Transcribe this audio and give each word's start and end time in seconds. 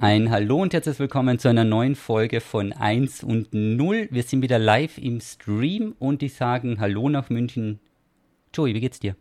Ein 0.00 0.30
Hallo 0.30 0.62
und 0.62 0.72
herzlich 0.74 1.00
willkommen 1.00 1.40
zu 1.40 1.48
einer 1.48 1.64
neuen 1.64 1.96
Folge 1.96 2.40
von 2.40 2.72
1 2.72 3.24
und 3.24 3.52
0. 3.52 4.06
Wir 4.12 4.22
sind 4.22 4.42
wieder 4.42 4.56
live 4.56 4.96
im 4.96 5.20
Stream 5.20 5.96
und 5.98 6.22
ich 6.22 6.34
sage 6.34 6.76
Hallo 6.78 7.08
nach 7.08 7.30
München. 7.30 7.80
Joey, 8.54 8.74
wie 8.74 8.80
geht's 8.80 9.00
dir? 9.00 9.16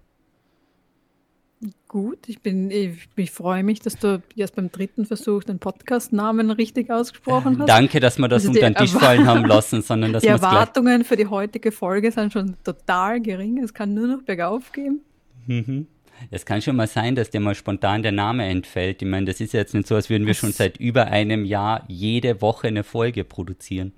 Gut, 1.87 2.29
ich 2.29 2.43
bin, 2.43 2.69
ich, 2.69 3.09
ich 3.15 3.31
freue 3.31 3.63
mich, 3.63 3.79
dass 3.79 3.97
du 3.97 4.21
erst 4.35 4.55
beim 4.55 4.71
dritten 4.71 5.07
Versuch 5.07 5.43
den 5.43 5.57
Podcast-Namen 5.57 6.51
richtig 6.51 6.91
ausgesprochen 6.91 7.57
hast. 7.57 7.69
Danke, 7.69 7.99
dass 7.99 8.19
wir 8.19 8.27
das 8.27 8.43
also 8.45 8.49
unter 8.53 8.69
den 8.69 8.75
Tisch 8.75 8.91
fallen 8.91 9.25
haben 9.25 9.45
lassen, 9.45 9.81
sondern 9.81 10.13
dass 10.13 10.21
Die 10.21 10.29
Erwartungen 10.29 11.03
für 11.03 11.15
die 11.15 11.25
heutige 11.25 11.71
Folge 11.71 12.11
sind 12.11 12.33
schon 12.33 12.55
total 12.63 13.19
gering. 13.19 13.63
Es 13.63 13.73
kann 13.73 13.95
nur 13.95 14.05
noch 14.05 14.21
bergauf 14.21 14.71
gehen. 14.71 15.01
Mhm. 15.47 15.87
Es 16.31 16.45
kann 16.45 16.61
schon 16.61 16.75
mal 16.75 16.87
sein, 16.87 17.15
dass 17.15 17.29
dir 17.29 17.39
mal 17.39 17.55
spontan 17.55 18.03
der 18.03 18.11
Name 18.11 18.45
entfällt. 18.45 19.01
Ich 19.01 19.07
meine, 19.07 19.25
das 19.25 19.39
ist 19.39 19.53
jetzt 19.53 19.73
nicht 19.73 19.87
so, 19.87 19.95
als 19.95 20.09
würden 20.09 20.27
wir 20.27 20.33
schon 20.33 20.51
seit 20.51 20.77
über 20.77 21.07
einem 21.07 21.45
Jahr 21.45 21.83
jede 21.87 22.41
Woche 22.41 22.67
eine 22.67 22.83
Folge 22.83 23.23
produzieren. 23.23 23.93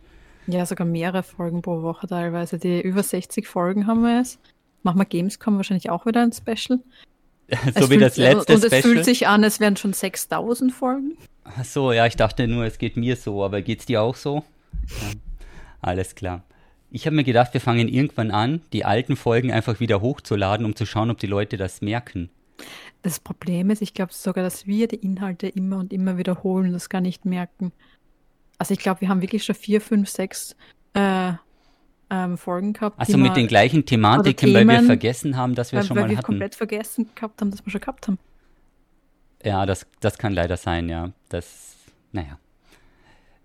Ja, 0.47 0.65
sogar 0.65 0.87
mehrere 0.87 1.23
Folgen 1.23 1.61
pro 1.61 1.81
Woche 1.81 2.07
teilweise. 2.07 2.57
Die 2.57 2.81
über 2.81 3.03
60 3.03 3.47
Folgen 3.47 3.87
haben 3.87 4.01
wir 4.01 4.17
jetzt. 4.17 4.39
Machen 4.83 4.99
wir 4.99 5.05
Gamescom 5.05 5.57
wahrscheinlich 5.57 5.89
auch 5.89 6.05
wieder 6.05 6.21
ein 6.21 6.31
Special. 6.31 6.79
so 7.49 7.85
es 7.85 7.89
wie 7.89 7.97
das 7.97 8.17
letzte 8.17 8.53
Und 8.53 8.63
es 8.63 8.65
Special. 8.65 8.81
fühlt 8.81 9.05
sich 9.05 9.27
an, 9.27 9.43
es 9.43 9.59
wären 9.59 9.75
schon 9.75 9.93
6000 9.93 10.71
Folgen. 10.71 11.17
Ach 11.43 11.65
so, 11.65 11.91
ja, 11.91 12.05
ich 12.05 12.15
dachte 12.15 12.47
nur, 12.47 12.65
es 12.65 12.77
geht 12.77 12.95
mir 12.95 13.15
so, 13.15 13.43
aber 13.43 13.61
geht 13.61 13.79
es 13.79 13.85
dir 13.85 14.01
auch 14.01 14.15
so? 14.15 14.43
Ja. 14.87 15.07
Alles 15.81 16.15
klar. 16.15 16.43
Ich 16.91 17.05
habe 17.05 17.15
mir 17.15 17.23
gedacht, 17.23 17.53
wir 17.53 17.61
fangen 17.61 17.87
irgendwann 17.87 18.31
an, 18.31 18.61
die 18.73 18.85
alten 18.85 19.15
Folgen 19.15 19.51
einfach 19.51 19.79
wieder 19.79 20.01
hochzuladen, 20.01 20.65
um 20.65 20.75
zu 20.75 20.85
schauen, 20.85 21.11
ob 21.11 21.19
die 21.19 21.27
Leute 21.27 21.57
das 21.57 21.81
merken. 21.81 22.29
Das 23.01 23.19
Problem 23.19 23.69
ist, 23.69 23.81
ich 23.81 23.93
glaube 23.93 24.11
sogar, 24.11 24.43
dass 24.43 24.67
wir 24.67 24.87
die 24.87 24.97
Inhalte 24.97 25.47
immer 25.47 25.77
und 25.77 25.93
immer 25.93 26.17
wiederholen 26.17 26.67
und 26.67 26.73
das 26.73 26.89
gar 26.89 27.01
nicht 27.01 27.25
merken. 27.25 27.71
Also 28.57 28.73
ich 28.73 28.79
glaube, 28.79 29.01
wir 29.01 29.09
haben 29.09 29.21
wirklich 29.21 29.45
schon 29.45 29.55
vier, 29.55 29.79
fünf, 29.79 30.09
sechs 30.09 30.55
äh, 30.93 31.31
ähm, 32.09 32.37
Folgen 32.37 32.73
gehabt. 32.73 32.99
Also 32.99 33.17
mit 33.17 33.35
den 33.37 33.47
gleichen 33.47 33.85
Thematiken, 33.85 34.53
Themen, 34.53 34.67
weil 34.67 34.81
wir 34.81 34.83
vergessen 34.83 35.37
haben, 35.37 35.55
dass 35.55 35.71
wir 35.71 35.79
weil, 35.79 35.85
schon 35.85 35.95
mal 35.95 36.01
hatten. 36.03 36.11
Weil 36.11 36.17
wir 36.17 36.23
komplett 36.23 36.55
vergessen 36.55 37.09
gehabt 37.15 37.39
haben, 37.39 37.51
dass 37.51 37.65
wir 37.65 37.71
schon 37.71 37.81
gehabt 37.81 38.07
haben. 38.07 38.19
Ja, 39.43 39.65
das, 39.65 39.85
das 40.01 40.17
kann 40.17 40.33
leider 40.33 40.57
sein, 40.57 40.89
ja. 40.89 41.11
Das, 41.29 41.75
naja. 42.11 42.37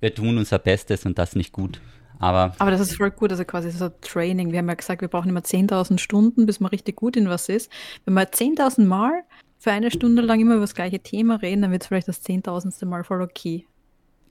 Wir 0.01 0.15
tun 0.15 0.39
unser 0.39 0.59
Bestes 0.59 1.07
und 1.07 1.19
das 1.19 1.37
nicht 1.37 1.53
gut. 1.53 1.81
Aber, 2.19 2.55
Aber 2.59 2.71
das 2.71 2.81
ist 2.81 2.97
voll 2.97 3.11
gut, 3.11 3.31
also 3.33 3.45
quasi 3.45 3.71
so 3.71 3.89
Training. 4.01 4.53
Wir 4.53 4.61
haben 4.61 4.69
ja 4.69 4.75
gesagt, 4.75 5.01
wir 5.01 5.09
brauchen 5.09 5.29
immer 5.29 5.41
10.000 5.41 5.99
Stunden, 5.99 6.47
bis 6.47 6.61
man 6.61 6.71
richtig 6.71 6.97
gut 6.97 7.17
in 7.17 7.29
was 7.29 7.49
ist. 7.49 7.71
Wenn 8.05 8.15
wir 8.15 8.31
10.000 8.31 8.85
Mal 8.85 9.25
für 9.59 9.73
eine 9.73 9.91
Stunde 9.91 10.23
lang 10.23 10.41
immer 10.41 10.55
über 10.55 10.63
das 10.63 10.75
gleiche 10.75 11.01
Thema 11.01 11.37
reden, 11.37 11.63
dann 11.63 11.73
wird 11.73 11.83
es 11.83 11.89
vielleicht 11.89 12.09
das 12.09 12.25
10.000. 12.25 12.85
Mal 12.87 13.05
voll 13.05 13.23
okay. 13.23 13.67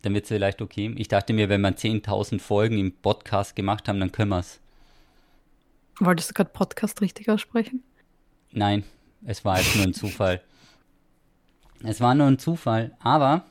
Dann 0.01 0.13
wird 0.13 0.25
es 0.25 0.29
vielleicht 0.29 0.61
okay. 0.61 0.93
Ich 0.97 1.07
dachte 1.07 1.33
mir, 1.33 1.49
wenn 1.49 1.61
wir 1.61 1.75
10.000 1.75 2.39
Folgen 2.39 2.77
im 2.77 2.91
Podcast 2.91 3.55
gemacht 3.55 3.87
haben, 3.87 3.99
dann 3.99 4.11
können 4.11 4.29
wir 4.29 4.39
es. 4.39 4.59
Wolltest 5.99 6.31
du 6.31 6.33
gerade 6.33 6.49
Podcast 6.49 7.01
richtig 7.01 7.29
aussprechen? 7.29 7.83
Nein, 8.51 8.83
es 9.25 9.45
war 9.45 9.57
jetzt 9.57 9.75
nur 9.75 9.85
ein 9.85 9.93
Zufall. 9.93 10.41
Es 11.83 12.01
war 12.01 12.15
nur 12.15 12.27
ein 12.27 12.39
Zufall, 12.39 12.95
aber 12.99 13.45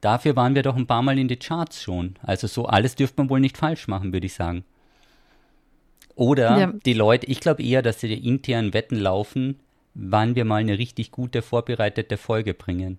Dafür 0.00 0.36
waren 0.36 0.54
wir 0.54 0.62
doch 0.62 0.76
ein 0.76 0.86
paar 0.86 1.02
Mal 1.02 1.18
in 1.18 1.28
die 1.28 1.36
Charts 1.36 1.82
schon. 1.82 2.14
Also 2.22 2.46
so 2.46 2.66
alles 2.66 2.94
dürfte 2.94 3.20
man 3.20 3.30
wohl 3.30 3.40
nicht 3.40 3.56
falsch 3.56 3.88
machen, 3.88 4.12
würde 4.12 4.26
ich 4.26 4.34
sagen. 4.34 4.64
Oder 6.14 6.58
ja. 6.58 6.72
die 6.84 6.94
Leute, 6.94 7.26
ich 7.26 7.40
glaube 7.40 7.62
eher, 7.62 7.82
dass 7.82 8.00
sie 8.00 8.08
die 8.08 8.26
internen 8.26 8.74
Wetten 8.74 8.96
laufen, 8.98 9.60
wann 9.94 10.34
wir 10.34 10.44
mal 10.44 10.56
eine 10.56 10.78
richtig 10.78 11.10
gute 11.10 11.42
vorbereitete 11.42 12.16
Folge 12.16 12.54
bringen. 12.54 12.98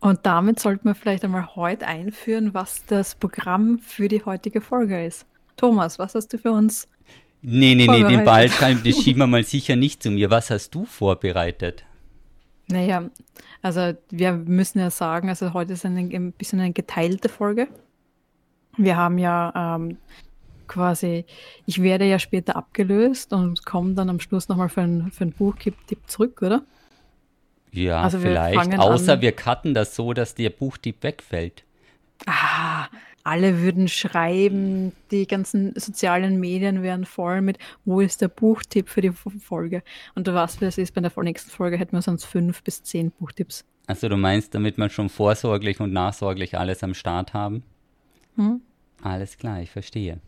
Und 0.00 0.26
damit 0.26 0.60
sollten 0.60 0.88
wir 0.88 0.94
vielleicht 0.94 1.24
einmal 1.24 1.56
heute 1.56 1.86
einführen, 1.86 2.54
was 2.54 2.84
das 2.86 3.16
Programm 3.16 3.80
für 3.80 4.08
die 4.08 4.24
heutige 4.24 4.60
Folge 4.60 5.04
ist. 5.04 5.26
Thomas, 5.56 5.98
was 5.98 6.14
hast 6.14 6.32
du 6.32 6.38
für 6.38 6.52
uns? 6.52 6.86
Nee, 7.42 7.74
nee, 7.74 7.86
nee, 7.86 8.04
den 8.04 8.24
Ball 8.24 8.48
das 8.48 8.96
schieben 9.02 9.20
wir 9.20 9.26
mal 9.26 9.44
sicher 9.44 9.76
nicht 9.76 10.02
zu 10.02 10.10
mir. 10.10 10.30
Was 10.30 10.50
hast 10.50 10.74
du 10.74 10.84
vorbereitet? 10.84 11.84
Naja, 12.70 13.08
also 13.62 13.92
wir 14.10 14.32
müssen 14.32 14.78
ja 14.78 14.90
sagen, 14.90 15.28
also 15.28 15.54
heute 15.54 15.72
ist 15.72 15.86
eine, 15.86 16.00
ein 16.00 16.32
bisschen 16.32 16.60
eine 16.60 16.72
geteilte 16.72 17.28
Folge. 17.28 17.68
Wir 18.76 18.96
haben 18.96 19.18
ja 19.18 19.76
ähm, 19.76 19.96
quasi, 20.68 21.24
ich 21.66 21.82
werde 21.82 22.04
ja 22.04 22.18
später 22.18 22.56
abgelöst 22.56 23.32
und 23.32 23.64
komme 23.64 23.94
dann 23.94 24.10
am 24.10 24.20
Schluss 24.20 24.48
nochmal 24.48 24.68
für 24.68 24.82
ein, 24.82 25.10
für 25.10 25.24
ein 25.24 25.32
Buchtipp 25.32 25.76
zurück, 26.06 26.42
oder? 26.42 26.62
Ja, 27.72 28.02
also 28.02 28.18
vielleicht. 28.18 28.78
Außer 28.78 29.14
an, 29.14 29.20
wir 29.20 29.32
cutten 29.32 29.74
das 29.74 29.94
so, 29.94 30.12
dass 30.12 30.34
der 30.34 30.50
Buchtipp 30.50 31.02
wegfällt. 31.02 31.64
Ah, 32.26 32.86
alle 33.28 33.60
würden 33.60 33.88
schreiben, 33.88 34.92
die 35.10 35.26
ganzen 35.26 35.78
sozialen 35.78 36.40
Medien 36.40 36.82
wären 36.82 37.04
voll 37.04 37.42
mit, 37.42 37.58
wo 37.84 38.00
ist 38.00 38.22
der 38.22 38.28
Buchtipp 38.28 38.88
für 38.88 39.02
die 39.02 39.12
Folge? 39.12 39.82
Und 40.14 40.26
du 40.26 40.32
weißt, 40.32 40.62
wie 40.62 40.64
es 40.64 40.78
ist, 40.78 40.94
bei 40.94 41.02
der 41.02 41.12
nächsten 41.22 41.50
Folge 41.50 41.76
hätten 41.76 41.94
wir 41.94 42.00
sonst 42.00 42.24
fünf 42.24 42.62
bis 42.62 42.82
zehn 42.82 43.10
Buchtipps. 43.10 43.66
Also 43.86 44.08
du 44.08 44.16
meinst, 44.16 44.54
damit 44.54 44.78
wir 44.78 44.88
schon 44.88 45.10
vorsorglich 45.10 45.78
und 45.78 45.92
nachsorglich 45.92 46.58
alles 46.58 46.82
am 46.82 46.94
Start 46.94 47.34
haben? 47.34 47.62
Hm? 48.36 48.62
Alles 49.02 49.36
klar, 49.36 49.60
ich 49.60 49.70
verstehe. 49.70 50.20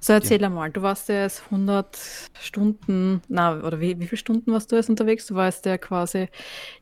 So, 0.00 0.12
erzähl 0.12 0.40
ja. 0.40 0.50
mal, 0.50 0.70
du 0.70 0.82
warst 0.82 1.08
ja 1.08 1.22
jetzt 1.22 1.44
100 1.44 1.96
Stunden, 2.40 3.22
na, 3.28 3.60
oder 3.60 3.80
wie, 3.80 4.00
wie 4.00 4.06
viele 4.06 4.18
Stunden 4.18 4.52
warst 4.52 4.72
du 4.72 4.76
jetzt 4.76 4.90
unterwegs? 4.90 5.26
Du 5.26 5.36
warst 5.36 5.64
ja 5.64 5.78
quasi 5.78 6.28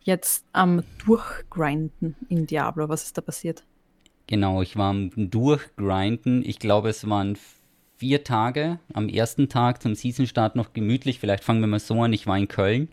jetzt 0.02 0.46
am 0.52 0.82
Durchgrinden 1.04 2.16
in 2.30 2.46
Diablo. 2.46 2.88
Was 2.88 3.04
ist 3.04 3.18
da 3.18 3.20
passiert? 3.20 3.62
Genau, 4.28 4.60
ich 4.60 4.76
war 4.76 4.90
am 4.90 5.10
Durchgrinden. 5.16 6.44
Ich 6.44 6.58
glaube, 6.58 6.90
es 6.90 7.08
waren 7.08 7.36
vier 7.96 8.24
Tage. 8.24 8.78
Am 8.92 9.08
ersten 9.08 9.48
Tag 9.48 9.82
zum 9.82 9.94
Season-Start 9.94 10.54
noch 10.54 10.74
gemütlich. 10.74 11.18
Vielleicht 11.18 11.42
fangen 11.42 11.60
wir 11.60 11.66
mal 11.66 11.80
so 11.80 12.02
an. 12.02 12.12
Ich 12.12 12.26
war 12.26 12.36
in 12.36 12.46
Köln. 12.46 12.88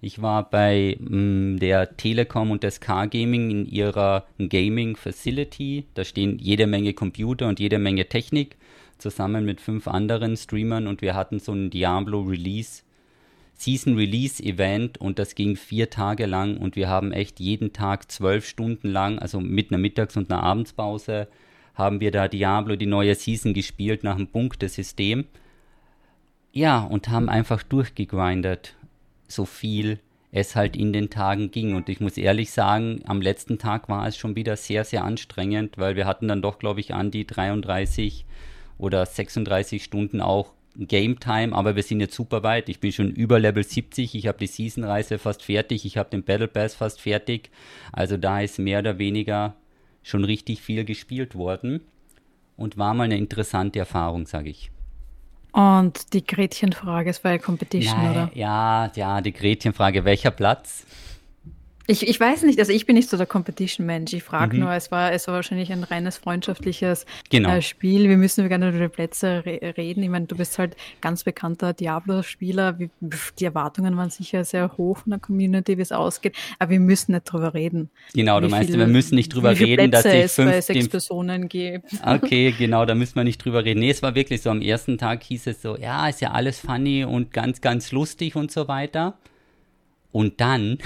Ich 0.00 0.20
war 0.20 0.50
bei 0.50 0.96
mh, 0.98 1.16
mm, 1.16 1.58
der 1.60 1.96
Telekom 1.96 2.50
und 2.50 2.64
des 2.64 2.80
Car 2.80 3.06
Gaming 3.06 3.50
in 3.50 3.66
ihrer 3.66 4.26
Gaming 4.38 4.96
Facility. 4.96 5.86
Da 5.94 6.04
stehen 6.04 6.40
jede 6.40 6.66
Menge 6.66 6.94
Computer 6.94 7.46
und 7.46 7.60
jede 7.60 7.78
Menge 7.78 8.08
Technik 8.08 8.56
zusammen 8.98 9.44
mit 9.44 9.60
fünf 9.60 9.86
anderen 9.86 10.36
Streamern 10.36 10.88
und 10.88 11.00
wir 11.00 11.14
hatten 11.14 11.38
so 11.38 11.52
ein 11.52 11.70
Diablo 11.70 12.22
Release 12.22 12.82
Season 13.62 13.94
Release 13.94 14.42
Event 14.42 14.98
und 14.98 15.20
das 15.20 15.36
ging 15.36 15.54
vier 15.54 15.88
Tage 15.88 16.26
lang 16.26 16.56
und 16.56 16.74
wir 16.74 16.88
haben 16.88 17.12
echt 17.12 17.38
jeden 17.38 17.72
Tag 17.72 18.10
zwölf 18.10 18.44
Stunden 18.44 18.88
lang, 18.88 19.20
also 19.20 19.40
mit 19.40 19.70
einer 19.70 19.78
Mittags- 19.78 20.16
und 20.16 20.32
einer 20.32 20.42
Abendspause, 20.42 21.28
haben 21.74 22.00
wir 22.00 22.10
da 22.10 22.26
Diablo 22.26 22.74
die 22.74 22.86
neue 22.86 23.14
Season 23.14 23.54
gespielt 23.54 24.02
nach 24.02 24.16
dem 24.16 24.26
Punktesystem. 24.26 25.26
Ja, 26.52 26.80
und 26.80 27.08
haben 27.08 27.28
einfach 27.28 27.62
durchgegrindet, 27.62 28.74
so 29.28 29.44
viel 29.44 30.00
es 30.32 30.56
halt 30.56 30.76
in 30.76 30.92
den 30.92 31.08
Tagen 31.08 31.52
ging. 31.52 31.76
Und 31.76 31.88
ich 31.88 32.00
muss 32.00 32.16
ehrlich 32.16 32.50
sagen, 32.50 33.02
am 33.04 33.22
letzten 33.22 33.58
Tag 33.58 33.88
war 33.88 34.08
es 34.08 34.16
schon 34.16 34.34
wieder 34.34 34.56
sehr, 34.56 34.84
sehr 34.84 35.04
anstrengend, 35.04 35.78
weil 35.78 35.94
wir 35.94 36.06
hatten 36.06 36.26
dann 36.26 36.42
doch, 36.42 36.58
glaube 36.58 36.80
ich, 36.80 36.94
an 36.94 37.12
die 37.12 37.26
33 37.26 38.26
oder 38.76 39.06
36 39.06 39.84
Stunden 39.84 40.20
auch 40.20 40.52
Game 40.76 41.20
Time, 41.20 41.54
aber 41.54 41.76
wir 41.76 41.82
sind 41.82 42.00
jetzt 42.00 42.14
super 42.14 42.42
weit. 42.42 42.68
Ich 42.68 42.80
bin 42.80 42.92
schon 42.92 43.10
über 43.10 43.38
Level 43.38 43.62
70, 43.62 44.14
ich 44.14 44.26
habe 44.26 44.38
die 44.38 44.46
Season-Reise 44.46 45.18
fast 45.18 45.42
fertig, 45.42 45.84
ich 45.84 45.98
habe 45.98 46.10
den 46.10 46.22
Battle 46.22 46.48
Pass 46.48 46.74
fast 46.74 47.00
fertig. 47.00 47.50
Also 47.92 48.16
da 48.16 48.40
ist 48.40 48.58
mehr 48.58 48.78
oder 48.78 48.98
weniger 48.98 49.54
schon 50.02 50.24
richtig 50.24 50.62
viel 50.62 50.84
gespielt 50.84 51.34
worden 51.34 51.80
und 52.56 52.78
war 52.78 52.94
mal 52.94 53.04
eine 53.04 53.18
interessante 53.18 53.78
Erfahrung, 53.78 54.26
sage 54.26 54.50
ich. 54.50 54.70
Und 55.52 56.14
die 56.14 56.24
Gretchenfrage, 56.24 57.10
es 57.10 57.22
war 57.24 57.32
ja 57.32 57.38
Competition, 57.38 57.98
Nein, 57.98 58.10
oder? 58.10 58.30
Ja, 58.34 58.90
ja, 58.94 59.20
die 59.20 59.32
Gretchenfrage, 59.32 60.04
welcher 60.04 60.30
Platz? 60.30 60.86
Ich, 61.86 62.06
ich 62.06 62.20
weiß 62.20 62.42
nicht, 62.44 62.58
also 62.58 62.72
ich 62.72 62.86
bin 62.86 62.94
nicht 62.94 63.08
so 63.08 63.16
der 63.16 63.26
Competition-Mensch. 63.26 64.12
Ich 64.12 64.22
frage 64.22 64.54
mhm. 64.54 64.62
nur, 64.62 64.72
es 64.72 64.90
war, 64.90 65.12
es 65.12 65.26
war 65.26 65.34
wahrscheinlich 65.34 65.72
ein 65.72 65.82
reines 65.82 66.16
freundschaftliches 66.16 67.06
genau. 67.28 67.50
äh, 67.50 67.62
Spiel. 67.62 68.08
Wir 68.08 68.16
müssen 68.16 68.48
gerne 68.48 68.68
über 68.68 68.78
die 68.78 68.88
Plätze 68.88 69.42
re 69.44 69.74
reden. 69.76 70.02
Ich 70.02 70.08
meine, 70.08 70.26
du 70.26 70.36
bist 70.36 70.58
halt 70.58 70.76
ganz 71.00 71.24
bekannter 71.24 71.72
Diablo-Spieler. 71.72 72.78
Die 73.38 73.44
Erwartungen 73.44 73.96
waren 73.96 74.10
sicher 74.10 74.44
sehr 74.44 74.76
hoch 74.76 74.98
von 74.98 75.10
der 75.10 75.18
Community, 75.18 75.76
wie 75.76 75.82
es 75.82 75.92
ausgeht. 75.92 76.36
Aber 76.58 76.70
wir 76.70 76.80
müssen 76.80 77.12
nicht 77.12 77.24
drüber 77.24 77.52
reden. 77.54 77.90
Genau, 78.14 78.40
du 78.40 78.48
meinst, 78.48 78.70
viel, 78.70 78.78
wir 78.78 78.86
müssen 78.86 79.16
nicht 79.16 79.34
drüber 79.34 79.58
reden, 79.58 79.90
Plätze 79.90 80.08
dass 80.08 80.30
es 80.30 80.36
bei 80.36 80.60
sechs 80.60 80.88
Personen 80.88 81.48
gibt. 81.48 81.86
Okay, 82.04 82.52
genau, 82.58 82.84
da 82.84 82.94
müssen 82.94 83.16
wir 83.16 83.24
nicht 83.24 83.44
drüber 83.44 83.64
reden. 83.64 83.80
Nee, 83.80 83.90
es 83.90 84.02
war 84.02 84.14
wirklich 84.14 84.42
so, 84.42 84.50
am 84.50 84.62
ersten 84.62 84.98
Tag 84.98 85.24
hieß 85.24 85.48
es 85.48 85.62
so, 85.62 85.76
ja, 85.76 86.08
ist 86.08 86.20
ja 86.20 86.30
alles 86.30 86.60
funny 86.60 87.04
und 87.04 87.32
ganz, 87.32 87.60
ganz 87.60 87.90
lustig 87.90 88.36
und 88.36 88.52
so 88.52 88.68
weiter. 88.68 89.18
Und 90.12 90.40
dann 90.40 90.78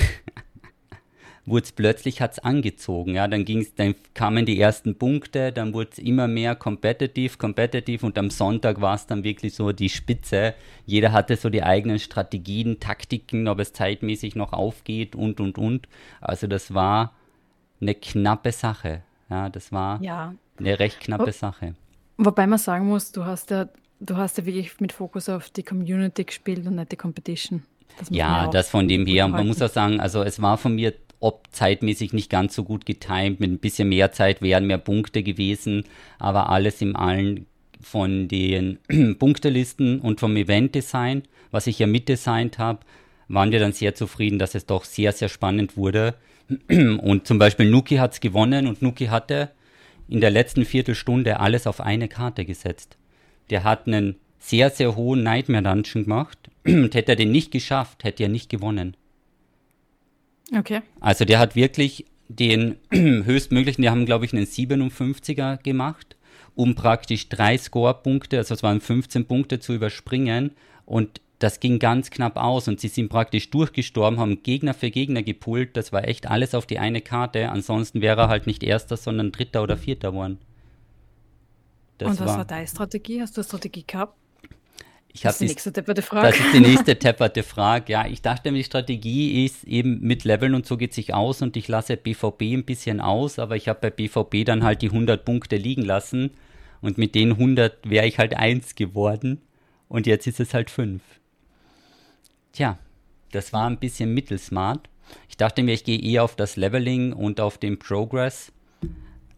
wurde 1.46 1.64
es 1.64 1.72
plötzlich 1.72 2.20
hat's 2.20 2.40
angezogen, 2.40 3.14
ja, 3.14 3.28
dann 3.28 3.44
ging's, 3.44 3.74
dann 3.74 3.94
kamen 4.14 4.44
die 4.44 4.60
ersten 4.60 4.98
Punkte, 4.98 5.52
dann 5.52 5.72
wurde 5.72 5.90
es 5.92 5.98
immer 5.98 6.26
mehr 6.26 6.56
competitive, 6.56 7.38
competitive 7.38 8.04
und 8.04 8.18
am 8.18 8.30
Sonntag 8.30 8.80
war 8.80 8.96
es 8.96 9.06
dann 9.06 9.22
wirklich 9.22 9.54
so 9.54 9.70
die 9.70 9.88
Spitze. 9.88 10.54
Jeder 10.84 11.12
hatte 11.12 11.36
so 11.36 11.48
die 11.48 11.62
eigenen 11.62 12.00
Strategien, 12.00 12.80
Taktiken, 12.80 13.46
ob 13.46 13.60
es 13.60 13.72
zeitmäßig 13.72 14.34
noch 14.34 14.52
aufgeht 14.52 15.14
und 15.14 15.40
und 15.40 15.56
und. 15.56 15.88
Also 16.20 16.48
das 16.48 16.74
war 16.74 17.14
eine 17.80 17.94
knappe 17.94 18.50
Sache. 18.50 19.02
Ja, 19.30 19.48
das 19.48 19.70
war 19.70 20.02
ja. 20.02 20.34
eine 20.58 20.78
recht 20.78 21.00
knappe 21.00 21.28
Wo, 21.28 21.30
Sache. 21.30 21.74
Wobei 22.16 22.46
man 22.46 22.58
sagen 22.58 22.86
muss, 22.88 23.12
du 23.12 23.24
hast 23.24 23.50
ja, 23.50 23.68
du 24.00 24.16
hast 24.16 24.38
ja 24.38 24.46
wirklich 24.46 24.80
mit 24.80 24.92
Fokus 24.92 25.28
auf 25.28 25.50
die 25.50 25.62
Community 25.62 26.24
gespielt 26.24 26.66
und 26.66 26.76
nicht 26.76 26.90
die 26.90 26.96
Competition. 26.96 27.62
Das 27.98 28.08
ja, 28.10 28.48
das 28.48 28.68
von 28.68 28.88
dem 28.88 29.06
her. 29.06 29.28
Man 29.28 29.46
muss 29.46 29.62
auch 29.62 29.70
sagen, 29.70 30.00
also 30.00 30.22
es 30.22 30.42
war 30.42 30.58
von 30.58 30.74
mir 30.74 30.92
ob 31.20 31.48
zeitmäßig 31.50 32.12
nicht 32.12 32.30
ganz 32.30 32.54
so 32.54 32.64
gut 32.64 32.86
getimt, 32.86 33.40
mit 33.40 33.50
ein 33.50 33.58
bisschen 33.58 33.88
mehr 33.88 34.12
Zeit 34.12 34.42
wären 34.42 34.66
mehr 34.66 34.78
Punkte 34.78 35.22
gewesen, 35.22 35.84
aber 36.18 36.50
alles 36.50 36.82
im 36.82 36.96
Allen 36.96 37.46
von 37.80 38.28
den 38.28 38.78
Punktelisten 39.18 40.00
und 40.00 40.20
vom 40.20 40.36
Event-Design, 40.36 41.22
was 41.50 41.66
ich 41.66 41.78
ja 41.78 41.86
mitdesignt 41.86 42.58
habe, 42.58 42.80
waren 43.28 43.52
wir 43.52 43.58
dann 43.58 43.72
sehr 43.72 43.94
zufrieden, 43.94 44.38
dass 44.38 44.54
es 44.54 44.66
doch 44.66 44.84
sehr, 44.84 45.12
sehr 45.12 45.28
spannend 45.28 45.76
wurde. 45.76 46.14
Und 46.68 47.26
zum 47.26 47.38
Beispiel 47.38 47.68
Nuki 47.68 47.96
hat 47.96 48.12
es 48.12 48.20
gewonnen 48.20 48.68
und 48.68 48.80
Nuki 48.80 49.06
hatte 49.06 49.50
in 50.08 50.20
der 50.20 50.30
letzten 50.30 50.64
Viertelstunde 50.64 51.40
alles 51.40 51.66
auf 51.66 51.80
eine 51.80 52.06
Karte 52.06 52.44
gesetzt. 52.44 52.96
Der 53.50 53.64
hat 53.64 53.88
einen 53.88 54.14
sehr, 54.38 54.70
sehr 54.70 54.94
hohen 54.94 55.24
Nightmare 55.24 55.64
Dungeon 55.64 56.04
gemacht 56.04 56.38
und 56.64 56.94
hätte 56.94 57.12
er 57.12 57.16
den 57.16 57.32
nicht 57.32 57.50
geschafft, 57.50 58.04
hätte 58.04 58.22
er 58.22 58.28
nicht 58.28 58.48
gewonnen. 58.48 58.96
Okay. 60.54 60.82
Also 61.00 61.24
der 61.24 61.38
hat 61.38 61.56
wirklich 61.56 62.06
den 62.28 62.76
höchstmöglichen, 62.92 63.82
die 63.82 63.90
haben 63.90 64.06
glaube 64.06 64.24
ich 64.24 64.32
einen 64.32 64.46
57er 64.46 65.62
gemacht, 65.62 66.16
um 66.54 66.74
praktisch 66.74 67.28
drei 67.28 67.56
Score-Punkte, 67.56 68.38
also 68.38 68.54
es 68.54 68.62
waren 68.62 68.80
15 68.80 69.26
Punkte 69.26 69.60
zu 69.60 69.74
überspringen 69.74 70.52
und 70.84 71.20
das 71.38 71.60
ging 71.60 71.78
ganz 71.78 72.10
knapp 72.10 72.36
aus 72.36 72.66
und 72.66 72.80
sie 72.80 72.88
sind 72.88 73.08
praktisch 73.08 73.50
durchgestorben, 73.50 74.18
haben 74.18 74.42
Gegner 74.42 74.72
für 74.72 74.90
Gegner 74.90 75.22
gepult. 75.22 75.76
Das 75.76 75.92
war 75.92 76.08
echt 76.08 76.26
alles 76.26 76.54
auf 76.54 76.64
die 76.64 76.78
eine 76.78 77.02
Karte. 77.02 77.50
Ansonsten 77.50 78.00
wäre 78.00 78.22
er 78.22 78.28
halt 78.28 78.46
nicht 78.46 78.62
Erster, 78.62 78.96
sondern 78.96 79.32
Dritter 79.32 79.62
oder 79.62 79.76
Vierter 79.76 80.12
geworden. 80.12 80.38
Das 81.98 82.08
und 82.08 82.20
was 82.20 82.28
war, 82.28 82.38
war 82.38 82.44
deine 82.46 82.66
Strategie? 82.66 83.20
Hast 83.20 83.36
du 83.36 83.42
eine 83.42 83.46
Strategie 83.46 83.84
gehabt? 83.86 84.16
Ich 85.16 85.22
das 85.22 85.36
ist 85.36 85.40
die 85.40 85.46
nächste 85.46 85.72
tepperte 85.72 86.02
Frage. 86.02 86.26
Das 86.26 86.38
ist 86.38 86.52
die 86.52 86.60
nächste 86.60 86.98
tepperte 86.98 87.42
Frage. 87.42 87.90
Ja, 87.90 88.06
ich 88.06 88.20
dachte, 88.20 88.52
die 88.52 88.62
Strategie 88.62 89.46
ist 89.46 89.64
eben 89.64 89.98
mit 90.02 90.24
Leveln 90.24 90.54
und 90.54 90.66
so 90.66 90.76
geht 90.76 90.92
sich 90.92 91.14
aus 91.14 91.40
und 91.40 91.56
ich 91.56 91.68
lasse 91.68 91.96
BVB 91.96 92.42
ein 92.42 92.64
bisschen 92.66 93.00
aus, 93.00 93.38
aber 93.38 93.56
ich 93.56 93.68
habe 93.68 93.78
bei 93.80 93.88
BVB 93.88 94.44
dann 94.44 94.62
halt 94.62 94.82
die 94.82 94.90
100 94.90 95.24
Punkte 95.24 95.56
liegen 95.56 95.80
lassen 95.80 96.32
und 96.82 96.98
mit 96.98 97.14
den 97.14 97.32
100 97.32 97.88
wäre 97.88 98.06
ich 98.06 98.18
halt 98.18 98.36
1 98.36 98.74
geworden 98.74 99.40
und 99.88 100.06
jetzt 100.06 100.26
ist 100.26 100.38
es 100.38 100.52
halt 100.52 100.68
5. 100.68 101.00
Tja, 102.52 102.78
das 103.32 103.54
war 103.54 103.70
ein 103.70 103.78
bisschen 103.78 104.12
mittelsmart. 104.12 104.90
Ich 105.30 105.38
dachte 105.38 105.62
mir, 105.62 105.72
ich 105.72 105.84
gehe 105.84 105.98
eher 105.98 106.24
auf 106.24 106.36
das 106.36 106.56
Leveling 106.56 107.14
und 107.14 107.40
auf 107.40 107.56
den 107.56 107.78
Progress 107.78 108.52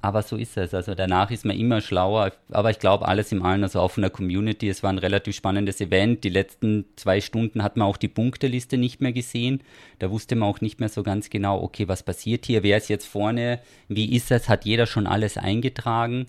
aber 0.01 0.23
so 0.23 0.37
ist 0.37 0.57
es. 0.57 0.75
Also 0.75 0.95
danach 0.95 1.31
ist 1.31 1.45
man 1.45 1.57
immer 1.59 1.81
schlauer. 1.81 2.33
Aber 2.51 2.71
ich 2.71 2.79
glaube, 2.79 3.09
alles 3.09 3.33
im 3.33 3.43
Allen, 3.43 3.65
also 3.65 3.81
auch 3.81 3.91
von 3.91 4.03
der 4.03 4.11
Community, 4.11 4.69
es 4.69 4.83
war 4.83 4.91
ein 4.91 4.99
relativ 4.99 5.35
spannendes 5.35 5.81
Event. 5.81 6.23
Die 6.23 6.29
letzten 6.29 6.85
zwei 6.97 7.21
Stunden 7.21 7.63
hat 7.63 7.77
man 7.77 7.89
auch 7.89 7.97
die 7.97 8.09
Punkteliste 8.09 8.79
nicht 8.79 9.01
mehr 9.01 9.13
gesehen. 9.13 9.61
Da 9.99 10.11
wusste 10.11 10.37
man 10.37 10.49
auch 10.49 10.61
nicht 10.61 10.79
mehr 10.79 10.89
so 10.89 11.03
ganz 11.03 11.31
genau, 11.31 11.61
okay, 11.63 11.89
was 11.89 12.05
passiert 12.05 12.47
hier? 12.47 12.63
Wer 12.63 12.77
ist 12.77 12.89
jetzt 12.89 13.07
vorne? 13.07 13.61
Wie 13.89 14.15
ist 14.15 14.31
es? 14.31 14.49
Hat 14.49 14.65
jeder 14.65 14.87
schon 14.87 15.07
alles 15.07 15.37
eingetragen? 15.37 16.27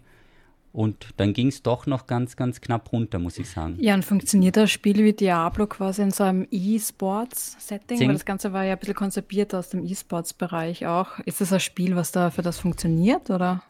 Und 0.72 1.08
dann 1.18 1.34
ging 1.34 1.48
es 1.48 1.64
doch 1.64 1.88
noch 1.88 2.06
ganz, 2.06 2.36
ganz 2.36 2.62
knapp 2.62 2.92
runter, 2.92 3.18
muss 3.18 3.40
ich 3.40 3.50
sagen. 3.50 3.78
Ja, 3.80 3.96
und 3.96 4.06
funktioniert 4.06 4.56
das 4.56 4.70
Spiel 4.70 5.04
wie 5.04 5.14
Diablo 5.14 5.66
quasi 5.66 6.04
in 6.04 6.12
so 6.12 6.24
einem 6.24 6.48
E-Sports-Setting? 6.52 8.00
Weil 8.02 8.14
das 8.14 8.26
Ganze 8.26 8.54
war 8.54 8.64
ja 8.64 8.74
ein 8.74 8.80
bisschen 8.80 8.96
konzipiert 8.96 9.56
aus 9.56 9.70
dem 9.70 9.84
E-Sports-Bereich 9.84 10.86
auch. 10.86 11.20
Ist 11.26 11.42
das 11.42 11.52
ein 11.52 11.60
Spiel, 11.60 11.96
was 11.96 12.12
da 12.12 12.30
für 12.30 12.44
das 12.44 12.60
funktioniert, 12.60 13.32
oder? 13.32 13.64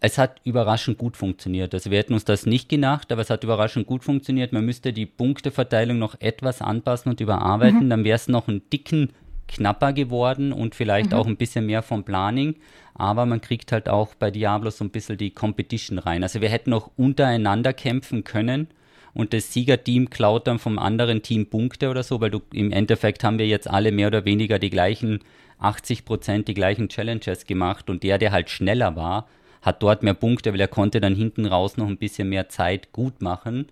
Es 0.00 0.18
hat 0.18 0.40
überraschend 0.44 0.98
gut 0.98 1.16
funktioniert. 1.16 1.72
Also 1.74 1.90
wir 1.90 1.98
hätten 1.98 2.14
uns 2.14 2.24
das 2.24 2.46
nicht 2.46 2.68
gedacht, 2.68 3.10
aber 3.10 3.22
es 3.22 3.30
hat 3.30 3.44
überraschend 3.44 3.86
gut 3.86 4.04
funktioniert. 4.04 4.52
Man 4.52 4.64
müsste 4.64 4.92
die 4.92 5.06
Punkteverteilung 5.06 5.98
noch 5.98 6.20
etwas 6.20 6.60
anpassen 6.60 7.10
und 7.10 7.20
überarbeiten. 7.20 7.84
Mhm. 7.84 7.90
Dann 7.90 8.04
wäre 8.04 8.16
es 8.16 8.28
noch 8.28 8.48
einen 8.48 8.68
dicken 8.70 9.10
knapper 9.48 9.92
geworden 9.92 10.52
und 10.52 10.74
vielleicht 10.74 11.10
mhm. 11.10 11.16
auch 11.16 11.26
ein 11.26 11.36
bisschen 11.36 11.66
mehr 11.66 11.82
vom 11.82 12.04
Planning. 12.04 12.56
Aber 12.94 13.26
man 13.26 13.40
kriegt 13.40 13.72
halt 13.72 13.88
auch 13.88 14.14
bei 14.14 14.30
Diablo 14.30 14.70
so 14.70 14.84
ein 14.84 14.90
bisschen 14.90 15.18
die 15.18 15.30
Competition 15.30 15.98
rein. 15.98 16.22
Also 16.22 16.40
wir 16.40 16.48
hätten 16.48 16.72
auch 16.72 16.90
untereinander 16.96 17.72
kämpfen 17.72 18.24
können 18.24 18.68
und 19.14 19.32
das 19.32 19.52
Siegerteam 19.52 20.10
klaut 20.10 20.46
dann 20.46 20.58
vom 20.58 20.78
anderen 20.78 21.22
Team 21.22 21.46
Punkte 21.46 21.88
oder 21.88 22.02
so, 22.02 22.20
weil 22.20 22.30
du 22.30 22.40
im 22.52 22.72
Endeffekt 22.72 23.24
haben 23.24 23.38
wir 23.38 23.46
jetzt 23.46 23.68
alle 23.68 23.92
mehr 23.92 24.08
oder 24.08 24.24
weniger 24.24 24.58
die 24.58 24.70
gleichen 24.70 25.20
80 25.58 26.04
Prozent 26.04 26.48
die 26.48 26.54
gleichen 26.54 26.88
Challenges 26.88 27.46
gemacht 27.46 27.88
und 27.88 28.02
der, 28.02 28.18
der 28.18 28.32
halt 28.32 28.50
schneller 28.50 28.96
war, 28.96 29.28
hat 29.62 29.82
dort 29.82 30.02
mehr 30.02 30.14
Punkte, 30.14 30.52
weil 30.52 30.60
er 30.60 30.68
konnte 30.68 31.00
dann 31.00 31.14
hinten 31.14 31.46
raus 31.46 31.76
noch 31.76 31.86
ein 31.86 31.96
bisschen 31.96 32.28
mehr 32.28 32.48
Zeit 32.48 32.92
gut 32.92 33.22
machen 33.22 33.66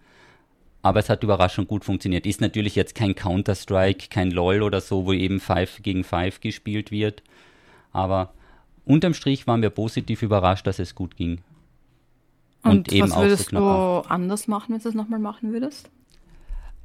aber 0.82 0.99
es 0.99 1.08
hat 1.08 1.23
überraschend 1.23 1.69
gut 1.69 1.84
funktioniert. 1.84 2.26
Ist 2.26 2.40
natürlich 2.40 2.75
jetzt 2.75 2.94
kein 2.94 3.14
Counter-Strike, 3.14 4.08
kein 4.11 4.32
LOL 4.32 4.62
oder 4.62 4.81
so, 4.81 5.06
wo 5.06 5.12
eben 5.12 5.38
5 5.38 5.82
gegen 5.82 6.02
5 6.02 6.40
gespielt 6.40 6.90
wird. 6.90 7.23
Aber 7.93 8.34
unterm 8.84 9.14
Strich 9.14 9.46
waren 9.46 9.62
wir 9.62 9.70
positiv 9.70 10.23
überrascht, 10.23 10.67
dass 10.67 10.81
es 10.81 10.94
gut 10.96 11.17
ging. 11.17 11.38
Und, 12.64 12.70
Und 12.70 12.93
eben 12.93 13.11
was 13.11 13.17
würdest 13.17 13.50
so 13.50 13.56
du 13.56 14.08
anders 14.08 14.49
machen, 14.49 14.73
wenn 14.73 14.79
du 14.79 14.84
das 14.84 14.94
nochmal 14.94 15.20
machen 15.20 15.52
würdest? 15.52 15.88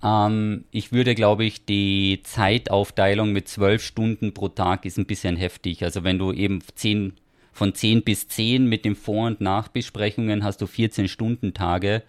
Ähm, 0.04 0.64
ich 0.72 0.92
würde, 0.92 1.16
glaube 1.16 1.46
ich, 1.46 1.66
die 1.66 2.22
Zeitaufteilung 2.24 3.32
mit 3.32 3.48
zwölf 3.48 3.84
Stunden 3.84 4.34
pro 4.34 4.48
Tag 4.48 4.86
ist 4.86 4.98
ein 4.98 5.06
bisschen 5.06 5.38
heftig. 5.38 5.84
Also 5.84 6.04
wenn 6.04 6.20
du 6.20 6.32
eben 6.32 6.60
zehn, 6.76 7.14
von 7.52 7.74
10 7.74 8.04
bis 8.04 8.28
10 8.28 8.68
mit 8.68 8.86
den 8.86 8.96
Vor- 8.96 9.28
und 9.28 9.42
Nachbesprechungen 9.42 10.44
hast 10.44 10.62
du 10.62 10.68
14 10.68 11.08
Stunden 11.08 11.56
Tage 11.56 12.04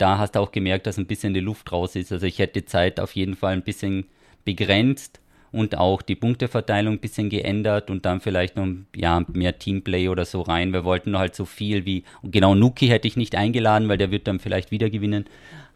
da 0.00 0.18
hast 0.18 0.32
du 0.32 0.40
auch 0.40 0.52
gemerkt, 0.52 0.86
dass 0.86 0.98
ein 0.98 1.06
bisschen 1.06 1.34
die 1.34 1.40
Luft 1.40 1.70
raus 1.72 1.94
ist. 1.96 2.12
Also 2.12 2.26
ich 2.26 2.38
hätte 2.38 2.64
Zeit 2.64 3.00
auf 3.00 3.14
jeden 3.14 3.36
Fall 3.36 3.52
ein 3.52 3.62
bisschen 3.62 4.06
begrenzt 4.44 5.20
und 5.52 5.76
auch 5.76 6.00
die 6.00 6.14
Punkteverteilung 6.14 6.94
ein 6.94 7.00
bisschen 7.00 7.28
geändert 7.28 7.90
und 7.90 8.06
dann 8.06 8.20
vielleicht 8.20 8.56
noch 8.56 8.68
ja, 8.94 9.24
mehr 9.32 9.58
Teamplay 9.58 10.08
oder 10.08 10.24
so 10.24 10.42
rein. 10.42 10.72
Wir 10.72 10.84
wollten 10.84 11.18
halt 11.18 11.34
so 11.34 11.44
viel 11.44 11.84
wie, 11.84 12.04
genau 12.22 12.54
Nuki 12.54 12.86
hätte 12.86 13.08
ich 13.08 13.16
nicht 13.16 13.34
eingeladen, 13.34 13.88
weil 13.88 13.98
der 13.98 14.10
wird 14.10 14.26
dann 14.26 14.38
vielleicht 14.38 14.70
wieder 14.70 14.88
gewinnen. 14.88 15.26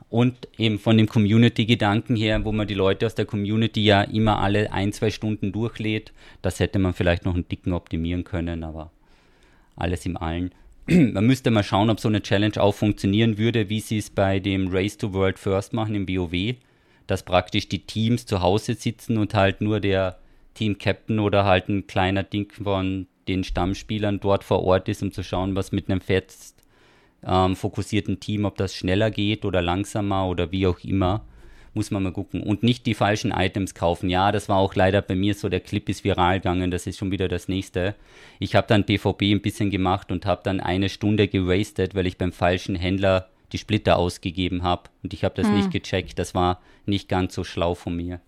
Und 0.09 0.49
eben 0.59 0.79
von 0.79 0.97
dem 0.97 1.09
Community-Gedanken 1.09 2.15
her, 2.15 2.45
wo 2.45 2.53
man 2.53 2.69
die 2.69 2.75
Leute 2.75 3.05
aus 3.05 3.17
der 3.17 3.25
Community 3.27 3.83
ja 3.83 4.03
immer 4.03 4.39
alle 4.39 4.73
ein, 4.73 4.93
zwei 4.93 5.11
Stunden 5.11 5.51
durchlädt, 5.51 6.13
das 6.41 6.61
hätte 6.61 6.79
man 6.79 6.95
vielleicht 6.95 7.25
noch 7.25 7.35
einen 7.35 7.49
dicken 7.49 7.73
optimieren 7.73 8.23
können, 8.23 8.63
aber 8.63 8.93
alles 9.75 10.07
im 10.07 10.17
Allen 10.17 10.53
man 10.87 11.27
müsste 11.27 11.51
mal 11.51 11.63
schauen, 11.63 11.89
ob 11.89 11.99
so 11.99 12.09
eine 12.09 12.23
Challenge 12.23 12.61
auch 12.61 12.75
funktionieren 12.75 13.39
würde, 13.39 13.69
wie 13.71 13.81
sie 13.81 13.99
es 13.99 14.11
bei 14.11 14.39
dem 14.39 14.69
Race 14.69 14.99
to 14.99 15.13
World 15.15 15.39
First 15.39 15.73
machen 15.73 15.95
im 15.95 16.09
WoW, 16.09 16.57
dass 17.07 17.23
praktisch 17.23 17.69
die 17.69 17.87
Teams 17.87 18.27
zu 18.27 18.43
Hause 18.43 18.75
sitzen 18.75 19.17
und 19.17 19.35
halt 19.35 19.61
nur 19.61 19.81
der 19.81 20.19
Team 20.53 20.77
Captain 20.79 21.19
oder 21.19 21.45
halt 21.45 21.69
ein 21.69 21.87
kleiner 21.87 22.23
Ding 22.23 22.53
von 22.53 23.07
den 23.29 23.45
Stammspielern 23.45 24.21
dort 24.21 24.45
vor 24.45 24.63
Ort 24.63 24.89
ist, 24.89 25.03
um 25.03 25.11
zu 25.11 25.23
schauen, 25.23 25.57
was 25.57 25.73
mit 25.73 25.89
einem 25.89 26.03
fest 26.03 26.63
ähm, 27.27 27.57
fokussierten 27.57 28.21
Team, 28.21 28.45
ob 28.45 28.57
das 28.57 28.75
schneller 28.75 29.11
geht 29.11 29.47
oder 29.47 29.63
langsamer 29.63 30.29
oder 30.29 30.53
wie 30.53 30.67
auch 30.67 30.81
immer 30.81 31.25
muss 31.75 31.91
man 31.91 32.03
mal 32.03 32.13
gucken. 32.13 32.43
Und 32.43 32.63
nicht 32.63 32.87
die 32.87 32.95
falschen 32.95 33.31
Items 33.31 33.75
kaufen. 33.75 34.09
Ja, 34.09 34.33
das 34.33 34.49
war 34.49 34.57
auch 34.57 34.75
leider 34.75 35.03
bei 35.03 35.15
mir 35.15 35.35
so, 35.35 35.49
der 35.49 35.61
Clip 35.61 35.89
ist 35.89 36.05
viral 36.05 36.41
gegangen, 36.41 36.71
das 36.71 36.87
ist 36.87 36.99
schon 36.99 37.11
wieder 37.11 37.29
das 37.29 37.49
nächste. 37.49 37.95
Ich 38.39 38.55
habe 38.55 38.67
dann 38.67 38.87
PvP 38.87 39.33
ein 39.33 39.43
bisschen 39.43 39.71
gemacht 39.71 40.11
und 40.11 40.27
habe 40.27 40.43
dann 40.45 40.61
eine 40.61 40.89
Stunde 40.89 41.29
gewastet, 41.29 41.95
weil 41.95 42.07
ich 42.07 42.19
beim 42.19 42.33
falschen 42.33 42.77
Händler 42.77 43.29
die 43.53 43.59
Splitter 43.59 43.99
ausgegeben 43.99 44.63
habe. 44.63 44.91
Und 45.03 45.13
ich 45.13 45.25
habe 45.25 45.35
das 45.35 45.47
hm. 45.47 45.57
nicht 45.57 45.71
gecheckt. 45.71 46.19
Das 46.19 46.35
war 46.35 46.61
nicht 46.87 47.09
ganz 47.09 47.35
so 47.35 47.45
schlau 47.45 47.75
von 47.75 47.97
mir. 47.97 48.21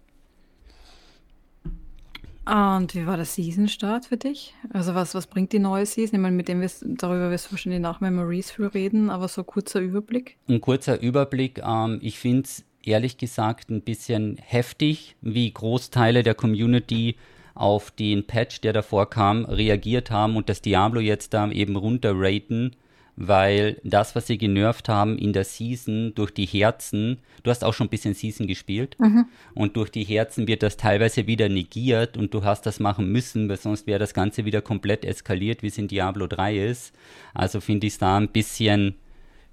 Und 2.46 2.94
wie 2.94 3.06
war 3.06 3.16
der 3.16 3.26
Season-Start 3.26 4.06
für 4.06 4.16
dich? 4.16 4.54
Also 4.72 4.94
was, 4.94 5.16
was 5.16 5.26
bringt 5.26 5.52
die 5.52 5.58
neue 5.58 5.84
Season? 5.84 6.14
Ich 6.14 6.22
meine, 6.22 6.36
mit 6.36 6.46
dem 6.46 6.60
wirst, 6.60 6.84
darüber 6.86 7.28
wirst 7.28 7.46
du 7.46 7.52
wahrscheinlich 7.52 7.80
nach 7.80 8.00
Memories 8.00 8.52
viel 8.52 8.66
reden, 8.66 9.10
aber 9.10 9.26
so 9.26 9.42
kurzer 9.42 9.80
Überblick. 9.80 10.36
Ein 10.48 10.60
kurzer 10.60 11.00
Überblick. 11.00 11.60
Ähm, 11.66 11.98
ich 12.02 12.20
finde 12.20 12.42
es 12.42 12.64
ehrlich 12.86 13.18
gesagt 13.18 13.70
ein 13.70 13.82
bisschen 13.82 14.38
heftig, 14.42 15.16
wie 15.20 15.50
Großteile 15.50 16.22
der 16.22 16.34
Community 16.34 17.16
auf 17.54 17.90
den 17.90 18.26
Patch, 18.26 18.60
der 18.60 18.72
davor 18.72 19.08
kam, 19.10 19.44
reagiert 19.46 20.10
haben 20.10 20.36
und 20.36 20.48
das 20.48 20.62
Diablo 20.62 21.00
jetzt 21.00 21.34
da 21.34 21.50
eben 21.50 21.76
runterraten, 21.76 22.76
weil 23.16 23.80
das, 23.82 24.14
was 24.14 24.26
sie 24.26 24.36
genervt 24.36 24.90
haben 24.90 25.16
in 25.16 25.32
der 25.32 25.44
Season 25.44 26.12
durch 26.14 26.32
die 26.32 26.44
Herzen, 26.44 27.18
du 27.42 27.50
hast 27.50 27.64
auch 27.64 27.72
schon 27.72 27.86
ein 27.86 27.90
bisschen 27.90 28.12
Season 28.12 28.46
gespielt, 28.46 28.96
mhm. 28.98 29.24
und 29.54 29.76
durch 29.76 29.90
die 29.90 30.04
Herzen 30.04 30.46
wird 30.46 30.62
das 30.62 30.76
teilweise 30.76 31.26
wieder 31.26 31.48
negiert 31.48 32.18
und 32.18 32.34
du 32.34 32.44
hast 32.44 32.66
das 32.66 32.78
machen 32.78 33.10
müssen, 33.10 33.48
weil 33.48 33.56
sonst 33.56 33.86
wäre 33.86 33.98
das 33.98 34.12
Ganze 34.12 34.44
wieder 34.44 34.60
komplett 34.60 35.04
eskaliert, 35.04 35.62
wie 35.62 35.68
es 35.68 35.78
in 35.78 35.88
Diablo 35.88 36.26
3 36.26 36.58
ist. 36.58 36.94
Also 37.32 37.60
finde 37.60 37.86
ich 37.86 37.94
es 37.94 37.98
da 37.98 38.18
ein 38.18 38.28
bisschen 38.28 38.96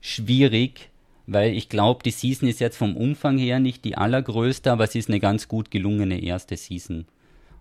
schwierig, 0.02 0.90
weil 1.28 1.54
ich 1.54 1.70
glaube, 1.70 2.04
die 2.04 2.12
Season 2.12 2.50
ist 2.50 2.60
jetzt 2.60 2.78
vom 2.78 2.98
Umfang 2.98 3.38
her 3.38 3.60
nicht 3.60 3.86
die 3.86 3.98
allergrößte, 3.98 4.72
aber 4.72 4.84
es 4.84 4.96
ist 4.96 5.10
eine 5.10 5.20
ganz 5.20 5.48
gut 5.48 5.72
gelungene 5.72 6.22
erste 6.22 6.58
Season. 6.58 7.06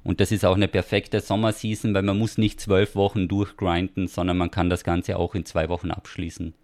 Und 0.04 0.20
das 0.20 0.32
ist 0.32 0.44
auch 0.44 0.56
eine 0.56 0.68
perfekte 0.68 1.20
Sommerseason, 1.20 1.94
weil 1.94 2.02
man 2.02 2.18
muss 2.18 2.38
nicht 2.38 2.60
zwölf 2.60 2.96
Wochen 2.96 3.28
durchgrinden, 3.28 4.08
sondern 4.08 4.36
man 4.36 4.50
kann 4.50 4.68
das 4.68 4.82
Ganze 4.82 5.16
auch 5.16 5.34
in 5.34 5.44
zwei 5.44 5.68
Wochen 5.68 5.92
abschließen. 5.92 6.54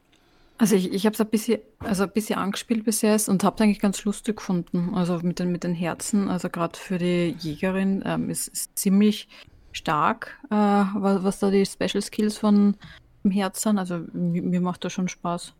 Also 0.60 0.74
ich, 0.74 0.92
ich 0.92 1.06
habe 1.06 1.14
es 1.14 1.20
ein 1.20 1.28
bisschen, 1.28 1.60
also 1.78 2.02
ein 2.02 2.10
bisschen 2.10 2.36
angespielt 2.36 2.84
bis 2.84 3.02
jetzt 3.02 3.28
und 3.28 3.44
habe 3.44 3.54
es 3.54 3.62
eigentlich 3.62 3.78
ganz 3.78 4.04
lustig 4.04 4.38
gefunden. 4.38 4.92
Also 4.92 5.20
mit 5.22 5.38
den, 5.38 5.52
mit 5.52 5.62
den 5.62 5.74
Herzen, 5.74 6.28
also 6.28 6.48
gerade 6.48 6.76
für 6.76 6.98
die 6.98 7.36
Jägerin 7.38 8.02
ähm, 8.04 8.28
ist, 8.28 8.48
ist 8.48 8.76
ziemlich 8.76 9.28
stark, 9.70 10.36
äh, 10.50 10.54
was, 10.54 11.22
was 11.22 11.38
da 11.38 11.52
die 11.52 11.64
Special 11.64 12.02
Skills 12.02 12.38
von 12.38 12.74
dem 13.22 13.30
Herz 13.30 13.62
sind. 13.62 13.78
Also 13.78 14.00
mir, 14.12 14.42
mir 14.42 14.60
macht 14.60 14.84
das 14.84 14.92
schon 14.92 15.06
Spaß. 15.06 15.54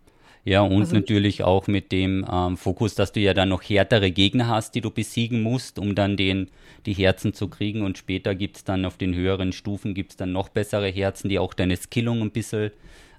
Ja, 0.49 0.63
und 0.63 0.81
also, 0.81 0.95
natürlich 0.95 1.45
auch 1.45 1.67
mit 1.67 1.93
dem 1.93 2.27
ähm, 2.31 2.57
Fokus, 2.57 2.95
dass 2.95 3.13
du 3.13 3.21
ja 3.21 3.35
dann 3.35 3.51
noch 3.51 3.63
härtere 3.63 4.11
Gegner 4.11 4.49
hast, 4.49 4.75
die 4.75 4.81
du 4.81 4.91
besiegen 4.91 5.43
musst, 5.43 5.79
um 5.79 5.95
dann 5.95 6.17
den, 6.17 6.49
die 6.87 6.95
Herzen 6.95 7.35
zu 7.35 7.49
kriegen. 7.49 7.83
Und 7.83 7.99
später 7.99 8.35
gibt 8.35 8.57
es 8.57 8.65
dann 8.65 8.87
auf 8.87 8.97
den 8.97 9.15
höheren 9.15 9.53
Stufen 9.53 9.93
gibt's 9.93 10.17
dann 10.17 10.33
noch 10.33 10.49
bessere 10.49 10.89
Herzen, 10.89 11.29
die 11.29 11.39
auch 11.39 11.53
deine 11.53 11.77
Skillung 11.77 12.23
ein 12.23 12.31
bisschen 12.31 12.71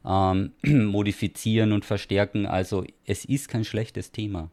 ähm, 0.03 0.53
modifizieren 0.63 1.71
und 1.71 1.85
verstärken. 1.85 2.47
Also 2.47 2.83
es 3.05 3.25
ist 3.25 3.47
kein 3.47 3.63
schlechtes 3.63 4.11
Thema. 4.11 4.49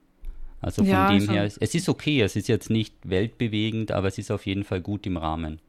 Also 0.61 0.83
von 0.83 0.91
ja, 0.91 1.09
dem 1.09 1.21
also, 1.21 1.33
her, 1.33 1.45
es 1.45 1.75
ist 1.75 1.89
okay, 1.89 2.21
es 2.21 2.37
ist 2.37 2.47
jetzt 2.47 2.69
nicht 2.69 2.95
weltbewegend, 3.05 3.91
aber 3.91 4.09
es 4.09 4.19
ist 4.19 4.31
auf 4.31 4.45
jeden 4.45 4.65
Fall 4.65 4.83
gut 4.83 5.07
im 5.07 5.17
Rahmen. 5.17 5.61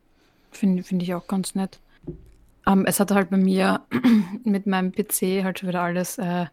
Finde 0.52 0.84
find 0.84 1.02
ich 1.04 1.14
auch 1.14 1.28
ganz 1.28 1.56
nett. 1.56 1.80
Um, 2.66 2.80
ähm, 2.80 2.86
es 2.86 3.00
hat 3.00 3.12
halt 3.12 3.30
bei 3.30 3.38
mir 3.38 3.80
mit 4.44 4.68
meinem 4.68 4.92
PC 4.92 5.46
halt 5.46 5.60
schon 5.60 5.70
wieder 5.70 5.84
alles 5.84 6.18
äh, 6.18 6.48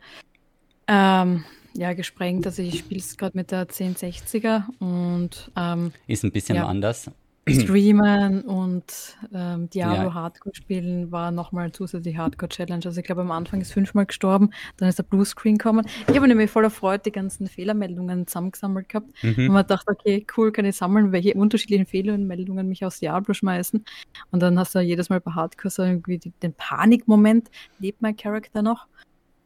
ähm, 0.86 1.44
ja, 1.74 1.92
gesprengt. 1.92 2.46
Also 2.46 2.62
ich 2.62 2.78
spiele 2.78 3.00
es 3.00 3.16
gerade 3.16 3.36
mit 3.36 3.50
der 3.50 3.68
1060er 3.68 4.64
und 4.78 5.50
ähm, 5.56 5.92
ist 6.06 6.24
ein 6.24 6.32
bisschen 6.32 6.56
ja, 6.56 6.66
anders. 6.66 7.10
Streamen 7.46 8.40
und 8.42 9.18
ähm, 9.34 9.68
Diablo 9.68 10.04
ja. 10.04 10.14
Hardcore 10.14 10.54
spielen 10.54 11.12
war 11.12 11.30
nochmal 11.30 11.72
zusätzlich 11.72 12.16
Hardcore 12.16 12.48
Challenge. 12.48 12.82
Also 12.86 12.98
ich 13.00 13.06
glaube 13.06 13.20
am 13.20 13.30
Anfang 13.30 13.60
ist 13.60 13.72
fünfmal 13.72 14.06
gestorben, 14.06 14.50
dann 14.78 14.88
ist 14.88 14.98
der 14.98 15.02
Bluescreen 15.02 15.58
gekommen. 15.58 15.86
Ich 16.08 16.16
habe 16.16 16.26
nämlich 16.26 16.50
voller 16.50 16.70
Freude 16.70 17.02
die 17.04 17.12
ganzen 17.12 17.46
Fehlermeldungen 17.46 18.26
zusammengesammelt 18.26 18.88
gehabt 18.88 19.10
mhm. 19.22 19.48
und 19.48 19.52
man 19.52 19.66
dachte, 19.66 19.90
okay, 19.90 20.26
cool, 20.36 20.52
kann 20.52 20.64
ich 20.64 20.76
sammeln, 20.76 21.12
welche 21.12 21.34
unterschiedlichen 21.34 21.86
Fehlermeldungen 21.86 22.66
mich 22.66 22.84
aus 22.84 23.00
Diablo 23.00 23.34
schmeißen. 23.34 23.84
Und 24.30 24.40
dann 24.40 24.58
hast 24.58 24.74
du 24.74 24.80
jedes 24.80 25.10
Mal 25.10 25.20
bei 25.20 25.32
Hardcore 25.32 25.70
so 25.70 25.82
irgendwie 25.82 26.18
den 26.42 26.54
Panikmoment, 26.54 27.50
lebt 27.78 28.00
mein 28.00 28.16
Charakter 28.16 28.62
noch? 28.62 28.86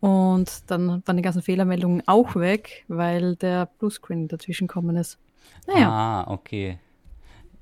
Und 0.01 0.71
dann 0.71 1.03
waren 1.05 1.17
die 1.17 1.23
ganzen 1.23 1.43
Fehlermeldungen 1.43 2.03
auch 2.07 2.37
weg, 2.37 2.85
weil 2.89 3.37
der 3.37 3.67
Bluescreen 3.79 4.29
dazwischen 4.29 4.69
gekommen 4.69 4.97
ist. 4.97 5.19
Naja. 5.67 5.91
Ah, 5.91 6.31
okay. 6.31 6.79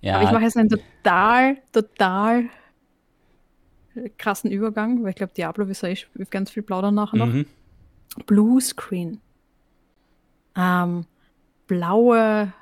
Ja. 0.03 0.17
Aber 0.17 0.25
ich 0.25 0.33
mache 0.33 0.43
jetzt 0.43 0.57
einen 0.57 0.69
total, 0.69 1.57
total 1.73 2.51
krassen 4.19 4.51
Übergang, 4.51 5.03
weil 5.03 5.11
ich 5.11 5.17
glaube, 5.17 5.33
Diablo, 5.35 5.69
wie 5.69 5.75
soll 5.75 5.91
ich 5.91 6.07
ganz 6.31 6.51
viel 6.51 6.63
plaudern 6.63 6.95
nachher 6.95 7.17
noch. 7.17 7.27
Mhm. 7.27 7.47
Bluescreen. 8.27 9.21
Ähm, 10.57 11.07
blaue, 11.67 12.53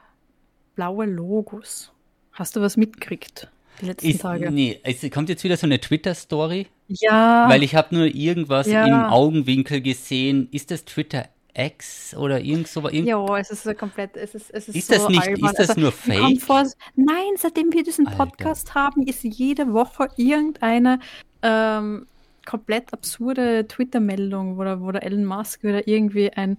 blaue 0.75 1.07
Logos. 1.07 1.93
Hast 2.33 2.57
du 2.57 2.61
was 2.61 2.77
mitgekriegt? 2.77 3.51
Die 3.81 3.87
letzten 3.87 4.11
ist, 4.11 4.21
Tage. 4.21 4.51
Nee, 4.51 4.81
es 4.83 5.09
kommt 5.11 5.29
jetzt 5.29 5.45
wieder 5.45 5.57
so 5.57 5.67
eine 5.67 5.81
Twitter-Story. 5.81 6.69
Ja. 6.89 7.49
Weil 7.49 7.63
ich 7.63 7.75
habe 7.75 7.95
nur 7.95 8.07
irgendwas 8.07 8.67
ja. 8.67 8.87
im 8.87 9.13
Augenwinkel 9.13 9.81
gesehen. 9.81 10.49
Ist 10.51 10.71
das 10.71 10.85
Twitter 10.85 11.29
X 11.55 12.15
oder 12.17 12.41
irgend 12.41 12.69
so 12.69 12.81
irgend 12.89 13.07
Ja, 13.07 13.39
es 13.39 13.51
ist 13.51 13.63
so 13.63 13.75
komplett, 13.75 14.17
es 14.17 14.35
ist, 14.35 14.51
es 14.51 14.69
ist, 14.69 14.77
ist 14.77 14.89
so 14.89 14.95
das 14.95 15.09
nicht, 15.09 15.23
albern. 15.23 15.51
ist 15.51 15.59
das 15.59 15.69
also, 15.71 15.81
nur 15.81 15.93
Fake? 15.93 16.43
Vor, 16.43 16.65
nein, 16.97 17.33
seitdem 17.37 17.73
wir 17.73 17.83
diesen 17.85 18.07
Podcast 18.07 18.69
Alter. 18.69 18.81
haben, 18.81 19.07
ist 19.07 19.23
jede 19.23 19.73
Woche 19.73 20.09
irgendeine 20.17 20.99
ähm, 21.43 22.07
komplett 22.45 22.93
absurde 22.93 23.67
Twitter-Meldung, 23.69 24.59
wo 24.59 24.65
der, 24.65 24.81
wo 24.81 24.91
der 24.93 25.05
Elon 25.05 25.25
Musk 25.25 25.63
wieder 25.63 25.87
irgendwie 25.87 26.31
ein 26.31 26.59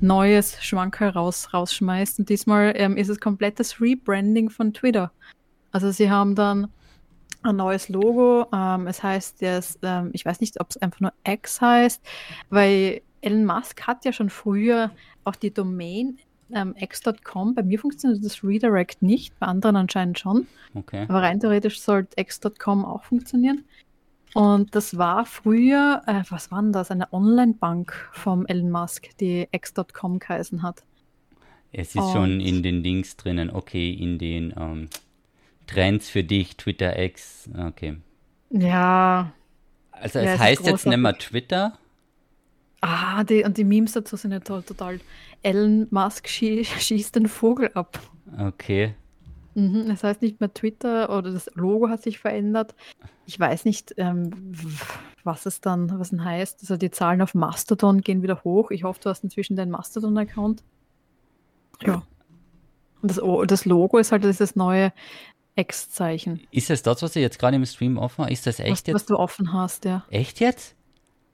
neues 0.00 0.62
Schwanker 0.62 1.14
raus, 1.14 1.48
rausschmeißt. 1.52 2.20
Und 2.20 2.28
diesmal 2.28 2.74
ähm, 2.76 2.96
ist 2.96 3.08
es 3.08 3.20
komplettes 3.20 3.80
Rebranding 3.80 4.50
von 4.50 4.72
Twitter. 4.72 5.10
Also 5.72 5.90
sie 5.90 6.10
haben 6.10 6.34
dann 6.34 6.68
ein 7.44 7.56
neues 7.56 7.88
Logo. 7.88 8.46
Ähm, 8.52 8.86
es 8.86 9.02
heißt 9.02 9.40
jetzt, 9.40 9.78
ähm, 9.82 10.10
ich 10.12 10.24
weiß 10.24 10.40
nicht, 10.40 10.60
ob 10.60 10.70
es 10.70 10.76
einfach 10.78 11.00
nur 11.00 11.12
X 11.26 11.60
heißt, 11.60 12.02
weil 12.50 13.02
Elon 13.20 13.44
Musk 13.44 13.86
hat 13.86 14.04
ja 14.04 14.12
schon 14.12 14.30
früher 14.30 14.90
auch 15.24 15.36
die 15.36 15.52
Domain 15.52 16.18
ähm, 16.52 16.74
x.com. 16.78 17.54
Bei 17.54 17.62
mir 17.62 17.78
funktioniert 17.78 18.24
das 18.24 18.44
Redirect 18.44 19.02
nicht, 19.02 19.38
bei 19.38 19.46
anderen 19.46 19.76
anscheinend 19.76 20.18
schon. 20.18 20.46
Okay. 20.74 21.04
Aber 21.08 21.22
rein 21.22 21.40
theoretisch 21.40 21.80
sollte 21.80 22.20
x.com 22.20 22.84
auch 22.84 23.04
funktionieren. 23.04 23.64
Und 24.34 24.74
das 24.74 24.98
war 24.98 25.26
früher, 25.26 26.02
äh, 26.06 26.22
was 26.28 26.50
war 26.50 26.60
denn 26.60 26.72
das? 26.72 26.90
Eine 26.90 27.12
Online-Bank 27.12 27.92
vom 28.12 28.46
Elon 28.46 28.70
Musk, 28.70 29.16
die 29.18 29.48
x.com 29.52 30.18
geheißen 30.18 30.62
hat. 30.62 30.82
Es 31.72 31.88
ist 31.88 31.96
Und 31.96 32.12
schon 32.12 32.40
in 32.40 32.62
den 32.62 32.82
Links 32.82 33.16
drinnen, 33.16 33.50
okay, 33.50 33.92
in 33.92 34.18
den 34.18 34.54
ähm, 34.56 34.88
Trends 35.66 36.08
für 36.08 36.24
dich, 36.24 36.56
Twitter 36.56 36.98
X, 36.98 37.48
okay. 37.58 37.96
Ja. 38.50 39.32
Also 39.90 40.18
es 40.18 40.24
ja, 40.26 40.38
heißt 40.38 40.66
jetzt 40.66 40.86
nicht 40.86 40.98
mehr 40.98 41.16
Twitter. 41.18 41.78
Ah, 42.80 43.24
die, 43.24 43.44
und 43.44 43.56
die 43.56 43.64
Memes 43.64 43.92
dazu 43.92 44.16
sind 44.16 44.32
ja 44.32 44.40
toll, 44.40 44.62
total. 44.62 45.00
Elon 45.42 45.86
Musk 45.90 46.28
schie 46.28 46.64
schießt 46.64 47.16
den 47.16 47.28
Vogel 47.28 47.70
ab. 47.74 47.98
Okay. 48.38 48.94
Mhm, 49.54 49.86
das 49.88 50.02
heißt 50.02 50.20
nicht 50.20 50.40
mehr 50.40 50.52
Twitter 50.52 51.16
oder 51.16 51.32
das 51.32 51.48
Logo 51.54 51.88
hat 51.88 52.02
sich 52.02 52.18
verändert. 52.18 52.74
Ich 53.26 53.38
weiß 53.38 53.64
nicht, 53.64 53.94
ähm, 53.96 54.30
was 55.22 55.46
es 55.46 55.60
dann, 55.60 55.98
was 55.98 56.10
denn 56.10 56.24
heißt. 56.24 56.60
Also 56.60 56.76
die 56.76 56.90
Zahlen 56.90 57.22
auf 57.22 57.34
Mastodon 57.34 58.00
gehen 58.00 58.22
wieder 58.22 58.42
hoch. 58.44 58.70
Ich 58.70 58.84
hoffe, 58.84 59.00
du 59.02 59.10
hast 59.10 59.24
inzwischen 59.24 59.56
deinen 59.56 59.70
Mastodon-Account. 59.70 60.62
Ja. 61.82 62.02
Und 63.00 63.10
das, 63.10 63.20
das, 63.46 63.64
Logo 63.64 63.98
ist 63.98 64.12
halt 64.12 64.24
dieses 64.24 64.56
neue 64.56 64.92
X-Zeichen. 65.56 66.40
Ist 66.50 66.70
das 66.70 66.82
das, 66.82 67.02
was 67.02 67.12
du 67.12 67.20
jetzt 67.20 67.38
gerade 67.38 67.56
im 67.56 67.64
Stream 67.64 67.96
offen 67.96 68.24
hast? 68.24 68.32
Ist 68.32 68.46
das 68.46 68.60
echt 68.60 68.70
was, 68.70 68.86
jetzt? 68.86 68.94
Was 68.94 69.06
du 69.06 69.16
offen 69.16 69.52
hast, 69.52 69.84
ja. 69.84 70.04
Echt 70.10 70.40
jetzt? 70.40 70.74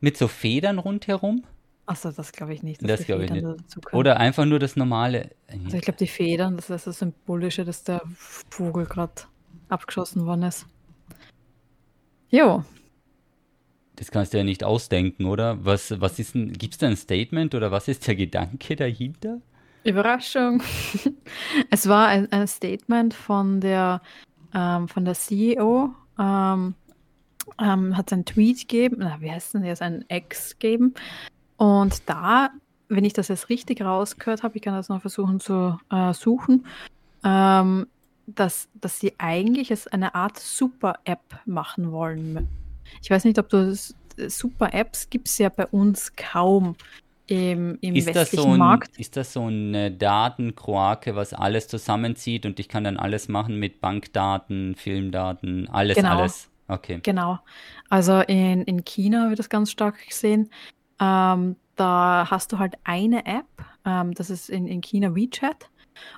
Mit 0.01 0.17
so 0.17 0.29
Federn 0.29 0.79
rundherum? 0.79 1.45
Achso, 1.87 2.13
das 2.13 2.33
glaube 2.33 2.55
ich 2.55 2.63
nicht. 2.63 2.89
Das 2.89 3.05
glaube 3.05 3.25
ich 3.25 3.31
nicht. 3.31 3.45
Oder 3.93 4.19
einfach 4.19 4.45
nur 4.45 4.59
das 4.59 4.77
normale. 4.77 5.31
Also 5.49 5.77
ich 5.77 5.83
glaube, 5.83 5.99
die 5.99 6.07
Federn, 6.07 6.57
das 6.57 6.71
ist 6.71 6.87
das 6.87 6.99
Symbolische, 6.99 7.65
dass 7.65 7.83
der 7.83 8.03
Vogel 8.15 8.87
gerade 8.87 9.23
abgeschossen 9.69 10.25
worden 10.25 10.45
ist. 10.45 10.67
Jo. 12.29 12.65
Das 13.97 14.11
kannst 14.11 14.33
du 14.33 14.39
ja 14.39 14.45
nicht 14.45 14.63
ausdenken, 14.63 15.27
oder? 15.27 15.65
Was, 15.65 16.01
was 16.01 16.19
ist 16.19 16.35
denn, 16.35 16.53
gibt 16.53 16.75
es 16.75 16.79
da 16.79 16.87
ein 16.87 16.97
Statement 16.97 17.55
oder 17.55 17.71
was 17.71 17.89
ist 17.89 18.07
der 18.07 18.15
Gedanke 18.15 18.77
dahinter? 18.77 19.41
Überraschung. 19.85 20.63
es 21.71 21.89
war 21.89 22.09
ein, 22.09 22.31
ein 22.33 22.47
Statement 22.47 23.15
von 23.15 23.61
der, 23.61 24.01
ähm, 24.55 24.89
von 24.89 25.05
der 25.05 25.15
CEO, 25.15 25.95
ähm, 26.19 26.75
ähm, 27.59 27.97
hat 27.97 28.13
einen 28.13 28.25
Tweet 28.25 28.69
gegeben, 28.69 28.97
na, 29.01 29.21
wie 29.21 29.31
heißt 29.31 29.55
denn 29.55 29.65
jetzt, 29.65 29.83
ein 29.83 30.05
Ex 30.09 30.59
gegeben. 30.59 30.95
Und 31.57 32.09
da, 32.09 32.51
wenn 32.89 33.05
ich 33.05 33.13
das 33.13 33.29
jetzt 33.29 33.49
richtig 33.49 33.83
rausgehört 33.83 34.43
habe, 34.43 34.57
ich 34.57 34.63
kann 34.63 34.75
das 34.75 34.89
noch 34.89 35.01
versuchen 35.01 35.41
zu 35.41 35.79
äh, 35.91 36.13
suchen, 36.13 36.67
ähm, 37.25 37.87
dass, 38.27 38.69
dass 38.75 39.01
sie 39.01 39.15
eigentlich 39.19 39.71
es 39.71 39.87
eine 39.87 40.15
Art 40.15 40.39
Super-App 40.39 41.41
machen 41.47 41.91
wollen. 41.93 42.49
Ich 43.03 43.11
weiß 43.11 43.25
nicht, 43.25 43.39
ob 43.39 43.49
du 43.49 43.77
Super-Apps 44.17 45.11
gibt 45.11 45.29
es 45.29 45.39
ja 45.39 45.49
bei 45.49 45.67
uns 45.67 46.15
kaum 46.15 46.77
im, 47.31 47.79
im 47.81 47.95
ist 47.95 48.07
westlichen 48.07 48.37
das 48.37 48.45
so 48.45 48.51
ein, 48.51 48.59
Markt. 48.59 48.99
Ist 48.99 49.17
das 49.17 49.33
so 49.33 49.45
eine 49.45 49.93
Datenkroake, 49.93 51.15
was 51.15 51.33
alles 51.33 51.69
zusammenzieht 51.69 52.45
und 52.45 52.59
ich 52.59 52.69
kann 52.69 52.83
dann 52.83 52.97
alles 52.97 53.29
machen 53.29 53.57
mit 53.57 53.81
Bankdaten, 53.81 54.75
Filmdaten, 54.75 55.69
alles, 55.69 55.97
genau. 55.97 56.19
alles? 56.19 56.51
Okay. 56.67 56.99
Genau. 57.05 57.39
Also 57.89 58.21
in, 58.21 58.63
in 58.63 58.85
China 58.85 59.29
wird 59.29 59.39
das 59.39 59.49
ganz 59.49 59.71
stark 59.71 60.05
gesehen. 60.09 60.51
Ähm, 61.01 61.55
da 61.77 62.27
hast 62.29 62.51
du 62.51 62.59
halt 62.59 62.75
eine 62.83 63.25
App, 63.27 63.47
ähm, 63.87 64.13
das 64.13 64.29
ist 64.29 64.51
in, 64.51 64.67
in 64.67 64.81
China 64.81 65.15
WeChat. 65.15 65.71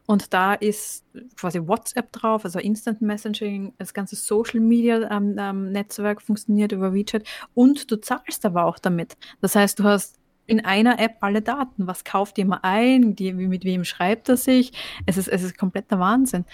Und 0.06 0.32
da 0.32 0.54
ist 0.54 1.04
quasi 1.36 1.60
WhatsApp 1.60 2.10
drauf, 2.12 2.46
also 2.46 2.58
Instant 2.58 3.02
Messaging, 3.02 3.74
das 3.76 3.92
ganze 3.92 4.16
Social 4.16 4.60
Media 4.60 5.10
ähm, 5.10 5.36
ähm, 5.38 5.72
Netzwerk 5.72 6.22
funktioniert 6.22 6.72
über 6.72 6.94
WeChat 6.94 7.24
und 7.52 7.90
du 7.90 7.96
zahlst 7.96 8.46
aber 8.46 8.64
auch 8.64 8.78
damit. 8.78 9.16
Das 9.42 9.54
heißt, 9.56 9.78
du 9.78 9.84
hast 9.84 10.21
in 10.46 10.64
einer 10.64 10.98
App 10.98 11.16
alle 11.20 11.42
Daten. 11.42 11.86
Was 11.86 12.04
kauft 12.04 12.38
jemand 12.38 12.64
ein? 12.64 13.14
Die, 13.16 13.32
mit 13.32 13.64
wem 13.64 13.84
schreibt 13.84 14.28
er 14.28 14.36
sich? 14.36 14.72
Es 15.06 15.16
ist, 15.16 15.28
es 15.28 15.42
ist 15.42 15.56
kompletter 15.56 15.98
Wahnsinn. 15.98 16.44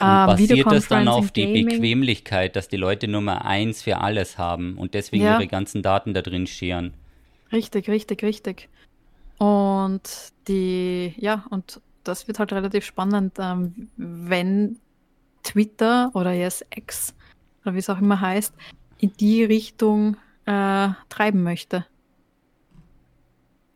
Ähm, 0.00 0.26
basiert 0.26 0.66
das 0.70 0.88
dann 0.88 1.08
auf 1.08 1.30
die 1.30 1.46
Gaming. 1.46 1.68
Bequemlichkeit, 1.68 2.56
dass 2.56 2.68
die 2.68 2.76
Leute 2.76 3.08
Nummer 3.08 3.44
eins 3.44 3.82
für 3.82 3.98
alles 3.98 4.38
haben 4.38 4.76
und 4.78 4.94
deswegen 4.94 5.24
ja. 5.24 5.38
ihre 5.38 5.48
ganzen 5.48 5.82
Daten 5.82 6.14
da 6.14 6.22
drin 6.22 6.46
scheren? 6.46 6.94
Richtig, 7.52 7.88
richtig, 7.88 8.22
richtig. 8.22 8.68
Und 9.38 10.32
die, 10.48 11.14
ja, 11.16 11.44
und 11.50 11.80
das 12.04 12.28
wird 12.28 12.38
halt 12.38 12.52
relativ 12.52 12.84
spannend, 12.84 13.34
ähm, 13.38 13.88
wenn 13.96 14.78
Twitter 15.42 16.10
oder 16.14 16.32
jetzt 16.32 16.64
X 16.74 17.14
oder 17.62 17.74
wie 17.74 17.78
es 17.78 17.90
auch 17.90 17.98
immer 17.98 18.20
heißt, 18.20 18.54
in 18.98 19.12
die 19.18 19.44
Richtung 19.44 20.16
äh, 20.46 20.88
treiben 21.08 21.42
möchte. 21.42 21.86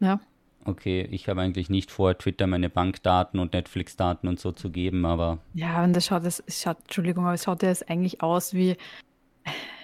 Ja. 0.01 0.21
Okay, 0.65 1.09
ich 1.11 1.29
habe 1.29 1.41
eigentlich 1.41 1.71
nicht 1.71 1.91
vor, 1.91 2.17
Twitter 2.19 2.47
meine 2.47 2.69
Bankdaten 2.69 3.41
und 3.41 3.55
Netflix-Daten 3.55 4.29
und 4.29 4.39
so 4.39 4.53
zu 4.53 4.71
geben, 4.71 5.07
aber. 5.07 5.39
Ja, 5.55 5.83
und 5.83 5.95
das 5.95 6.07
schaut, 6.07 6.25
das 6.25 6.43
schaut, 6.49 6.79
Entschuldigung, 6.81 7.25
aber 7.25 7.35
es 7.35 7.45
schaut 7.45 7.63
ja 7.63 7.71
jetzt 7.71 7.89
eigentlich 7.89 8.23
aus 8.23 8.53
wie, 8.53 8.77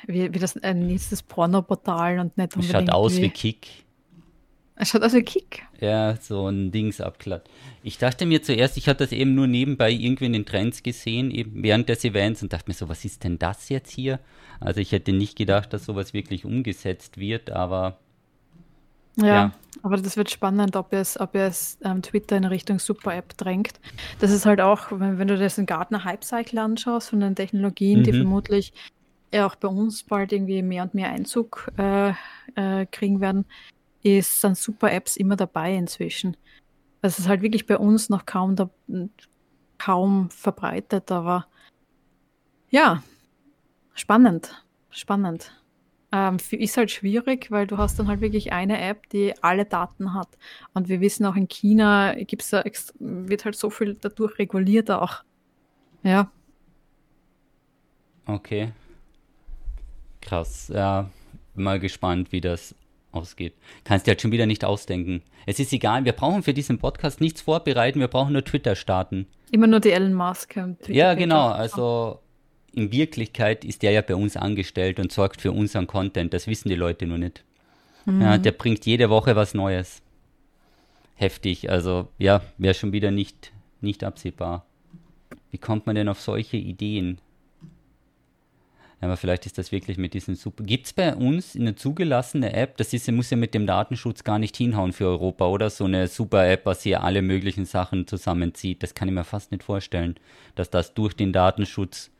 wie, 0.06 0.34
wie 0.34 0.38
das 0.38 0.56
ein 0.62 0.86
nächstes 0.86 1.22
Pornoportal 1.22 2.18
und 2.18 2.36
nicht 2.36 2.54
unbedingt. 2.54 2.74
Es 2.74 2.80
schaut 2.80 2.90
aus 2.90 3.16
wie, 3.16 3.22
wie 3.22 3.30
Kick. 3.30 3.68
Es 4.76 4.90
schaut 4.90 5.02
aus 5.02 5.14
wie 5.14 5.22
Kick. 5.22 5.62
Ja, 5.80 6.16
so 6.16 6.48
ein 6.48 6.72
Dingsabklatt. 6.72 7.48
Ich 7.82 7.96
dachte 7.98 8.26
mir 8.26 8.42
zuerst, 8.42 8.76
ich 8.76 8.88
hatte 8.88 9.04
das 9.04 9.12
eben 9.12 9.34
nur 9.34 9.46
nebenbei 9.46 9.90
irgendwie 9.90 10.26
in 10.26 10.32
den 10.32 10.46
Trends 10.46 10.82
gesehen, 10.82 11.30
eben 11.30 11.62
während 11.62 11.88
des 11.88 12.04
Events 12.04 12.42
und 12.42 12.52
dachte 12.52 12.68
mir 12.68 12.74
so, 12.74 12.88
was 12.88 13.04
ist 13.04 13.24
denn 13.24 13.38
das 13.38 13.68
jetzt 13.68 13.90
hier? 13.90 14.18
Also 14.60 14.80
ich 14.80 14.92
hätte 14.92 15.12
nicht 15.12 15.38
gedacht, 15.38 15.72
dass 15.72 15.84
sowas 15.84 16.12
wirklich 16.12 16.44
umgesetzt 16.44 17.18
wird, 17.18 17.50
aber 17.50 17.98
ja, 19.16 19.26
ja, 19.26 19.52
aber 19.82 19.96
das 19.96 20.16
wird 20.16 20.30
spannend, 20.30 20.76
ob 20.76 20.92
es, 20.92 21.18
ob 21.20 21.34
es 21.34 21.78
ähm, 21.82 22.02
Twitter 22.02 22.36
in 22.36 22.44
Richtung 22.44 22.78
Super-App 22.78 23.36
drängt. 23.36 23.80
Das 24.18 24.30
ist 24.30 24.46
halt 24.46 24.60
auch, 24.60 24.90
wenn, 24.90 25.18
wenn 25.18 25.28
du 25.28 25.36
das 25.36 25.58
in 25.58 25.66
Gartner 25.66 26.04
Hype-Cycle 26.04 26.58
anschaust, 26.58 27.10
von 27.10 27.20
den 27.20 27.36
Technologien, 27.36 28.00
mhm. 28.00 28.04
die 28.04 28.12
vermutlich 28.12 28.72
ja 29.32 29.46
auch 29.46 29.56
bei 29.56 29.68
uns 29.68 30.02
bald 30.02 30.32
irgendwie 30.32 30.62
mehr 30.62 30.84
und 30.84 30.94
mehr 30.94 31.10
Einzug 31.10 31.70
äh, 31.76 32.10
äh, 32.54 32.86
kriegen 32.90 33.20
werden, 33.20 33.44
ist, 34.02 34.40
sind 34.40 34.56
Super-Apps 34.56 35.16
immer 35.16 35.36
dabei 35.36 35.74
inzwischen. 35.74 36.36
Das 37.00 37.18
ist 37.18 37.28
halt 37.28 37.42
wirklich 37.42 37.66
bei 37.66 37.76
uns 37.76 38.08
noch 38.08 38.26
kaum, 38.26 38.56
da, 38.56 38.70
kaum 39.78 40.30
verbreitet, 40.30 41.10
aber 41.10 41.46
ja, 42.70 43.02
spannend, 43.94 44.64
spannend. 44.90 45.52
Ähm, 46.14 46.36
ist 46.52 46.76
halt 46.76 46.92
schwierig, 46.92 47.50
weil 47.50 47.66
du 47.66 47.76
hast 47.76 47.98
dann 47.98 48.06
halt 48.06 48.20
wirklich 48.20 48.52
eine 48.52 48.80
App, 48.80 49.08
die 49.08 49.34
alle 49.42 49.64
Daten 49.64 50.14
hat. 50.14 50.28
Und 50.72 50.88
wir 50.88 51.00
wissen 51.00 51.26
auch 51.26 51.34
in 51.34 51.48
China 51.48 52.14
gibt's 52.14 52.50
da 52.50 52.62
wird 53.00 53.44
halt 53.44 53.56
so 53.56 53.68
viel 53.68 53.94
dadurch 54.00 54.38
reguliert 54.38 54.92
auch. 54.92 55.24
Ja. 56.04 56.30
Okay. 58.26 58.70
Krass. 60.20 60.70
Ja, 60.72 61.10
mal 61.56 61.80
gespannt, 61.80 62.30
wie 62.30 62.40
das 62.40 62.76
ausgeht. 63.10 63.54
Kannst 63.82 64.06
dir 64.06 64.12
halt 64.12 64.22
schon 64.22 64.30
wieder 64.30 64.46
nicht 64.46 64.64
ausdenken. 64.64 65.20
Es 65.46 65.58
ist 65.58 65.72
egal, 65.72 66.04
wir 66.04 66.12
brauchen 66.12 66.44
für 66.44 66.54
diesen 66.54 66.78
Podcast 66.78 67.20
nichts 67.20 67.42
vorbereiten, 67.42 67.98
wir 67.98 68.08
brauchen 68.08 68.34
nur 68.34 68.44
Twitter 68.44 68.76
starten. 68.76 69.26
Immer 69.50 69.66
nur 69.66 69.80
die 69.80 69.90
Elon 69.90 70.14
Musk. 70.14 70.54
Ja, 70.86 71.14
genau. 71.14 71.48
Also 71.48 72.20
in 72.76 72.92
Wirklichkeit 72.92 73.64
ist 73.64 73.82
der 73.82 73.92
ja 73.92 74.02
bei 74.02 74.14
uns 74.14 74.36
angestellt 74.36 74.98
und 74.98 75.12
sorgt 75.12 75.40
für 75.40 75.52
unseren 75.52 75.86
Content. 75.86 76.34
Das 76.34 76.46
wissen 76.46 76.68
die 76.68 76.74
Leute 76.74 77.06
nur 77.06 77.18
nicht. 77.18 77.44
Mhm. 78.04 78.20
Ja, 78.20 78.38
der 78.38 78.52
bringt 78.52 78.86
jede 78.86 79.10
Woche 79.10 79.36
was 79.36 79.54
Neues. 79.54 80.02
Heftig. 81.16 81.70
Also 81.70 82.08
ja, 82.18 82.42
wäre 82.58 82.74
schon 82.74 82.92
wieder 82.92 83.10
nicht, 83.10 83.52
nicht 83.80 84.04
absehbar. 84.04 84.66
Wie 85.50 85.58
kommt 85.58 85.86
man 85.86 85.94
denn 85.94 86.08
auf 86.08 86.20
solche 86.20 86.56
Ideen? 86.56 87.18
Aber 89.00 89.16
vielleicht 89.16 89.44
ist 89.44 89.58
das 89.58 89.70
wirklich 89.70 89.98
mit 89.98 90.14
diesen 90.14 90.34
super. 90.34 90.64
Gibt 90.64 90.86
es 90.86 90.92
bei 90.92 91.14
uns 91.14 91.54
eine 91.56 91.74
zugelassene 91.74 92.54
App? 92.54 92.78
Das 92.78 92.92
ist, 92.92 93.10
muss 93.12 93.30
ja 93.30 93.36
mit 93.36 93.52
dem 93.52 93.66
Datenschutz 93.66 94.24
gar 94.24 94.38
nicht 94.38 94.56
hinhauen 94.56 94.92
für 94.92 95.06
Europa, 95.06 95.46
oder? 95.46 95.68
So 95.68 95.84
eine 95.84 96.08
super 96.08 96.48
App, 96.48 96.64
was 96.64 96.82
hier 96.82 97.02
alle 97.02 97.20
möglichen 97.20 97.66
Sachen 97.66 98.06
zusammenzieht. 98.06 98.82
Das 98.82 98.94
kann 98.94 99.08
ich 99.08 99.14
mir 99.14 99.24
fast 99.24 99.52
nicht 99.52 99.62
vorstellen, 99.62 100.16
dass 100.54 100.70
das 100.70 100.94
durch 100.94 101.14
den 101.14 101.32
Datenschutz 101.32 102.10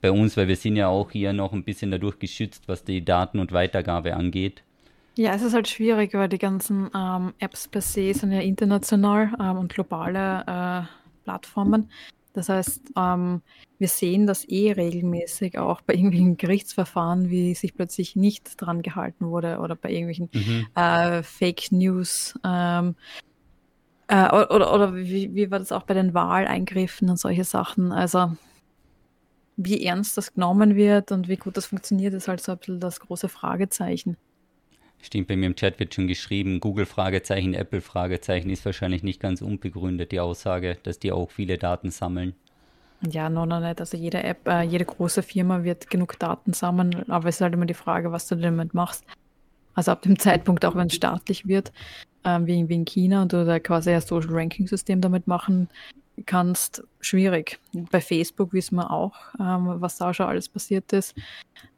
bei 0.00 0.10
uns, 0.10 0.36
weil 0.36 0.48
wir 0.48 0.56
sind 0.56 0.76
ja 0.76 0.88
auch 0.88 1.10
hier 1.10 1.32
noch 1.32 1.52
ein 1.52 1.64
bisschen 1.64 1.90
dadurch 1.90 2.18
geschützt, 2.18 2.64
was 2.66 2.84
die 2.84 3.04
Daten- 3.04 3.38
und 3.38 3.52
Weitergabe 3.52 4.14
angeht. 4.16 4.62
Ja, 5.16 5.34
es 5.34 5.42
ist 5.42 5.54
halt 5.54 5.68
schwierig, 5.68 6.14
weil 6.14 6.28
die 6.28 6.38
ganzen 6.38 6.88
ähm, 6.94 7.34
Apps 7.38 7.68
per 7.68 7.80
se 7.80 8.14
sind 8.14 8.32
ja 8.32 8.40
international 8.40 9.32
ähm, 9.40 9.58
und 9.58 9.72
globale 9.72 10.40
äh, 10.46 11.24
Plattformen. 11.24 11.90
Das 12.32 12.48
heißt, 12.48 12.92
ähm, 12.96 13.42
wir 13.78 13.88
sehen 13.88 14.26
das 14.26 14.48
eh 14.48 14.72
regelmäßig 14.72 15.58
auch 15.58 15.80
bei 15.80 15.94
irgendwelchen 15.94 16.36
Gerichtsverfahren, 16.36 17.28
wie 17.28 17.54
sich 17.54 17.74
plötzlich 17.74 18.14
nicht 18.14 18.60
dran 18.60 18.82
gehalten 18.82 19.26
wurde 19.26 19.58
oder 19.58 19.74
bei 19.74 19.90
irgendwelchen 19.90 20.30
mhm. 20.32 20.66
äh, 20.74 21.22
Fake 21.22 21.72
News. 21.72 22.38
Ähm, 22.44 22.94
äh, 24.06 24.28
oder, 24.28 24.72
oder 24.72 24.94
wie, 24.94 25.34
wie 25.34 25.50
war 25.50 25.58
das 25.58 25.72
auch 25.72 25.82
bei 25.82 25.94
den 25.94 26.14
Wahleingriffen 26.14 27.10
und 27.10 27.18
solche 27.18 27.44
Sachen. 27.44 27.90
Also 27.90 28.32
wie 29.62 29.84
ernst 29.84 30.16
das 30.16 30.32
genommen 30.34 30.74
wird 30.74 31.12
und 31.12 31.28
wie 31.28 31.36
gut 31.36 31.56
das 31.56 31.66
funktioniert, 31.66 32.14
ist 32.14 32.28
halt 32.28 32.40
so 32.40 32.52
ein 32.52 32.58
bisschen 32.58 32.80
das 32.80 33.00
große 33.00 33.28
Fragezeichen. 33.28 34.16
Stimmt, 35.02 35.28
bei 35.28 35.36
mir 35.36 35.46
im 35.46 35.56
Chat 35.56 35.78
wird 35.78 35.94
schon 35.94 36.08
geschrieben, 36.08 36.60
Google 36.60 36.86
Fragezeichen, 36.86 37.54
Apple 37.54 37.80
Fragezeichen 37.80 38.50
ist 38.50 38.64
wahrscheinlich 38.64 39.02
nicht 39.02 39.20
ganz 39.20 39.42
unbegründet, 39.42 40.12
die 40.12 40.20
Aussage, 40.20 40.76
dass 40.82 40.98
die 40.98 41.12
auch 41.12 41.30
viele 41.30 41.58
Daten 41.58 41.90
sammeln. 41.90 42.34
Ja, 43.08 43.30
noch, 43.30 43.46
noch 43.46 43.60
nicht. 43.60 43.80
Also 43.80 43.96
jede 43.96 44.22
App, 44.22 44.46
äh, 44.46 44.62
jede 44.62 44.84
große 44.84 45.22
Firma 45.22 45.62
wird 45.62 45.88
genug 45.88 46.18
Daten 46.18 46.52
sammeln, 46.52 47.08
aber 47.08 47.28
es 47.28 47.36
ist 47.36 47.40
halt 47.40 47.54
immer 47.54 47.66
die 47.66 47.74
Frage, 47.74 48.12
was 48.12 48.28
du 48.28 48.36
damit 48.36 48.74
machst. 48.74 49.04
Also 49.74 49.92
ab 49.92 50.02
dem 50.02 50.18
Zeitpunkt, 50.18 50.64
auch 50.64 50.74
wenn 50.74 50.88
es 50.88 50.94
staatlich 50.94 51.46
wird, 51.46 51.72
wie, 52.22 52.68
wie 52.68 52.74
in 52.74 52.84
China 52.84 53.22
und 53.22 53.32
du 53.32 53.46
da 53.46 53.58
quasi 53.58 53.90
ein 53.90 54.00
Social 54.02 54.32
Ranking 54.32 54.66
System 54.66 55.00
damit 55.00 55.26
machen 55.26 55.68
kannst, 56.24 56.82
schwierig. 57.00 57.58
Bei 57.72 58.00
Facebook 58.00 58.52
wissen 58.52 58.76
wir 58.76 58.90
auch, 58.90 59.14
ähm, 59.38 59.80
was 59.80 59.98
da 59.98 60.12
schon 60.14 60.26
alles 60.26 60.48
passiert 60.48 60.92
ist. 60.92 61.14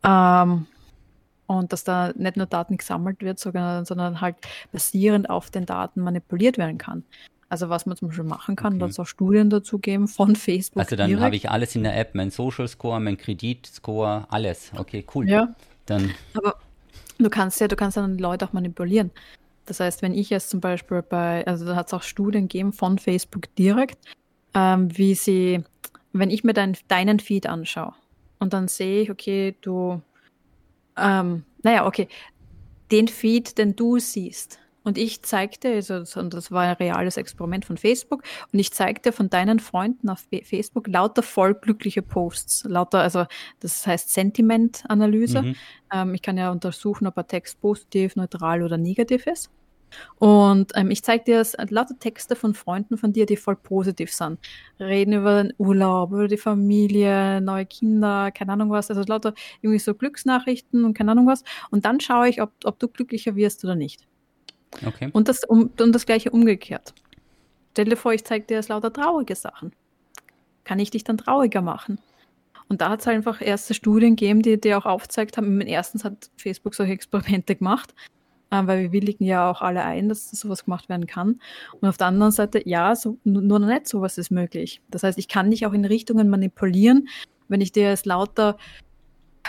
Ähm, 0.02 0.66
und 1.46 1.72
dass 1.72 1.84
da 1.84 2.12
nicht 2.16 2.36
nur 2.36 2.46
Daten 2.46 2.76
gesammelt 2.76 3.20
wird, 3.20 3.38
sondern, 3.38 3.84
sondern 3.84 4.20
halt 4.20 4.36
basierend 4.72 5.28
auf 5.28 5.50
den 5.50 5.66
Daten 5.66 6.00
manipuliert 6.00 6.58
werden 6.58 6.78
kann. 6.78 7.04
Also 7.48 7.68
was 7.68 7.84
man 7.84 7.96
zum 7.96 8.08
Beispiel 8.08 8.24
machen 8.24 8.56
kann, 8.56 8.82
okay. 8.82 8.90
da 8.96 9.02
auch 9.02 9.06
Studien 9.06 9.50
dazu 9.50 9.78
geben 9.78 10.08
von 10.08 10.36
Facebook. 10.36 10.80
Also 10.80 10.96
dann 10.96 11.20
habe 11.20 11.36
ich 11.36 11.50
alles 11.50 11.76
in 11.76 11.82
der 11.82 11.98
App, 11.98 12.14
mein 12.14 12.30
Social 12.30 12.66
Score, 12.66 12.98
mein 12.98 13.18
Kreditscore, 13.18 14.26
alles. 14.30 14.72
Okay, 14.74 15.04
cool. 15.14 15.28
Ja. 15.28 15.54
Dann. 15.84 16.14
Aber 16.32 16.56
du 17.18 17.28
kannst 17.28 17.60
ja, 17.60 17.68
du 17.68 17.76
kannst 17.76 17.98
dann 17.98 18.16
die 18.16 18.22
Leute 18.22 18.46
auch 18.46 18.54
manipulieren. 18.54 19.10
Das 19.66 19.80
heißt, 19.80 20.00
wenn 20.00 20.14
ich 20.14 20.30
jetzt 20.30 20.48
zum 20.50 20.60
Beispiel 20.60 21.02
bei, 21.02 21.46
also 21.46 21.66
da 21.66 21.76
hat 21.76 21.88
es 21.88 21.94
auch 21.94 22.02
Studien 22.02 22.48
gegeben 22.48 22.72
von 22.72 22.98
Facebook 22.98 23.54
direkt, 23.56 23.98
ähm, 24.54 24.96
wie 24.96 25.14
sie, 25.14 25.64
wenn 26.12 26.30
ich 26.30 26.44
mir 26.44 26.52
dein, 26.52 26.76
deinen 26.88 27.20
Feed 27.20 27.46
anschaue 27.46 27.94
und 28.38 28.52
dann 28.52 28.68
sehe 28.68 29.02
ich, 29.02 29.10
okay, 29.10 29.56
du, 29.60 30.02
ähm, 30.96 31.44
naja, 31.62 31.86
okay, 31.86 32.08
den 32.90 33.08
Feed, 33.08 33.58
den 33.58 33.76
du 33.76 33.98
siehst, 33.98 34.58
und 34.84 34.98
ich 34.98 35.22
zeigte, 35.22 35.74
also, 35.74 36.02
das 36.02 36.50
war 36.50 36.62
ein 36.62 36.74
reales 36.74 37.16
Experiment 37.16 37.64
von 37.64 37.76
Facebook, 37.76 38.24
und 38.52 38.58
ich 38.58 38.72
zeigte 38.72 39.12
von 39.12 39.30
deinen 39.30 39.60
Freunden 39.60 40.08
auf 40.08 40.26
Facebook 40.42 40.88
lauter 40.88 41.22
voll 41.22 41.54
glückliche 41.54 42.02
Posts, 42.02 42.64
lauter, 42.64 43.00
also 43.00 43.26
das 43.60 43.86
heißt 43.86 44.10
Sentiment-Analyse. 44.10 45.42
Mhm. 45.42 45.56
Ähm, 45.92 46.14
ich 46.14 46.22
kann 46.22 46.36
ja 46.36 46.50
untersuchen, 46.50 47.06
ob 47.06 47.16
ein 47.16 47.26
Text 47.26 47.60
positiv, 47.60 48.16
neutral 48.16 48.62
oder 48.62 48.76
negativ 48.76 49.26
ist. 49.26 49.50
Und 50.18 50.72
ähm, 50.74 50.90
ich 50.90 51.02
zeige 51.02 51.24
dir 51.24 51.38
das, 51.38 51.56
lauter 51.70 51.98
Texte 51.98 52.36
von 52.36 52.54
Freunden 52.54 52.96
von 52.96 53.12
dir, 53.12 53.26
die 53.26 53.36
voll 53.36 53.56
positiv 53.56 54.12
sind. 54.12 54.38
Reden 54.78 55.12
über 55.14 55.42
den 55.42 55.52
Urlaub, 55.58 56.12
über 56.12 56.28
die 56.28 56.36
Familie, 56.36 57.40
neue 57.40 57.66
Kinder, 57.66 58.30
keine 58.30 58.52
Ahnung 58.52 58.70
was. 58.70 58.90
Also 58.90 59.02
lauter 59.06 59.34
irgendwie 59.60 59.78
so 59.78 59.94
Glücksnachrichten 59.94 60.84
und 60.84 60.94
keine 60.94 61.12
Ahnung 61.12 61.26
was. 61.26 61.44
Und 61.70 61.84
dann 61.84 62.00
schaue 62.00 62.28
ich, 62.28 62.42
ob, 62.42 62.52
ob 62.64 62.78
du 62.78 62.88
glücklicher 62.88 63.34
wirst 63.36 63.64
oder 63.64 63.74
nicht. 63.74 64.06
Okay. 64.86 65.10
Und 65.12 65.28
das, 65.28 65.44
um, 65.44 65.70
und 65.78 65.92
das 65.92 66.06
gleiche 66.06 66.30
umgekehrt. 66.30 66.94
Stell 67.72 67.86
dir 67.86 67.96
vor, 67.96 68.12
ich 68.12 68.24
zeige 68.24 68.46
dir 68.46 68.54
jetzt 68.54 68.68
lauter 68.68 68.92
traurige 68.92 69.34
Sachen. 69.34 69.72
Kann 70.64 70.78
ich 70.78 70.90
dich 70.90 71.04
dann 71.04 71.18
trauriger 71.18 71.62
machen? 71.62 71.98
Und 72.68 72.80
da 72.80 72.88
hat 72.88 73.00
es 73.00 73.06
halt 73.06 73.16
einfach 73.16 73.42
erste 73.42 73.74
Studien 73.74 74.16
gegeben, 74.16 74.40
die, 74.40 74.58
die 74.58 74.74
auch 74.74 74.86
aufgezeigt 74.86 75.36
haben. 75.36 75.60
Erstens 75.60 76.04
hat 76.04 76.30
Facebook 76.36 76.74
solche 76.74 76.92
Experimente 76.92 77.54
gemacht, 77.54 77.94
weil 78.52 78.82
wir 78.82 78.92
willigen 78.92 79.24
ja 79.24 79.50
auch 79.50 79.62
alle 79.62 79.82
ein, 79.84 80.08
dass 80.08 80.30
sowas 80.30 80.64
gemacht 80.64 80.88
werden 80.88 81.06
kann. 81.06 81.40
Und 81.80 81.88
auf 81.88 81.96
der 81.96 82.08
anderen 82.08 82.32
Seite, 82.32 82.62
ja, 82.68 82.94
so, 82.94 83.18
nur 83.24 83.58
noch 83.58 83.66
nicht 83.66 83.88
sowas 83.88 84.18
ist 84.18 84.30
möglich. 84.30 84.82
Das 84.90 85.02
heißt, 85.02 85.18
ich 85.18 85.28
kann 85.28 85.50
dich 85.50 85.66
auch 85.66 85.72
in 85.72 85.84
Richtungen 85.84 86.28
manipulieren, 86.28 87.08
wenn 87.48 87.60
ich 87.60 87.72
dir 87.72 87.88
jetzt 87.88 88.06
lauter 88.06 88.56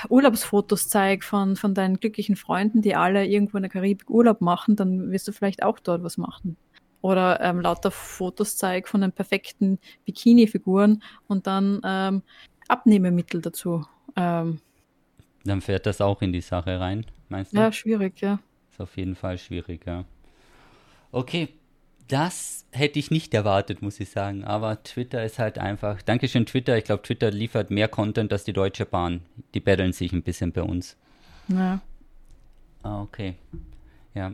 Urlaubsfotos 0.10 0.90
zeige 0.90 1.24
von, 1.26 1.56
von 1.56 1.74
deinen 1.74 2.00
glücklichen 2.00 2.36
Freunden, 2.36 2.82
die 2.82 2.96
alle 2.96 3.26
irgendwo 3.26 3.58
in 3.58 3.64
der 3.64 3.72
Karibik 3.72 4.10
Urlaub 4.10 4.42
machen, 4.42 4.76
dann 4.76 5.12
wirst 5.12 5.28
du 5.28 5.32
vielleicht 5.32 5.64
auch 5.64 5.80
dort 5.80 6.04
was 6.04 6.18
machen. 6.18 6.58
Oder 7.02 7.42
ähm, 7.42 7.62
lauter 7.62 7.92
Fotos 7.92 8.58
zeige 8.58 8.88
von 8.88 9.02
den 9.02 9.12
perfekten 9.12 9.78
Bikini-Figuren 10.06 11.04
und 11.28 11.48
dann 11.48 11.82
ähm, 11.84 12.24
Abnehmemittel 12.68 13.42
dazu. 13.42 13.86
Ähm, 14.16 14.60
dann 15.44 15.62
fährt 15.62 15.86
das 15.86 16.00
auch 16.00 16.22
in 16.22 16.32
die 16.32 16.42
Sache 16.42 16.80
rein, 16.80 17.06
meinst 17.30 17.54
du? 17.54 17.58
Ja, 17.58 17.72
schwierig, 17.72 18.22
ja. 18.22 18.40
Ist 18.74 18.82
auf 18.82 18.98
jeden 18.98 19.16
Fall 19.16 19.38
schwierig, 19.38 19.86
ja. 19.86 20.04
Okay, 21.12 21.50
Das 22.08 22.66
hätte 22.72 23.00
ich 23.00 23.12
nicht 23.12 23.34
erwartet, 23.34 23.82
muss 23.82 24.00
ich 24.00 24.10
sagen. 24.10 24.44
Aber 24.44 24.84
Twitter 24.84 25.24
ist 25.24 25.40
halt 25.40 25.58
einfach. 25.58 26.02
Dankeschön, 26.02 26.46
Twitter. 26.46 26.78
Ich 26.78 26.84
glaube, 26.84 27.02
Twitter 27.04 27.32
liefert 27.32 27.72
mehr 27.72 27.88
Content 27.88 28.34
als 28.34 28.44
die 28.44 28.52
Deutsche 28.54 28.86
Bahn. 28.86 29.22
Die 29.54 29.62
betteln 29.62 29.94
sich 29.94 30.12
ein 30.12 30.22
bisschen 30.24 30.52
bei 30.52 30.64
uns. 30.64 30.98
Ja. 31.48 31.82
Ah, 32.84 33.02
okay. 33.02 33.36
Ja. 34.16 34.34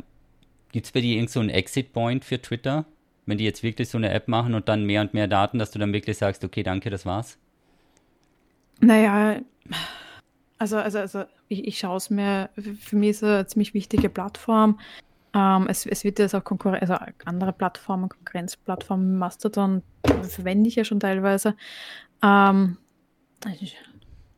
Gibt 0.71 0.85
es 0.87 0.91
bei 0.91 1.01
dir 1.01 1.15
irgend 1.15 1.29
so 1.29 1.39
einen 1.41 1.49
Exit-Point 1.49 2.25
für 2.25 2.41
Twitter? 2.41 2.85
Wenn 3.27 3.37
die 3.37 3.43
jetzt 3.45 3.61
wirklich 3.63 3.89
so 3.89 3.97
eine 3.99 4.09
App 4.09 4.27
machen 4.27 4.55
und 4.55 4.67
dann 4.69 4.85
mehr 4.85 5.01
und 5.01 5.13
mehr 5.13 5.27
Daten, 5.27 5.59
dass 5.59 5.71
du 5.71 5.79
dann 5.79 5.93
wirklich 5.93 6.17
sagst, 6.17 6.43
okay, 6.43 6.63
danke, 6.63 6.89
das 6.89 7.05
war's? 7.05 7.37
Naja, 8.81 9.41
also, 10.59 10.77
also, 10.77 10.99
also 10.99 11.23
ich, 11.47 11.65
ich 11.65 11.79
schaue 11.79 11.97
es 11.97 12.09
mir, 12.09 12.49
für 12.79 12.95
mich 12.97 13.11
ist 13.11 13.23
es 13.23 13.23
eine 13.23 13.47
ziemlich 13.47 13.73
wichtige 13.73 14.09
Plattform. 14.09 14.79
Ähm, 15.33 15.67
es, 15.69 15.85
es 15.85 16.03
wird 16.03 16.19
jetzt 16.19 16.35
auch 16.35 16.43
Konkurrenz, 16.43 16.81
also 16.81 16.97
andere 17.25 17.53
Plattformen, 17.53 18.09
Konkurrenzplattformen, 18.09 19.17
Mastodon 19.17 19.83
verwende 20.03 20.67
ich 20.67 20.75
ja 20.75 20.83
schon 20.83 20.99
teilweise. 20.99 21.55
Ähm, 22.21 22.77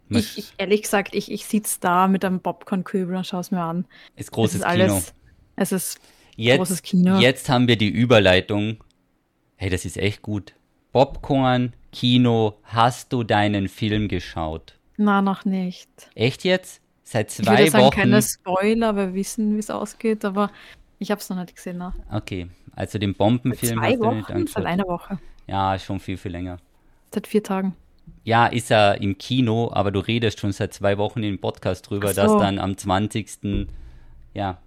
ich, 0.09 0.37
ich, 0.37 0.53
ehrlich 0.57 0.83
gesagt, 0.83 1.15
ich, 1.15 1.31
ich 1.31 1.45
sitze 1.45 1.79
da 1.79 2.07
mit 2.07 2.23
einem 2.23 2.39
Popcorn-Kübel 2.39 3.15
und 3.15 3.25
schaue 3.25 3.41
es 3.41 3.51
mir 3.51 3.61
an. 3.61 3.85
Ist 4.15 4.31
großes 4.31 4.55
es 4.55 4.61
ist 4.61 4.67
Kino. 4.67 4.83
Alles, 4.83 5.13
es 5.55 5.71
ist 5.71 5.99
jetzt, 6.35 6.57
großes 6.57 6.81
Kino. 6.83 7.17
Jetzt 7.17 7.49
haben 7.49 7.67
wir 7.67 7.77
die 7.77 7.89
Überleitung. 7.89 8.83
Hey, 9.55 9.69
das 9.69 9.85
ist 9.85 9.97
echt 9.97 10.21
gut. 10.21 10.53
Popcorn, 10.91 11.73
Kino, 11.91 12.57
hast 12.63 13.11
du 13.13 13.23
deinen 13.23 13.69
Film 13.69 14.07
geschaut? 14.07 14.77
Na, 15.03 15.23
noch 15.23 15.45
nicht. 15.45 15.89
Echt 16.13 16.43
jetzt? 16.43 16.79
Seit 17.03 17.31
zwei 17.31 17.53
ich 17.53 17.59
würde 17.59 17.71
sagen, 17.71 17.85
Wochen. 17.85 17.95
keine 17.95 18.21
Spoiler, 18.21 18.95
wir 18.95 19.13
wissen, 19.15 19.55
wie 19.55 19.59
es 19.59 19.71
ausgeht, 19.71 20.23
aber 20.23 20.51
ich 20.99 21.09
habe 21.09 21.19
es 21.19 21.27
noch 21.27 21.37
nicht 21.37 21.55
gesehen. 21.55 21.79
Ne? 21.79 21.91
Okay, 22.11 22.47
also 22.75 22.99
den 22.99 23.15
Bombenfilm 23.15 23.79
Seit 23.79 23.79
zwei 23.79 23.91
hast 23.93 23.99
Wochen? 23.99 24.09
du 24.09 24.15
nicht 24.15 24.29
angeschaut. 24.29 24.63
Seit 24.63 24.65
einer 24.67 24.87
Woche. 24.87 25.19
Ja, 25.47 25.79
schon 25.79 25.99
viel, 25.99 26.17
viel 26.17 26.31
länger. 26.31 26.57
Seit 27.11 27.25
vier 27.25 27.41
Tagen. 27.41 27.75
Ja, 28.23 28.45
ist 28.45 28.69
er 28.69 29.01
im 29.01 29.17
Kino, 29.17 29.71
aber 29.73 29.89
du 29.89 30.01
redest 30.01 30.39
schon 30.39 30.51
seit 30.51 30.71
zwei 30.71 30.99
Wochen 30.99 31.23
im 31.23 31.39
Podcast 31.41 31.89
drüber, 31.89 32.13
so. 32.13 32.21
dass 32.21 32.37
dann 32.37 32.59
am 32.59 32.77
20. 32.77 33.67
Ja, 34.35 34.59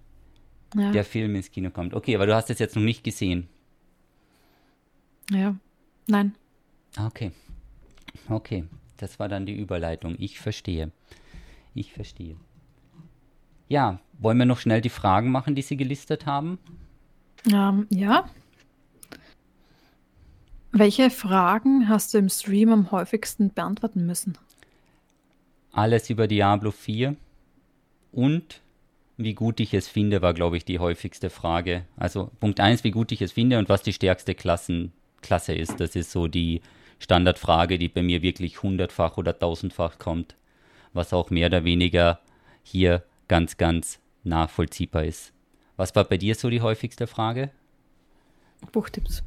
ja, 0.75 0.91
der 0.91 1.05
Film 1.05 1.35
ins 1.35 1.49
Kino 1.49 1.69
kommt. 1.69 1.93
Okay, 1.93 2.13
aber 2.13 2.25
du 2.25 2.35
hast 2.35 2.49
es 2.49 2.59
jetzt 2.59 2.75
noch 2.75 2.83
nicht 2.83 3.05
gesehen. 3.05 3.47
Ja, 5.31 5.55
nein. 6.07 6.35
Okay. 6.99 7.31
Okay, 8.27 8.65
das 8.97 9.19
war 9.19 9.27
dann 9.27 9.45
die 9.45 9.55
Überleitung. 9.55 10.15
Ich 10.19 10.39
verstehe. 10.39 10.91
Ich 11.73 11.93
verstehe. 11.93 12.35
Ja, 13.67 13.99
wollen 14.19 14.37
wir 14.37 14.45
noch 14.45 14.59
schnell 14.59 14.81
die 14.81 14.89
Fragen 14.89 15.31
machen, 15.31 15.55
die 15.55 15.61
Sie 15.61 15.77
gelistet 15.77 16.25
haben? 16.25 16.59
Ähm, 17.51 17.87
ja. 17.89 18.29
Welche 20.71 21.09
Fragen 21.09 21.87
hast 21.87 22.13
du 22.13 22.17
im 22.17 22.29
Stream 22.29 22.71
am 22.71 22.91
häufigsten 22.91 23.53
beantworten 23.53 24.05
müssen? 24.05 24.37
Alles 25.71 26.09
über 26.09 26.27
Diablo 26.27 26.71
4 26.71 27.15
und 28.11 28.61
wie 29.17 29.33
gut 29.33 29.59
ich 29.59 29.73
es 29.73 29.87
finde, 29.87 30.21
war, 30.21 30.33
glaube 30.33 30.57
ich, 30.57 30.65
die 30.65 30.79
häufigste 30.79 31.29
Frage. 31.29 31.85
Also 31.95 32.31
Punkt 32.39 32.59
1, 32.59 32.83
wie 32.83 32.91
gut 32.91 33.11
ich 33.11 33.21
es 33.21 33.31
finde 33.31 33.59
und 33.59 33.69
was 33.69 33.81
die 33.81 33.93
stärkste 33.93 34.35
Klassen, 34.35 34.91
Klasse 35.21 35.53
ist. 35.53 35.79
Das 35.79 35.95
ist 35.95 36.11
so 36.11 36.27
die 36.27 36.61
Standardfrage, 36.99 37.77
die 37.77 37.89
bei 37.89 38.01
mir 38.01 38.21
wirklich 38.21 38.63
hundertfach 38.63 39.17
oder 39.17 39.37
tausendfach 39.37 39.99
kommt, 39.99 40.35
was 40.93 41.13
auch 41.13 41.29
mehr 41.29 41.47
oder 41.47 41.63
weniger 41.63 42.19
hier 42.63 43.03
ganz, 43.27 43.57
ganz 43.57 43.99
nachvollziehbar 44.23 45.03
ist. 45.03 45.33
Was 45.77 45.95
war 45.95 46.05
bei 46.05 46.17
dir 46.17 46.35
so 46.35 46.49
die 46.49 46.61
häufigste 46.61 47.07
Frage? 47.07 47.51
Buchtipps. 48.71 49.23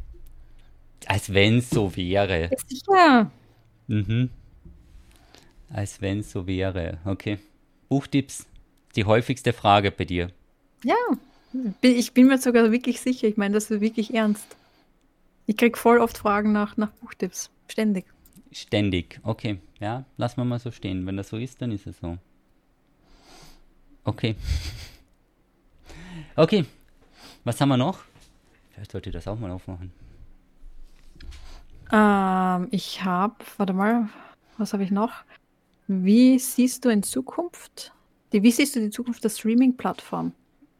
Als 1.07 1.33
wenn 1.33 1.59
es 1.59 1.71
so 1.71 1.95
wäre. 1.97 2.51
sicher. 2.67 3.31
Mhm. 3.87 4.31
Als 5.71 6.01
wenn 6.01 6.21
es 6.21 6.33
so 6.33 6.47
wäre. 6.47 6.99
Okay. 7.05 7.39
Buchtipps, 7.89 8.47
die 8.97 9.05
häufigste 9.05 9.53
Frage 9.53 9.91
bei 9.91 10.05
dir. 10.05 10.31
Ja, 10.85 10.97
ich 11.83 12.13
bin 12.13 12.27
mir 12.27 12.39
sogar 12.39 12.73
wirklich 12.73 13.01
sicher. 13.01 13.29
Ich 13.29 13.37
meine 13.37 13.55
das 13.55 13.71
ist 13.71 13.81
wirklich 13.81 14.15
ernst. 14.15 14.57
Ich 15.47 15.57
kriege 15.57 15.79
voll 15.79 15.99
oft 15.99 16.19
Fragen 16.19 16.53
nach, 16.53 16.77
nach 16.77 16.91
Buchtipps. 16.91 17.51
Ständig. 17.69 18.07
Ständig, 18.53 19.21
okay. 19.23 19.61
Ja, 19.79 20.05
lassen 20.17 20.39
wir 20.39 20.45
mal 20.45 20.59
so 20.59 20.71
stehen. 20.71 21.07
Wenn 21.07 21.17
das 21.17 21.29
so 21.29 21.37
ist, 21.37 21.61
dann 21.61 21.71
ist 21.71 21.87
es 21.87 21.99
so. 21.99 22.19
Okay. 24.05 24.37
Okay. 26.35 26.65
Was 27.45 27.61
haben 27.61 27.69
wir 27.69 27.77
noch? 27.77 28.01
Vielleicht 28.71 28.93
sollte 28.93 29.11
ich 29.11 29.15
das 29.15 29.27
auch 29.27 29.39
mal 29.39 29.51
aufmachen. 29.51 29.93
Ähm, 31.91 32.69
ich 32.71 33.03
habe, 33.03 33.35
warte 33.57 33.73
mal, 33.73 34.09
was 34.57 34.73
habe 34.73 34.85
ich 34.85 34.91
noch? 34.91 35.25
Wie 35.87 36.39
siehst 36.39 36.85
du 36.85 36.91
in 36.91 37.03
Zukunft, 37.03 37.93
die, 38.33 38.43
wie 38.43 38.51
siehst 38.51 38.77
du 38.77 38.81
die 38.81 38.91
Zukunft 38.91 39.25
der 39.25 39.31
Streaming-Plattform? 39.31 40.33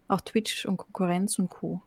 Auch 0.07 0.21
Twitch 0.21 0.67
und 0.67 0.77
Konkurrenz 0.77 1.39
und 1.39 1.49
Co. 1.49 1.83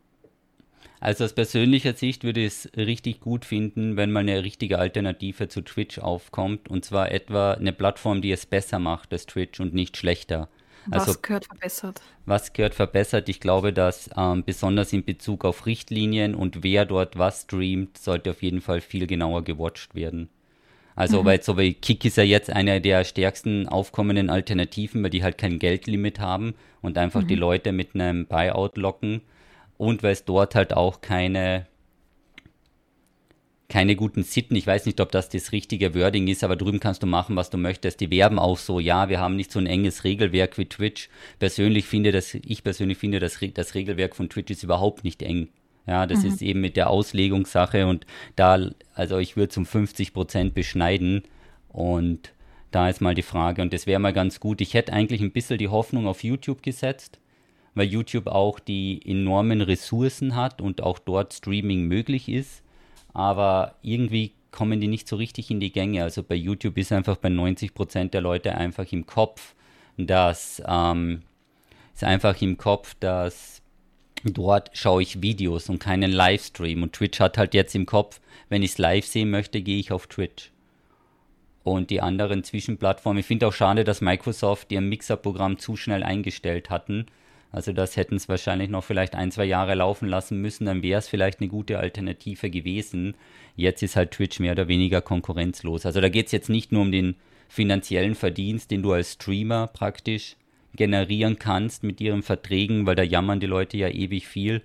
Also 1.01 1.25
aus 1.25 1.33
persönlicher 1.33 1.95
Sicht 1.95 2.23
würde 2.23 2.41
ich 2.41 2.47
es 2.47 2.71
richtig 2.77 3.21
gut 3.21 3.43
finden, 3.43 3.97
wenn 3.97 4.11
mal 4.11 4.19
eine 4.19 4.43
richtige 4.43 4.77
Alternative 4.77 5.47
zu 5.47 5.61
Twitch 5.61 5.97
aufkommt. 5.97 6.69
Und 6.69 6.85
zwar 6.85 7.11
etwa 7.11 7.53
eine 7.53 7.73
Plattform, 7.73 8.21
die 8.21 8.31
es 8.31 8.45
besser 8.45 8.77
macht 8.77 9.11
als 9.11 9.25
Twitch 9.25 9.59
und 9.59 9.73
nicht 9.73 9.97
schlechter. 9.97 10.47
Was 10.85 11.07
also, 11.07 11.19
gehört 11.19 11.45
verbessert? 11.45 12.01
Was 12.27 12.53
gehört 12.53 12.75
verbessert? 12.75 13.29
Ich 13.29 13.39
glaube, 13.39 13.73
dass 13.73 14.11
ähm, 14.15 14.43
besonders 14.45 14.93
in 14.93 15.03
Bezug 15.03 15.43
auf 15.43 15.65
Richtlinien 15.65 16.35
und 16.35 16.63
wer 16.63 16.85
dort 16.85 17.17
was 17.17 17.43
streamt, 17.43 17.97
sollte 17.97 18.29
auf 18.29 18.43
jeden 18.43 18.61
Fall 18.61 18.79
viel 18.79 19.07
genauer 19.07 19.43
gewatcht 19.43 19.95
werden. 19.95 20.29
Also, 20.95 21.21
mhm. 21.21 21.25
weil 21.25 21.41
so 21.41 21.57
wie 21.57 21.73
Kick 21.73 22.05
ist 22.05 22.17
ja 22.17 22.23
jetzt 22.23 22.51
eine 22.51 22.79
der 22.79 23.05
stärksten 23.05 23.67
aufkommenden 23.67 24.29
Alternativen, 24.29 25.01
weil 25.01 25.09
die 25.09 25.23
halt 25.23 25.39
kein 25.39 25.57
Geldlimit 25.57 26.19
haben 26.19 26.53
und 26.81 26.99
einfach 26.99 27.23
mhm. 27.23 27.27
die 27.27 27.35
Leute 27.35 27.71
mit 27.71 27.95
einem 27.95 28.27
Buyout 28.27 28.77
locken. 28.77 29.21
Und 29.81 30.03
weil 30.03 30.11
es 30.11 30.25
dort 30.25 30.53
halt 30.53 30.73
auch 30.73 31.01
keine 31.01 31.65
keine 33.67 33.95
guten 33.95 34.21
Sitten. 34.21 34.55
Ich 34.55 34.67
weiß 34.67 34.85
nicht, 34.85 35.01
ob 35.01 35.11
das 35.11 35.29
das 35.29 35.53
richtige 35.53 35.95
Wording 35.95 36.27
ist, 36.27 36.43
aber 36.43 36.55
drüben 36.55 36.79
kannst 36.79 37.01
du 37.01 37.07
machen, 37.07 37.35
was 37.35 37.49
du 37.49 37.57
möchtest. 37.57 37.99
Die 37.99 38.11
werben 38.11 38.37
auch 38.37 38.59
so, 38.59 38.79
ja, 38.79 39.09
wir 39.09 39.19
haben 39.19 39.35
nicht 39.35 39.51
so 39.51 39.57
ein 39.57 39.65
enges 39.65 40.03
Regelwerk 40.03 40.59
wie 40.59 40.65
Twitch. 40.65 41.09
Persönlich 41.39 41.85
finde 41.85 42.11
das, 42.11 42.35
ich 42.35 42.63
persönlich 42.63 42.99
finde, 42.99 43.19
das, 43.19 43.39
das 43.55 43.73
Regelwerk 43.73 44.15
von 44.15 44.29
Twitch 44.29 44.51
ist 44.51 44.61
überhaupt 44.61 45.03
nicht 45.03 45.23
eng. 45.23 45.47
Ja, 45.87 46.05
das 46.05 46.19
mhm. 46.19 46.27
ist 46.27 46.43
eben 46.43 46.61
mit 46.61 46.77
der 46.77 46.91
Auslegungssache 46.91 47.87
und 47.87 48.05
da, 48.35 48.69
also 48.93 49.17
ich 49.17 49.35
würde 49.35 49.49
zum 49.49 49.65
50 49.65 50.13
Prozent 50.13 50.53
beschneiden 50.53 51.23
und 51.69 52.33
da 52.69 52.87
ist 52.87 53.01
mal 53.01 53.15
die 53.15 53.23
Frage 53.23 53.63
und 53.63 53.73
das 53.73 53.87
wäre 53.87 53.99
mal 53.99 54.13
ganz 54.13 54.39
gut. 54.39 54.61
Ich 54.61 54.75
hätte 54.75 54.93
eigentlich 54.93 55.21
ein 55.21 55.31
bisschen 55.31 55.57
die 55.57 55.69
Hoffnung 55.69 56.05
auf 56.05 56.23
YouTube 56.23 56.61
gesetzt, 56.61 57.19
weil 57.75 57.87
YouTube 57.87 58.27
auch 58.27 58.59
die 58.59 59.01
enormen 59.05 59.61
Ressourcen 59.61 60.35
hat 60.35 60.61
und 60.61 60.81
auch 60.81 60.99
dort 60.99 61.33
Streaming 61.33 61.87
möglich 61.87 62.29
ist 62.29 62.63
aber 63.13 63.75
irgendwie 63.81 64.33
kommen 64.51 64.81
die 64.81 64.87
nicht 64.87 65.07
so 65.07 65.15
richtig 65.15 65.49
in 65.49 65.59
die 65.59 65.71
Gänge. 65.71 66.03
Also 66.03 66.23
bei 66.23 66.35
YouTube 66.35 66.77
ist 66.77 66.91
einfach 66.91 67.17
bei 67.17 67.29
90 67.29 67.73
Prozent 67.73 68.13
der 68.13 68.21
Leute 68.21 68.55
einfach 68.55 68.91
im 68.91 69.05
Kopf, 69.05 69.55
dass 69.97 70.61
ähm, 70.67 71.21
ist 71.93 72.03
einfach 72.03 72.41
im 72.41 72.57
Kopf, 72.57 72.95
dass 72.99 73.61
dort 74.23 74.69
schaue 74.73 75.01
ich 75.01 75.21
Videos 75.21 75.69
und 75.69 75.79
keinen 75.79 76.11
Livestream. 76.11 76.83
Und 76.83 76.93
Twitch 76.93 77.19
hat 77.19 77.37
halt 77.37 77.53
jetzt 77.53 77.75
im 77.75 77.85
Kopf, 77.85 78.19
wenn 78.49 78.61
ich 78.61 78.71
es 78.71 78.77
live 78.77 79.05
sehen 79.05 79.29
möchte, 79.29 79.61
gehe 79.61 79.79
ich 79.79 79.91
auf 79.91 80.07
Twitch. 80.07 80.51
Und 81.63 81.91
die 81.91 82.01
anderen 82.01 82.43
Zwischenplattformen, 82.43 83.19
ich 83.19 83.25
finde 83.25 83.47
auch 83.47 83.53
schade, 83.53 83.83
dass 83.83 84.01
Microsoft 84.01 84.71
ihr 84.71 84.81
Mixer-Programm 84.81 85.59
zu 85.59 85.75
schnell 85.75 86.03
eingestellt 86.03 86.69
hatten 86.69 87.05
also 87.51 87.73
das 87.73 87.97
hätten 87.97 88.15
es 88.15 88.29
wahrscheinlich 88.29 88.69
noch 88.69 88.83
vielleicht 88.83 89.15
ein, 89.15 89.31
zwei 89.31 89.45
Jahre 89.45 89.75
laufen 89.75 90.07
lassen 90.07 90.39
müssen, 90.41 90.65
dann 90.65 90.81
wäre 90.81 90.99
es 90.99 91.09
vielleicht 91.09 91.41
eine 91.41 91.49
gute 91.49 91.79
Alternative 91.79 92.49
gewesen. 92.49 93.15
Jetzt 93.55 93.83
ist 93.83 93.95
halt 93.95 94.11
Twitch 94.11 94.39
mehr 94.39 94.53
oder 94.53 94.67
weniger 94.67 95.01
konkurrenzlos. 95.01 95.85
Also 95.85 95.99
da 95.99 96.09
geht 96.09 96.27
es 96.27 96.31
jetzt 96.31 96.49
nicht 96.49 96.71
nur 96.71 96.81
um 96.81 96.91
den 96.91 97.15
finanziellen 97.49 98.15
Verdienst, 98.15 98.71
den 98.71 98.81
du 98.81 98.93
als 98.93 99.13
Streamer 99.13 99.67
praktisch 99.67 100.37
generieren 100.73 101.37
kannst 101.37 101.83
mit 101.83 101.99
ihren 101.99 102.23
Verträgen, 102.23 102.85
weil 102.85 102.95
da 102.95 103.03
jammern 103.03 103.41
die 103.41 103.47
Leute 103.47 103.75
ja 103.75 103.89
ewig 103.89 104.27
viel, 104.27 104.61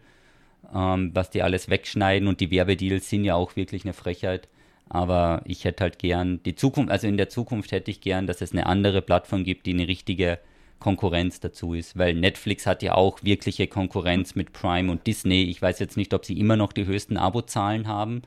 ähm, 0.72 1.10
was 1.12 1.30
die 1.30 1.42
alles 1.42 1.68
wegschneiden 1.68 2.28
und 2.28 2.40
die 2.40 2.52
Werbedeals 2.52 3.10
sind 3.10 3.24
ja 3.24 3.34
auch 3.34 3.56
wirklich 3.56 3.84
eine 3.84 3.94
Frechheit. 3.94 4.48
Aber 4.88 5.42
ich 5.44 5.64
hätte 5.64 5.82
halt 5.82 5.98
gern 5.98 6.40
die 6.44 6.54
Zukunft, 6.54 6.92
also 6.92 7.08
in 7.08 7.16
der 7.16 7.28
Zukunft 7.28 7.72
hätte 7.72 7.90
ich 7.90 8.00
gern, 8.00 8.28
dass 8.28 8.40
es 8.40 8.52
eine 8.52 8.66
andere 8.66 9.02
Plattform 9.02 9.42
gibt, 9.42 9.66
die 9.66 9.74
eine 9.74 9.88
richtige 9.88 10.38
Konkurrenz 10.78 11.40
dazu 11.40 11.74
ist, 11.74 11.96
weil 11.98 12.14
Netflix 12.14 12.66
hat 12.66 12.82
ja 12.82 12.94
auch 12.94 13.22
wirkliche 13.22 13.66
Konkurrenz 13.66 14.34
mit 14.34 14.52
Prime 14.52 14.90
und 14.92 15.06
Disney. 15.06 15.44
Ich 15.44 15.60
weiß 15.60 15.78
jetzt 15.78 15.96
nicht, 15.96 16.12
ob 16.14 16.24
sie 16.24 16.38
immer 16.38 16.56
noch 16.56 16.72
die 16.72 16.86
höchsten 16.86 17.16
Abozahlen 17.16 17.88
haben, 17.88 18.22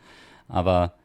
aber 0.48 0.96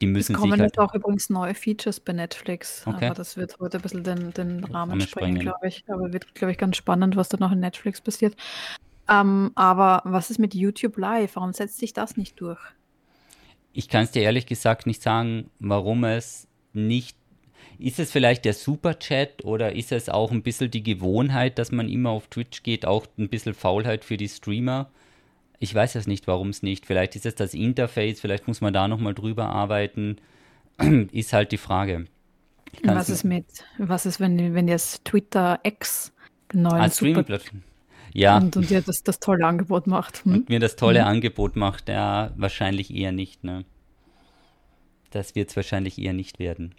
die 0.00 0.06
müssen 0.06 0.34
es 0.34 0.38
kommen 0.40 0.52
sich 0.52 0.60
halt 0.60 0.70
jetzt 0.70 0.78
auch 0.78 0.94
übrigens 0.94 1.28
neue 1.28 1.54
Features 1.54 2.00
bei 2.00 2.12
Netflix, 2.12 2.86
okay. 2.86 3.06
aber 3.06 3.14
das 3.14 3.36
wird 3.36 3.58
heute 3.58 3.78
ein 3.78 3.82
bisschen 3.82 4.04
den, 4.04 4.32
den 4.32 4.64
Rahmen 4.64 5.00
sprengen, 5.00 5.40
glaube 5.40 5.66
ich. 5.66 5.84
Aber 5.88 6.12
wird, 6.12 6.34
glaube 6.34 6.52
ich, 6.52 6.58
ganz 6.58 6.76
spannend, 6.76 7.16
was 7.16 7.28
da 7.28 7.36
noch 7.38 7.52
in 7.52 7.60
Netflix 7.60 8.00
passiert. 8.00 8.36
Ähm, 9.08 9.50
aber 9.54 10.02
was 10.04 10.30
ist 10.30 10.38
mit 10.38 10.54
YouTube 10.54 10.96
Live? 10.98 11.36
Warum 11.36 11.52
setzt 11.52 11.78
sich 11.78 11.92
das 11.92 12.16
nicht 12.16 12.40
durch? 12.40 12.60
Ich 13.72 13.88
kann 13.88 14.04
es 14.04 14.12
dir 14.12 14.22
ehrlich 14.22 14.46
gesagt 14.46 14.86
nicht 14.86 15.02
sagen, 15.02 15.50
warum 15.58 16.04
es 16.04 16.46
nicht. 16.72 17.17
Ist 17.78 18.00
es 18.00 18.10
vielleicht 18.10 18.44
der 18.44 18.54
Superchat 18.54 19.44
oder 19.44 19.74
ist 19.74 19.92
es 19.92 20.08
auch 20.08 20.32
ein 20.32 20.42
bisschen 20.42 20.70
die 20.70 20.82
Gewohnheit, 20.82 21.58
dass 21.58 21.70
man 21.70 21.88
immer 21.88 22.10
auf 22.10 22.26
Twitch 22.26 22.62
geht, 22.64 22.84
auch 22.84 23.06
ein 23.16 23.28
bisschen 23.28 23.54
Faulheit 23.54 24.04
für 24.04 24.16
die 24.16 24.28
Streamer? 24.28 24.90
Ich 25.60 25.74
weiß 25.74 25.94
es 25.94 26.06
nicht, 26.06 26.26
warum 26.26 26.48
es 26.48 26.62
nicht. 26.62 26.86
Vielleicht 26.86 27.14
ist 27.16 27.26
es 27.26 27.36
das 27.36 27.54
Interface, 27.54 28.20
vielleicht 28.20 28.48
muss 28.48 28.60
man 28.60 28.72
da 28.72 28.88
nochmal 28.88 29.14
drüber 29.14 29.48
arbeiten. 29.48 30.16
ist 31.12 31.32
halt 31.32 31.52
die 31.52 31.56
Frage. 31.56 32.06
Was 32.82 33.08
ist 33.08 33.24
mit, 33.24 33.46
was 33.78 34.06
ist, 34.06 34.20
wenn, 34.20 34.54
wenn 34.54 34.68
jetzt 34.68 35.04
Twitter 35.04 35.60
X 35.62 36.12
neuen 36.52 36.82
ah, 36.82 36.90
Streaming-Plattform. 36.90 37.62
Ja. 38.12 38.38
Und, 38.38 38.56
und 38.56 38.70
dir 38.70 38.80
das, 38.80 39.02
das 39.02 39.20
tolle 39.20 39.46
Angebot 39.46 39.86
macht. 39.86 40.24
Hm? 40.24 40.34
Und 40.34 40.48
mir 40.48 40.60
das 40.60 40.76
tolle 40.76 41.00
hm. 41.00 41.08
Angebot 41.08 41.56
macht, 41.56 41.88
ja, 41.88 42.32
wahrscheinlich 42.36 42.94
eher 42.94 43.12
nicht, 43.12 43.44
ne? 43.44 43.64
Das 45.10 45.34
wird 45.34 45.50
es 45.50 45.56
wahrscheinlich 45.56 45.98
eher 45.98 46.12
nicht 46.12 46.38
werden. 46.38 46.74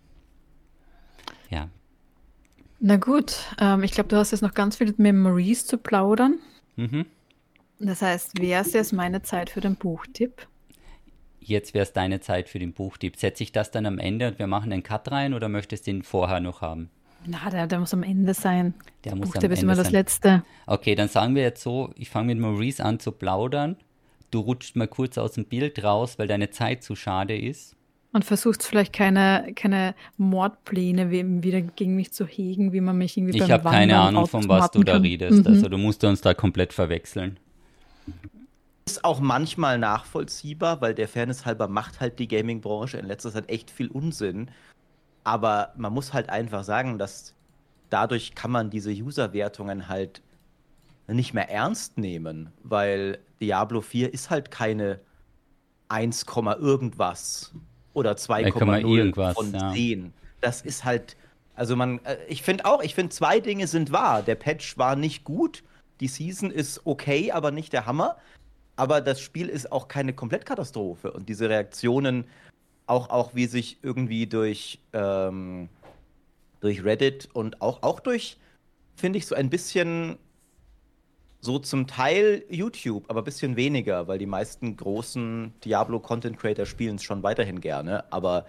Na 2.80 2.98
gut, 2.98 3.38
ähm, 3.60 3.84
ich 3.84 3.92
glaube, 3.92 4.10
du 4.10 4.15
hast 4.15 4.32
jetzt 4.32 4.42
noch 4.42 4.54
ganz 4.54 4.78
viele 4.78 4.94
Memories 4.98 5.65
zu 5.65 5.78
plaudern. 5.78 6.39
Mhm. 6.76 7.06
Das 7.80 8.02
heißt, 8.02 8.39
wäre 8.39 8.62
es 8.62 8.74
jetzt 8.74 8.94
meine 8.94 9.22
Zeit 9.22 9.50
für 9.50 9.62
den 9.62 9.76
Buchtipp? 9.76 10.48
Jetzt 11.39 11.74
wäre 11.74 11.84
es 11.84 11.94
deine 11.94 12.20
Zeit 12.20 12.50
für 12.50 12.60
den 12.60 12.74
Buchtipp. 12.74 13.18
Setze 13.18 13.44
ich 13.44 13.52
das 13.52 13.72
dann 13.72 13.86
am 13.86 14.00
Ende 14.00 14.28
und 14.28 14.39
wir 14.39 14.48
machen 14.48 14.72
einen 14.72 14.84
Cut 14.84 15.12
rein 15.12 15.34
oder 15.34 15.50
möchtest 15.50 15.88
du 15.88 15.92
ihn 15.92 16.04
vorher 16.04 16.39
noch 16.39 16.62
haben? 16.62 16.89
Na, 17.26 17.50
der, 17.50 17.68
der 17.68 17.80
muss 17.80 17.94
am 17.94 18.04
Ende 18.04 18.34
sein. 18.34 18.74
Der 19.04 19.15
muss 19.15 19.32
Buchtipp 19.32 19.46
am 19.46 19.52
ist 19.52 19.63
immer 19.63 19.76
das 19.76 19.92
Letzte. 19.92 20.44
Okay, 20.68 20.96
dann 20.96 21.10
sagen 21.10 21.36
wir 21.36 21.42
jetzt 21.42 21.62
so, 21.62 21.92
ich 21.96 22.10
fange 22.10 22.34
mit 22.34 22.39
Maurice 22.39 22.84
an 22.84 23.00
zu 23.00 23.12
plaudern. 23.12 23.78
Du 24.32 24.39
rutscht 24.39 24.76
mal 24.76 24.88
kurz 24.88 25.18
aus 25.18 25.34
dem 25.34 25.46
Bild 25.46 25.84
raus, 25.84 26.20
weil 26.20 26.28
deine 26.28 26.50
Zeit 26.50 26.84
zu 26.84 26.96
schade 26.96 27.38
ist. 27.38 27.76
Und 28.12 28.26
versuchst 28.26 28.65
vielleicht 28.65 28.91
keine, 28.91 29.52
keine 29.56 29.93
Mordpläne 30.17 31.12
wieder 31.12 31.62
gegen 31.62 31.95
mich 31.95 32.12
zu 32.12 32.26
hegen, 32.26 32.74
wie 32.74 32.82
man 32.82 32.98
mich 32.98 33.15
irgendwie 33.15 33.38
Ich 33.38 33.52
habe 33.52 33.69
keine 33.69 34.00
Ahnung, 34.00 34.26
von 34.26 34.50
was 34.50 34.72
du 34.72 34.84
da 34.84 34.98
redest. 34.98 35.45
Mhm. 35.45 35.48
Also 35.48 35.69
du 35.69 35.78
musst 35.78 36.04
uns 36.04 36.22
da 36.22 36.34
komplett 36.34 36.74
verwechseln. 36.74 37.38
Ist 38.86 39.04
auch 39.04 39.19
manchmal 39.19 39.78
nachvollziehbar, 39.78 40.82
weil 40.82 40.95
der 40.95 41.08
Fairness 41.08 41.45
halber 41.45 41.67
macht 41.67 42.00
halt 42.00 42.17
die 42.17 42.28
Gaming-Branche 42.28 42.98
in 42.98 43.06
letzter 43.06 43.32
Zeit 43.32 43.48
echt 43.48 43.69
viel 43.69 43.89
Unsinn. 43.89 44.50
Aber 45.24 45.74
man 45.78 45.93
muss 45.93 46.12
halt 46.12 46.30
einfach 46.32 46.63
sagen, 46.63 46.98
dass 46.98 47.36
dadurch 47.91 48.34
kann 48.34 48.50
man 48.50 48.72
diese 48.72 48.91
User-Wertungen 48.91 49.88
halt 49.88 50.24
nicht 51.08 51.36
mehr 51.36 51.50
ernst 51.50 52.00
nehmen, 52.00 52.52
weil 52.63 53.19
Diablo 53.39 53.82
4 53.82 54.12
ist 54.12 54.32
halt 54.32 54.50
keine 54.50 55.00
1, 55.89 56.26
irgendwas 56.60 57.54
oder 58.00 58.14
2,0 58.14 59.34
von 59.34 59.74
10. 59.74 60.04
Ja. 60.04 60.10
Das 60.42 60.62
ist 60.62 60.86
halt, 60.86 61.16
also 61.56 61.76
man, 61.76 62.00
äh, 62.06 62.18
ich 62.28 62.42
finde 62.42 62.66
auch, 62.66 62.82
ich 62.82 62.96
finde 62.96 63.10
zwei 63.10 63.40
Dinge 63.40 63.68
sind 63.68 63.92
wahr. 63.92 64.22
Der 64.22 64.36
Patch 64.36 64.78
war 64.78 64.96
nicht 64.96 65.24
gut, 65.24 65.64
die 66.00 66.08
Season 66.08 66.52
ist 66.52 66.82
okay, 66.86 67.32
aber 67.32 67.52
nicht 67.52 67.74
der 67.74 67.86
Hammer. 67.86 68.18
Aber 68.76 69.02
das 69.02 69.20
Spiel 69.20 69.50
ist 69.50 69.72
auch 69.72 69.90
keine 69.90 70.14
Komplettkatastrophe. 70.14 71.12
Und 71.12 71.28
diese 71.28 71.50
Reaktionen 71.50 72.26
auch, 72.88 73.10
auch 73.10 73.36
wie 73.36 73.46
sich 73.46 73.78
irgendwie 73.84 74.26
durch, 74.26 74.80
ähm, 74.94 75.70
durch 76.62 76.84
Reddit 76.84 77.28
und 77.34 77.62
auch, 77.62 77.84
auch 77.84 78.00
durch, 78.00 78.38
finde 78.96 79.20
ich, 79.20 79.28
so 79.28 79.36
ein 79.36 79.50
bisschen 79.50 80.18
so 81.41 81.60
zum 81.60 81.88
Teil 81.88 82.43
YouTube, 82.49 83.06
aber 83.08 83.21
ein 83.21 83.25
bisschen 83.25 83.56
weniger, 83.56 84.08
weil 84.08 84.19
die 84.19 84.25
meisten 84.25 84.75
großen 84.75 85.54
Diablo-Content-Creator 85.63 86.65
spielen 86.65 86.97
es 86.97 87.04
schon 87.04 87.23
weiterhin 87.23 87.62
gerne, 87.62 88.12
aber 88.12 88.45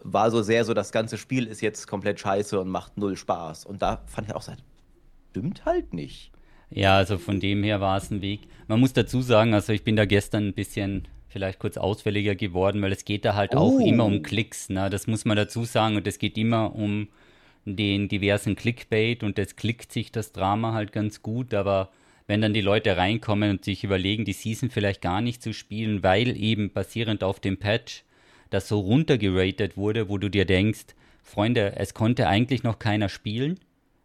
war 0.00 0.30
so 0.30 0.42
sehr 0.42 0.64
so, 0.64 0.72
das 0.72 0.92
ganze 0.92 1.18
Spiel 1.18 1.46
ist 1.46 1.60
jetzt 1.60 1.86
komplett 1.88 2.20
scheiße 2.20 2.60
und 2.60 2.68
macht 2.68 2.96
null 2.96 3.16
Spaß. 3.16 3.64
Und 3.64 3.82
da 3.82 4.02
fand 4.06 4.28
ich 4.28 4.34
auch, 4.34 4.44
das 4.44 4.56
stimmt 5.30 5.64
halt 5.64 5.92
nicht. 5.92 6.30
Ja, 6.70 6.96
also 6.96 7.18
von 7.18 7.40
dem 7.40 7.62
her 7.62 7.80
war 7.80 7.96
es 7.96 8.10
ein 8.10 8.22
Weg. 8.22 8.42
Man 8.68 8.80
muss 8.80 8.92
dazu 8.92 9.20
sagen, 9.22 9.54
also 9.54 9.72
ich 9.72 9.84
bin 9.84 9.96
da 9.96 10.04
gestern 10.04 10.48
ein 10.48 10.54
bisschen 10.54 11.08
vielleicht 11.28 11.58
kurz 11.58 11.76
ausfälliger 11.76 12.34
geworden, 12.34 12.82
weil 12.82 12.92
es 12.92 13.04
geht 13.04 13.24
da 13.24 13.34
halt 13.34 13.54
oh. 13.54 13.58
auch 13.58 13.80
immer 13.80 14.04
um 14.04 14.22
Klicks. 14.22 14.68
Ne? 14.68 14.90
Das 14.90 15.06
muss 15.06 15.24
man 15.24 15.36
dazu 15.36 15.64
sagen. 15.64 15.96
Und 15.96 16.06
es 16.06 16.18
geht 16.18 16.38
immer 16.38 16.74
um 16.74 17.08
den 17.74 18.08
diversen 18.08 18.54
Clickbait 18.54 19.22
und 19.22 19.38
das 19.38 19.56
klickt 19.56 19.92
sich 19.92 20.12
das 20.12 20.32
Drama 20.32 20.72
halt 20.72 20.92
ganz 20.92 21.22
gut. 21.22 21.52
Aber 21.52 21.90
wenn 22.26 22.40
dann 22.40 22.54
die 22.54 22.60
Leute 22.60 22.96
reinkommen 22.96 23.50
und 23.50 23.64
sich 23.64 23.84
überlegen, 23.84 24.24
die 24.24 24.32
Season 24.32 24.70
vielleicht 24.70 25.02
gar 25.02 25.20
nicht 25.20 25.42
zu 25.42 25.52
spielen, 25.52 26.02
weil 26.02 26.36
eben 26.36 26.72
basierend 26.72 27.24
auf 27.24 27.40
dem 27.40 27.56
Patch 27.58 28.04
das 28.50 28.68
so 28.68 28.80
runtergeratet 28.80 29.76
wurde, 29.76 30.08
wo 30.08 30.18
du 30.18 30.30
dir 30.30 30.44
denkst, 30.44 30.94
Freunde, 31.22 31.74
es 31.76 31.92
konnte 31.92 32.28
eigentlich 32.28 32.62
noch 32.62 32.78
keiner 32.78 33.08
spielen. 33.08 33.58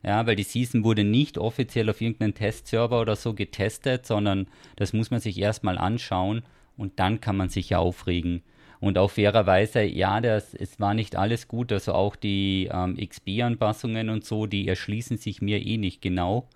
Ja, 0.04 0.26
weil 0.26 0.36
die 0.36 0.44
Season 0.44 0.84
wurde 0.84 1.04
nicht 1.04 1.38
offiziell 1.38 1.88
auf 1.90 2.02
irgendeinem 2.02 2.34
Testserver 2.34 3.02
oder 3.02 3.16
so 3.16 3.36
getestet, 3.36 4.08
sondern 4.08 4.48
das 4.76 4.94
muss 4.94 5.12
man 5.12 5.20
sich 5.20 5.38
erstmal 5.38 5.78
anschauen 5.78 6.42
und 6.76 7.00
dann 7.00 7.22
kann 7.22 7.38
man 7.38 7.50
sich 7.50 7.70
ja 7.70 7.78
aufregen. 7.78 8.42
Und 8.82 8.98
auch 8.98 9.12
fairerweise, 9.12 9.84
ja, 9.84 10.20
das, 10.22 10.56
es 10.56 10.80
war 10.80 10.96
nicht 10.96 11.16
alles 11.16 11.48
gut. 11.48 11.72
Also 11.72 11.94
auch 11.94 12.16
die 12.16 12.68
ähm, 12.74 12.98
XP-Anpassungen 12.98 14.10
und 14.10 14.26
so, 14.26 14.48
die 14.48 14.68
erschließen 14.68 15.18
sich 15.18 15.40
mir 15.42 15.64
eh 15.64 15.78
nicht 15.78 16.02
genau. 16.02 16.48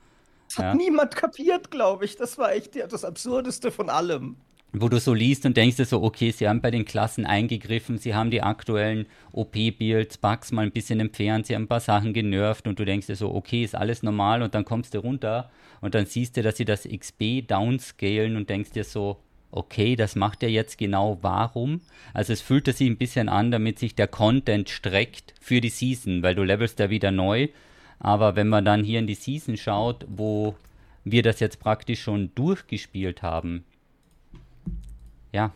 Das 0.50 0.58
hat 0.58 0.66
ja. 0.66 0.76
niemand 0.76 1.16
kapiert, 1.16 1.70
glaube 1.70 2.04
ich. 2.04 2.18
Das 2.18 2.40
war 2.40 2.52
echt 2.52 2.76
das 2.76 3.06
Absurdeste 3.06 3.72
von 3.72 3.92
allem. 3.92 4.38
Wo 4.74 4.90
du 4.90 5.00
so 5.00 5.14
liest 5.14 5.46
und 5.46 5.56
denkst 5.56 5.78
dir 5.78 5.86
so, 5.86 6.02
okay, 6.02 6.32
sie 6.32 6.50
haben 6.50 6.62
bei 6.62 6.72
den 6.72 6.84
Klassen 6.84 7.26
eingegriffen, 7.26 8.00
sie 8.00 8.14
haben 8.14 8.32
die 8.32 8.42
aktuellen 8.42 9.06
OP-Builds, 9.32 10.18
Bugs 10.18 10.52
mal 10.52 10.64
ein 10.64 10.72
bisschen 10.72 11.00
entfernt, 11.00 11.46
sie 11.46 11.56
haben 11.56 11.64
ein 11.64 11.68
paar 11.68 11.80
Sachen 11.80 12.12
genervt 12.12 12.68
und 12.68 12.78
du 12.78 12.84
denkst 12.84 13.08
dir 13.08 13.16
so, 13.16 13.34
okay, 13.34 13.64
ist 13.64 13.76
alles 13.76 14.04
normal 14.04 14.42
und 14.42 14.54
dann 14.54 14.66
kommst 14.66 14.94
du 14.94 15.00
runter 15.00 15.50
und 15.80 15.96
dann 15.96 16.08
siehst 16.08 16.36
du, 16.36 16.42
dass 16.42 16.58
sie 16.58 16.66
das 16.66 16.84
XP 16.84 17.48
downscalen 17.48 18.36
und 18.36 18.50
denkst 18.50 18.72
dir 18.72 18.84
so, 18.84 19.22
okay, 19.56 19.96
das 19.96 20.16
macht 20.16 20.44
er 20.44 20.50
jetzt 20.50 20.78
genau 20.78 21.20
warum. 21.22 21.82
Also 22.14 22.34
es 22.34 22.42
fühlte 22.42 22.74
sich 22.74 22.90
ein 22.90 22.98
bisschen 22.98 23.30
an, 23.30 23.52
damit 23.52 23.80
sich 23.80 23.96
der 23.96 24.08
Content 24.08 24.70
streckt 24.70 25.34
für 25.40 25.62
die 25.62 25.70
Season, 25.70 26.24
weil 26.24 26.36
du 26.36 26.44
levelst 26.44 26.80
da 26.80 26.90
wieder 26.90 27.12
neu. 27.12 27.48
Aber 28.00 28.36
wenn 28.36 28.50
man 28.50 28.66
dann 28.66 28.84
hier 28.84 29.00
in 29.00 29.08
die 29.08 29.16
Season 29.16 29.58
schaut, 29.58 30.06
wo 30.10 30.56
wir 31.04 31.24
das 31.24 31.40
jetzt 31.40 31.60
praktisch 31.60 32.02
schon 32.02 32.34
durchgespielt 32.36 33.22
haben, 33.22 33.64
ja, 35.32 35.52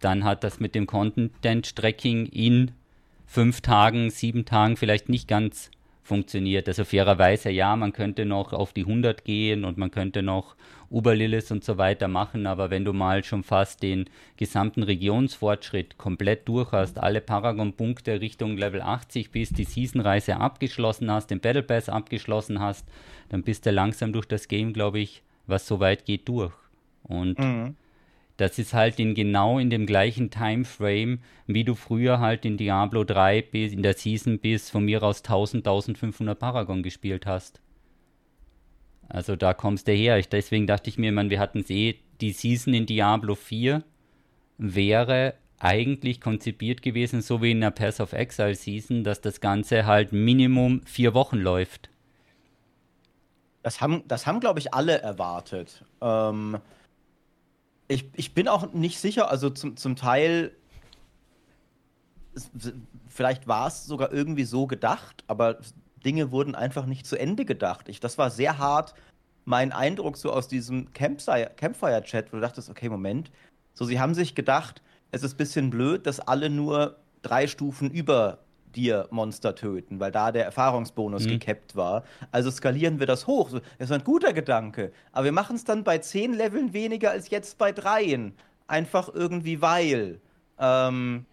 dann 0.00 0.24
hat 0.24 0.44
das 0.44 0.60
mit 0.60 0.74
dem 0.74 0.86
Content-Tracking 0.86 2.26
in 2.26 2.72
fünf 3.26 3.60
Tagen, 3.60 4.10
sieben 4.10 4.44
Tagen 4.44 4.76
vielleicht 4.76 5.08
nicht 5.08 5.28
ganz 5.28 5.70
funktioniert. 6.02 6.68
Also 6.68 6.84
fairerweise, 6.84 7.50
ja, 7.50 7.76
man 7.76 7.92
könnte 7.92 8.26
noch 8.26 8.52
auf 8.52 8.72
die 8.72 8.82
100 8.82 9.24
gehen 9.24 9.64
und 9.64 9.78
man 9.78 9.90
könnte 9.90 10.22
noch 10.22 10.56
Uberlillis 10.92 11.50
und 11.50 11.64
so 11.64 11.78
weiter 11.78 12.06
machen, 12.08 12.46
aber 12.46 12.70
wenn 12.70 12.84
du 12.84 12.92
mal 12.92 13.24
schon 13.24 13.42
fast 13.42 13.82
den 13.82 14.08
gesamten 14.36 14.82
Regionsfortschritt 14.82 15.98
komplett 15.98 16.46
durch 16.48 16.72
hast, 16.72 16.98
alle 16.98 17.20
Paragon-Punkte 17.20 18.20
Richtung 18.20 18.56
Level 18.56 18.82
80 18.82 19.30
bist, 19.30 19.58
die 19.58 19.64
Season-Reise 19.64 20.36
abgeschlossen 20.36 21.10
hast, 21.10 21.30
den 21.30 21.40
Battle 21.40 21.62
Pass 21.62 21.88
abgeschlossen 21.88 22.60
hast, 22.60 22.86
dann 23.30 23.42
bist 23.42 23.66
du 23.66 23.70
langsam 23.70 24.12
durch 24.12 24.26
das 24.26 24.48
Game, 24.48 24.72
glaube 24.72 25.00
ich, 25.00 25.22
was 25.46 25.66
so 25.66 25.80
weit 25.80 26.04
geht, 26.04 26.28
durch. 26.28 26.52
Und 27.04 27.38
mhm. 27.38 27.76
Das 28.42 28.58
ist 28.58 28.74
halt 28.74 28.98
in 28.98 29.14
genau 29.14 29.58
in 29.58 29.70
dem 29.70 29.86
gleichen 29.86 30.30
Timeframe, 30.30 31.20
wie 31.46 31.64
du 31.64 31.74
früher 31.74 32.18
halt 32.18 32.44
in 32.44 32.56
Diablo 32.56 33.04
3 33.04 33.42
bis 33.42 33.72
in 33.72 33.82
der 33.82 33.94
Season 33.94 34.38
bis 34.38 34.70
von 34.70 34.84
mir 34.84 35.02
aus 35.02 35.18
1000, 35.18 35.66
1500 35.66 36.38
Paragon 36.38 36.82
gespielt 36.82 37.26
hast. 37.26 37.60
Also 39.08 39.36
da 39.36 39.54
kommst 39.54 39.88
du 39.88 39.92
her. 39.92 40.18
Ich, 40.18 40.28
deswegen 40.28 40.66
dachte 40.66 40.88
ich 40.88 40.98
mir, 40.98 41.12
man, 41.12 41.30
wir 41.30 41.40
hatten 41.40 41.60
es 41.60 41.70
eh, 41.70 41.96
die 42.20 42.32
Season 42.32 42.72
in 42.72 42.86
Diablo 42.86 43.34
4 43.34 43.82
wäre 44.58 45.34
eigentlich 45.58 46.20
konzipiert 46.20 46.82
gewesen, 46.82 47.22
so 47.22 47.40
wie 47.40 47.52
in 47.52 47.60
der 47.60 47.70
Pass 47.70 48.00
of 48.00 48.12
Exile 48.12 48.54
Season, 48.54 49.04
dass 49.04 49.20
das 49.20 49.40
Ganze 49.40 49.86
halt 49.86 50.12
Minimum 50.12 50.82
vier 50.84 51.14
Wochen 51.14 51.36
läuft. 51.36 51.88
Das 53.62 53.80
haben, 53.80 54.02
das 54.08 54.26
haben 54.26 54.40
glaube 54.40 54.58
ich, 54.58 54.74
alle 54.74 55.00
erwartet. 55.00 55.84
Ähm, 56.00 56.58
ich, 57.86 58.10
ich 58.14 58.34
bin 58.34 58.48
auch 58.48 58.72
nicht 58.72 58.98
sicher, 58.98 59.30
also 59.30 59.50
zum, 59.50 59.76
zum 59.76 59.94
Teil, 59.94 60.52
vielleicht 63.08 63.46
war 63.46 63.68
es 63.68 63.84
sogar 63.86 64.12
irgendwie 64.12 64.44
so 64.44 64.66
gedacht, 64.66 65.22
aber 65.28 65.58
Dinge 66.02 66.32
wurden 66.32 66.54
einfach 66.54 66.86
nicht 66.86 67.06
zu 67.06 67.16
Ende 67.16 67.44
gedacht. 67.44 67.88
Ich, 67.88 68.00
das 68.00 68.18
war 68.18 68.30
sehr 68.30 68.58
hart 68.58 68.94
mein 69.44 69.72
Eindruck 69.72 70.16
so 70.16 70.32
aus 70.32 70.48
diesem 70.48 70.92
Campfire-Chat, 70.92 72.32
wo 72.32 72.36
du 72.36 72.40
dachtest, 72.40 72.70
okay, 72.70 72.88
Moment. 72.88 73.30
So, 73.74 73.84
sie 73.84 73.98
haben 73.98 74.14
sich 74.14 74.34
gedacht, 74.34 74.82
es 75.10 75.22
ist 75.22 75.34
ein 75.34 75.38
bisschen 75.38 75.70
blöd, 75.70 76.06
dass 76.06 76.20
alle 76.20 76.50
nur 76.50 76.96
drei 77.22 77.46
Stufen 77.46 77.90
über 77.90 78.38
dir 78.74 79.06
Monster 79.10 79.54
töten, 79.54 80.00
weil 80.00 80.12
da 80.12 80.32
der 80.32 80.44
Erfahrungsbonus 80.44 81.24
mhm. 81.24 81.30
gekappt 81.30 81.76
war. 81.76 82.04
Also 82.30 82.50
skalieren 82.50 83.00
wir 83.00 83.06
das 83.06 83.26
hoch. 83.26 83.50
Das 83.50 83.62
ist 83.78 83.92
ein 83.92 84.04
guter 84.04 84.32
Gedanke. 84.32 84.92
Aber 85.12 85.26
wir 85.26 85.32
machen 85.32 85.56
es 85.56 85.64
dann 85.64 85.84
bei 85.84 85.98
zehn 85.98 86.32
Leveln 86.32 86.72
weniger 86.72 87.10
als 87.10 87.28
jetzt 87.30 87.58
bei 87.58 87.72
dreien. 87.72 88.34
Einfach 88.66 89.10
irgendwie 89.12 89.60
weil. 89.60 90.20
Ähm, 90.58 91.26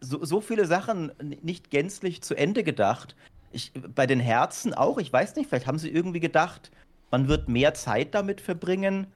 so, 0.00 0.24
so 0.24 0.40
viele 0.40 0.64
Sachen 0.64 1.12
nicht 1.42 1.70
gänzlich 1.70 2.22
zu 2.22 2.34
Ende 2.34 2.62
gedacht. 2.62 3.16
Ich, 3.50 3.72
bei 3.94 4.06
den 4.06 4.20
Herzen 4.20 4.74
auch, 4.74 4.98
ich 4.98 5.12
weiß 5.12 5.36
nicht, 5.36 5.48
vielleicht 5.48 5.66
haben 5.66 5.78
sie 5.78 5.90
irgendwie 5.90 6.20
gedacht, 6.20 6.70
man 7.10 7.28
wird 7.28 7.48
mehr 7.48 7.74
Zeit 7.74 8.14
damit 8.14 8.40
verbringen, 8.40 9.06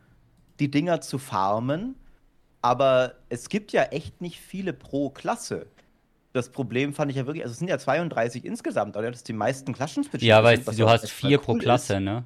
die 0.59 0.71
Dinger 0.71 1.01
zu 1.01 1.19
farmen. 1.19 1.97
Aber 2.63 3.15
es 3.29 3.49
gibt 3.49 3.73
ja 3.73 3.83
echt 3.85 4.21
nicht 4.21 4.41
viele 4.41 4.73
pro 4.73 5.11
Klasse. 5.11 5.67
Das 6.33 6.51
Problem 6.51 6.95
fand 6.95 7.11
ich 7.11 7.17
ja 7.17 7.27
wirklich, 7.27 7.43
also 7.43 7.53
es 7.53 7.59
sind 7.59 7.69
ja 7.69 7.79
32 7.79 8.45
insgesamt, 8.45 8.97
aber 8.97 9.09
das 9.09 9.19
ist 9.19 9.29
die 9.29 9.35
meisten 9.35 9.75
Klassenspitchen. 9.75 10.27
Ja, 10.27 10.43
weil 10.45 10.59
du 10.59 10.89
hast 10.89 11.11
vier 11.11 11.39
pro 11.39 11.55
Klasse, 11.55 11.95
ist. 11.97 12.01
ne? 12.01 12.25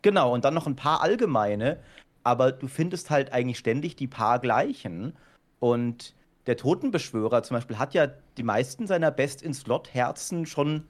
Genau, 0.00 0.32
und 0.32 0.44
dann 0.44 0.54
noch 0.54 0.66
ein 0.66 0.76
paar 0.76 1.02
allgemeine, 1.02 1.78
aber 2.22 2.52
du 2.52 2.68
findest 2.68 3.10
halt 3.10 3.32
eigentlich 3.32 3.58
ständig 3.58 3.96
die 3.96 4.06
paar 4.06 4.38
gleichen. 4.38 5.14
Und 5.60 6.14
der 6.46 6.56
Totenbeschwörer 6.56 7.42
zum 7.42 7.56
Beispiel 7.56 7.78
hat 7.78 7.94
ja 7.94 8.06
die 8.36 8.42
meisten 8.42 8.86
seiner 8.86 9.10
Best-in-Slot-Herzen 9.10 10.46
schon 10.46 10.86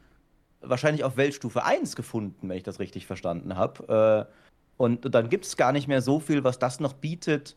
wahrscheinlich 0.66 1.04
auf 1.04 1.16
Weltstufe 1.16 1.64
1 1.64 1.96
gefunden, 1.96 2.48
wenn 2.48 2.56
ich 2.56 2.62
das 2.62 2.80
richtig 2.80 3.06
verstanden 3.06 3.56
habe. 3.56 4.28
Äh, 4.28 4.34
und 4.76 5.14
dann 5.14 5.28
gibt 5.28 5.44
es 5.44 5.56
gar 5.56 5.72
nicht 5.72 5.88
mehr 5.88 6.02
so 6.02 6.20
viel, 6.20 6.44
was 6.44 6.58
das 6.58 6.80
noch 6.80 6.94
bietet, 6.94 7.54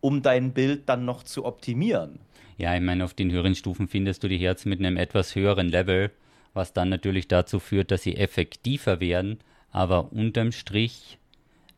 um 0.00 0.22
dein 0.22 0.52
Bild 0.52 0.88
dann 0.88 1.04
noch 1.04 1.22
zu 1.22 1.44
optimieren. 1.44 2.18
Ja, 2.58 2.74
ich 2.74 2.80
meine, 2.80 3.04
auf 3.04 3.12
den 3.12 3.30
höheren 3.30 3.54
Stufen 3.54 3.88
findest 3.88 4.22
du 4.22 4.28
die 4.28 4.38
Herzen 4.38 4.70
mit 4.70 4.78
einem 4.78 4.96
etwas 4.96 5.34
höheren 5.34 5.68
Level, 5.68 6.10
was 6.54 6.72
dann 6.72 6.88
natürlich 6.88 7.28
dazu 7.28 7.58
führt, 7.58 7.90
dass 7.90 8.02
sie 8.02 8.16
effektiver 8.16 9.00
werden. 9.00 9.38
Aber 9.70 10.12
unterm 10.12 10.52
Strich, 10.52 11.18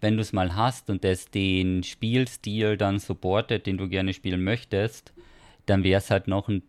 wenn 0.00 0.14
du 0.16 0.20
es 0.20 0.33
mal 0.33 0.54
hast 0.54 0.88
und 0.88 1.04
es 1.04 1.31
den 1.31 1.83
Spielstil 1.83 2.76
dann 2.76 3.00
supportet, 3.00 3.66
den 3.66 3.76
du 3.76 3.88
gerne 3.88 4.12
spielen 4.12 4.44
möchtest, 4.44 5.12
dann 5.66 5.83
wäre 5.83 5.98
es 5.98 6.11
halt 6.11 6.28
noch 6.28 6.48
ein, 6.48 6.62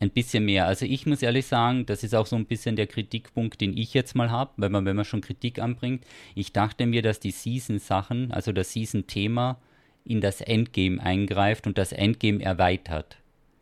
ein 0.00 0.10
bisschen 0.10 0.46
mehr. 0.46 0.66
Also 0.66 0.86
ich 0.86 1.06
muss 1.06 1.22
ehrlich 1.22 1.46
sagen, 1.46 1.86
das 1.86 2.02
ist 2.02 2.14
auch 2.14 2.26
so 2.26 2.34
ein 2.34 2.46
bisschen 2.46 2.74
der 2.74 2.86
Kritikpunkt, 2.86 3.60
den 3.60 3.76
ich 3.76 3.92
jetzt 3.94 4.16
mal 4.16 4.30
habe, 4.30 4.50
wenn 4.56 4.72
man, 4.72 4.86
wenn 4.86 4.96
man 4.96 5.04
schon 5.04 5.20
Kritik 5.20 5.58
anbringt. 5.58 6.04
Ich 6.34 6.52
dachte 6.52 6.86
mir, 6.86 7.02
dass 7.02 7.20
die 7.20 7.30
Season-Sachen, 7.30 8.32
also 8.32 8.52
das 8.52 8.72
Season-Thema, 8.72 9.58
in 10.04 10.22
das 10.22 10.40
Endgame 10.40 11.00
eingreift 11.02 11.66
und 11.66 11.76
das 11.76 11.92
Endgame 11.92 12.42
erweitert. 12.42 13.18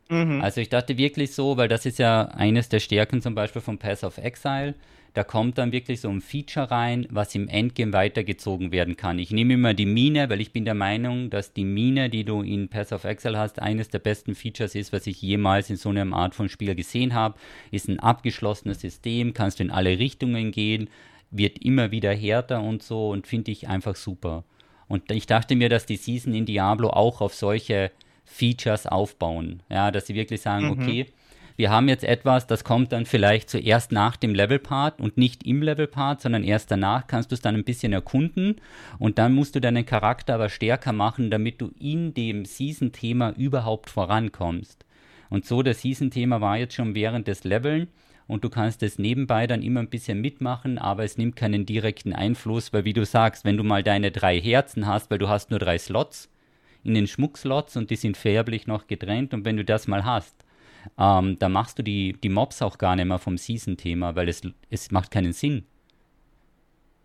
Mhm. 0.07 0.41
Also 0.41 0.61
ich 0.61 0.69
dachte 0.69 0.97
wirklich 0.97 1.35
so, 1.35 1.57
weil 1.57 1.67
das 1.67 1.85
ist 1.85 1.99
ja 1.99 2.23
eines 2.29 2.69
der 2.69 2.79
Stärken 2.79 3.21
zum 3.21 3.35
Beispiel 3.35 3.61
von 3.61 3.77
Pass 3.77 4.05
of 4.05 4.17
Exile, 4.17 4.75
da 5.13 5.23
kommt 5.23 5.57
dann 5.57 5.71
wirklich 5.71 6.01
so 6.01 6.09
ein 6.09 6.21
Feature 6.21 6.69
rein, 6.69 7.07
was 7.09 7.33
im 7.35 7.47
Endgame 7.47 7.93
weitergezogen 7.93 8.71
werden 8.71 8.95
kann. 8.95 9.19
Ich 9.19 9.31
nehme 9.31 9.53
immer 9.53 9.73
die 9.73 9.85
Mine, 9.85 10.29
weil 10.29 10.41
ich 10.41 10.53
bin 10.53 10.65
der 10.65 10.75
Meinung, 10.75 11.29
dass 11.29 11.53
die 11.53 11.65
Mine, 11.65 12.09
die 12.09 12.23
du 12.23 12.41
in 12.41 12.69
Pass 12.69 12.93
of 12.93 13.03
Exile 13.03 13.37
hast, 13.37 13.61
eines 13.61 13.89
der 13.89 13.99
besten 13.99 14.35
Features 14.35 14.75
ist, 14.75 14.93
was 14.93 15.07
ich 15.07 15.21
jemals 15.21 15.69
in 15.69 15.77
so 15.77 15.89
einer 15.89 16.11
Art 16.13 16.35
von 16.35 16.49
Spiel 16.49 16.75
gesehen 16.75 17.13
habe. 17.13 17.37
Ist 17.71 17.89
ein 17.89 17.99
abgeschlossenes 17.99 18.81
System, 18.81 19.33
kannst 19.33 19.59
du 19.59 19.63
in 19.63 19.71
alle 19.71 19.97
Richtungen 19.97 20.51
gehen, 20.51 20.89
wird 21.31 21.59
immer 21.59 21.91
wieder 21.91 22.13
härter 22.13 22.61
und 22.61 22.83
so 22.83 23.09
und 23.09 23.27
finde 23.27 23.51
ich 23.51 23.67
einfach 23.67 23.95
super. 23.95 24.43
Und 24.87 25.11
ich 25.11 25.27
dachte 25.27 25.55
mir, 25.55 25.69
dass 25.69 25.85
die 25.85 25.97
Season 25.97 26.33
in 26.33 26.45
Diablo 26.45 26.89
auch 26.89 27.21
auf 27.21 27.33
solche 27.33 27.91
Features 28.25 28.85
aufbauen. 28.85 29.63
Ja, 29.69 29.91
dass 29.91 30.07
sie 30.07 30.15
wirklich 30.15 30.41
sagen, 30.41 30.65
mhm. 30.65 30.71
okay, 30.71 31.05
wir 31.59 31.71
haben 31.71 31.89
jetzt 31.89 32.05
etwas, 32.05 32.47
das 32.47 32.63
kommt 32.63 32.93
dann 32.93 33.05
vielleicht 33.05 33.49
zuerst 33.49 33.91
nach 33.91 34.15
dem 34.15 34.33
Level-Part 34.33 35.01
und 35.01 35.17
nicht 35.17 35.45
im 35.45 35.61
Level-Part, 35.61 36.21
sondern 36.21 36.45
erst 36.45 36.71
danach 36.71 37.05
kannst 37.05 37.31
du 37.31 37.35
es 37.35 37.41
dann 37.41 37.53
ein 37.53 37.65
bisschen 37.65 37.91
erkunden 37.91 38.61
und 38.97 39.17
dann 39.17 39.33
musst 39.33 39.55
du 39.55 39.59
deinen 39.59 39.85
Charakter 39.85 40.35
aber 40.35 40.47
stärker 40.47 40.93
machen, 40.93 41.29
damit 41.29 41.59
du 41.59 41.71
in 41.77 42.13
dem 42.13 42.45
Season-Thema 42.45 43.33
überhaupt 43.35 43.89
vorankommst. 43.89 44.85
Und 45.29 45.43
so, 45.43 45.61
das 45.61 45.81
Season-Thema 45.81 46.39
war 46.39 46.57
jetzt 46.57 46.75
schon 46.75 46.95
während 46.95 47.27
des 47.27 47.43
Leveln 47.43 47.89
und 48.25 48.45
du 48.45 48.49
kannst 48.49 48.81
es 48.81 48.97
nebenbei 48.97 49.45
dann 49.45 49.61
immer 49.61 49.81
ein 49.81 49.89
bisschen 49.89 50.21
mitmachen, 50.21 50.77
aber 50.77 51.03
es 51.03 51.17
nimmt 51.17 51.35
keinen 51.35 51.65
direkten 51.65 52.13
Einfluss, 52.13 52.71
weil 52.71 52.85
wie 52.85 52.93
du 52.93 53.03
sagst, 53.03 53.43
wenn 53.43 53.57
du 53.57 53.65
mal 53.65 53.83
deine 53.83 54.11
drei 54.11 54.39
Herzen 54.39 54.87
hast, 54.87 55.11
weil 55.11 55.17
du 55.17 55.27
hast 55.27 55.49
nur 55.49 55.59
drei 55.59 55.77
Slots 55.77 56.29
in 56.85 56.93
den 56.93 57.07
Schmuckslots 57.07 57.75
und 57.75 57.89
die 57.89 57.97
sind 57.97 58.15
färblich 58.15 58.65
noch 58.65 58.87
getrennt 58.87 59.33
und 59.33 59.43
wenn 59.43 59.57
du 59.57 59.65
das 59.65 59.89
mal 59.89 60.05
hast, 60.05 60.45
ähm, 60.97 61.37
da 61.39 61.49
machst 61.49 61.79
du 61.79 61.83
die, 61.83 62.13
die 62.13 62.29
Mobs 62.29 62.61
auch 62.61 62.77
gar 62.77 62.95
nicht 62.95 63.05
mehr 63.05 63.19
vom 63.19 63.37
Season-Thema, 63.37 64.15
weil 64.15 64.29
es, 64.29 64.41
es 64.69 64.91
macht 64.91 65.11
keinen 65.11 65.33
Sinn. 65.33 65.65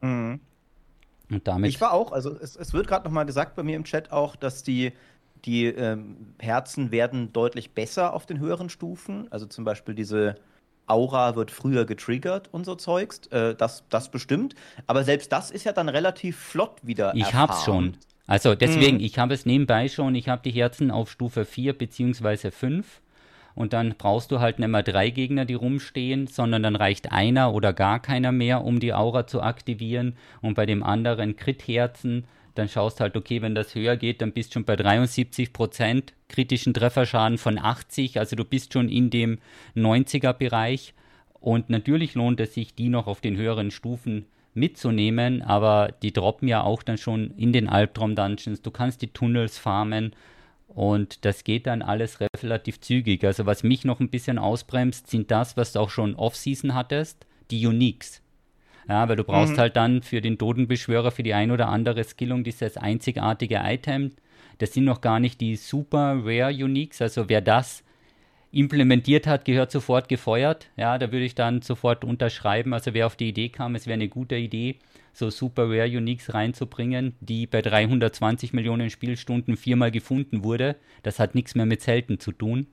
Mhm. 0.00 0.40
Und 1.30 1.48
damit. 1.48 1.70
Ich 1.70 1.80
war 1.80 1.92
auch, 1.92 2.12
also 2.12 2.36
es, 2.38 2.56
es 2.56 2.72
wird 2.72 2.86
gerade 2.86 3.04
nochmal 3.04 3.26
gesagt 3.26 3.56
bei 3.56 3.62
mir 3.62 3.76
im 3.76 3.84
Chat 3.84 4.12
auch, 4.12 4.36
dass 4.36 4.62
die, 4.62 4.92
die 5.44 5.66
ähm, 5.66 6.34
Herzen 6.38 6.90
werden 6.90 7.32
deutlich 7.32 7.72
besser 7.72 8.12
auf 8.12 8.26
den 8.26 8.38
höheren 8.38 8.68
Stufen. 8.68 9.30
Also 9.30 9.46
zum 9.46 9.64
Beispiel 9.64 9.94
diese 9.94 10.36
Aura 10.86 11.34
wird 11.34 11.50
früher 11.50 11.86
getriggert 11.86 12.52
und 12.52 12.64
so 12.66 12.74
Zeugs. 12.74 13.26
Äh, 13.28 13.54
das, 13.54 13.84
das 13.88 14.10
bestimmt. 14.10 14.54
Aber 14.86 15.04
selbst 15.04 15.32
das 15.32 15.50
ist 15.50 15.64
ja 15.64 15.72
dann 15.72 15.88
relativ 15.88 16.36
flott 16.36 16.76
wieder. 16.82 17.14
Ich 17.14 17.24
erfahren. 17.24 17.48
hab's 17.48 17.64
schon. 17.64 17.96
Also 18.26 18.54
deswegen, 18.54 18.98
mhm. 18.98 19.04
ich 19.04 19.18
habe 19.18 19.34
es 19.34 19.44
nebenbei 19.44 19.88
schon, 19.88 20.14
ich 20.14 20.28
habe 20.28 20.42
die 20.42 20.50
Herzen 20.50 20.90
auf 20.90 21.10
Stufe 21.10 21.44
4 21.44 21.76
bzw. 21.76 22.50
5 22.50 23.00
und 23.54 23.72
dann 23.72 23.94
brauchst 23.96 24.30
du 24.32 24.40
halt 24.40 24.58
nicht 24.58 24.68
mehr 24.68 24.82
drei 24.82 25.10
Gegner, 25.10 25.44
die 25.44 25.54
rumstehen, 25.54 26.26
sondern 26.26 26.62
dann 26.62 26.76
reicht 26.76 27.12
einer 27.12 27.54
oder 27.54 27.72
gar 27.72 28.00
keiner 28.00 28.32
mehr, 28.32 28.64
um 28.64 28.80
die 28.80 28.92
Aura 28.92 29.26
zu 29.26 29.42
aktivieren. 29.42 30.16
Und 30.40 30.54
bei 30.54 30.66
dem 30.66 30.82
anderen 30.82 31.36
Crit-Herzen, 31.36 32.24
dann 32.54 32.68
schaust 32.68 33.00
halt, 33.00 33.16
okay, 33.16 33.42
wenn 33.42 33.54
das 33.54 33.74
höher 33.74 33.96
geht, 33.96 34.22
dann 34.22 34.32
bist 34.32 34.50
du 34.50 34.54
schon 34.54 34.64
bei 34.64 34.74
73% 34.74 36.04
kritischen 36.28 36.74
Trefferschaden 36.74 37.38
von 37.38 37.58
80, 37.58 38.18
also 38.18 38.36
du 38.36 38.44
bist 38.44 38.72
schon 38.72 38.88
in 38.88 39.10
dem 39.10 39.38
90er-Bereich. 39.76 40.94
Und 41.40 41.68
natürlich 41.68 42.14
lohnt 42.14 42.40
es 42.40 42.54
sich, 42.54 42.74
die 42.74 42.88
noch 42.88 43.06
auf 43.06 43.20
den 43.20 43.36
höheren 43.36 43.70
Stufen 43.70 44.26
mitzunehmen, 44.54 45.42
aber 45.42 45.92
die 46.02 46.12
droppen 46.12 46.48
ja 46.48 46.62
auch 46.62 46.82
dann 46.82 46.96
schon 46.96 47.32
in 47.36 47.52
den 47.52 47.68
Albtraum-Dungeons. 47.68 48.62
Du 48.62 48.70
kannst 48.70 49.02
die 49.02 49.08
Tunnels 49.08 49.58
farmen 49.58 50.14
und 50.74 51.24
das 51.24 51.44
geht 51.44 51.66
dann 51.66 51.82
alles 51.82 52.18
relativ 52.20 52.80
zügig. 52.80 53.24
Also 53.24 53.46
was 53.46 53.62
mich 53.62 53.84
noch 53.84 54.00
ein 54.00 54.10
bisschen 54.10 54.38
ausbremst, 54.38 55.08
sind 55.08 55.30
das, 55.30 55.56
was 55.56 55.72
du 55.72 55.80
auch 55.80 55.90
schon 55.90 56.16
Off-Season 56.16 56.74
hattest, 56.74 57.26
die 57.50 57.66
Uniques. 57.66 58.22
Ja, 58.88 59.08
weil 59.08 59.16
du 59.16 59.24
brauchst 59.24 59.54
mhm. 59.54 59.58
halt 59.58 59.76
dann 59.76 60.02
für 60.02 60.20
den 60.20 60.36
Totenbeschwörer, 60.36 61.10
für 61.10 61.22
die 61.22 61.32
ein 61.32 61.50
oder 61.50 61.68
andere 61.68 62.04
Skillung 62.04 62.44
dieses 62.44 62.76
einzigartige 62.76 63.60
Item. 63.64 64.12
Das 64.58 64.72
sind 64.72 64.84
noch 64.84 65.00
gar 65.00 65.20
nicht 65.20 65.40
die 65.40 65.56
super 65.56 66.20
rare 66.24 66.52
Uniques. 66.52 67.00
Also 67.00 67.28
wer 67.28 67.40
das 67.40 67.84
implementiert 68.50 69.26
hat, 69.26 69.44
gehört 69.44 69.70
sofort 69.70 70.08
gefeuert. 70.08 70.68
Ja, 70.76 70.98
da 70.98 71.10
würde 71.12 71.24
ich 71.24 71.34
dann 71.34 71.62
sofort 71.62 72.04
unterschreiben. 72.04 72.74
Also 72.74 72.94
wer 72.94 73.06
auf 73.06 73.16
die 73.16 73.28
Idee 73.28 73.48
kam, 73.48 73.74
es 73.74 73.86
wäre 73.86 73.94
eine 73.94 74.08
gute 74.08 74.36
Idee, 74.36 74.76
so 75.14 75.30
Super 75.30 75.64
Rare 75.68 75.96
Uniques 75.96 76.34
reinzubringen, 76.34 77.14
die 77.20 77.46
bei 77.46 77.62
320 77.62 78.52
Millionen 78.52 78.90
Spielstunden 78.90 79.56
viermal 79.56 79.90
gefunden 79.90 80.44
wurde. 80.44 80.76
Das 81.02 81.18
hat 81.18 81.34
nichts 81.34 81.54
mehr 81.54 81.66
mit 81.66 81.82
selten 81.82 82.18
zu 82.18 82.32
tun. 82.32 82.66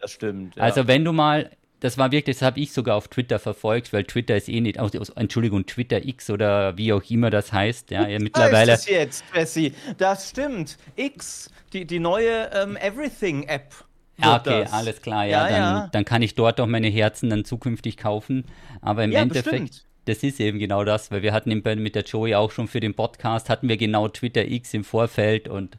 Das 0.00 0.12
stimmt. 0.12 0.56
Ja. 0.56 0.62
Also 0.62 0.86
wenn 0.86 1.04
du 1.04 1.12
mal, 1.12 1.50
das 1.80 1.98
war 1.98 2.12
wirklich, 2.12 2.36
das 2.36 2.46
habe 2.46 2.60
ich 2.60 2.72
sogar 2.72 2.96
auf 2.96 3.08
Twitter 3.08 3.38
verfolgt, 3.38 3.92
weil 3.92 4.04
Twitter 4.04 4.36
ist 4.36 4.48
eh 4.48 4.60
nicht, 4.60 4.80
oh, 4.80 4.88
Entschuldigung, 5.16 5.66
Twitter 5.66 6.04
X 6.04 6.30
oder 6.30 6.78
wie 6.78 6.92
auch 6.92 7.02
immer 7.10 7.30
das 7.30 7.52
heißt. 7.52 7.90
Ja, 7.90 8.06
ja 8.06 8.18
mittlerweile. 8.20 8.72
Das 8.72 8.88
jetzt, 8.88 9.24
Jesse. 9.34 9.72
Das 9.98 10.30
stimmt. 10.30 10.78
X, 10.94 11.50
die, 11.72 11.86
die 11.86 11.98
neue 11.98 12.50
ähm, 12.54 12.76
Everything-App. 12.76 13.74
Ja, 14.18 14.36
okay, 14.36 14.62
das. 14.64 14.72
alles 14.72 15.00
klar, 15.00 15.24
ja, 15.24 15.48
ja, 15.48 15.48
dann, 15.48 15.62
ja, 15.62 15.88
dann, 15.92 16.04
kann 16.04 16.20
ich 16.20 16.34
dort 16.34 16.60
auch 16.60 16.66
meine 16.66 16.88
Herzen 16.88 17.30
dann 17.30 17.46
zukünftig 17.46 17.96
kaufen. 17.96 18.44
Aber 18.82 19.02
im 19.02 19.12
Endeffekt, 19.12 19.50
bestimmt 19.50 19.89
das 20.10 20.24
ist 20.24 20.40
eben 20.40 20.58
genau 20.58 20.84
das, 20.84 21.10
weil 21.10 21.22
wir 21.22 21.32
hatten 21.32 21.62
mit 21.62 21.94
der 21.94 22.02
Joey 22.02 22.34
auch 22.34 22.50
schon 22.50 22.66
für 22.66 22.80
den 22.80 22.94
Podcast, 22.94 23.48
hatten 23.48 23.68
wir 23.68 23.76
genau 23.76 24.08
Twitter 24.08 24.44
X 24.44 24.74
im 24.74 24.82
Vorfeld 24.82 25.48
und 25.48 25.78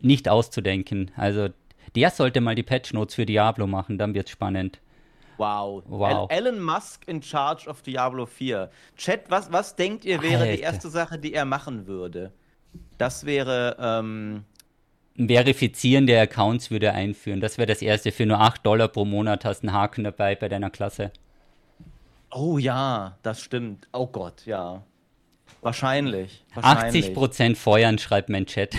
nicht 0.00 0.28
auszudenken. 0.28 1.10
Also 1.14 1.48
der 1.94 2.10
sollte 2.10 2.40
mal 2.40 2.54
die 2.54 2.62
Patch 2.62 2.94
Notes 2.94 3.14
für 3.14 3.26
Diablo 3.26 3.66
machen, 3.66 3.98
dann 3.98 4.14
wird 4.14 4.28
es 4.28 4.32
spannend. 4.32 4.80
Wow. 5.36 5.82
wow. 5.86 6.30
Elon 6.30 6.58
Musk 6.58 7.06
in 7.06 7.22
charge 7.22 7.68
of 7.68 7.82
Diablo 7.82 8.24
4. 8.24 8.70
Chat, 8.96 9.24
was, 9.28 9.52
was 9.52 9.76
denkt 9.76 10.06
ihr 10.06 10.22
wäre 10.22 10.44
Alter. 10.44 10.56
die 10.56 10.60
erste 10.60 10.88
Sache, 10.88 11.18
die 11.18 11.34
er 11.34 11.44
machen 11.44 11.86
würde? 11.86 12.32
Das 12.96 13.26
wäre. 13.26 13.76
Ähm 13.78 14.44
Verifizieren 15.18 16.06
der 16.06 16.22
Accounts 16.22 16.70
würde 16.70 16.86
er 16.86 16.94
einführen. 16.94 17.40
Das 17.40 17.58
wäre 17.58 17.66
das 17.66 17.82
erste. 17.82 18.12
Für 18.12 18.24
nur 18.24 18.40
8 18.40 18.64
Dollar 18.64 18.88
pro 18.88 19.04
Monat 19.04 19.44
hast 19.44 19.62
du 19.62 19.68
einen 19.68 19.76
Haken 19.76 20.04
dabei 20.04 20.34
bei 20.34 20.48
deiner 20.48 20.70
Klasse. 20.70 21.10
Oh 22.36 22.58
ja, 22.58 23.16
das 23.22 23.40
stimmt. 23.40 23.88
Oh 23.94 24.06
Gott, 24.06 24.44
ja. 24.44 24.82
Wahrscheinlich. 25.62 26.44
wahrscheinlich. 26.52 27.16
80% 27.16 27.56
feuern, 27.56 27.98
schreibt 27.98 28.28
mein 28.28 28.44
Chat. 28.44 28.76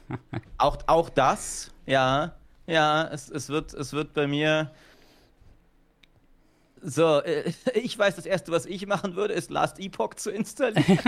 auch, 0.58 0.78
auch 0.86 1.10
das, 1.10 1.70
ja. 1.84 2.34
Ja, 2.66 3.06
es, 3.12 3.28
es, 3.28 3.50
wird, 3.50 3.74
es 3.74 3.92
wird 3.92 4.14
bei 4.14 4.26
mir 4.26 4.70
So, 6.80 7.20
äh, 7.20 7.52
ich 7.74 7.98
weiß, 7.98 8.16
das 8.16 8.24
Erste, 8.24 8.52
was 8.52 8.64
ich 8.64 8.86
machen 8.86 9.16
würde, 9.16 9.34
ist 9.34 9.50
Last 9.50 9.78
Epoch 9.80 10.14
zu 10.14 10.30
installieren. 10.30 10.98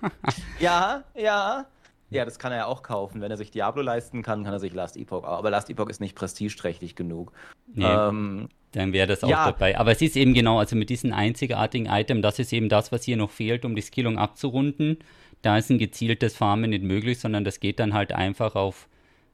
ja, 0.58 1.02
ja. 1.14 1.64
Ja, 2.10 2.24
das 2.26 2.38
kann 2.38 2.52
er 2.52 2.58
ja 2.58 2.66
auch 2.66 2.82
kaufen. 2.82 3.22
Wenn 3.22 3.30
er 3.30 3.38
sich 3.38 3.50
Diablo 3.50 3.80
leisten 3.80 4.22
kann, 4.22 4.44
kann 4.44 4.52
er 4.52 4.60
sich 4.60 4.74
Last 4.74 4.98
Epoch 4.98 5.24
auch. 5.24 5.38
Aber 5.38 5.48
Last 5.48 5.70
Epoch 5.70 5.88
ist 5.88 6.00
nicht 6.00 6.14
prestigeträchtig 6.14 6.94
genug. 6.94 7.32
Nee, 7.72 7.86
ähm, 7.86 8.50
dann 8.72 8.92
wäre 8.92 9.06
das 9.06 9.24
auch 9.24 9.30
ja. 9.30 9.50
dabei. 9.50 9.78
Aber 9.78 9.92
es 9.92 10.02
ist 10.02 10.16
eben 10.16 10.34
genau, 10.34 10.58
also 10.58 10.76
mit 10.76 10.90
diesen 10.90 11.12
einzigartigen 11.12 11.86
Item, 11.86 12.22
das 12.22 12.38
ist 12.38 12.52
eben 12.52 12.68
das, 12.68 12.92
was 12.92 13.04
hier 13.04 13.16
noch 13.16 13.30
fehlt, 13.30 13.64
um 13.64 13.74
die 13.74 13.82
Skillung 13.82 14.18
abzurunden. 14.18 14.98
Da 15.42 15.56
ist 15.58 15.70
ein 15.70 15.78
gezieltes 15.78 16.36
Farmen 16.36 16.70
nicht 16.70 16.82
möglich, 16.82 17.18
sondern 17.18 17.44
das 17.44 17.60
geht 17.60 17.80
dann 17.80 17.94
halt 17.94 18.12
einfach 18.12 18.54
auf 18.54 18.88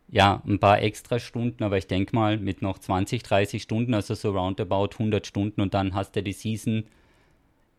ja, 0.08 0.42
ein 0.46 0.58
paar 0.58 0.82
extra 0.82 1.18
Stunden, 1.18 1.64
aber 1.64 1.78
ich 1.78 1.86
denke 1.86 2.14
mal 2.14 2.36
mit 2.36 2.62
noch 2.62 2.78
20, 2.78 3.22
30 3.22 3.62
Stunden, 3.62 3.94
also 3.94 4.14
so 4.14 4.32
roundabout 4.32 4.90
100 4.92 5.26
Stunden 5.26 5.60
und 5.60 5.74
dann 5.74 5.94
hast 5.94 6.14
du 6.14 6.22
die 6.22 6.32
Season 6.32 6.84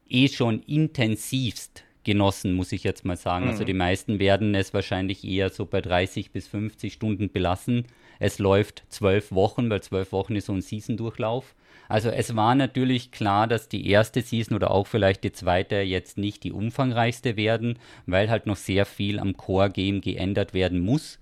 eh 0.09 0.27
schon 0.27 0.61
intensivst 0.63 1.83
genossen, 2.03 2.53
muss 2.53 2.71
ich 2.71 2.83
jetzt 2.83 3.05
mal 3.05 3.17
sagen. 3.17 3.45
Also 3.45 3.47
mhm. 3.47 3.51
Also 3.51 3.63
die 3.65 3.73
meisten 3.73 4.19
werden 4.19 4.55
es 4.55 4.73
wahrscheinlich 4.73 5.23
eher 5.23 5.49
so 5.49 5.65
bei 5.65 5.81
30 5.81 6.31
bis 6.31 6.47
50 6.47 6.93
Stunden 6.93 7.29
belassen. 7.29 7.85
Es 8.19 8.39
läuft 8.39 8.83
zwölf 8.89 9.31
Wochen, 9.31 9.69
weil 9.69 9.81
zwölf 9.81 10.11
Wochen 10.11 10.35
ist 10.35 10.45
so 10.45 10.53
ein 10.53 10.61
Season-Durchlauf. 10.61 11.55
Also 11.87 12.09
es 12.09 12.35
war 12.35 12.55
natürlich 12.55 13.11
klar, 13.11 13.47
dass 13.47 13.69
die 13.69 13.89
erste 13.89 14.21
Season 14.21 14.55
oder 14.55 14.71
auch 14.71 14.87
vielleicht 14.87 15.23
die 15.23 15.31
zweite 15.31 15.75
jetzt 15.77 16.17
nicht 16.17 16.43
die 16.43 16.51
umfangreichste 16.51 17.37
werden, 17.37 17.77
weil 18.07 18.29
halt 18.29 18.47
noch 18.47 18.55
sehr 18.55 18.85
viel 18.85 19.19
am 19.19 19.37
Core-Game 19.37 20.01
geändert 20.01 20.53
werden 20.53 20.79
muss 20.79 21.19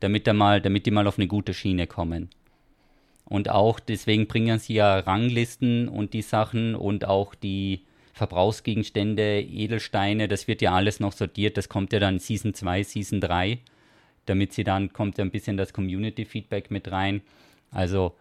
damit, 0.00 0.32
mal, 0.32 0.60
damit 0.60 0.86
die 0.86 0.90
mal 0.90 1.06
auf 1.06 1.18
eine 1.18 1.26
gute 1.26 1.54
Schiene 1.54 1.86
kommen. 1.86 2.30
Und 3.24 3.50
auch 3.50 3.80
deswegen 3.80 4.26
bringen 4.26 4.58
sie 4.58 4.74
ja 4.74 4.98
Ranglisten 4.98 5.88
und 5.88 6.14
die 6.14 6.22
Sachen 6.22 6.74
und 6.74 7.06
auch 7.06 7.34
die 7.34 7.82
Verbrauchsgegenstände, 8.12 9.40
Edelsteine, 9.40 10.28
das 10.28 10.48
wird 10.48 10.62
ja 10.62 10.72
alles 10.72 11.00
noch 11.00 11.12
sortiert. 11.12 11.56
Das 11.56 11.68
kommt 11.68 11.92
ja 11.92 11.98
dann 11.98 12.18
Season 12.18 12.54
2, 12.54 12.82
Season 12.84 13.20
3. 13.20 13.58
Damit 14.26 14.52
sie 14.52 14.64
dann 14.64 14.92
kommt 14.92 15.18
ein 15.18 15.30
bisschen 15.30 15.56
das 15.56 15.72
Community-Feedback 15.72 16.70
mit 16.70 16.90
rein. 16.92 17.22
Also, 17.70 18.14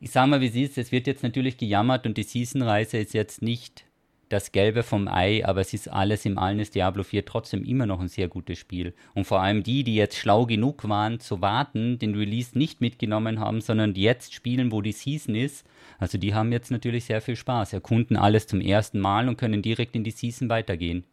ich 0.00 0.10
sag 0.10 0.28
mal, 0.28 0.40
wie 0.40 0.48
sie 0.48 0.62
ist, 0.62 0.78
es 0.78 0.92
wird 0.92 1.06
jetzt 1.06 1.22
natürlich 1.22 1.58
gejammert 1.58 2.06
und 2.06 2.16
die 2.16 2.22
Season-Reise 2.22 2.98
ist 2.98 3.14
jetzt 3.14 3.42
nicht 3.42 3.84
das 4.30 4.52
Gelbe 4.52 4.84
vom 4.84 5.08
Ei, 5.08 5.44
aber 5.44 5.60
es 5.60 5.74
ist 5.74 5.88
alles 5.88 6.24
im 6.24 6.38
Allen 6.38 6.60
ist 6.60 6.76
Diablo 6.76 7.02
4 7.02 7.24
trotzdem 7.26 7.64
immer 7.64 7.84
noch 7.84 8.00
ein 8.00 8.08
sehr 8.08 8.28
gutes 8.28 8.58
Spiel. 8.58 8.94
Und 9.12 9.26
vor 9.26 9.42
allem 9.42 9.64
die, 9.64 9.82
die 9.82 9.96
jetzt 9.96 10.16
schlau 10.16 10.46
genug 10.46 10.88
waren 10.88 11.18
zu 11.18 11.42
warten, 11.42 11.98
den 11.98 12.14
Release 12.14 12.56
nicht 12.56 12.80
mitgenommen 12.80 13.40
haben, 13.40 13.60
sondern 13.60 13.94
jetzt 13.96 14.32
spielen, 14.32 14.70
wo 14.70 14.82
die 14.82 14.92
Season 14.92 15.34
ist, 15.34 15.66
also 15.98 16.16
die 16.16 16.32
haben 16.32 16.52
jetzt 16.52 16.70
natürlich 16.70 17.06
sehr 17.06 17.20
viel 17.20 17.36
Spaß, 17.36 17.72
erkunden 17.72 18.16
alles 18.16 18.46
zum 18.46 18.60
ersten 18.60 19.00
Mal 19.00 19.28
und 19.28 19.36
können 19.36 19.62
direkt 19.62 19.96
in 19.96 20.04
die 20.04 20.12
Season 20.12 20.48
weitergehen. 20.48 21.04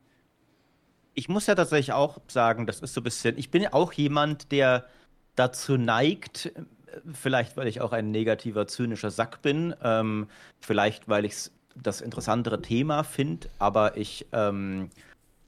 Ich 1.18 1.30
muss 1.30 1.48
ja 1.48 1.56
tatsächlich 1.56 1.94
auch 1.94 2.20
sagen, 2.28 2.68
das 2.68 2.82
ist 2.82 2.94
so 2.94 3.02
ein 3.02 3.04
bisschen, 3.04 3.40
ich 3.40 3.50
bin 3.50 3.64
ja 3.64 3.74
auch 3.74 3.92
jemand, 3.92 4.52
der 4.52 4.86
dazu 5.36 5.76
neigt, 5.76 6.52
vielleicht 7.12 7.58
weil 7.58 7.68
ich 7.68 7.82
auch 7.82 7.92
ein 7.92 8.12
negativer, 8.12 8.68
zynischer 8.68 9.10
Sack 9.10 9.42
bin, 9.42 9.74
ähm, 9.84 10.28
vielleicht 10.60 11.10
weil 11.10 11.26
ich 11.26 11.34
es 11.34 11.52
das 11.76 12.02
interessantere 12.02 12.62
Thema 12.62 13.04
finde, 13.04 13.50
aber 13.58 13.98
ich 13.98 14.28
ähm, 14.32 14.92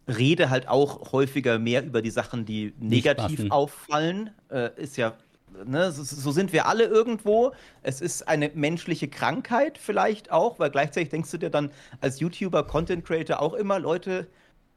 rede 0.08 0.50
halt 0.50 0.68
auch 0.68 1.12
häufiger 1.12 1.60
mehr 1.60 1.86
über 1.86 2.02
die 2.02 2.10
Sachen, 2.10 2.46
die 2.46 2.74
negativ 2.80 3.52
auffallen. 3.52 4.32
Äh, 4.50 4.72
ist 4.76 4.98
ja, 4.98 5.14
ne, 5.66 5.92
so, 5.92 6.04
so, 6.04 6.32
sind 6.32 6.52
wir 6.52 6.66
alle 6.66 6.86
irgendwo. 6.86 7.52
Es 7.84 8.02
ist 8.02 8.28
eine 8.28 8.50
menschliche 8.56 9.08
Krankheit 9.08 9.78
vielleicht 9.78 10.32
auch, 10.32 10.58
weil 10.58 10.72
gleichzeitig 10.72 11.10
denkst 11.10 11.30
du 11.30 11.38
dir 11.38 11.52
dann 11.52 11.70
als 12.02 12.20
YouTuber, 12.20 12.64
Content 12.64 13.06
Creator 13.06 13.40
auch 13.40 13.54
immer, 13.54 13.78
Leute, 13.78 14.28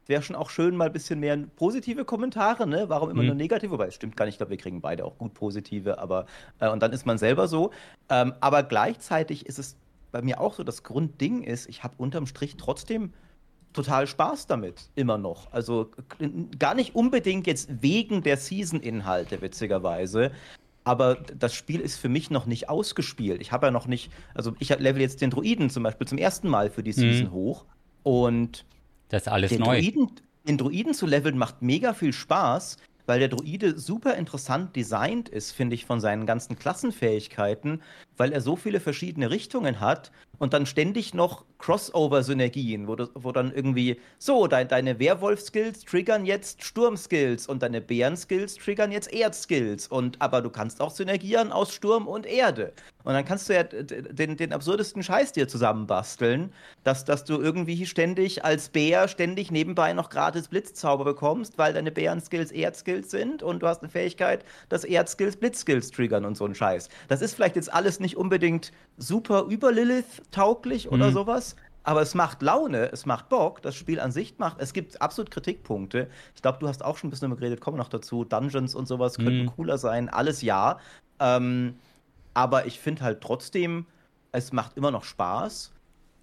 wäre 0.07 0.21
schon 0.21 0.35
auch 0.35 0.49
schön, 0.49 0.75
mal 0.75 0.87
ein 0.87 0.93
bisschen 0.93 1.19
mehr 1.19 1.37
positive 1.55 2.05
Kommentare, 2.05 2.67
ne? 2.67 2.85
Warum 2.89 3.09
immer 3.09 3.21
mhm. 3.21 3.27
nur 3.27 3.35
negative? 3.35 3.71
Wobei, 3.71 3.87
es 3.87 3.95
stimmt 3.95 4.17
gar 4.17 4.25
nicht, 4.25 4.33
ich 4.33 4.37
glaube, 4.39 4.51
wir 4.51 4.57
kriegen 4.57 4.81
beide 4.81 5.05
auch 5.05 5.17
gut 5.17 5.33
positive, 5.33 5.97
aber 5.97 6.25
äh, 6.59 6.69
und 6.69 6.81
dann 6.81 6.91
ist 6.91 7.05
man 7.05 7.17
selber 7.17 7.47
so. 7.47 7.71
Ähm, 8.09 8.33
aber 8.39 8.63
gleichzeitig 8.63 9.45
ist 9.45 9.59
es 9.59 9.75
bei 10.11 10.21
mir 10.21 10.39
auch 10.39 10.53
so 10.53 10.63
das 10.63 10.83
Grundding 10.83 11.43
ist, 11.43 11.67
ich 11.67 11.83
habe 11.83 11.95
unterm 11.97 12.27
Strich 12.27 12.55
trotzdem 12.57 13.13
total 13.73 14.07
Spaß 14.07 14.47
damit, 14.47 14.89
immer 14.95 15.17
noch. 15.17 15.51
Also 15.51 15.89
gar 16.59 16.75
nicht 16.75 16.95
unbedingt 16.95 17.47
jetzt 17.47 17.81
wegen 17.81 18.21
der 18.21 18.37
Season-Inhalte, 18.37 19.41
witzigerweise. 19.41 20.31
Aber 20.83 21.15
das 21.15 21.53
Spiel 21.53 21.79
ist 21.79 21.97
für 21.97 22.09
mich 22.09 22.29
noch 22.29 22.45
nicht 22.45 22.69
ausgespielt. 22.69 23.41
Ich 23.41 23.51
habe 23.51 23.67
ja 23.67 23.71
noch 23.71 23.87
nicht, 23.87 24.11
also 24.35 24.53
ich 24.59 24.69
level 24.69 25.01
jetzt 25.01 25.21
den 25.21 25.29
Druiden 25.29 25.69
zum 25.69 25.83
Beispiel 25.83 26.07
zum 26.07 26.17
ersten 26.17 26.47
Mal 26.47 26.69
für 26.69 26.83
die 26.83 26.91
mhm. 26.91 26.95
Season 26.95 27.27
mhm. 27.27 27.31
hoch. 27.31 27.65
Und 28.03 28.65
das 29.13 29.23
ist 29.23 29.27
alles 29.27 29.57
neu. 29.57 29.79
Druiden, 29.79 30.11
den 30.47 30.57
Druiden 30.57 30.93
zu 30.93 31.05
leveln 31.05 31.37
macht 31.37 31.61
mega 31.61 31.93
viel 31.93 32.13
Spaß, 32.13 32.77
weil 33.05 33.19
der 33.19 33.29
Druide 33.29 33.77
super 33.77 34.15
interessant 34.15 34.75
designt 34.75 35.29
ist, 35.29 35.51
finde 35.51 35.75
ich, 35.75 35.85
von 35.85 35.99
seinen 35.99 36.25
ganzen 36.25 36.57
Klassenfähigkeiten, 36.57 37.81
weil 38.17 38.31
er 38.31 38.41
so 38.41 38.55
viele 38.55 38.79
verschiedene 38.79 39.29
Richtungen 39.29 39.79
hat 39.79 40.11
und 40.39 40.53
dann 40.53 40.65
ständig 40.65 41.13
noch 41.13 41.45
Crossover-Synergien, 41.63 42.89
wo, 42.89 42.97
wo 43.13 43.31
dann 43.31 43.53
irgendwie, 43.53 43.97
so, 44.17 44.47
de 44.47 44.65
deine 44.65 44.99
Werwolf-Skills 44.99 45.85
triggern 45.85 46.25
jetzt 46.25 46.61
Sturm-Skills 46.61 47.47
und 47.47 47.63
deine 47.63 47.79
Bären-Skills 47.79 48.55
triggern 48.55 48.91
jetzt 48.91 49.13
Erd-Skills. 49.13 49.87
Und 49.87 50.21
aber 50.21 50.41
du 50.41 50.49
kannst 50.49 50.81
auch 50.81 50.91
synergieren 50.91 51.53
aus 51.53 51.73
Sturm 51.73 52.05
und 52.07 52.25
Erde. 52.25 52.73
Und 53.05 53.13
dann 53.13 53.23
kannst 53.23 53.47
du 53.47 53.53
ja 53.53 53.63
den, 53.63 54.35
den 54.35 54.51
absurdesten 54.51 55.03
Scheiß 55.03 55.31
dir 55.31 55.47
zusammenbasteln, 55.47 56.51
dass, 56.83 57.05
dass 57.05 57.23
du 57.23 57.39
irgendwie 57.39 57.85
ständig 57.85 58.43
als 58.43 58.67
Bär 58.67 59.07
ständig 59.07 59.49
nebenbei 59.49 59.93
noch 59.93 60.09
gratis 60.09 60.49
Blitzzauber 60.49 61.05
bekommst, 61.05 61.57
weil 61.57 61.73
deine 61.73 61.91
Bären-Skills 61.91 62.51
Erd-Skills 62.51 63.09
sind 63.09 63.41
und 63.41 63.61
du 63.61 63.67
hast 63.67 63.81
eine 63.81 63.89
Fähigkeit, 63.89 64.43
dass 64.67 64.83
Erd-Skills 64.83 65.37
Blitz-Skills 65.37 65.91
triggern 65.91 66.25
und 66.25 66.35
so 66.35 66.45
ein 66.45 66.55
Scheiß. 66.55 66.89
Das 67.07 67.21
ist 67.21 67.35
vielleicht 67.35 67.55
jetzt 67.55 67.73
alles 67.73 68.01
nicht 68.01 68.17
unbedingt 68.17 68.73
super 68.97 69.45
über 69.49 69.71
Lilith 69.71 70.21
tauglich 70.31 70.91
oder 70.91 71.09
mhm. 71.09 71.13
sowas. 71.13 71.52
Aber 71.83 72.01
es 72.01 72.15
macht 72.15 72.41
Laune, 72.41 72.91
es 72.91 73.05
macht 73.05 73.29
Bock, 73.29 73.61
das 73.61 73.75
Spiel 73.75 73.99
an 73.99 74.11
sich 74.11 74.37
macht. 74.37 74.57
Es 74.59 74.73
gibt 74.73 75.01
absolut 75.01 75.31
Kritikpunkte. 75.31 76.09
Ich 76.33 76.41
glaube, 76.41 76.59
du 76.59 76.67
hast 76.67 76.83
auch 76.83 76.97
schon 76.97 77.09
ein 77.09 77.11
bisschen 77.11 77.29
darüber 77.29 77.41
geredet, 77.41 77.59
kommen 77.59 77.77
noch 77.77 77.89
dazu. 77.89 78.23
Dungeons 78.23 78.73
und 78.73 78.87
sowas 78.87 79.17
mhm. 79.17 79.23
könnten 79.23 79.45
cooler 79.47 79.77
sein, 79.77 80.07
alles 80.07 80.41
ja. 80.41 80.79
Ähm, 81.19 81.75
aber 82.33 82.65
ich 82.65 82.79
finde 82.79 83.03
halt 83.03 83.21
trotzdem, 83.21 83.85
es 84.31 84.53
macht 84.53 84.77
immer 84.77 84.91
noch 84.91 85.03
Spaß. 85.03 85.71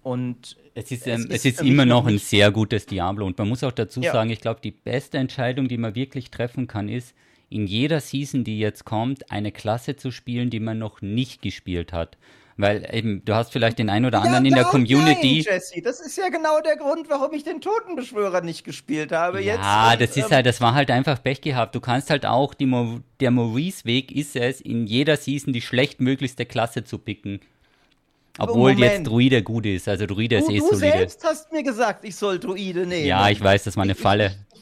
Und 0.03 0.57
es 0.73 0.91
ist, 0.91 1.05
ähm, 1.05 1.13
es 1.13 1.25
ist, 1.25 1.31
es 1.31 1.45
ist 1.45 1.61
immer 1.61 1.85
noch 1.85 2.07
ein 2.07 2.17
sehr 2.17 2.51
gutes 2.51 2.87
Diablo. 2.87 3.25
Und 3.25 3.37
man 3.37 3.47
muss 3.47 3.63
auch 3.63 3.71
dazu 3.71 4.01
ja. 4.01 4.11
sagen, 4.11 4.31
ich 4.31 4.41
glaube, 4.41 4.59
die 4.61 4.71
beste 4.71 5.19
Entscheidung, 5.19 5.67
die 5.67 5.77
man 5.77 5.93
wirklich 5.93 6.31
treffen 6.31 6.67
kann, 6.67 6.89
ist, 6.89 7.13
in 7.49 7.67
jeder 7.67 7.99
Season, 7.99 8.43
die 8.43 8.59
jetzt 8.59 8.85
kommt, 8.85 9.29
eine 9.29 9.51
Klasse 9.51 9.97
zu 9.97 10.09
spielen, 10.09 10.49
die 10.49 10.59
man 10.59 10.79
noch 10.79 11.01
nicht 11.01 11.41
gespielt 11.41 11.93
hat. 11.93 12.17
Weil 12.61 12.87
eben, 12.93 13.25
du 13.25 13.33
hast 13.33 13.51
vielleicht 13.51 13.79
den 13.79 13.89
einen 13.89 14.05
oder 14.05 14.21
anderen 14.21 14.45
ja, 14.45 14.49
in 14.49 14.55
der 14.55 14.65
Community. 14.65 15.43
Nein, 15.45 15.55
Jesse, 15.55 15.81
das 15.81 15.99
ist 15.99 16.17
ja 16.17 16.29
genau 16.29 16.61
der 16.61 16.77
Grund, 16.77 17.09
warum 17.09 17.33
ich 17.33 17.43
den 17.43 17.59
Totenbeschwörer 17.61 18.41
nicht 18.41 18.63
gespielt 18.63 19.11
habe. 19.11 19.41
Ja, 19.41 19.91
jetzt 19.93 20.01
das 20.01 20.17
ist 20.17 20.25
ähm, 20.25 20.35
halt, 20.37 20.45
das 20.45 20.61
war 20.61 20.73
halt 20.73 20.91
einfach 20.91 21.21
Pech 21.21 21.41
gehabt. 21.41 21.75
Du 21.75 21.79
kannst 21.79 22.09
halt 22.09 22.25
auch, 22.25 22.53
die 22.53 22.65
Mo 22.67 22.99
der 23.19 23.31
Maurice-Weg 23.31 24.11
ist 24.11 24.35
es, 24.35 24.61
in 24.61 24.87
jeder 24.87 25.17
Season 25.17 25.53
die 25.53 25.61
schlechtmöglichste 25.61 26.45
Klasse 26.45 26.83
zu 26.83 26.97
picken. 26.97 27.41
Obwohl 28.39 28.73
Moment. 28.73 28.79
jetzt 28.79 29.07
Druide 29.07 29.43
gut 29.43 29.65
ist. 29.65 29.87
Also 29.87 30.05
Druide 30.05 30.39
du, 30.39 30.43
ist 30.43 30.49
eh 30.49 30.59
du 30.59 30.65
solide. 30.67 30.91
Du 30.91 30.97
selbst 30.97 31.23
hast 31.23 31.51
mir 31.51 31.63
gesagt, 31.63 32.05
ich 32.05 32.15
soll 32.15 32.39
Druide 32.39 32.85
nehmen. 32.85 33.05
Ja, 33.05 33.29
ich 33.29 33.41
weiß, 33.41 33.63
das 33.63 33.75
war 33.75 33.83
eine 33.83 33.95
Falle. 33.95 34.35
Ich 34.53 34.61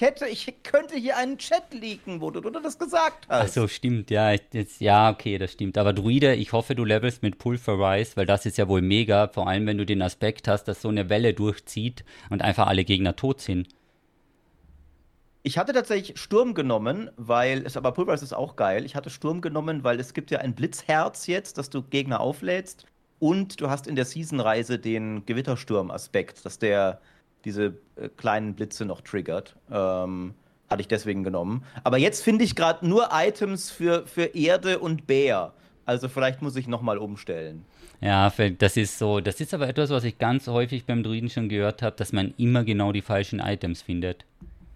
hätte, 0.00 0.26
ich 0.26 0.62
könnte 0.62 0.96
hier 0.96 1.16
einen 1.16 1.38
Chat 1.38 1.72
leaken, 1.72 2.20
wo 2.20 2.30
du, 2.30 2.40
du 2.40 2.50
das 2.50 2.78
gesagt 2.78 3.26
hast. 3.28 3.42
Ach 3.42 3.48
so, 3.48 3.68
stimmt, 3.68 4.10
ja, 4.10 4.32
jetzt, 4.32 4.80
ja, 4.80 5.10
okay, 5.10 5.38
das 5.38 5.52
stimmt. 5.52 5.78
Aber 5.78 5.92
Druide, 5.92 6.34
ich 6.34 6.52
hoffe, 6.52 6.74
du 6.74 6.84
levelst 6.84 7.22
mit 7.22 7.38
Pulverize, 7.38 8.16
weil 8.16 8.26
das 8.26 8.46
ist 8.46 8.58
ja 8.58 8.68
wohl 8.68 8.82
mega, 8.82 9.28
vor 9.28 9.48
allem 9.48 9.66
wenn 9.66 9.78
du 9.78 9.86
den 9.86 10.02
Aspekt 10.02 10.48
hast, 10.48 10.64
dass 10.64 10.82
so 10.82 10.88
eine 10.88 11.08
Welle 11.08 11.34
durchzieht 11.34 12.04
und 12.30 12.42
einfach 12.42 12.66
alle 12.66 12.84
Gegner 12.84 13.16
tot 13.16 13.40
sind. 13.40 13.68
Ich 15.42 15.56
hatte 15.56 15.72
tatsächlich 15.72 16.18
Sturm 16.18 16.52
genommen, 16.52 17.10
weil 17.16 17.64
es 17.64 17.76
aber 17.76 17.92
Pulverize 17.92 18.24
ist 18.24 18.34
auch 18.34 18.56
geil. 18.56 18.84
Ich 18.84 18.94
hatte 18.94 19.08
Sturm 19.08 19.40
genommen, 19.40 19.84
weil 19.84 19.98
es 19.98 20.12
gibt 20.12 20.30
ja 20.30 20.40
ein 20.40 20.54
Blitzherz 20.54 21.26
jetzt, 21.26 21.56
dass 21.56 21.70
du 21.70 21.82
Gegner 21.82 22.20
auflädst 22.20 22.86
und 23.18 23.60
du 23.60 23.70
hast 23.70 23.86
in 23.86 23.96
der 23.96 24.04
Season-Reise 24.04 24.78
den 24.78 25.24
Gewittersturm-Aspekt, 25.26 26.44
dass 26.44 26.58
der 26.58 27.00
diese 27.44 27.74
äh, 27.96 28.08
kleinen 28.16 28.54
Blitze 28.54 28.84
noch 28.84 29.00
triggert. 29.00 29.56
Ähm, 29.70 30.34
hatte 30.68 30.82
ich 30.82 30.88
deswegen 30.88 31.24
genommen. 31.24 31.64
Aber 31.82 31.98
jetzt 31.98 32.22
finde 32.22 32.44
ich 32.44 32.54
gerade 32.54 32.86
nur 32.86 33.08
Items 33.12 33.70
für, 33.70 34.06
für 34.06 34.34
Erde 34.34 34.78
und 34.78 35.06
Bär. 35.06 35.54
Also 35.86 36.08
vielleicht 36.08 36.42
muss 36.42 36.56
ich 36.56 36.68
nochmal 36.68 36.98
umstellen. 36.98 37.64
Ja, 38.00 38.30
das 38.58 38.76
ist 38.76 38.98
so. 38.98 39.20
Das 39.20 39.40
ist 39.40 39.54
aber 39.54 39.68
etwas, 39.68 39.90
was 39.90 40.04
ich 40.04 40.18
ganz 40.18 40.46
häufig 40.46 40.84
beim 40.84 41.02
Druiden 41.02 41.30
schon 41.30 41.48
gehört 41.48 41.82
habe, 41.82 41.96
dass 41.96 42.12
man 42.12 42.34
immer 42.36 42.64
genau 42.64 42.92
die 42.92 43.00
falschen 43.00 43.40
Items 43.40 43.82
findet. 43.82 44.24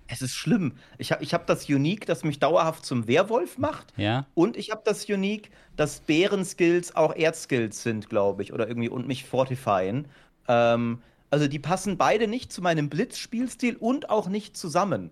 Es 0.08 0.22
ist 0.22 0.34
schlimm. 0.34 0.72
Ich 0.98 1.12
habe 1.12 1.22
ich 1.22 1.32
hab 1.32 1.46
das 1.46 1.68
Unique, 1.68 2.06
das 2.06 2.24
mich 2.24 2.38
dauerhaft 2.38 2.84
zum 2.84 3.06
Werwolf 3.06 3.58
macht. 3.58 3.92
Ja. 3.96 4.26
Und 4.34 4.56
ich 4.56 4.70
habe 4.70 4.82
das 4.84 5.08
Unique, 5.08 5.50
dass 5.76 6.00
Bären-Skills 6.00 6.96
auch 6.96 7.14
Erd-Skills 7.14 7.82
sind, 7.82 8.08
glaube 8.08 8.42
ich. 8.42 8.52
Oder 8.52 8.66
irgendwie 8.66 8.88
und 8.88 9.06
mich 9.06 9.24
fortifyen. 9.24 10.06
Ähm, 10.48 11.02
also 11.33 11.49
die 11.49 11.59
passen 11.59 11.97
beide 11.97 12.28
nicht 12.28 12.53
zu 12.53 12.61
meinem 12.61 12.91
Blitz-Spielstil 12.91 13.76
und 13.76 14.11
auch 14.11 14.28
nicht 14.28 14.55
zusammen. 14.55 15.11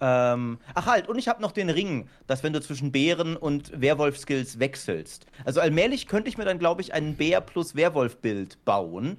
Ähm, 0.00 0.58
ach 0.74 0.86
halt, 0.86 1.08
und 1.08 1.16
ich 1.16 1.28
habe 1.28 1.40
noch 1.40 1.52
den 1.52 1.70
Ring, 1.70 2.08
dass 2.26 2.42
wenn 2.42 2.52
du 2.52 2.60
zwischen 2.60 2.92
Bären 2.92 3.36
und 3.36 3.80
Werwolf-Skills 3.80 4.58
wechselst. 4.58 5.24
Also 5.46 5.60
allmählich 5.60 6.08
könnte 6.08 6.28
ich 6.28 6.36
mir 6.36 6.44
dann, 6.44 6.58
glaube 6.58 6.82
ich, 6.82 6.92
ein 6.92 7.16
Bär 7.16 7.40
plus 7.40 7.74
Werwolf-Bild 7.74 8.62
bauen. 8.66 9.16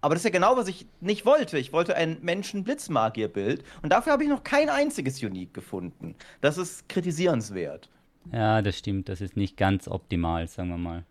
Aber 0.00 0.14
das 0.14 0.20
ist 0.20 0.26
ja 0.26 0.30
genau, 0.30 0.56
was 0.56 0.68
ich 0.68 0.86
nicht 1.00 1.26
wollte. 1.26 1.58
Ich 1.58 1.72
wollte 1.72 1.96
ein 1.96 2.18
Menschen-Blitzmagier-Bild. 2.22 3.64
Und 3.82 3.90
dafür 3.92 4.12
habe 4.12 4.22
ich 4.22 4.28
noch 4.28 4.44
kein 4.44 4.68
einziges 4.68 5.20
Unique 5.20 5.54
gefunden. 5.54 6.14
Das 6.40 6.56
ist 6.56 6.88
kritisierenswert. 6.88 7.88
Ja, 8.30 8.62
das 8.62 8.78
stimmt. 8.78 9.08
Das 9.08 9.20
ist 9.20 9.36
nicht 9.36 9.56
ganz 9.56 9.88
optimal, 9.88 10.46
sagen 10.46 10.68
wir 10.68 10.78
mal. 10.78 11.04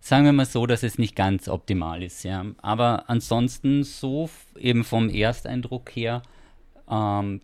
Sagen 0.00 0.24
wir 0.24 0.32
mal 0.32 0.46
so, 0.46 0.66
dass 0.66 0.82
es 0.82 0.98
nicht 0.98 1.14
ganz 1.14 1.46
optimal 1.46 2.02
ist, 2.02 2.24
ja. 2.24 2.46
Aber 2.62 3.08
ansonsten 3.08 3.84
so 3.84 4.30
eben 4.58 4.82
vom 4.82 5.10
Ersteindruck 5.10 5.90
her, 5.94 6.22
ähm, 6.90 7.42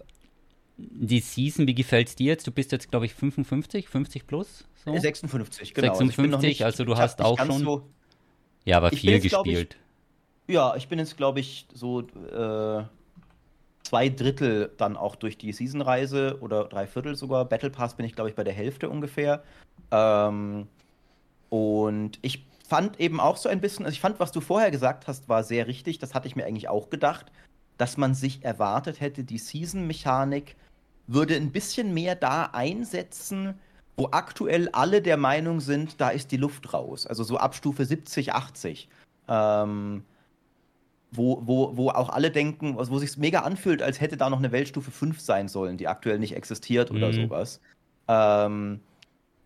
die 0.79 1.21
Season, 1.21 1.67
wie 1.67 1.75
gefällt 1.75 2.09
es 2.09 2.17
dir 2.17 2.27
jetzt? 2.27 2.47
Du 2.47 2.51
bist 2.51 2.73
jetzt, 2.73 2.91
glaube 2.91 3.07
ich, 3.07 3.15
55, 3.15 3.89
50 3.89 4.27
plus? 4.27 4.67
So? 4.85 4.97
56, 4.97 5.75
genau. 5.75 5.95
56, 5.95 6.35
also, 6.35 6.47
nicht, 6.47 6.65
also 6.65 6.85
du 6.85 6.97
hast 6.97 7.21
auch 7.23 7.39
schon. 7.39 7.59
So, 7.59 7.83
ja, 8.65 8.79
aber 8.79 8.91
viel 8.91 9.11
jetzt, 9.11 9.23
gespielt. 9.23 9.77
Ich, 10.47 10.55
ja, 10.55 10.77
ich 10.77 10.89
bin 10.89 10.99
jetzt, 10.99 11.17
glaube 11.17 11.41
ich, 11.41 11.67
so 11.73 12.01
äh, 12.01 12.85
zwei 13.83 14.09
Drittel 14.09 14.73
dann 14.77 14.97
auch 14.97 15.17
durch 15.17 15.39
die 15.39 15.53
Season-Reise 15.53 16.39
oder 16.41 16.65
drei 16.65 16.87
Viertel 16.87 17.17
sogar. 17.17 17.45
Battle 17.45 17.71
Pass 17.71 17.97
bin 17.97 18.07
ich, 18.07 18.15
glaube 18.15 18.31
ich, 18.31 18.37
bei 18.37 18.45
der 18.45 18.55
Hälfte 18.55 18.89
ungefähr. 18.89 19.43
Ähm, 19.91 20.69
und 21.49 22.19
ich 22.23 22.47
fand 22.67 22.99
eben 23.01 23.21
auch 23.21 23.37
so 23.37 23.49
ein 23.49 23.61
bisschen, 23.61 23.85
also 23.85 23.95
ich 23.95 24.01
fand, 24.01 24.19
was 24.19 24.33
du 24.33 24.41
vorher 24.41 24.71
gesagt 24.71 25.07
hast, 25.07 25.29
war 25.29 25.45
sehr 25.45 25.67
richtig. 25.67 25.99
Das 25.99 26.15
hatte 26.15 26.27
ich 26.27 26.37
mir 26.37 26.47
eigentlich 26.47 26.69
auch 26.69 26.91
gedacht, 26.91 27.27
dass 27.79 27.97
man 27.97 28.15
sich 28.15 28.45
erwartet 28.45 29.01
hätte, 29.01 29.25
die 29.25 29.39
Season-Mechanik 29.39 30.57
würde 31.07 31.37
ein 31.37 31.53
bisschen 31.53 31.95
mehr 31.95 32.17
da 32.17 32.51
einsetzen, 32.53 33.55
wo 33.97 34.09
aktuell 34.11 34.69
alle 34.71 35.01
der 35.01 35.17
Meinung 35.17 35.61
sind, 35.61 36.01
da 36.01 36.11
ist 36.11 36.33
die 36.33 36.37
Luft 36.37 36.73
raus. 36.75 37.07
Also 37.07 37.23
so 37.23 37.39
ab 37.39 37.55
Stufe 37.55 37.85
70, 37.85 38.35
80. 38.35 38.89
Ähm, 39.29 40.03
wo, 41.13 41.41
wo, 41.47 41.77
wo 41.77 41.91
auch 41.91 42.11
alle 42.11 42.31
denken, 42.31 42.77
wo 42.77 42.99
sich 42.99 43.17
mega 43.17 43.41
anfühlt, 43.41 43.81
als 43.83 44.01
hätte 44.01 44.17
da 44.17 44.29
noch 44.29 44.39
eine 44.39 44.53
Weltstufe 44.53 44.91
5 44.91 45.21
sein 45.21 45.49
sollen, 45.49 45.77
die 45.79 45.89
aktuell 45.89 46.19
nicht 46.19 46.35
existiert 46.35 46.91
oder 46.91 47.09
mhm. 47.09 47.13
sowas. 47.13 47.61
Ähm, 48.09 48.81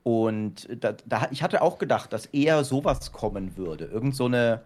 und 0.02 0.68
da, 0.80 0.94
da, 1.06 1.28
ich 1.30 1.42
hatte 1.42 1.62
auch 1.62 1.78
gedacht, 1.78 2.12
dass 2.12 2.26
eher 2.26 2.64
sowas 2.64 3.12
kommen 3.12 3.56
würde. 3.56 3.84
Irgend 3.84 4.16
so 4.16 4.26
eine, 4.26 4.62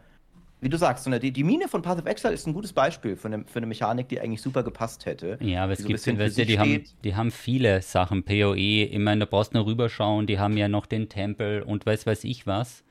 wie 0.61 0.69
du 0.69 0.79
sagst, 0.79 1.05
so 1.05 1.11
eine, 1.11 1.19
die, 1.19 1.33
die 1.33 1.45
Mine 1.45 1.69
von 1.69 1.83
Path 1.83 1.99
of 1.99 2.07
Exile 2.07 2.33
ist 2.33 2.47
ein 2.47 2.55
gutes 2.55 2.73
Beispiel 2.73 3.17
für 3.17 3.29
eine, 3.29 3.45
für 3.45 3.59
eine 3.59 3.67
Mechanik, 3.67 4.09
die 4.09 4.21
eigentlich 4.21 4.43
super 4.43 4.63
gepasst 4.63 5.07
hätte. 5.07 5.39
Ja, 5.41 5.65
aber 5.65 5.73
es 5.73 5.85
gibt, 5.85 6.01
so 6.01 6.17
weißt 6.17 6.39
du, 6.39 6.47
die, 6.47 6.59
haben, 6.59 6.85
die 7.03 7.15
haben 7.17 7.31
viele 7.31 7.83
Sachen, 7.83 8.23
PoE, 8.23 8.57
ich 8.57 8.99
meine, 8.99 9.21
da 9.21 9.27
brauchst 9.27 9.53
du 9.53 9.59
nur 9.59 9.67
rüberschauen, 9.67 10.27
die 10.27 10.39
haben 10.39 10.57
ja 10.57 10.69
noch 10.69 10.87
den 10.87 11.09
Tempel 11.09 11.63
und 11.63 11.85
weiß 11.85 12.07
weiß 12.07 12.25
ich 12.25 12.47
was. 12.47 12.85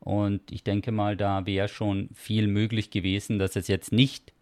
Und 0.00 0.52
ich 0.52 0.62
denke 0.62 0.92
mal, 0.92 1.16
da 1.16 1.44
wäre 1.44 1.68
schon 1.68 2.08
viel 2.14 2.46
möglich 2.46 2.90
gewesen, 2.90 3.38
dass 3.38 3.56
es 3.56 3.66
jetzt 3.66 3.92
nicht 3.92 4.32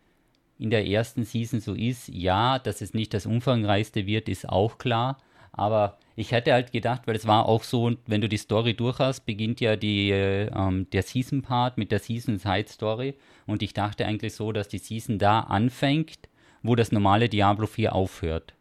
in 0.58 0.70
der 0.70 0.86
ersten 0.86 1.24
Season 1.24 1.60
so 1.60 1.74
ist. 1.74 2.08
Ja, 2.08 2.58
dass 2.58 2.82
es 2.82 2.94
nicht 2.94 3.14
das 3.14 3.26
umfangreichste 3.26 4.06
wird, 4.06 4.28
ist 4.28 4.48
auch 4.48 4.78
klar. 4.78 5.18
Aber 5.56 5.98
ich 6.14 6.32
hätte 6.32 6.52
halt 6.52 6.72
gedacht, 6.72 7.02
weil 7.06 7.16
es 7.16 7.26
war 7.26 7.46
auch 7.46 7.62
so, 7.62 7.92
wenn 8.06 8.20
du 8.20 8.28
die 8.28 8.36
Story 8.36 8.74
durch 8.74 8.98
hast, 8.98 9.26
beginnt 9.26 9.60
ja 9.60 9.76
die, 9.76 10.10
ähm, 10.10 10.86
der 10.92 11.02
Season-Part 11.02 11.78
mit 11.78 11.90
der 11.92 11.98
Season-Side-Story. 11.98 13.14
Und 13.46 13.62
ich 13.62 13.74
dachte 13.74 14.06
eigentlich 14.06 14.34
so, 14.34 14.52
dass 14.52 14.68
die 14.68 14.78
Season 14.78 15.18
da 15.18 15.40
anfängt, 15.40 16.28
wo 16.62 16.74
das 16.74 16.92
normale 16.92 17.28
Diablo 17.28 17.66
4 17.66 17.94
aufhört. 17.94 18.54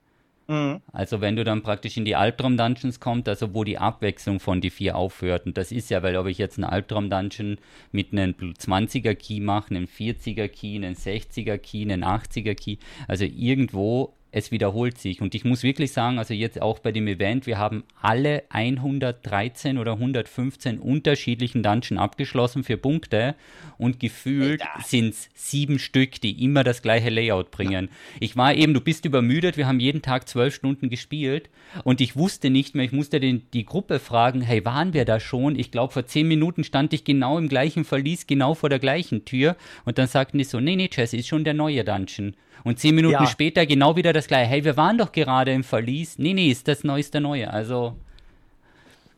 Mhm. 0.47 0.81
Also 0.91 1.21
wenn 1.21 1.35
du 1.35 1.43
dann 1.43 1.63
praktisch 1.63 1.97
in 1.97 2.05
die 2.05 2.15
Albtraum-Dungeons 2.15 2.99
kommst, 2.99 3.27
also 3.27 3.53
wo 3.53 3.63
die 3.63 3.77
Abwechslung 3.77 4.39
von 4.39 4.61
die 4.61 4.69
vier 4.69 4.95
aufhört. 4.95 5.45
Und 5.45 5.57
das 5.57 5.71
ist 5.71 5.89
ja, 5.89 6.03
weil 6.03 6.15
ob 6.17 6.27
ich 6.27 6.37
jetzt 6.37 6.57
einen 6.57 6.65
Albtraum-Dungeon 6.65 7.57
mit 7.91 8.11
einem 8.11 8.33
20er-Key 8.33 9.39
mache, 9.39 9.71
einem 9.71 9.85
40er-Key, 9.85 10.75
einem 10.75 10.93
60er-Key, 10.93 11.83
einem 11.83 12.03
80er-Key, 12.03 12.77
also 13.07 13.25
irgendwo 13.25 14.13
es 14.35 14.51
wiederholt 14.51 14.97
sich. 14.97 15.21
Und 15.21 15.33
ich 15.33 15.45
muss 15.45 15.63
wirklich 15.63 15.93
sagen, 15.93 16.19
also 16.19 16.33
jetzt 16.33 16.61
auch 16.61 16.79
bei 16.79 16.91
dem 16.91 17.07
Event, 17.07 17.47
wir 17.47 17.57
haben 17.57 17.85
alle 18.01 18.43
113 18.49 19.77
oder 19.77 19.93
115 19.93 20.77
unterschiedlichen 20.77 21.63
Dungeon 21.63 21.97
abgeschlossen 21.97 22.65
für 22.65 22.75
Punkte 22.75 23.35
und 23.77 24.01
gefühlt 24.01 24.61
sind 24.83 25.13
es 25.13 25.29
sieben 25.35 25.79
Stück, 25.79 26.19
die 26.19 26.43
immer 26.43 26.65
das 26.65 26.81
gleiche 26.81 27.09
Layout 27.09 27.49
bringen. 27.49 27.87
Ich 28.19 28.35
war 28.35 28.53
eben, 28.53 28.73
du 28.73 28.81
bist 28.81 29.05
übermüdet, 29.05 29.55
wir 29.55 29.67
haben 29.67 29.79
jeden 29.79 30.01
Tag 30.01 30.27
zwölf 30.27 30.53
Stunden 30.53 30.89
gespielt 30.89 31.49
und 31.85 32.01
ich 32.01 32.17
wusste 32.17 32.49
nicht 32.49 32.75
mehr, 32.75 32.83
ich 32.83 32.91
musste 32.91 33.21
den, 33.21 33.43
die 33.53 33.65
Gruppe 33.65 33.99
fragen, 33.99 34.41
hey, 34.41 34.65
waren 34.65 34.93
wir 34.93 35.05
da 35.05 35.21
schon? 35.21 35.57
Ich 35.57 35.71
glaube, 35.71 35.93
vor 35.93 36.07
zehn 36.07 36.27
Minuten 36.27 36.65
stand 36.65 36.91
ich 36.91 37.05
genau 37.05 37.37
im 37.37 37.47
gleichen 37.47 37.85
Verlies, 37.85 38.27
genau 38.27 38.53
vor 38.53 38.67
der 38.67 38.79
gleichen 38.79 39.23
Tür 39.23 39.55
und 39.85 39.97
dann 39.97 40.07
sagten 40.07 40.39
die 40.39 40.43
so, 40.43 40.59
nee, 40.59 40.75
nee, 40.75 40.89
Jesse, 40.91 41.15
ist 41.15 41.29
schon 41.29 41.45
der 41.45 41.53
neue 41.53 41.85
Dungeon. 41.85 42.35
Und 42.65 42.79
zehn 42.79 42.95
Minuten 42.95 43.13
ja. 43.13 43.27
später 43.27 43.65
genau 43.67 43.95
wieder 43.95 44.11
das 44.11 44.27
gleiche. 44.27 44.49
Hey, 44.49 44.65
wir 44.65 44.75
waren 44.75 44.97
doch 44.97 45.11
gerade 45.11 45.53
im 45.53 45.63
Verlies. 45.63 46.17
Nee, 46.17 46.33
nee, 46.33 46.49
ist 46.49 46.67
das 46.67 46.83
neueste 46.83 47.21
Neue. 47.21 47.53
Also. 47.53 47.95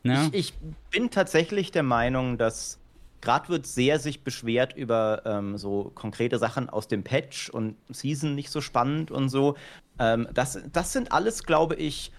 Ne? 0.02 0.28
Ich, 0.32 0.50
ich 0.50 0.54
bin 0.90 1.10
tatsächlich 1.10 1.70
der 1.72 1.82
Meinung, 1.82 2.36
dass 2.36 2.78
gerade 3.22 3.48
wird 3.48 3.66
sehr 3.66 3.98
sich 3.98 4.22
beschwert 4.22 4.76
über 4.76 5.22
ähm, 5.24 5.56
so 5.56 5.90
konkrete 5.94 6.38
Sachen 6.38 6.68
aus 6.68 6.88
dem 6.88 7.02
Patch 7.02 7.48
und 7.48 7.76
Season 7.88 8.34
nicht 8.34 8.50
so 8.50 8.60
spannend 8.60 9.10
und 9.10 9.30
so. 9.30 9.56
Ähm, 9.98 10.28
das, 10.34 10.60
das 10.70 10.92
sind 10.92 11.10
alles, 11.10 11.44
glaube 11.44 11.74
ich, 11.74 12.12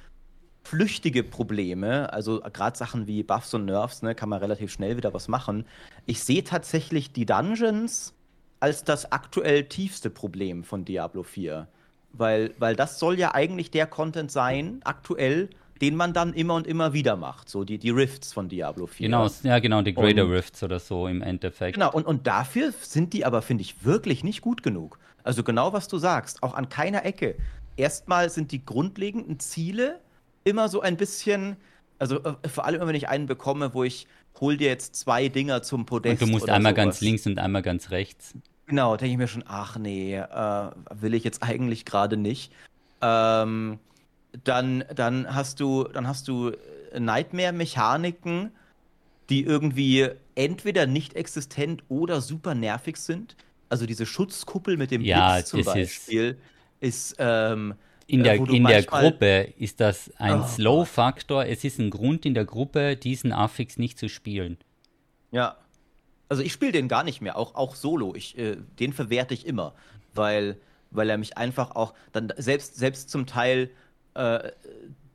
flüchtige 0.64 1.24
Probleme. 1.24 2.12
Also 2.12 2.42
gerade 2.42 2.76
Sachen 2.76 3.06
wie 3.06 3.22
Buffs 3.22 3.54
und 3.54 3.66
Nerfs, 3.66 4.02
ne, 4.02 4.16
kann 4.16 4.30
man 4.30 4.40
relativ 4.40 4.72
schnell 4.72 4.98
wieder 4.98 5.14
was 5.14 5.28
machen. 5.28 5.66
Ich 6.08 6.24
sehe 6.24 6.44
tatsächlich 6.44 7.14
die 7.14 7.28
Dungeons 7.28 8.16
als 8.60 8.84
das 8.84 9.12
aktuell 9.12 9.66
tiefste 9.66 10.10
Problem 10.10 10.64
von 10.64 10.86
Diablo 10.86 11.24
4. 11.24 11.68
Weil, 12.12 12.54
weil 12.58 12.76
das 12.76 13.00
soll 13.00 13.20
ja 13.20 13.34
eigentlich 13.36 13.72
der 13.72 13.86
Content 13.86 14.32
sein, 14.32 14.82
aktuell, 14.84 15.50
den 15.82 15.96
man 15.96 16.12
dann 16.12 16.34
immer 16.34 16.56
und 16.56 16.68
immer 16.68 16.94
wieder 16.94 17.16
macht. 17.16 17.50
So 17.50 17.64
die, 17.64 17.78
die 17.78 17.92
Rifts 17.92 18.34
von 18.34 18.50
Diablo 18.50 18.88
4. 18.88 19.08
Genau, 19.08 19.28
ja, 19.44 19.60
genau, 19.60 19.82
die 19.82 19.94
Greater 19.94 20.26
und, 20.26 20.32
Rifts 20.32 20.62
oder 20.64 20.80
so 20.80 21.08
im 21.08 21.22
Endeffekt. 21.22 21.76
Genau, 21.76 21.92
und, 21.92 22.06
und 22.06 22.28
dafür 22.28 22.74
sind 22.82 23.14
die 23.14 23.26
aber, 23.26 23.42
finde 23.42 23.62
ich, 23.62 23.86
wirklich 23.86 24.24
nicht 24.24 24.42
gut 24.42 24.64
genug. 24.64 25.00
Also 25.24 25.44
genau, 25.44 25.74
was 25.74 25.88
du 25.88 25.98
sagst, 25.98 26.44
auch 26.44 26.54
an 26.54 26.70
keiner 26.70 27.06
Ecke. 27.06 27.36
Erstmal 27.78 28.30
sind 28.30 28.52
die 28.52 28.66
grundlegenden 28.66 29.40
Ziele 29.40 30.00
immer 30.44 30.68
so 30.68 30.82
ein 30.82 30.98
bisschen, 30.98 31.56
also 31.98 32.22
äh, 32.24 32.50
vor 32.50 32.66
allem, 32.66 32.86
wenn 32.86 32.96
ich 32.96 33.08
einen 33.08 33.26
bekomme, 33.26 33.74
wo 33.74 33.84
ich 33.84 34.08
hol 34.40 34.58
dir 34.58 34.68
jetzt 34.68 34.96
zwei 34.96 35.28
Dinger 35.30 35.62
zum 35.62 35.86
Podest. 35.86 36.22
Und 36.22 36.30
du 36.30 36.32
musst 36.32 36.50
einmal 36.50 36.72
sowas. 36.72 36.86
ganz 36.86 37.02
links 37.02 37.26
und 37.26 37.40
einmal 37.40 37.62
ganz 37.62 37.92
rechts. 37.92 38.34
Genau, 38.70 38.96
denke 38.96 39.14
ich 39.14 39.18
mir 39.18 39.28
schon, 39.28 39.44
ach 39.48 39.78
nee, 39.78 40.16
äh, 40.16 40.70
will 40.92 41.16
ich 41.16 41.24
jetzt 41.24 41.42
eigentlich 41.42 41.86
gerade 41.86 42.18
nicht. 42.18 42.52
Ähm, 43.02 43.80
dann, 44.44 44.84
dann 44.94 45.34
hast 45.34 45.60
du, 45.60 45.86
dann 45.86 46.08
hast 46.08 46.28
du 46.28 46.52
Nightmare-Mechaniken, 46.98 48.52
die 49.32 49.44
irgendwie 49.44 50.08
entweder 50.36 50.86
nicht 50.86 51.16
existent 51.16 51.82
oder 51.90 52.22
super 52.22 52.54
nervig 52.54 52.98
sind. 52.98 53.36
Also 53.70 53.88
diese 53.88 54.06
Schutzkuppel 54.06 54.78
mit 54.78 54.92
dem 54.92 55.02
ja, 55.02 55.34
Blitz 55.34 55.50
zum 55.50 55.64
Beispiel 55.64 56.38
ist, 56.80 57.14
ist 57.14 57.16
ähm, 57.18 57.74
in 58.06 58.24
der, 58.24 58.36
in 58.36 58.66
der 58.66 58.84
Gruppe 58.84 59.52
ist 59.58 59.80
das 59.80 60.12
ein 60.18 60.42
oh, 60.42 60.48
Slow-Faktor. 60.48 61.48
Es 61.48 61.64
ist 61.64 61.80
ein 61.80 61.90
Grund 61.90 62.24
in 62.24 62.36
der 62.36 62.46
Gruppe, 62.46 62.96
diesen 62.96 63.32
Affix 63.32 63.78
nicht 63.78 63.98
zu 63.98 64.10
spielen. 64.10 64.58
Ja, 65.32 65.58
also 66.30 66.44
ich 66.44 66.54
spiele 66.54 66.72
den 66.72 66.88
gar 66.88 67.04
nicht 67.04 67.22
mehr, 67.22 67.38
auch, 67.38 67.56
auch 67.56 67.76
solo. 67.76 68.14
Ich, 68.16 68.38
äh, 68.38 68.58
den 68.80 68.94
verwerte 68.94 69.34
ich 69.34 69.46
immer, 69.46 69.74
weil, 70.14 70.60
weil 70.92 71.10
er 71.10 71.18
mich 71.18 71.38
einfach 71.38 71.72
auch 71.72 71.94
dann 72.12 72.32
selbst, 72.38 72.76
selbst 72.76 73.10
zum 73.10 73.26
Teil, 73.26 73.72
äh, 74.14 74.52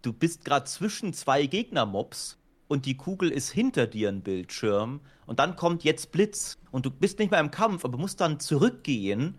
du 0.02 0.12
bist 0.12 0.44
gerade 0.44 0.66
zwischen 0.66 1.12
zwei 1.12 1.46
Gegnermobs 1.46 2.38
und 2.68 2.84
die 2.86 2.96
Kugel 2.96 3.30
ist 3.30 3.50
hinter 3.50 3.86
dir 3.86 4.08
ein 4.08 4.22
Bildschirm 4.22 5.00
und 5.26 5.38
dann 5.38 5.56
kommt 5.56 5.84
jetzt 5.84 6.12
Blitz 6.12 6.58
und 6.72 6.84
du 6.84 6.90
bist 6.90 7.18
nicht 7.18 7.30
mehr 7.30 7.40
im 7.40 7.50
Kampf, 7.50 7.84
aber 7.84 7.96
musst 7.96 8.20
dann 8.20 8.40
zurückgehen 8.40 9.38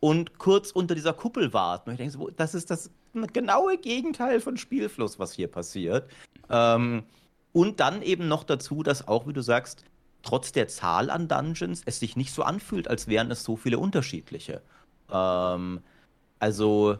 und 0.00 0.38
kurz 0.38 0.72
unter 0.72 0.94
dieser 0.94 1.12
Kuppel 1.12 1.52
warten. 1.52 1.90
Und 1.90 1.94
ich 1.94 1.98
denke 1.98 2.12
so, 2.12 2.30
das 2.30 2.54
ist 2.54 2.70
das 2.70 2.90
genaue 3.32 3.78
Gegenteil 3.78 4.40
von 4.40 4.56
Spielfluss, 4.56 5.18
was 5.18 5.32
hier 5.32 5.48
passiert. 5.48 6.10
Ähm, 6.50 7.04
und 7.52 7.80
dann 7.80 8.02
eben 8.02 8.28
noch 8.28 8.44
dazu, 8.44 8.82
dass 8.82 9.08
auch, 9.08 9.26
wie 9.26 9.32
du 9.32 9.40
sagst, 9.40 9.84
trotz 10.26 10.52
der 10.52 10.68
Zahl 10.68 11.08
an 11.10 11.28
Dungeons 11.28 11.82
es 11.86 12.00
sich 12.00 12.16
nicht 12.16 12.32
so 12.32 12.42
anfühlt, 12.42 12.88
als 12.88 13.08
wären 13.08 13.30
es 13.30 13.44
so 13.44 13.56
viele 13.56 13.78
unterschiedliche. 13.78 14.60
Ähm, 15.10 15.80
also. 16.38 16.98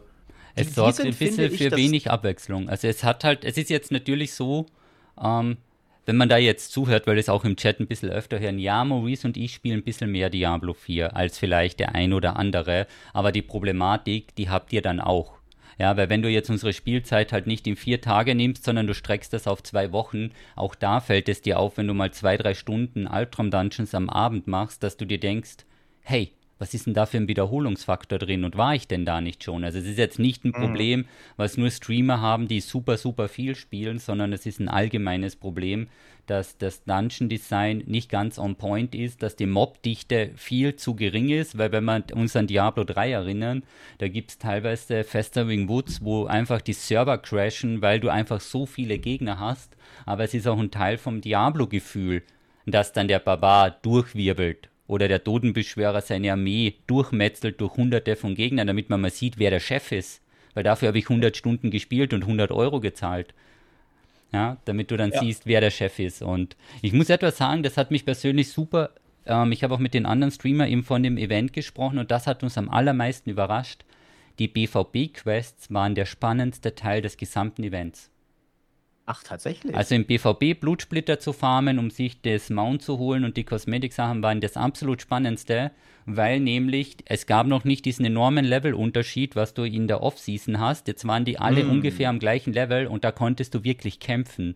es 0.55 0.73
sorgt 0.73 1.01
ein 1.01 1.13
bisschen 1.13 1.51
für 1.51 1.75
wenig 1.75 2.09
Abwechslung. 2.09 2.69
Also 2.69 2.87
es 2.87 3.03
hat 3.03 3.23
halt, 3.23 3.43
es 3.43 3.57
ist 3.57 3.69
jetzt 3.69 3.91
natürlich 3.91 4.33
so, 4.33 4.65
ähm, 5.21 5.57
wenn 6.05 6.15
man 6.15 6.29
da 6.29 6.37
jetzt 6.37 6.71
zuhört, 6.71 7.05
weil 7.05 7.17
es 7.17 7.27
auch 7.27 7.43
im 7.43 7.57
Chat 7.57 7.81
ein 7.81 7.87
bisschen 7.87 8.09
öfter 8.09 8.39
hören, 8.39 8.59
ja, 8.59 8.83
Maurice 8.85 9.27
und 9.27 9.35
ich 9.35 9.53
spielen 9.53 9.79
ein 9.79 9.83
bisschen 9.83 10.09
mehr 10.09 10.29
Diablo 10.29 10.73
4 10.73 11.15
als 11.15 11.37
vielleicht 11.37 11.81
der 11.81 11.95
ein 11.95 12.13
oder 12.13 12.37
andere, 12.37 12.87
aber 13.13 13.33
die 13.33 13.41
Problematik, 13.41 14.33
die 14.35 14.49
habt 14.49 14.71
ihr 14.71 14.81
dann 14.81 15.01
auch. 15.01 15.36
Ja, 15.77 15.95
weil 15.95 16.09
wenn 16.09 16.23
du 16.23 16.29
jetzt 16.29 16.49
unsere 16.49 16.73
Spielzeit 16.73 17.31
halt 17.31 17.45
nicht 17.45 17.67
in 17.67 17.75
vier 17.75 18.01
Tage 18.01 18.33
nimmst, 18.33 18.63
sondern 18.63 18.87
du 18.87 18.95
streckst 18.95 19.31
das 19.33 19.47
auf 19.47 19.61
zwei 19.61 19.91
Wochen, 19.91 20.31
auch 20.55 20.73
da 20.73 20.99
fällt 20.99 21.29
es 21.29 21.41
dir 21.41 21.59
auf, 21.59 21.77
wenn 21.77 21.87
du 21.87 21.93
mal 21.93 22.11
zwei, 22.11 22.35
drei 22.37 22.55
Stunden 22.55 23.07
Albtraum 23.07 23.51
Dungeons 23.51 23.93
am 23.93 24.09
Abend 24.09 24.47
machst, 24.47 24.81
dass 24.81 24.97
du 24.97 25.05
dir 25.05 25.19
denkst, 25.19 25.65
hey, 26.01 26.31
was 26.59 26.73
ist 26.73 26.85
denn 26.85 26.93
da 26.93 27.05
für 27.05 27.17
ein 27.17 27.27
Wiederholungsfaktor 27.27 28.19
drin 28.19 28.43
und 28.43 28.57
war 28.57 28.75
ich 28.75 28.87
denn 28.87 29.05
da 29.05 29.21
nicht 29.21 29.43
schon? 29.43 29.63
Also 29.63 29.79
es 29.79 29.85
ist 29.85 29.97
jetzt 29.97 30.19
nicht 30.19 30.43
ein 30.45 30.53
mhm. 30.55 30.61
Problem, 30.61 31.05
was 31.35 31.57
nur 31.57 31.69
Streamer 31.69 32.21
haben, 32.21 32.47
die 32.47 32.61
super, 32.61 32.97
super 32.97 33.27
viel 33.27 33.55
spielen, 33.55 33.99
sondern 33.99 34.33
es 34.33 34.45
ist 34.45 34.59
ein 34.59 34.69
allgemeines 34.69 35.35
Problem, 35.35 35.87
dass 36.27 36.57
das 36.57 36.83
Dungeon 36.83 37.29
Design 37.29 37.83
nicht 37.87 38.09
ganz 38.09 38.37
on 38.37 38.55
point 38.55 38.93
ist, 38.93 39.23
dass 39.23 39.35
die 39.35 39.45
Mobdichte 39.45 40.31
viel 40.35 40.75
zu 40.75 40.93
gering 40.95 41.29
ist, 41.29 41.57
weil 41.57 41.71
wenn 41.71 41.85
wir 41.85 42.03
uns 42.13 42.35
an 42.35 42.47
Diablo 42.47 42.83
3 42.83 43.11
erinnern, 43.11 43.63
da 43.97 44.07
gibt 44.07 44.31
es 44.31 44.37
teilweise 44.37 45.03
Festering 45.03 45.69
Woods, 45.69 46.03
wo 46.03 46.25
einfach 46.25 46.61
die 46.61 46.73
Server 46.73 47.17
crashen, 47.17 47.81
weil 47.81 47.99
du 47.99 48.09
einfach 48.09 48.41
so 48.41 48.65
viele 48.65 48.99
Gegner 48.99 49.39
hast, 49.39 49.77
aber 50.05 50.25
es 50.25 50.33
ist 50.33 50.47
auch 50.47 50.59
ein 50.59 50.71
Teil 50.71 50.97
vom 50.97 51.21
Diablo-Gefühl, 51.21 52.23
dass 52.65 52.91
dann 52.91 53.07
der 53.07 53.19
Barbar 53.19 53.71
durchwirbelt 53.71 54.69
oder 54.87 55.07
der 55.07 55.23
Totenbeschwörer 55.23 56.01
seine 56.01 56.31
Armee 56.31 56.75
durchmetzelt 56.87 57.59
durch 57.61 57.75
hunderte 57.75 58.15
von 58.15 58.35
Gegnern, 58.35 58.67
damit 58.67 58.89
man 58.89 59.01
mal 59.01 59.11
sieht, 59.11 59.37
wer 59.37 59.51
der 59.51 59.59
Chef 59.59 59.91
ist. 59.91 60.21
Weil 60.53 60.63
dafür 60.63 60.87
habe 60.87 60.99
ich 60.99 61.09
100 61.09 61.35
Stunden 61.35 61.69
gespielt 61.69 62.13
und 62.13 62.23
100 62.23 62.51
Euro 62.51 62.79
gezahlt. 62.79 63.33
Ja, 64.33 64.57
damit 64.65 64.91
du 64.91 64.97
dann 64.97 65.11
ja. 65.11 65.19
siehst, 65.19 65.45
wer 65.45 65.61
der 65.61 65.71
Chef 65.71 65.99
ist. 65.99 66.21
Und 66.21 66.57
ich 66.81 66.93
muss 66.93 67.09
etwas 67.09 67.37
sagen, 67.37 67.63
das 67.63 67.77
hat 67.77 67.91
mich 67.91 68.05
persönlich 68.05 68.49
super. 68.49 68.91
Ähm, 69.25 69.51
ich 69.51 69.63
habe 69.63 69.73
auch 69.73 69.79
mit 69.79 69.93
den 69.93 70.05
anderen 70.05 70.31
Streamer 70.31 70.67
eben 70.67 70.83
von 70.83 71.03
dem 71.03 71.17
Event 71.17 71.53
gesprochen 71.53 71.99
und 71.99 72.11
das 72.11 72.27
hat 72.27 72.43
uns 72.43 72.57
am 72.57 72.69
allermeisten 72.69 73.29
überrascht. 73.29 73.83
Die 74.39 74.47
BVB-Quests 74.47 75.73
waren 75.73 75.95
der 75.95 76.05
spannendste 76.05 76.75
Teil 76.75 77.01
des 77.01 77.17
gesamten 77.17 77.63
Events. 77.63 78.09
Ach, 79.09 79.23
tatsächlich? 79.23 79.73
Also 79.73 79.95
im 79.95 80.03
BVB 80.03 80.59
Blutsplitter 80.59 81.17
zu 81.17 81.31
farmen, 81.31 81.79
um 81.79 81.89
sich 81.89 82.21
das 82.21 82.49
Mount 82.49 82.81
zu 82.81 82.97
holen 82.97 83.23
und 83.23 83.37
die 83.37 83.45
Kosmetiksachen 83.45 84.21
waren 84.21 84.41
das 84.41 84.57
absolut 84.57 85.01
spannendste, 85.01 85.71
weil 86.05 86.41
nämlich 86.41 86.97
es 87.05 87.25
gab 87.25 87.47
noch 87.47 87.63
nicht 87.63 87.85
diesen 87.85 88.05
enormen 88.05 88.43
Levelunterschied, 88.43 89.37
was 89.37 89.53
du 89.53 89.63
in 89.63 89.87
der 89.87 90.03
Off-Season 90.03 90.59
hast. 90.59 90.89
Jetzt 90.89 91.07
waren 91.07 91.23
die 91.23 91.39
alle 91.39 91.63
mm. 91.63 91.69
ungefähr 91.69 92.09
am 92.09 92.19
gleichen 92.19 92.51
Level 92.51 92.85
und 92.85 93.05
da 93.05 93.13
konntest 93.13 93.55
du 93.55 93.63
wirklich 93.63 94.01
kämpfen. 94.01 94.55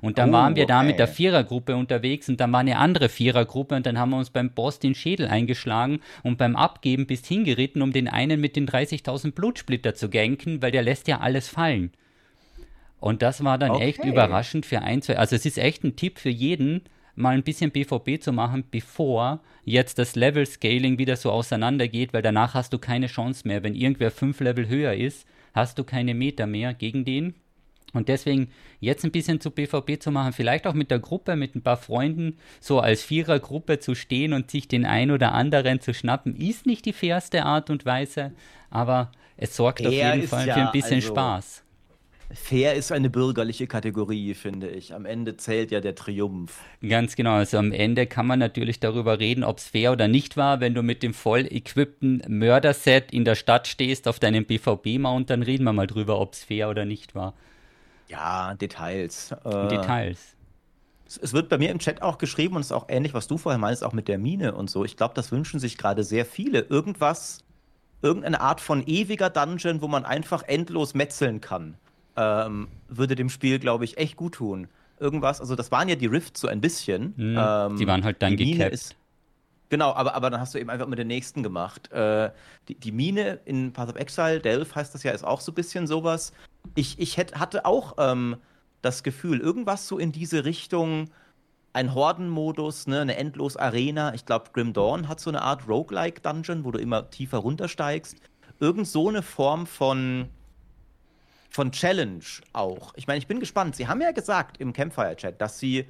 Und 0.00 0.18
dann 0.18 0.30
oh, 0.30 0.32
waren 0.32 0.56
wir 0.56 0.66
da 0.66 0.82
mit 0.82 0.98
der 0.98 1.06
Vierergruppe 1.06 1.76
unterwegs 1.76 2.28
und 2.28 2.40
dann 2.40 2.50
war 2.50 2.60
eine 2.60 2.78
andere 2.78 3.08
Vierergruppe 3.08 3.76
und 3.76 3.86
dann 3.86 4.00
haben 4.00 4.10
wir 4.10 4.18
uns 4.18 4.30
beim 4.30 4.50
Boss 4.50 4.80
den 4.80 4.96
Schädel 4.96 5.28
eingeschlagen 5.28 6.00
und 6.24 6.36
beim 6.36 6.56
Abgeben 6.56 7.06
bist 7.06 7.26
hingeritten, 7.26 7.80
um 7.80 7.92
den 7.92 8.08
einen 8.08 8.40
mit 8.40 8.56
den 8.56 8.66
30.000 8.66 9.32
Blutsplitter 9.32 9.94
zu 9.94 10.10
ganken, 10.10 10.60
weil 10.62 10.72
der 10.72 10.82
lässt 10.82 11.06
ja 11.06 11.20
alles 11.20 11.46
fallen. 11.46 11.92
Und 13.04 13.20
das 13.20 13.44
war 13.44 13.58
dann 13.58 13.72
okay. 13.72 13.84
echt 13.84 14.02
überraschend 14.02 14.64
für 14.64 14.80
ein, 14.80 15.02
zwei. 15.02 15.18
Also 15.18 15.36
es 15.36 15.44
ist 15.44 15.58
echt 15.58 15.84
ein 15.84 15.94
Tipp 15.94 16.18
für 16.18 16.30
jeden, 16.30 16.80
mal 17.14 17.34
ein 17.34 17.42
bisschen 17.42 17.70
BVB 17.70 18.18
zu 18.18 18.32
machen, 18.32 18.64
bevor 18.70 19.42
jetzt 19.62 19.98
das 19.98 20.16
Level-Scaling 20.16 20.96
wieder 20.96 21.16
so 21.16 21.30
auseinandergeht, 21.30 22.14
weil 22.14 22.22
danach 22.22 22.54
hast 22.54 22.72
du 22.72 22.78
keine 22.78 23.08
Chance 23.08 23.46
mehr. 23.46 23.62
Wenn 23.62 23.74
irgendwer 23.74 24.10
fünf 24.10 24.40
Level 24.40 24.68
höher 24.68 24.94
ist, 24.94 25.28
hast 25.52 25.78
du 25.78 25.84
keine 25.84 26.14
Meter 26.14 26.46
mehr 26.46 26.72
gegen 26.72 27.04
den. 27.04 27.34
Und 27.92 28.08
deswegen 28.08 28.48
jetzt 28.80 29.04
ein 29.04 29.12
bisschen 29.12 29.38
zu 29.38 29.50
BVB 29.50 30.00
zu 30.00 30.10
machen, 30.10 30.32
vielleicht 30.32 30.66
auch 30.66 30.72
mit 30.72 30.90
der 30.90 30.98
Gruppe, 30.98 31.36
mit 31.36 31.54
ein 31.54 31.62
paar 31.62 31.76
Freunden, 31.76 32.38
so 32.58 32.80
als 32.80 33.02
Vierergruppe 33.02 33.80
zu 33.80 33.94
stehen 33.94 34.32
und 34.32 34.50
sich 34.50 34.66
den 34.66 34.86
ein 34.86 35.10
oder 35.10 35.32
anderen 35.32 35.82
zu 35.82 35.92
schnappen, 35.92 36.36
ist 36.36 36.64
nicht 36.64 36.86
die 36.86 36.94
fairste 36.94 37.44
Art 37.44 37.68
und 37.68 37.84
Weise, 37.84 38.32
aber 38.70 39.12
es 39.36 39.54
sorgt 39.54 39.80
Der 39.80 39.88
auf 39.88 39.92
jeden 39.92 40.26
Fall 40.26 40.46
ja, 40.48 40.54
für 40.54 40.60
ein 40.60 40.72
bisschen 40.72 40.94
also 40.94 41.08
Spaß. 41.08 41.63
Fair 42.34 42.74
ist 42.74 42.90
eine 42.90 43.10
bürgerliche 43.10 43.66
Kategorie, 43.66 44.34
finde 44.34 44.68
ich. 44.68 44.92
Am 44.92 45.06
Ende 45.06 45.36
zählt 45.36 45.70
ja 45.70 45.80
der 45.80 45.94
Triumph. 45.94 46.58
Ganz 46.86 47.14
genau. 47.14 47.34
Also 47.34 47.58
am 47.58 47.70
Ende 47.70 48.06
kann 48.06 48.26
man 48.26 48.40
natürlich 48.40 48.80
darüber 48.80 49.20
reden, 49.20 49.44
ob 49.44 49.58
es 49.58 49.68
fair 49.68 49.92
oder 49.92 50.08
nicht 50.08 50.36
war. 50.36 50.60
Wenn 50.60 50.74
du 50.74 50.82
mit 50.82 51.02
dem 51.02 51.14
voll 51.14 51.46
equippten 51.48 52.22
Mörderset 52.26 53.12
in 53.12 53.24
der 53.24 53.36
Stadt 53.36 53.68
stehst 53.68 54.08
auf 54.08 54.18
deinem 54.18 54.46
BVB-Mount, 54.46 55.30
dann 55.30 55.42
reden 55.42 55.64
wir 55.64 55.72
mal 55.72 55.86
drüber, 55.86 56.18
ob 56.18 56.32
es 56.32 56.42
fair 56.42 56.68
oder 56.68 56.84
nicht 56.84 57.14
war. 57.14 57.34
Ja, 58.08 58.54
Details. 58.54 59.32
Äh, 59.44 59.68
Details. 59.68 60.34
Es 61.22 61.32
wird 61.32 61.48
bei 61.48 61.58
mir 61.58 61.70
im 61.70 61.78
Chat 61.78 62.02
auch 62.02 62.18
geschrieben 62.18 62.56
und 62.56 62.62
es 62.62 62.66
ist 62.66 62.72
auch 62.72 62.88
ähnlich, 62.88 63.14
was 63.14 63.28
du 63.28 63.38
vorher 63.38 63.58
meinst, 63.58 63.84
auch 63.84 63.92
mit 63.92 64.08
der 64.08 64.18
Mine 64.18 64.54
und 64.54 64.68
so. 64.68 64.84
Ich 64.84 64.96
glaube, 64.96 65.14
das 65.14 65.30
wünschen 65.30 65.60
sich 65.60 65.78
gerade 65.78 66.02
sehr 66.02 66.26
viele. 66.26 66.60
Irgendwas, 66.60 67.44
irgendeine 68.02 68.40
Art 68.40 68.60
von 68.60 68.84
ewiger 68.86 69.30
Dungeon, 69.30 69.82
wo 69.82 69.88
man 69.88 70.04
einfach 70.04 70.42
endlos 70.42 70.94
metzeln 70.94 71.40
kann 71.40 71.76
ähm, 72.16 72.68
würde 72.88 73.14
dem 73.14 73.28
Spiel, 73.28 73.58
glaube 73.58 73.84
ich, 73.84 73.98
echt 73.98 74.16
gut 74.16 74.34
tun. 74.34 74.68
Irgendwas, 75.00 75.40
also 75.40 75.56
das 75.56 75.72
waren 75.72 75.88
ja 75.88 75.96
die 75.96 76.06
Rifts 76.06 76.40
so 76.40 76.48
ein 76.48 76.60
bisschen. 76.60 77.14
Mhm, 77.16 77.36
ähm, 77.38 77.76
die 77.76 77.86
waren 77.86 78.04
halt 78.04 78.22
dann 78.22 78.36
gecapped. 78.36 78.72
Ist, 78.72 78.96
genau, 79.68 79.92
aber, 79.92 80.14
aber 80.14 80.30
dann 80.30 80.40
hast 80.40 80.54
du 80.54 80.58
eben 80.58 80.70
einfach 80.70 80.86
mit 80.86 80.98
den 80.98 81.08
nächsten 81.08 81.42
gemacht. 81.42 81.90
Äh, 81.92 82.30
die, 82.68 82.76
die 82.76 82.92
Mine 82.92 83.40
in 83.44 83.72
Path 83.72 83.88
of 83.88 83.96
Exile, 83.96 84.40
Delph 84.40 84.74
heißt 84.74 84.94
das 84.94 85.02
ja, 85.02 85.12
ist 85.12 85.24
auch 85.24 85.40
so 85.40 85.52
ein 85.52 85.56
bisschen 85.56 85.86
sowas. 85.86 86.32
Ich, 86.74 86.98
ich 86.98 87.16
hätt, 87.16 87.34
hatte 87.34 87.66
auch 87.66 87.96
ähm, 87.98 88.36
das 88.82 89.02
Gefühl, 89.02 89.40
irgendwas 89.40 89.88
so 89.88 89.98
in 89.98 90.12
diese 90.12 90.44
Richtung, 90.44 91.10
ein 91.72 91.92
Hordenmodus, 91.92 92.86
ne, 92.86 93.00
eine 93.00 93.16
endlos 93.16 93.56
Arena. 93.56 94.14
Ich 94.14 94.24
glaube, 94.24 94.50
Grim 94.52 94.72
Dawn 94.72 95.08
hat 95.08 95.18
so 95.18 95.28
eine 95.28 95.42
Art 95.42 95.68
Roguelike 95.68 96.20
Dungeon, 96.20 96.64
wo 96.64 96.70
du 96.70 96.78
immer 96.78 97.10
tiefer 97.10 97.38
runtersteigst. 97.38 98.16
Irgend 98.60 98.86
so 98.86 99.08
eine 99.08 99.22
Form 99.22 99.66
von 99.66 100.28
von 101.54 101.70
Challenge 101.70 102.24
auch. 102.52 102.92
Ich 102.96 103.06
meine, 103.06 103.18
ich 103.18 103.28
bin 103.28 103.38
gespannt. 103.38 103.76
Sie 103.76 103.86
haben 103.86 104.00
ja 104.00 104.10
gesagt 104.10 104.58
im 104.58 104.72
Campfire-Chat, 104.72 105.40
dass 105.40 105.60
sie 105.60 105.84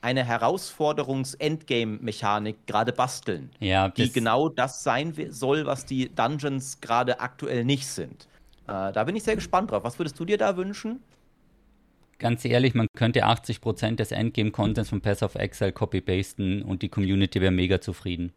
eine 0.00 0.24
Herausforderungs-Endgame-Mechanik 0.24 2.66
gerade 2.66 2.92
basteln, 2.92 3.50
ja, 3.60 3.90
die 3.90 4.10
genau 4.10 4.48
das 4.48 4.82
sein 4.82 5.14
soll, 5.30 5.66
was 5.66 5.86
die 5.86 6.12
Dungeons 6.12 6.80
gerade 6.80 7.20
aktuell 7.20 7.64
nicht 7.64 7.86
sind. 7.86 8.26
Äh, 8.66 8.90
da 8.92 9.04
bin 9.04 9.14
ich 9.14 9.22
sehr 9.22 9.36
gespannt 9.36 9.70
drauf. 9.70 9.84
Was 9.84 10.00
würdest 10.00 10.18
du 10.18 10.24
dir 10.24 10.36
da 10.36 10.56
wünschen? 10.56 10.98
Ganz 12.18 12.44
ehrlich, 12.44 12.74
man 12.74 12.88
könnte 12.96 13.24
80% 13.24 13.94
des 13.94 14.10
Endgame-Contents 14.10 14.90
von 14.90 15.00
Pass 15.00 15.22
of 15.22 15.36
Exile 15.36 15.70
copy-pasten 15.70 16.62
und 16.62 16.82
die 16.82 16.88
Community 16.88 17.40
wäre 17.40 17.52
mega 17.52 17.80
zufrieden. 17.80 18.32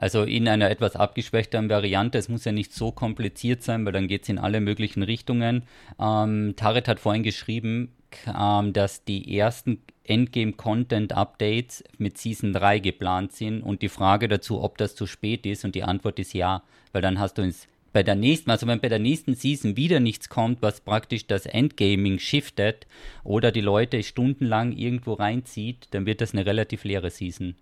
Also 0.00 0.22
in 0.22 0.46
einer 0.46 0.70
etwas 0.70 0.94
abgeschwächteren 0.94 1.68
Variante. 1.68 2.18
Es 2.18 2.28
muss 2.28 2.44
ja 2.44 2.52
nicht 2.52 2.72
so 2.72 2.92
kompliziert 2.92 3.64
sein, 3.64 3.84
weil 3.84 3.92
dann 3.92 4.06
geht 4.06 4.22
es 4.22 4.28
in 4.28 4.38
alle 4.38 4.60
möglichen 4.60 5.02
Richtungen. 5.02 5.64
Ähm, 6.00 6.54
Taret 6.56 6.86
hat 6.86 7.00
vorhin 7.00 7.24
geschrieben, 7.24 7.92
ähm, 8.26 8.72
dass 8.72 9.04
die 9.04 9.36
ersten 9.36 9.82
Endgame-Content-Updates 10.04 11.82
mit 11.98 12.16
Season 12.16 12.52
3 12.52 12.78
geplant 12.78 13.32
sind 13.32 13.60
und 13.60 13.82
die 13.82 13.88
Frage 13.88 14.28
dazu, 14.28 14.62
ob 14.62 14.78
das 14.78 14.94
zu 14.94 15.08
spät 15.08 15.44
ist 15.46 15.64
und 15.64 15.74
die 15.74 15.82
Antwort 15.82 16.20
ist 16.20 16.32
ja, 16.32 16.62
weil 16.92 17.02
dann 17.02 17.18
hast 17.18 17.36
du 17.36 17.42
ins 17.42 17.66
bei 17.90 18.02
der 18.02 18.14
nächsten, 18.14 18.50
also 18.50 18.66
wenn 18.66 18.80
bei 18.80 18.90
der 18.90 18.98
nächsten 18.98 19.34
Season 19.34 19.76
wieder 19.76 19.98
nichts 19.98 20.28
kommt, 20.28 20.60
was 20.60 20.82
praktisch 20.82 21.26
das 21.26 21.46
Endgaming 21.46 22.18
shiftet 22.18 22.86
oder 23.24 23.50
die 23.50 23.62
Leute 23.62 24.02
stundenlang 24.02 24.72
irgendwo 24.72 25.14
reinzieht, 25.14 25.88
dann 25.90 26.04
wird 26.04 26.20
das 26.20 26.32
eine 26.32 26.44
relativ 26.44 26.84
leere 26.84 27.10
Season. 27.10 27.56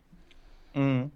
Mhm. 0.75 1.13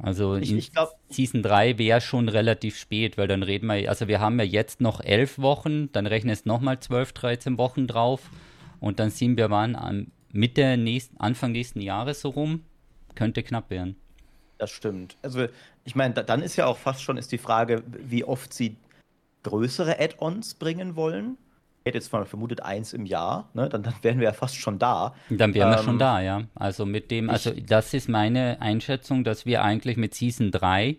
Also 0.00 0.36
ich, 0.36 0.52
ich 0.52 0.72
glaub, 0.72 0.90
Season 1.08 1.42
3 1.42 1.78
wäre 1.78 2.00
schon 2.00 2.28
relativ 2.28 2.78
spät, 2.78 3.18
weil 3.18 3.26
dann 3.26 3.42
reden 3.42 3.66
wir, 3.66 3.88
also 3.88 4.06
wir 4.06 4.20
haben 4.20 4.38
ja 4.38 4.44
jetzt 4.44 4.80
noch 4.80 5.00
elf 5.00 5.38
Wochen, 5.38 5.90
dann 5.92 6.06
rechnest 6.06 6.46
nochmal 6.46 6.78
12, 6.78 7.12
13 7.12 7.58
Wochen 7.58 7.86
drauf 7.86 8.30
und 8.78 9.00
dann 9.00 9.10
sind 9.10 9.36
wir 9.36 9.50
wann 9.50 9.74
am 9.74 10.06
Mitte 10.32 10.76
nächsten, 10.76 11.16
Anfang 11.18 11.52
nächsten 11.52 11.80
Jahres 11.80 12.20
so 12.20 12.28
rum, 12.28 12.62
könnte 13.16 13.42
knapp 13.42 13.70
werden. 13.70 13.96
Das 14.58 14.70
stimmt. 14.70 15.16
Also 15.22 15.46
ich 15.84 15.96
meine, 15.96 16.14
da, 16.14 16.22
dann 16.22 16.42
ist 16.42 16.56
ja 16.56 16.66
auch 16.66 16.78
fast 16.78 17.02
schon 17.02 17.16
ist 17.16 17.32
die 17.32 17.38
Frage, 17.38 17.82
wie 17.86 18.22
oft 18.24 18.52
sie 18.52 18.76
größere 19.42 19.98
Add-ons 19.98 20.54
bringen 20.54 20.94
wollen 20.94 21.38
hätte 21.88 21.98
jetzt 21.98 22.12
mal 22.12 22.24
vermutet 22.24 22.62
eins 22.62 22.92
im 22.92 23.06
Jahr, 23.06 23.48
ne? 23.54 23.68
dann, 23.68 23.82
dann 23.82 23.94
wären 24.02 24.18
wir 24.18 24.26
ja 24.26 24.32
fast 24.32 24.56
schon 24.56 24.78
da. 24.78 25.14
Dann 25.30 25.54
wären 25.54 25.72
ähm, 25.72 25.78
wir 25.78 25.82
schon 25.82 25.94
ähm, 25.94 25.98
da, 25.98 26.20
ja. 26.20 26.42
Also 26.54 26.86
mit 26.86 27.10
dem, 27.10 27.30
also 27.30 27.50
das 27.50 27.94
ist 27.94 28.08
meine 28.08 28.60
Einschätzung, 28.60 29.24
dass 29.24 29.46
wir 29.46 29.62
eigentlich 29.62 29.96
mit 29.96 30.14
Season 30.14 30.50
3 30.50 30.96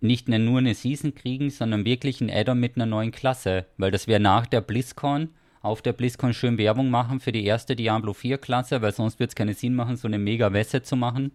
nicht 0.00 0.28
eine, 0.28 0.38
nur 0.38 0.58
eine 0.58 0.74
Season 0.74 1.14
kriegen, 1.14 1.50
sondern 1.50 1.84
wirklich 1.84 2.20
ein 2.20 2.30
Add-on 2.30 2.58
mit 2.58 2.76
einer 2.76 2.86
neuen 2.86 3.12
Klasse, 3.12 3.66
weil 3.76 3.90
das 3.90 4.06
wäre 4.06 4.20
nach 4.20 4.46
der 4.46 4.62
BlizzCon 4.62 5.28
auf 5.62 5.82
der 5.82 5.92
BlizzCon 5.92 6.32
schön 6.32 6.56
Werbung 6.56 6.88
machen 6.88 7.20
für 7.20 7.32
die 7.32 7.44
erste 7.44 7.76
Diablo 7.76 8.14
4 8.14 8.38
Klasse, 8.38 8.80
weil 8.80 8.92
sonst 8.92 9.20
wird 9.20 9.30
es 9.30 9.34
keinen 9.34 9.54
Sinn 9.54 9.74
machen, 9.74 9.96
so 9.96 10.08
eine 10.08 10.18
mega 10.18 10.52
Wässe 10.52 10.82
zu 10.82 10.96
machen. 10.96 11.32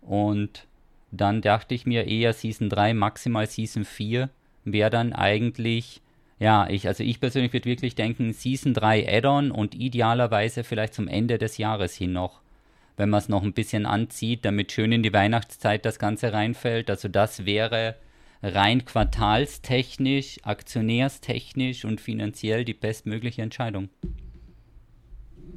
Und 0.00 0.66
dann 1.10 1.42
dachte 1.42 1.74
ich 1.74 1.86
mir 1.86 2.06
eher 2.06 2.32
Season 2.32 2.68
3, 2.68 2.94
maximal 2.94 3.46
Season 3.46 3.84
4 3.84 4.30
wäre 4.64 4.90
dann 4.90 5.12
eigentlich, 5.12 6.02
ja, 6.38 6.68
ich, 6.68 6.86
also 6.86 7.02
ich 7.02 7.20
persönlich 7.20 7.52
würde 7.52 7.68
wirklich 7.68 7.94
denken, 7.94 8.32
Season 8.32 8.74
3 8.74 9.08
Add-on 9.08 9.50
und 9.50 9.74
idealerweise 9.74 10.64
vielleicht 10.64 10.94
zum 10.94 11.08
Ende 11.08 11.38
des 11.38 11.56
Jahres 11.56 11.94
hin 11.94 12.12
noch, 12.12 12.42
wenn 12.96 13.08
man 13.08 13.18
es 13.18 13.28
noch 13.28 13.42
ein 13.42 13.54
bisschen 13.54 13.86
anzieht, 13.86 14.44
damit 14.44 14.72
schön 14.72 14.92
in 14.92 15.02
die 15.02 15.12
Weihnachtszeit 15.12 15.84
das 15.86 15.98
Ganze 15.98 16.32
reinfällt. 16.32 16.90
Also 16.90 17.08
das 17.08 17.46
wäre 17.46 17.96
rein 18.42 18.84
quartalstechnisch, 18.84 20.38
aktionärstechnisch 20.42 21.84
und 21.86 22.00
finanziell 22.00 22.64
die 22.64 22.74
bestmögliche 22.74 23.42
Entscheidung. 23.42 23.88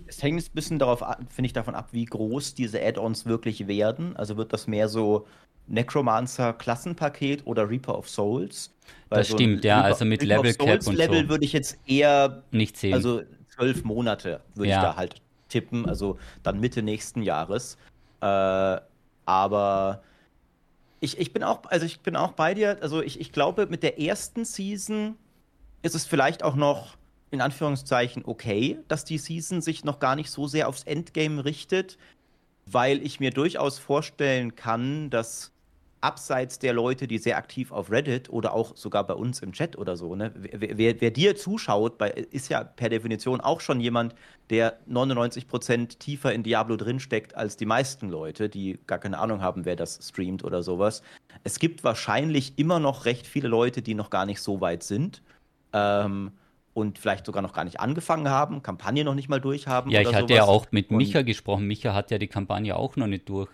Es 0.09 0.23
hängt 0.23 0.41
ein 0.41 0.53
bisschen 0.53 0.79
darauf, 0.79 1.03
finde 1.29 1.45
ich, 1.45 1.53
davon 1.53 1.75
ab, 1.75 1.89
wie 1.91 2.05
groß 2.05 2.55
diese 2.55 2.81
Add-ons 2.83 3.25
wirklich 3.25 3.67
werden. 3.67 4.17
Also 4.17 4.37
wird 4.37 4.51
das 4.51 4.65
mehr 4.67 4.89
so 4.89 5.27
Necromancer-Klassenpaket 5.67 7.45
oder 7.45 7.69
Reaper 7.69 7.97
of 7.97 8.09
Souls? 8.09 8.73
Weil 9.09 9.19
das 9.19 9.27
so 9.29 9.37
stimmt, 9.37 9.63
ja, 9.63 9.77
Reaper, 9.77 9.87
also 9.87 10.05
mit 10.05 10.21
Reaper 10.21 10.43
Level 10.43 10.53
Cap 10.55 10.87
und 10.87 10.95
Level 10.95 11.23
so. 11.23 11.29
würde 11.29 11.45
ich 11.45 11.53
jetzt 11.53 11.77
eher 11.85 12.43
nicht 12.51 12.75
sehen. 12.75 12.93
Also 12.93 13.21
zwölf 13.55 13.83
Monate 13.83 14.41
würde 14.55 14.69
ja. 14.71 14.77
ich 14.77 14.83
da 14.83 14.95
halt 14.95 15.21
tippen, 15.47 15.87
also 15.87 16.17
dann 16.43 16.59
Mitte 16.59 16.81
nächsten 16.81 17.21
Jahres. 17.21 17.77
Äh, 18.21 18.77
aber 19.25 20.01
ich, 20.99 21.19
ich 21.19 21.33
bin 21.33 21.43
auch, 21.43 21.61
also 21.65 21.85
ich 21.85 21.99
bin 21.99 22.15
auch 22.15 22.33
bei 22.33 22.53
dir. 22.53 22.77
Also 22.81 23.01
ich, 23.01 23.19
ich 23.19 23.31
glaube, 23.31 23.67
mit 23.67 23.83
der 23.83 23.99
ersten 23.99 24.45
Season 24.45 25.15
ist 25.81 25.95
es 25.95 26.05
vielleicht 26.05 26.43
auch 26.43 26.55
noch 26.55 26.97
in 27.31 27.41
Anführungszeichen 27.41 28.23
okay, 28.25 28.79
dass 28.87 29.05
die 29.05 29.17
Season 29.17 29.61
sich 29.61 29.83
noch 29.83 29.99
gar 29.99 30.15
nicht 30.15 30.31
so 30.31 30.47
sehr 30.47 30.67
aufs 30.67 30.83
Endgame 30.83 31.45
richtet, 31.45 31.97
weil 32.65 33.03
ich 33.03 33.19
mir 33.19 33.31
durchaus 33.31 33.79
vorstellen 33.79 34.55
kann, 34.55 35.09
dass 35.09 35.51
abseits 36.01 36.59
der 36.59 36.73
Leute, 36.73 37.07
die 37.07 37.17
sehr 37.17 37.37
aktiv 37.37 37.71
auf 37.71 37.91
Reddit 37.91 38.29
oder 38.29 38.53
auch 38.53 38.75
sogar 38.75 39.05
bei 39.05 39.13
uns 39.13 39.41
im 39.41 39.51
Chat 39.51 39.77
oder 39.77 39.97
so, 39.97 40.15
ne, 40.15 40.31
wer, 40.35 40.77
wer, 40.77 41.01
wer 41.01 41.11
dir 41.11 41.35
zuschaut, 41.35 41.97
bei, 41.97 42.09
ist 42.09 42.49
ja 42.49 42.63
per 42.63 42.89
Definition 42.89 43.41
auch 43.41 43.59
schon 43.59 43.81
jemand, 43.81 44.15
der 44.49 44.79
99% 44.87 45.99
tiefer 45.99 46.33
in 46.33 46.43
Diablo 46.43 46.77
drinsteckt 46.77 47.35
als 47.35 47.57
die 47.57 47.65
meisten 47.65 48.09
Leute, 48.09 48.49
die 48.49 48.79
gar 48.87 48.99
keine 48.99 49.19
Ahnung 49.19 49.41
haben, 49.41 49.65
wer 49.65 49.75
das 49.75 49.99
streamt 50.01 50.43
oder 50.43 50.63
sowas. 50.63 51.03
Es 51.43 51.59
gibt 51.59 51.83
wahrscheinlich 51.83 52.57
immer 52.57 52.79
noch 52.79 53.05
recht 53.05 53.27
viele 53.27 53.49
Leute, 53.49 53.81
die 53.81 53.93
noch 53.93 54.09
gar 54.09 54.25
nicht 54.25 54.41
so 54.41 54.61
weit 54.61 54.83
sind. 54.83 55.21
Ähm, 55.73 56.31
und 56.79 56.97
vielleicht 56.97 57.25
sogar 57.25 57.41
noch 57.41 57.53
gar 57.53 57.63
nicht 57.65 57.79
angefangen 57.79 58.29
haben, 58.29 58.63
Kampagne 58.63 59.03
noch 59.03 59.15
nicht 59.15 59.29
mal 59.29 59.41
durchhaben. 59.41 59.91
Ja, 59.91 60.01
ich 60.01 60.07
hatte 60.07 60.33
sowas. 60.33 60.35
ja 60.35 60.43
auch 60.45 60.67
mit 60.71 60.91
Micha 60.91 61.19
und 61.19 61.25
gesprochen. 61.25 61.67
Micha 61.67 61.93
hat 61.93 62.11
ja 62.11 62.17
die 62.17 62.27
Kampagne 62.27 62.75
auch 62.75 62.95
noch 62.95 63.07
nicht 63.07 63.27
durch. 63.29 63.49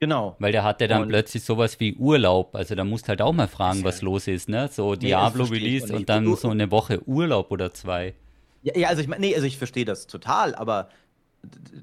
Genau. 0.00 0.36
Weil 0.38 0.52
der 0.52 0.62
hatte 0.62 0.86
dann 0.86 1.02
und 1.02 1.08
plötzlich 1.08 1.42
sowas 1.42 1.80
wie 1.80 1.94
Urlaub. 1.94 2.54
Also 2.54 2.74
da 2.74 2.84
musst 2.84 3.08
halt 3.08 3.20
auch 3.20 3.32
mal 3.32 3.48
fragen, 3.48 3.82
was 3.84 4.02
los 4.02 4.28
ist, 4.28 4.48
ne? 4.48 4.68
So 4.70 4.92
nee, 4.92 4.98
Diablo-Release 4.98 5.94
und 5.94 6.08
dann 6.08 6.36
so 6.36 6.50
eine 6.50 6.70
Woche 6.70 7.02
Urlaub 7.06 7.50
oder 7.50 7.72
zwei. 7.72 8.14
Ja, 8.62 8.76
ja 8.76 8.88
also 8.88 9.02
ich 9.02 9.08
meine, 9.08 9.20
nee, 9.20 9.34
also 9.34 9.46
ich 9.46 9.58
verstehe 9.58 9.84
das 9.84 10.06
total, 10.06 10.54
aber 10.54 10.88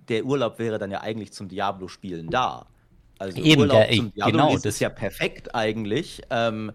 der 0.09 0.25
Urlaub 0.25 0.59
wäre 0.59 0.77
dann 0.79 0.91
ja 0.91 1.01
eigentlich 1.01 1.33
zum 1.33 1.49
Diablo-Spielen 1.49 2.29
da. 2.29 2.67
Also 3.17 3.41
Eben, 3.41 3.61
Urlaub 3.61 3.87
der, 3.87 3.95
zum 3.95 4.13
Diablo 4.13 4.31
genau, 4.31 4.55
ist 4.55 4.79
ja 4.79 4.89
perfekt 4.89 5.55
eigentlich. 5.55 6.21
Ähm, 6.29 6.71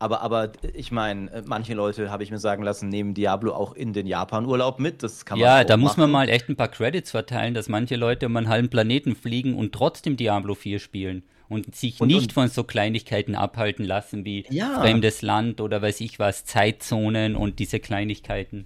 aber, 0.00 0.22
aber 0.22 0.52
ich 0.72 0.90
meine, 0.90 1.42
manche 1.44 1.74
Leute, 1.74 2.10
habe 2.10 2.22
ich 2.22 2.30
mir 2.30 2.38
sagen 2.38 2.62
lassen, 2.62 2.88
nehmen 2.88 3.12
Diablo 3.12 3.52
auch 3.52 3.74
in 3.74 3.92
den 3.92 4.06
Japan-Urlaub 4.06 4.80
mit. 4.80 5.02
Das 5.02 5.26
kann 5.26 5.38
man 5.38 5.46
Ja, 5.46 5.62
da 5.62 5.76
machen. 5.76 5.82
muss 5.82 5.96
man 5.98 6.10
mal 6.10 6.30
echt 6.30 6.48
ein 6.48 6.56
paar 6.56 6.68
Credits 6.68 7.10
verteilen, 7.10 7.52
dass 7.52 7.68
manche 7.68 7.96
Leute 7.96 8.26
um 8.26 8.36
einen 8.36 8.48
halben 8.48 8.70
Planeten 8.70 9.14
fliegen 9.14 9.54
und 9.54 9.72
trotzdem 9.72 10.16
Diablo 10.16 10.54
4 10.54 10.78
spielen 10.78 11.22
und 11.50 11.74
sich 11.76 12.00
und, 12.00 12.08
nicht 12.08 12.22
und, 12.22 12.32
von 12.32 12.48
so 12.48 12.64
Kleinigkeiten 12.64 13.34
abhalten 13.34 13.84
lassen 13.84 14.24
wie 14.24 14.46
ja. 14.48 14.80
fremdes 14.80 15.20
Land 15.20 15.60
oder 15.60 15.82
weiß 15.82 16.00
ich 16.00 16.18
was, 16.18 16.46
Zeitzonen 16.46 17.36
und 17.36 17.58
diese 17.58 17.78
Kleinigkeiten. 17.78 18.64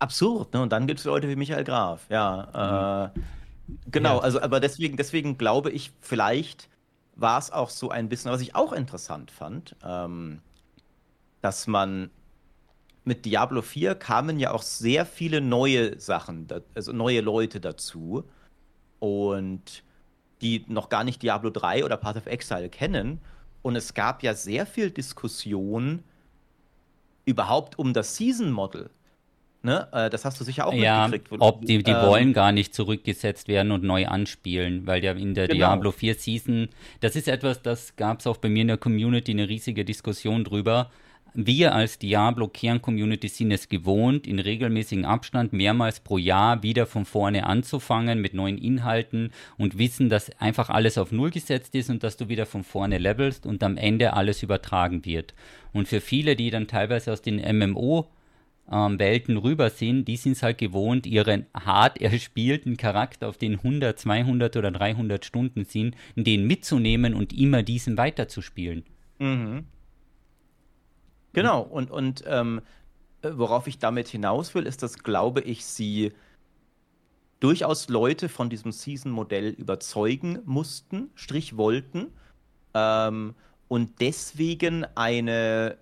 Absurd, 0.00 0.52
ne? 0.52 0.60
Und 0.60 0.70
dann 0.70 0.86
gibt 0.86 1.00
es 1.00 1.06
Leute 1.06 1.30
wie 1.30 1.36
Michael 1.36 1.64
Graf, 1.64 2.04
ja. 2.10 3.10
Mhm. 3.16 3.16
Äh, 3.16 3.80
genau, 3.90 4.16
ja. 4.16 4.22
also 4.22 4.42
aber 4.42 4.60
deswegen, 4.60 4.98
deswegen 4.98 5.38
glaube 5.38 5.70
ich 5.70 5.92
vielleicht 6.02 6.68
war 7.14 7.38
es 7.38 7.50
auch 7.50 7.70
so 7.70 7.90
ein 7.90 8.08
bisschen, 8.08 8.30
was 8.30 8.40
ich 8.40 8.54
auch 8.54 8.72
interessant 8.72 9.30
fand, 9.30 9.76
ähm, 9.84 10.40
dass 11.40 11.66
man 11.66 12.10
mit 13.04 13.24
Diablo 13.24 13.62
4 13.62 13.94
kamen 13.96 14.38
ja 14.38 14.52
auch 14.52 14.62
sehr 14.62 15.04
viele 15.04 15.40
neue 15.40 15.98
Sachen, 15.98 16.46
also 16.74 16.92
neue 16.92 17.20
Leute 17.20 17.60
dazu 17.60 18.24
und 19.00 19.82
die 20.40 20.64
noch 20.68 20.88
gar 20.88 21.04
nicht 21.04 21.22
Diablo 21.22 21.50
3 21.50 21.84
oder 21.84 21.96
Path 21.96 22.16
of 22.16 22.26
Exile 22.26 22.68
kennen. 22.68 23.20
Und 23.62 23.76
es 23.76 23.94
gab 23.94 24.22
ja 24.22 24.34
sehr 24.34 24.66
viel 24.66 24.90
Diskussion 24.90 26.02
überhaupt 27.24 27.78
um 27.78 27.92
das 27.92 28.16
Season 28.16 28.50
Model. 28.50 28.90
Ne? 29.62 29.86
Äh, 29.92 30.10
das 30.10 30.24
hast 30.24 30.40
du 30.40 30.44
sicher 30.44 30.66
auch 30.66 30.74
ja, 30.74 31.06
mitgekriegt. 31.06 31.40
Ob 31.40 31.64
die, 31.64 31.82
die 31.82 31.90
ähm, 31.90 32.06
wollen 32.06 32.32
gar 32.32 32.50
nicht 32.50 32.74
zurückgesetzt 32.74 33.46
werden 33.46 33.70
und 33.70 33.84
neu 33.84 34.06
anspielen, 34.06 34.86
weil 34.86 35.04
ja 35.04 35.12
in 35.12 35.34
der 35.34 35.46
genau. 35.46 35.58
Diablo 35.58 35.92
4 35.92 36.14
Season, 36.14 36.68
das 37.00 37.14
ist 37.14 37.28
etwas, 37.28 37.62
das 37.62 37.94
gab 37.94 38.20
es 38.20 38.26
auch 38.26 38.38
bei 38.38 38.48
mir 38.48 38.62
in 38.62 38.68
der 38.68 38.76
Community 38.76 39.30
eine 39.30 39.48
riesige 39.48 39.84
Diskussion 39.84 40.42
drüber. 40.42 40.90
Wir 41.34 41.74
als 41.74 41.98
Diablo-Kern-Community 41.98 43.26
sind 43.28 43.52
es 43.52 43.70
gewohnt, 43.70 44.26
in 44.26 44.38
regelmäßigem 44.38 45.06
Abstand 45.06 45.54
mehrmals 45.54 46.00
pro 46.00 46.18
Jahr 46.18 46.62
wieder 46.62 46.84
von 46.84 47.06
vorne 47.06 47.46
anzufangen 47.46 48.20
mit 48.20 48.34
neuen 48.34 48.58
Inhalten 48.58 49.30
und 49.56 49.78
wissen, 49.78 50.10
dass 50.10 50.28
einfach 50.40 50.68
alles 50.68 50.98
auf 50.98 51.10
Null 51.10 51.30
gesetzt 51.30 51.74
ist 51.74 51.88
und 51.88 52.02
dass 52.02 52.18
du 52.18 52.28
wieder 52.28 52.44
von 52.44 52.64
vorne 52.64 52.98
levelst 52.98 53.46
und 53.46 53.62
am 53.62 53.78
Ende 53.78 54.12
alles 54.12 54.42
übertragen 54.42 55.06
wird. 55.06 55.32
Und 55.72 55.88
für 55.88 56.02
viele, 56.02 56.36
die 56.36 56.50
dann 56.50 56.66
teilweise 56.66 57.12
aus 57.12 57.22
den 57.22 57.36
MMO 57.36 58.08
ähm, 58.70 58.98
Welten 58.98 59.36
rüber 59.36 59.70
sind, 59.70 60.06
die 60.06 60.16
sind 60.16 60.32
es 60.32 60.42
halt 60.42 60.58
gewohnt, 60.58 61.06
ihren 61.06 61.46
hart 61.54 62.00
erspielten 62.00 62.76
Charakter, 62.76 63.28
auf 63.28 63.38
den 63.38 63.54
100, 63.54 63.98
200 63.98 64.56
oder 64.56 64.70
300 64.70 65.24
Stunden 65.24 65.64
sind, 65.64 65.96
den 66.16 66.46
mitzunehmen 66.46 67.14
und 67.14 67.32
immer 67.32 67.62
diesen 67.62 67.96
weiterzuspielen. 67.96 68.84
Mhm. 69.18 69.64
Genau, 71.32 71.62
und, 71.62 71.90
und 71.90 72.24
ähm, 72.26 72.60
worauf 73.22 73.66
ich 73.66 73.78
damit 73.78 74.08
hinaus 74.08 74.54
will, 74.54 74.66
ist, 74.66 74.82
dass, 74.82 74.98
glaube 74.98 75.40
ich, 75.40 75.64
sie 75.64 76.12
durchaus 77.40 77.88
Leute 77.88 78.28
von 78.28 78.50
diesem 78.50 78.70
Season-Modell 78.70 79.48
überzeugen 79.48 80.38
mussten, 80.44 81.10
Strich 81.14 81.56
wollten, 81.56 82.08
ähm, 82.74 83.34
und 83.68 84.00
deswegen 84.00 84.84
eine 84.94 85.78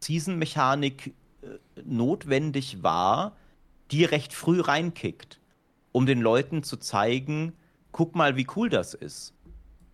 Season-Mechanik 0.00 1.14
notwendig 1.84 2.82
war, 2.82 3.36
die 3.90 4.04
recht 4.04 4.32
früh 4.32 4.60
reinkickt, 4.60 5.40
um 5.92 6.06
den 6.06 6.20
Leuten 6.20 6.62
zu 6.62 6.76
zeigen, 6.76 7.52
guck 7.92 8.14
mal, 8.14 8.36
wie 8.36 8.46
cool 8.56 8.68
das 8.68 8.94
ist. 8.94 9.34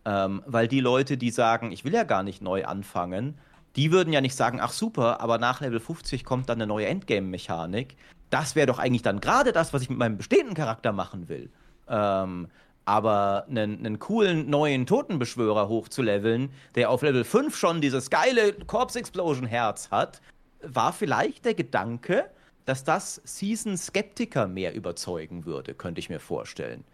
Ähm, 0.05 0.43
weil 0.47 0.69
die 0.69 0.81
Leute, 0.81 1.17
die 1.17 1.31
sagen, 1.31 1.73
ich 1.73 1.85
will 1.85 1.93
ja 1.93 2.05
gar 2.05 2.23
nicht 2.23 2.41
neu 2.41 2.65
anfangen, 2.65 3.39
die 3.77 3.93
würden 3.93 4.13
ja 4.13 4.21
nicht 4.21 4.35
sagen, 4.35 4.61
ach 4.61 4.73
super, 4.73 5.21
aber 5.21 5.39
nach 5.39 5.61
Level 5.61 5.81
50 5.81 6.25
kommt 6.25 6.49
dann 6.49 6.59
eine 6.59 6.67
neue 6.67 6.87
Endgame-Mechanik. 6.87 7.97
Das 8.31 8.55
wäre 8.55 8.67
doch 8.67 8.79
eigentlich 8.79 9.03
dann 9.03 9.21
gerade 9.21 9.53
das, 9.53 9.73
was 9.73 9.83
ich 9.83 9.91
mit 9.91 9.99
meinem 9.99 10.17
bestehenden 10.17 10.55
Charakter 10.55 10.93
machen 10.93 11.29
will. 11.29 11.51
Ähm, 11.89 12.49
aber 12.85 13.45
einen, 13.51 13.99
coolen 13.99 14.49
neuen 14.49 14.87
Totenbeschwörer 14.87 15.69
hochzuleveln, 15.69 16.51
der 16.75 16.91
auf 16.91 17.03
Level 17.03 17.23
5 17.23 17.55
schon 17.55 17.81
dieses 17.83 18.09
geile 18.09 18.55
Corpse 18.55 18.99
Explosion 18.99 19.47
Herz 19.47 19.91
hat, 19.91 20.23
war 20.63 20.93
vielleicht 20.93 21.45
der 21.45 21.55
Gedanke, 21.55 22.31
dass 22.65 22.85
das 22.85 23.23
Season-Skeptiker 23.25 24.47
mehr 24.47 24.75
überzeugen 24.75 25.47
würde, 25.47 25.75
könnte 25.75 26.01
ich 26.01 26.11
mir 26.11 26.21
vorstellen. 26.21 26.85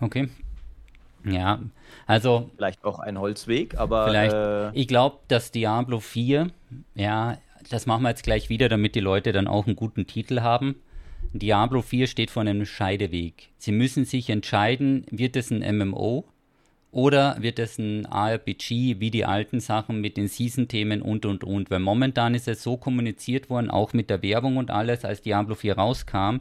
Okay. 0.00 0.28
Ja, 1.24 1.60
also. 2.06 2.50
Vielleicht 2.56 2.84
auch 2.84 2.98
ein 2.98 3.18
Holzweg, 3.18 3.76
aber. 3.78 4.08
Vielleicht. 4.08 4.34
Äh, 4.34 4.72
ich 4.78 4.88
glaube, 4.88 5.18
dass 5.28 5.52
Diablo 5.52 6.00
4, 6.00 6.50
ja, 6.94 7.38
das 7.70 7.86
machen 7.86 8.02
wir 8.02 8.10
jetzt 8.10 8.24
gleich 8.24 8.48
wieder, 8.48 8.68
damit 8.68 8.94
die 8.94 9.00
Leute 9.00 9.32
dann 9.32 9.46
auch 9.46 9.66
einen 9.66 9.76
guten 9.76 10.06
Titel 10.06 10.40
haben. 10.40 10.76
Diablo 11.32 11.80
4 11.80 12.06
steht 12.06 12.30
vor 12.30 12.42
einem 12.42 12.66
Scheideweg. 12.66 13.50
Sie 13.56 13.72
müssen 13.72 14.04
sich 14.04 14.28
entscheiden, 14.30 15.06
wird 15.10 15.36
es 15.36 15.50
ein 15.50 15.78
MMO 15.78 16.24
oder 16.94 17.36
wird 17.40 17.58
es 17.58 17.76
ein 17.76 18.04
RPG 18.04 19.00
wie 19.00 19.10
die 19.10 19.24
alten 19.24 19.58
Sachen 19.58 20.00
mit 20.00 20.16
den 20.16 20.28
Season-Themen 20.28 21.02
und 21.02 21.26
und 21.26 21.42
und? 21.42 21.68
Weil 21.68 21.80
momentan 21.80 22.36
ist 22.36 22.46
es 22.46 22.62
so 22.62 22.76
kommuniziert 22.76 23.50
worden, 23.50 23.68
auch 23.68 23.92
mit 23.92 24.10
der 24.10 24.22
Werbung 24.22 24.56
und 24.58 24.70
alles, 24.70 25.04
als 25.04 25.20
Diablo 25.20 25.56
4 25.56 25.76
rauskam. 25.76 26.36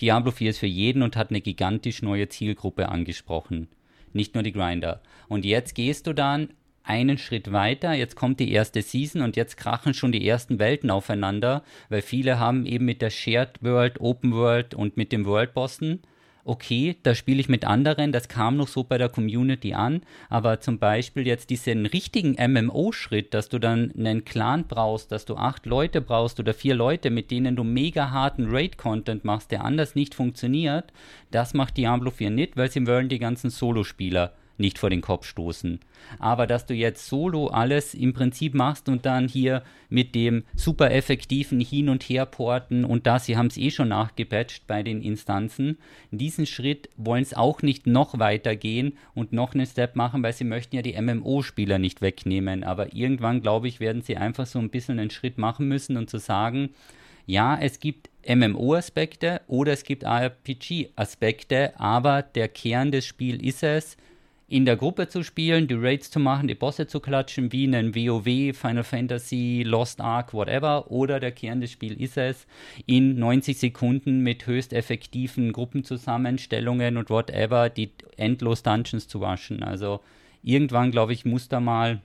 Diablo 0.00 0.30
4 0.30 0.50
ist 0.50 0.60
für 0.60 0.66
jeden 0.66 1.02
und 1.02 1.14
hat 1.14 1.28
eine 1.28 1.42
gigantisch 1.42 2.00
neue 2.00 2.26
Zielgruppe 2.30 2.88
angesprochen. 2.88 3.68
Nicht 4.14 4.32
nur 4.32 4.42
die 4.42 4.52
Grinder. 4.52 5.02
Und 5.28 5.44
jetzt 5.44 5.74
gehst 5.74 6.06
du 6.06 6.14
dann 6.14 6.48
einen 6.84 7.18
Schritt 7.18 7.52
weiter, 7.52 7.92
jetzt 7.92 8.16
kommt 8.16 8.40
die 8.40 8.50
erste 8.50 8.80
Season 8.80 9.20
und 9.20 9.36
jetzt 9.36 9.58
krachen 9.58 9.92
schon 9.92 10.10
die 10.10 10.26
ersten 10.26 10.58
Welten 10.58 10.90
aufeinander, 10.90 11.62
weil 11.90 12.00
viele 12.00 12.38
haben 12.38 12.64
eben 12.64 12.86
mit 12.86 13.02
der 13.02 13.10
Shared 13.10 13.62
World, 13.62 14.00
Open 14.00 14.32
World 14.32 14.72
und 14.72 14.96
mit 14.96 15.12
dem 15.12 15.26
World 15.26 15.52
Bossen 15.52 16.00
okay, 16.48 16.96
da 17.02 17.14
spiele 17.14 17.40
ich 17.40 17.48
mit 17.48 17.66
anderen, 17.66 18.10
das 18.10 18.28
kam 18.28 18.56
noch 18.56 18.68
so 18.68 18.82
bei 18.82 18.96
der 18.96 19.10
Community 19.10 19.74
an, 19.74 20.00
aber 20.30 20.60
zum 20.60 20.78
Beispiel 20.78 21.26
jetzt 21.26 21.50
diesen 21.50 21.84
richtigen 21.84 22.36
MMO-Schritt, 22.40 23.34
dass 23.34 23.48
du 23.48 23.58
dann 23.58 23.92
einen 23.96 24.24
Clan 24.24 24.64
brauchst, 24.66 25.12
dass 25.12 25.26
du 25.26 25.36
acht 25.36 25.66
Leute 25.66 26.00
brauchst 26.00 26.40
oder 26.40 26.54
vier 26.54 26.74
Leute, 26.74 27.10
mit 27.10 27.30
denen 27.30 27.54
du 27.54 27.64
mega 27.64 28.10
harten 28.10 28.46
Raid-Content 28.48 29.24
machst, 29.24 29.50
der 29.50 29.64
anders 29.64 29.94
nicht 29.94 30.14
funktioniert, 30.14 30.92
das 31.30 31.52
macht 31.52 31.76
Diablo 31.76 32.10
4 32.10 32.30
nicht, 32.30 32.56
weil 32.56 32.70
sie 32.70 32.86
wollen 32.86 33.10
die 33.10 33.18
ganzen 33.18 33.50
Solospieler 33.50 34.32
nicht 34.58 34.78
vor 34.78 34.90
den 34.90 35.00
Kopf 35.00 35.26
stoßen. 35.26 35.80
Aber 36.18 36.46
dass 36.46 36.66
du 36.66 36.74
jetzt 36.74 37.06
solo 37.06 37.48
alles 37.48 37.94
im 37.94 38.12
Prinzip 38.12 38.54
machst 38.54 38.88
und 38.88 39.06
dann 39.06 39.28
hier 39.28 39.62
mit 39.88 40.14
dem 40.14 40.44
super 40.54 40.90
effektiven 40.90 41.60
Hin- 41.60 41.88
und 41.88 42.02
Herporten 42.02 42.84
und 42.84 43.06
das, 43.06 43.26
sie 43.26 43.36
haben 43.36 43.46
es 43.46 43.56
eh 43.56 43.70
schon 43.70 43.88
nachgepatcht 43.88 44.66
bei 44.66 44.82
den 44.82 45.02
Instanzen, 45.02 45.78
diesen 46.10 46.46
Schritt 46.46 46.88
wollen 46.96 47.22
es 47.22 47.34
auch 47.34 47.62
nicht 47.62 47.86
noch 47.86 48.18
weiter 48.18 48.56
gehen 48.56 48.94
und 49.14 49.32
noch 49.32 49.54
einen 49.54 49.66
Step 49.66 49.96
machen, 49.96 50.22
weil 50.22 50.32
sie 50.32 50.44
möchten 50.44 50.76
ja 50.76 50.82
die 50.82 51.00
MMO-Spieler 51.00 51.78
nicht 51.78 52.00
wegnehmen. 52.00 52.64
Aber 52.64 52.94
irgendwann, 52.94 53.40
glaube 53.40 53.68
ich, 53.68 53.80
werden 53.80 54.02
sie 54.02 54.16
einfach 54.16 54.46
so 54.46 54.58
ein 54.58 54.70
bisschen 54.70 54.98
einen 54.98 55.10
Schritt 55.10 55.38
machen 55.38 55.68
müssen 55.68 55.96
und 55.96 56.10
zu 56.10 56.18
sagen, 56.18 56.70
ja, 57.28 57.58
es 57.60 57.78
gibt 57.78 58.08
MMO-Aspekte 58.26 59.42
oder 59.48 59.72
es 59.72 59.84
gibt 59.84 60.02
RPG-Aspekte, 60.02 61.78
aber 61.78 62.22
der 62.22 62.48
Kern 62.48 62.90
des 62.90 63.04
Spiels 63.04 63.42
ist 63.42 63.62
es, 63.62 63.96
in 64.50 64.64
der 64.64 64.76
Gruppe 64.76 65.08
zu 65.08 65.22
spielen, 65.22 65.68
die 65.68 65.74
Raids 65.74 66.10
zu 66.10 66.18
machen, 66.18 66.48
die 66.48 66.54
Bosse 66.54 66.86
zu 66.86 67.00
klatschen, 67.00 67.52
wie 67.52 67.64
einen 67.64 67.94
WoW, 67.94 68.56
Final 68.56 68.82
Fantasy, 68.82 69.62
Lost 69.64 70.00
Ark, 70.00 70.32
whatever. 70.32 70.90
Oder 70.90 71.20
der 71.20 71.32
Kern 71.32 71.60
des 71.60 71.70
Spiels 71.70 72.00
ist 72.00 72.16
es, 72.16 72.46
in 72.86 73.18
90 73.18 73.58
Sekunden 73.58 74.22
mit 74.22 74.46
höchst 74.46 74.72
effektiven 74.72 75.52
Gruppenzusammenstellungen 75.52 76.96
und 76.96 77.10
whatever 77.10 77.68
die 77.68 77.90
endlos 78.16 78.62
Dungeons 78.62 79.06
zu 79.06 79.20
waschen. 79.20 79.62
Also 79.62 80.00
irgendwann, 80.42 80.92
glaube 80.92 81.12
ich, 81.12 81.26
muss 81.26 81.48
da 81.48 81.60
mal 81.60 82.00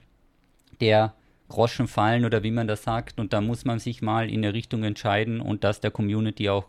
der 0.80 1.14
Groschen 1.48 1.88
fallen 1.88 2.26
oder 2.26 2.42
wie 2.42 2.50
man 2.50 2.68
das 2.68 2.82
sagt. 2.82 3.18
Und 3.18 3.32
da 3.32 3.40
muss 3.40 3.64
man 3.64 3.78
sich 3.78 4.02
mal 4.02 4.28
in 4.28 4.44
eine 4.44 4.52
Richtung 4.52 4.84
entscheiden 4.84 5.40
und 5.40 5.64
das 5.64 5.80
der 5.80 5.90
Community 5.90 6.50
auch 6.50 6.66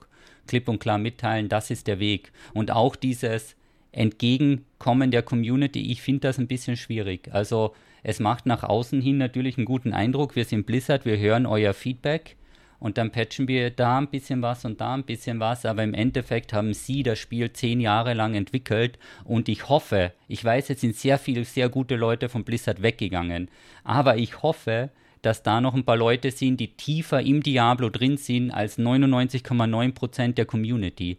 klipp 0.48 0.70
und 0.70 0.80
klar 0.80 1.00
mitteilen, 1.00 1.50
das 1.50 1.70
ist 1.70 1.88
der 1.88 2.00
Weg. 2.00 2.32
Und 2.54 2.72
auch 2.72 2.96
dieses 2.96 3.58
Entgegenkommen 3.96 5.10
der 5.10 5.24
Community, 5.24 5.92
ich 5.92 6.02
finde 6.02 6.28
das 6.28 6.38
ein 6.38 6.48
bisschen 6.48 6.76
schwierig. 6.76 7.30
Also 7.32 7.74
es 8.04 8.20
macht 8.20 8.46
nach 8.46 8.64
außen 8.64 9.02
hin 9.02 9.18
natürlich 9.18 9.58
einen 9.58 9.66
guten 9.66 9.94
Eindruck. 9.94 10.36
Wir 10.36 10.44
sind 10.44 10.66
Blizzard, 10.66 11.06
wir 11.06 11.18
hören 11.18 11.46
euer 11.46 11.74
Feedback 11.74 12.36
und 12.80 12.98
dann 12.98 13.12
patchen 13.12 13.48
wir 13.48 13.70
da 13.72 13.98
ein 13.98 14.10
bisschen 14.10 14.42
was 14.42 14.66
und 14.66 14.82
da 14.82 14.94
ein 14.94 15.06
bisschen 15.06 15.40
was, 15.40 15.66
aber 15.66 15.84
im 15.84 15.94
Endeffekt 15.94 16.52
haben 16.52 16.74
sie 16.74 17.04
das 17.04 17.20
Spiel 17.20 17.54
zehn 17.54 17.80
Jahre 17.80 18.14
lang 18.14 18.36
entwickelt 18.36 19.00
und 19.24 19.48
ich 19.48 19.70
hoffe, 19.70 20.12
ich 20.28 20.44
weiß, 20.44 20.70
es 20.72 20.82
sind 20.82 20.96
sehr 20.96 21.18
viele, 21.18 21.46
sehr 21.46 21.70
gute 21.70 21.96
Leute 21.96 22.28
von 22.28 22.44
Blizzard 22.44 22.82
weggegangen, 22.82 23.50
aber 23.86 24.18
ich 24.18 24.44
hoffe, 24.44 24.90
dass 25.22 25.42
da 25.42 25.62
noch 25.62 25.74
ein 25.74 25.86
paar 25.86 25.98
Leute 25.98 26.32
sind, 26.32 26.60
die 26.60 26.76
tiefer 26.76 27.22
im 27.22 27.42
Diablo 27.42 27.90
drin 27.90 28.18
sind 28.18 28.52
als 28.52 28.78
99,9% 28.78 30.34
der 30.34 30.46
Community. 30.46 31.18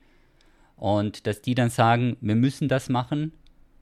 Und 0.76 1.26
dass 1.26 1.42
die 1.42 1.54
dann 1.54 1.70
sagen, 1.70 2.16
wir 2.20 2.34
müssen 2.36 2.68
das 2.68 2.88
machen, 2.88 3.32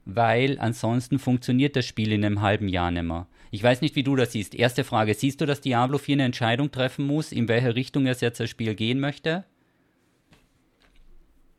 weil 0.05 0.59
ansonsten 0.59 1.19
funktioniert 1.19 1.75
das 1.75 1.85
Spiel 1.85 2.11
in 2.11 2.23
einem 2.23 2.41
halben 2.41 2.69
Jahr 2.69 2.91
nicht 2.91 3.03
mehr. 3.03 3.27
Ich 3.51 3.63
weiß 3.63 3.81
nicht, 3.81 3.95
wie 3.95 4.03
du 4.03 4.15
das 4.15 4.31
siehst. 4.31 4.55
Erste 4.55 4.83
Frage, 4.83 5.13
siehst 5.13 5.41
du, 5.41 5.45
dass 5.45 5.61
Diablo 5.61 5.97
4 5.97 6.15
eine 6.15 6.23
Entscheidung 6.25 6.71
treffen 6.71 7.05
muss, 7.05 7.31
in 7.31 7.47
welche 7.47 7.75
Richtung 7.75 8.07
es 8.07 8.21
jetzt 8.21 8.39
das 8.39 8.49
Spiel 8.49 8.75
gehen 8.75 8.99
möchte? 8.99 9.45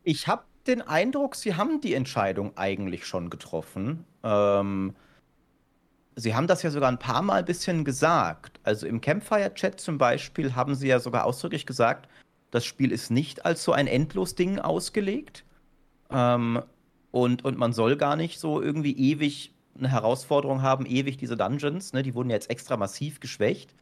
Ich 0.03 0.28
habe 0.28 0.45
den 0.66 0.82
Eindruck, 0.82 1.34
sie 1.34 1.55
haben 1.55 1.80
die 1.80 1.95
Entscheidung 1.95 2.57
eigentlich 2.57 3.07
schon 3.07 3.30
getroffen. 3.30 4.05
Ähm, 4.22 4.95
sie 6.16 6.34
haben 6.34 6.47
das 6.47 6.62
ja 6.62 6.70
sogar 6.70 6.91
ein 6.91 6.99
paar 6.99 7.22
Mal 7.22 7.41
ein 7.41 7.45
bisschen 7.45 7.84
gesagt. 7.84 8.61
Also 8.62 8.87
im 8.87 9.01
Campfire-Chat 9.01 9.80
zum 9.80 9.99
Beispiel 9.99 10.55
haben 10.55 10.74
sie 10.74 10.89
ja 10.89 10.99
sogar 10.99 11.24
ausdrücklich 11.24 11.66
gesagt, 11.66 12.09
das 12.51 12.64
Spiel 12.64 12.92
ist 12.92 13.11
nicht 13.11 13.44
als 13.44 13.62
so 13.64 13.72
ein 13.72 13.86
Endlos-Ding 13.86 14.59
ausgelegt. 14.59 15.44
Ähm, 16.11 16.62
und, 17.11 17.44
und 17.44 17.59
man 17.59 17.72
soll 17.72 17.97
gar 17.97 18.16
nicht 18.16 18.38
so 18.38 18.61
irgendwie 18.61 18.97
ewig 18.97 19.55
eine 19.78 19.90
Herausforderung 19.90 20.62
haben, 20.62 20.86
ewig 20.86 21.16
diese 21.16 21.36
Dungeons. 21.36 21.92
Ne? 21.92 22.03
Die 22.03 22.14
wurden 22.14 22.30
jetzt 22.30 22.51
extra 22.51 22.76
massiv 22.76 23.20
geschwächt. 23.20 23.74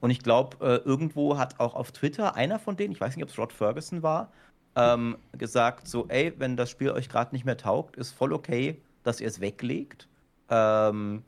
Und 0.00 0.10
ich 0.10 0.22
glaube, 0.22 0.56
äh, 0.60 0.86
irgendwo 0.86 1.38
hat 1.38 1.60
auch 1.60 1.74
auf 1.74 1.92
Twitter 1.92 2.34
einer 2.34 2.58
von 2.58 2.76
denen, 2.76 2.92
ich 2.92 3.00
weiß 3.00 3.16
nicht, 3.16 3.22
ob 3.22 3.30
es 3.30 3.38
Rod 3.38 3.52
Ferguson 3.52 4.02
war, 4.02 4.32
ähm, 4.74 5.16
gesagt: 5.38 5.86
so, 5.86 6.06
ey, 6.08 6.32
wenn 6.38 6.56
das 6.56 6.70
Spiel 6.70 6.90
euch 6.90 7.08
gerade 7.08 7.34
nicht 7.34 7.44
mehr 7.44 7.56
taugt, 7.56 7.96
ist 7.96 8.12
voll 8.12 8.32
okay, 8.32 8.80
dass 9.04 9.20
ihr 9.20 9.28
es 9.28 9.40
weglegt. 9.40 10.08
Ähm, 10.48 11.22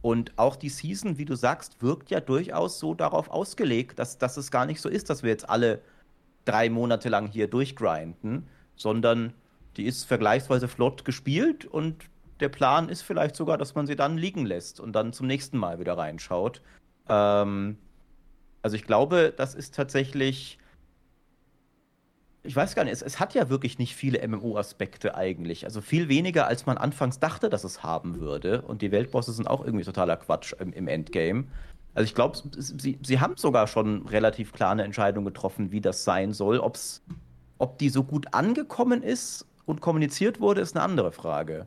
und 0.00 0.38
auch 0.38 0.54
die 0.54 0.68
Season, 0.68 1.18
wie 1.18 1.24
du 1.24 1.34
sagst, 1.34 1.82
wirkt 1.82 2.10
ja 2.10 2.20
durchaus 2.20 2.78
so 2.78 2.94
darauf 2.94 3.30
ausgelegt, 3.30 3.98
dass, 3.98 4.18
dass 4.18 4.36
es 4.36 4.50
gar 4.50 4.64
nicht 4.64 4.80
so 4.80 4.88
ist, 4.88 5.10
dass 5.10 5.22
wir 5.22 5.30
jetzt 5.30 5.48
alle 5.48 5.80
drei 6.48 6.70
Monate 6.70 7.08
lang 7.08 7.28
hier 7.28 7.48
durchgrinden, 7.48 8.48
sondern 8.76 9.34
die 9.76 9.84
ist 9.84 10.04
vergleichsweise 10.04 10.68
flott 10.68 11.04
gespielt 11.04 11.64
und 11.64 12.04
der 12.40 12.48
Plan 12.48 12.88
ist 12.88 13.02
vielleicht 13.02 13.36
sogar, 13.36 13.58
dass 13.58 13.74
man 13.74 13.86
sie 13.86 13.96
dann 13.96 14.16
liegen 14.16 14.46
lässt 14.46 14.80
und 14.80 14.92
dann 14.92 15.12
zum 15.12 15.26
nächsten 15.26 15.58
Mal 15.58 15.80
wieder 15.80 15.96
reinschaut. 15.98 16.62
Ähm, 17.08 17.76
also 18.62 18.76
ich 18.76 18.84
glaube, 18.84 19.32
das 19.36 19.54
ist 19.54 19.74
tatsächlich. 19.74 20.58
Ich 22.44 22.54
weiß 22.54 22.74
gar 22.74 22.84
nicht, 22.84 22.92
es, 22.92 23.02
es 23.02 23.20
hat 23.20 23.34
ja 23.34 23.50
wirklich 23.50 23.78
nicht 23.78 23.94
viele 23.94 24.26
MMO-Aspekte 24.26 25.16
eigentlich. 25.16 25.64
Also 25.64 25.80
viel 25.80 26.08
weniger, 26.08 26.46
als 26.46 26.66
man 26.66 26.78
anfangs 26.78 27.18
dachte, 27.18 27.50
dass 27.50 27.64
es 27.64 27.82
haben 27.82 28.20
würde. 28.20 28.62
Und 28.62 28.80
die 28.80 28.92
Weltbosse 28.92 29.32
sind 29.32 29.48
auch 29.48 29.64
irgendwie 29.64 29.84
totaler 29.84 30.16
Quatsch 30.16 30.54
im, 30.58 30.72
im 30.72 30.88
Endgame. 30.88 31.44
Also 31.98 32.06
ich 32.06 32.14
glaube, 32.14 32.38
sie, 32.56 32.96
sie 33.02 33.18
haben 33.18 33.36
sogar 33.36 33.66
schon 33.66 34.06
relativ 34.06 34.52
klar 34.52 34.70
eine 34.70 34.84
Entscheidung 34.84 35.24
getroffen, 35.24 35.72
wie 35.72 35.80
das 35.80 36.04
sein 36.04 36.32
soll. 36.32 36.60
Ob's, 36.60 37.02
ob 37.58 37.76
die 37.78 37.88
so 37.88 38.04
gut 38.04 38.32
angekommen 38.34 39.02
ist 39.02 39.44
und 39.66 39.80
kommuniziert 39.80 40.38
wurde, 40.38 40.60
ist 40.60 40.76
eine 40.76 40.84
andere 40.84 41.10
Frage. 41.10 41.66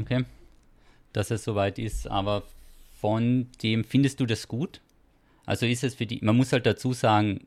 Okay. 0.00 0.24
Dass 1.12 1.32
es 1.32 1.42
soweit 1.42 1.80
ist, 1.80 2.08
aber 2.08 2.44
von 2.92 3.48
dem 3.60 3.82
findest 3.82 4.20
du 4.20 4.26
das 4.26 4.46
gut? 4.46 4.80
Also 5.46 5.66
ist 5.66 5.82
es 5.82 5.96
für 5.96 6.06
dich, 6.06 6.22
man 6.22 6.36
muss 6.36 6.52
halt 6.52 6.64
dazu 6.64 6.92
sagen, 6.92 7.44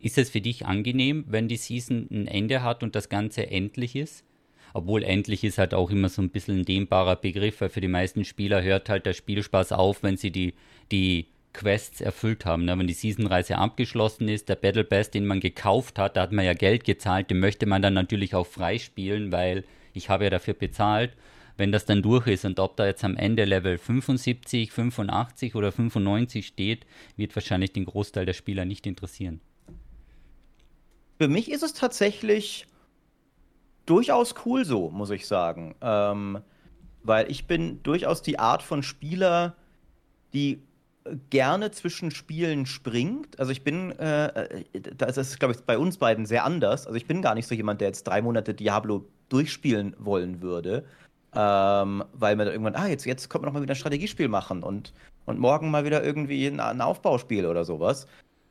ist 0.00 0.18
es 0.18 0.28
für 0.28 0.42
dich 0.42 0.66
angenehm, 0.66 1.24
wenn 1.28 1.48
die 1.48 1.56
Season 1.56 2.08
ein 2.10 2.26
Ende 2.26 2.62
hat 2.62 2.82
und 2.82 2.94
das 2.94 3.08
Ganze 3.08 3.50
endlich 3.50 3.96
ist? 3.96 4.22
Obwohl 4.74 5.04
endlich 5.04 5.44
ist 5.44 5.58
halt 5.58 5.72
auch 5.72 5.88
immer 5.90 6.08
so 6.08 6.20
ein 6.20 6.30
bisschen 6.30 6.58
ein 6.58 6.64
dehnbarer 6.64 7.14
Begriff, 7.14 7.60
weil 7.60 7.68
für 7.68 7.80
die 7.80 7.88
meisten 7.88 8.24
Spieler 8.24 8.60
hört 8.60 8.88
halt 8.88 9.06
der 9.06 9.12
Spielspaß 9.12 9.70
auf, 9.70 10.02
wenn 10.02 10.16
sie 10.16 10.32
die, 10.32 10.54
die 10.90 11.28
Quests 11.52 12.00
erfüllt 12.00 12.44
haben. 12.44 12.64
Ne? 12.64 12.76
Wenn 12.76 12.88
die 12.88 12.92
Seasonreise 12.92 13.56
abgeschlossen 13.56 14.28
ist, 14.28 14.48
der 14.48 14.56
Battle 14.56 14.82
Pass, 14.82 15.12
den 15.12 15.26
man 15.26 15.38
gekauft 15.38 15.96
hat, 16.00 16.16
da 16.16 16.22
hat 16.22 16.32
man 16.32 16.44
ja 16.44 16.54
Geld 16.54 16.82
gezahlt, 16.82 17.30
den 17.30 17.38
möchte 17.38 17.66
man 17.66 17.82
dann 17.82 17.94
natürlich 17.94 18.34
auch 18.34 18.48
freispielen, 18.48 19.30
weil 19.30 19.62
ich 19.92 20.08
habe 20.08 20.24
ja 20.24 20.30
dafür 20.30 20.54
bezahlt. 20.54 21.12
Wenn 21.56 21.70
das 21.70 21.84
dann 21.84 22.02
durch 22.02 22.26
ist 22.26 22.44
und 22.44 22.58
ob 22.58 22.76
da 22.76 22.84
jetzt 22.84 23.04
am 23.04 23.16
Ende 23.16 23.44
Level 23.44 23.78
75, 23.78 24.72
85 24.72 25.54
oder 25.54 25.70
95 25.70 26.48
steht, 26.48 26.84
wird 27.16 27.36
wahrscheinlich 27.36 27.72
den 27.72 27.84
Großteil 27.84 28.26
der 28.26 28.32
Spieler 28.32 28.64
nicht 28.64 28.88
interessieren. 28.88 29.40
Für 31.20 31.28
mich 31.28 31.48
ist 31.48 31.62
es 31.62 31.74
tatsächlich 31.74 32.66
durchaus 33.86 34.34
cool 34.44 34.64
so, 34.64 34.90
muss 34.90 35.10
ich 35.10 35.26
sagen. 35.26 35.74
Ähm, 35.80 36.40
weil 37.02 37.30
ich 37.30 37.46
bin 37.46 37.82
durchaus 37.82 38.22
die 38.22 38.38
Art 38.38 38.62
von 38.62 38.82
Spieler, 38.82 39.54
die 40.32 40.62
gerne 41.30 41.70
zwischen 41.70 42.10
Spielen 42.10 42.66
springt. 42.66 43.38
Also 43.38 43.52
ich 43.52 43.62
bin, 43.62 43.92
äh, 43.92 44.64
das 44.96 45.18
ist, 45.18 45.38
glaube 45.38 45.54
ich, 45.54 45.60
bei 45.60 45.76
uns 45.76 45.98
beiden 45.98 46.26
sehr 46.26 46.44
anders. 46.44 46.86
Also 46.86 46.96
ich 46.96 47.06
bin 47.06 47.20
gar 47.20 47.34
nicht 47.34 47.46
so 47.46 47.54
jemand, 47.54 47.80
der 47.80 47.88
jetzt 47.88 48.04
drei 48.04 48.22
Monate 48.22 48.54
Diablo 48.54 49.04
durchspielen 49.28 49.94
wollen 49.98 50.40
würde. 50.40 50.84
Ähm, 51.36 52.04
weil 52.12 52.36
man 52.36 52.46
irgendwann, 52.46 52.76
ah, 52.76 52.86
jetzt, 52.86 53.04
jetzt 53.04 53.28
kommt 53.28 53.42
man 53.42 53.52
noch 53.52 53.58
mal 53.58 53.62
wieder 53.62 53.74
ein 53.74 53.76
Strategiespiel 53.76 54.28
machen 54.28 54.62
und, 54.62 54.92
und 55.26 55.38
morgen 55.38 55.70
mal 55.70 55.84
wieder 55.84 56.02
irgendwie 56.02 56.46
ein, 56.46 56.60
ein 56.60 56.80
Aufbauspiel 56.80 57.46
oder 57.46 57.64
sowas. 57.64 58.06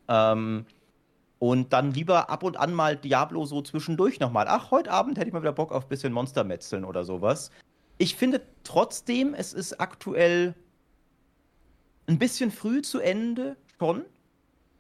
Ähm, 0.10 0.66
und 1.44 1.74
dann 1.74 1.92
lieber 1.92 2.30
ab 2.30 2.42
und 2.44 2.56
an 2.56 2.74
mal 2.74 2.96
Diablo 2.96 3.44
so 3.44 3.62
zwischendurch 3.62 4.22
nochmal. 4.22 4.46
Ach, 4.48 4.72
heute 4.72 4.90
Abend 4.92 5.18
hätte 5.18 5.28
ich 5.28 5.34
mal 5.34 5.42
wieder 5.42 5.52
Bock 5.52 5.74
auf 5.74 5.84
ein 5.84 5.90
bisschen 5.90 6.14
Monstermetzeln 6.14 6.86
oder 6.86 7.04
sowas. 7.04 7.52
Ich 7.98 8.16
finde 8.16 8.40
trotzdem, 8.64 9.34
es 9.34 9.52
ist 9.52 9.82
aktuell 9.82 10.56
ein 12.08 12.18
bisschen 12.18 12.50
früh 12.50 12.82
zu 12.82 13.02
Ende 13.02 13.58
schon. 13.78 14.06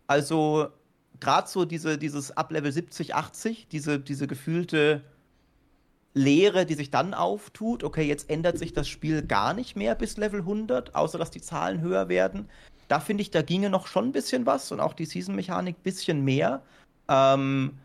Also 0.08 0.70
gerade 1.20 1.50
so 1.50 1.66
diese, 1.66 1.98
dieses 1.98 2.32
ab 2.32 2.50
Level 2.50 2.72
70, 2.72 3.14
80, 3.14 3.68
diese, 3.68 4.00
diese 4.00 4.26
gefühlte 4.26 5.04
Leere, 6.14 6.66
die 6.66 6.76
sich 6.76 6.92
dann 6.92 7.14
auftut. 7.14 7.84
Okay, 7.84 8.04
jetzt 8.04 8.30
ändert 8.30 8.58
sich 8.58 8.72
das 8.72 8.88
Spiel 8.88 9.22
gar 9.22 9.54
nicht 9.54 9.76
mehr 9.76 9.96
bis 9.96 10.16
Level 10.16 10.40
100, 10.40 10.96
außer 10.96 11.18
dass 11.18 11.30
die 11.30 11.42
Zahlen 11.42 11.82
höher 11.82 12.08
werden 12.08 12.48
da 12.94 13.00
finde 13.00 13.24
ich, 13.24 13.32
da 13.32 13.42
ginge 13.42 13.72
noch 13.72 13.88
schon 13.88 14.06
ein 14.06 14.12
bisschen 14.12 14.46
was 14.46 14.72
und 14.72 14.80
auch 14.80 14.94
die 14.94 15.06
Season-Mechanik 15.06 15.78
ein 15.80 15.84
bisschen 15.84 16.24
mehr. 16.24 16.62
Ähm, 17.10 17.80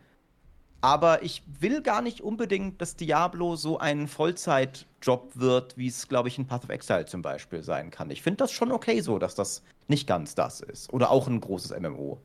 Aber 0.82 1.22
ich 1.22 1.42
will 1.61 1.80
gar 1.82 2.02
nicht 2.02 2.20
unbedingt, 2.20 2.80
dass 2.82 2.94
Diablo 2.94 3.56
so 3.56 3.78
ein 3.78 4.06
Vollzeitjob 4.06 5.32
wird, 5.34 5.78
wie 5.78 5.88
es, 5.88 6.09
glaube 6.09 6.28
ich, 6.28 6.36
in 6.36 6.46
Path 6.46 6.64
of 6.64 6.70
Exile 6.70 7.06
zum 7.06 7.22
Beispiel 7.22 7.62
sein 7.62 7.90
kann. 7.90 8.11
Ich 8.11 8.20
finde 8.20 8.36
das 8.36 8.52
schon 8.52 8.70
okay 8.70 9.00
so, 9.00 9.18
dass 9.18 9.34
das 9.34 9.62
nicht 9.88 10.06
ganz 10.06 10.34
das 10.34 10.61
ist. 10.61 10.92
Oder 10.92 11.11
auch 11.11 11.26
ein 11.26 11.40
großes 11.40 11.70
MMO. 11.80 12.20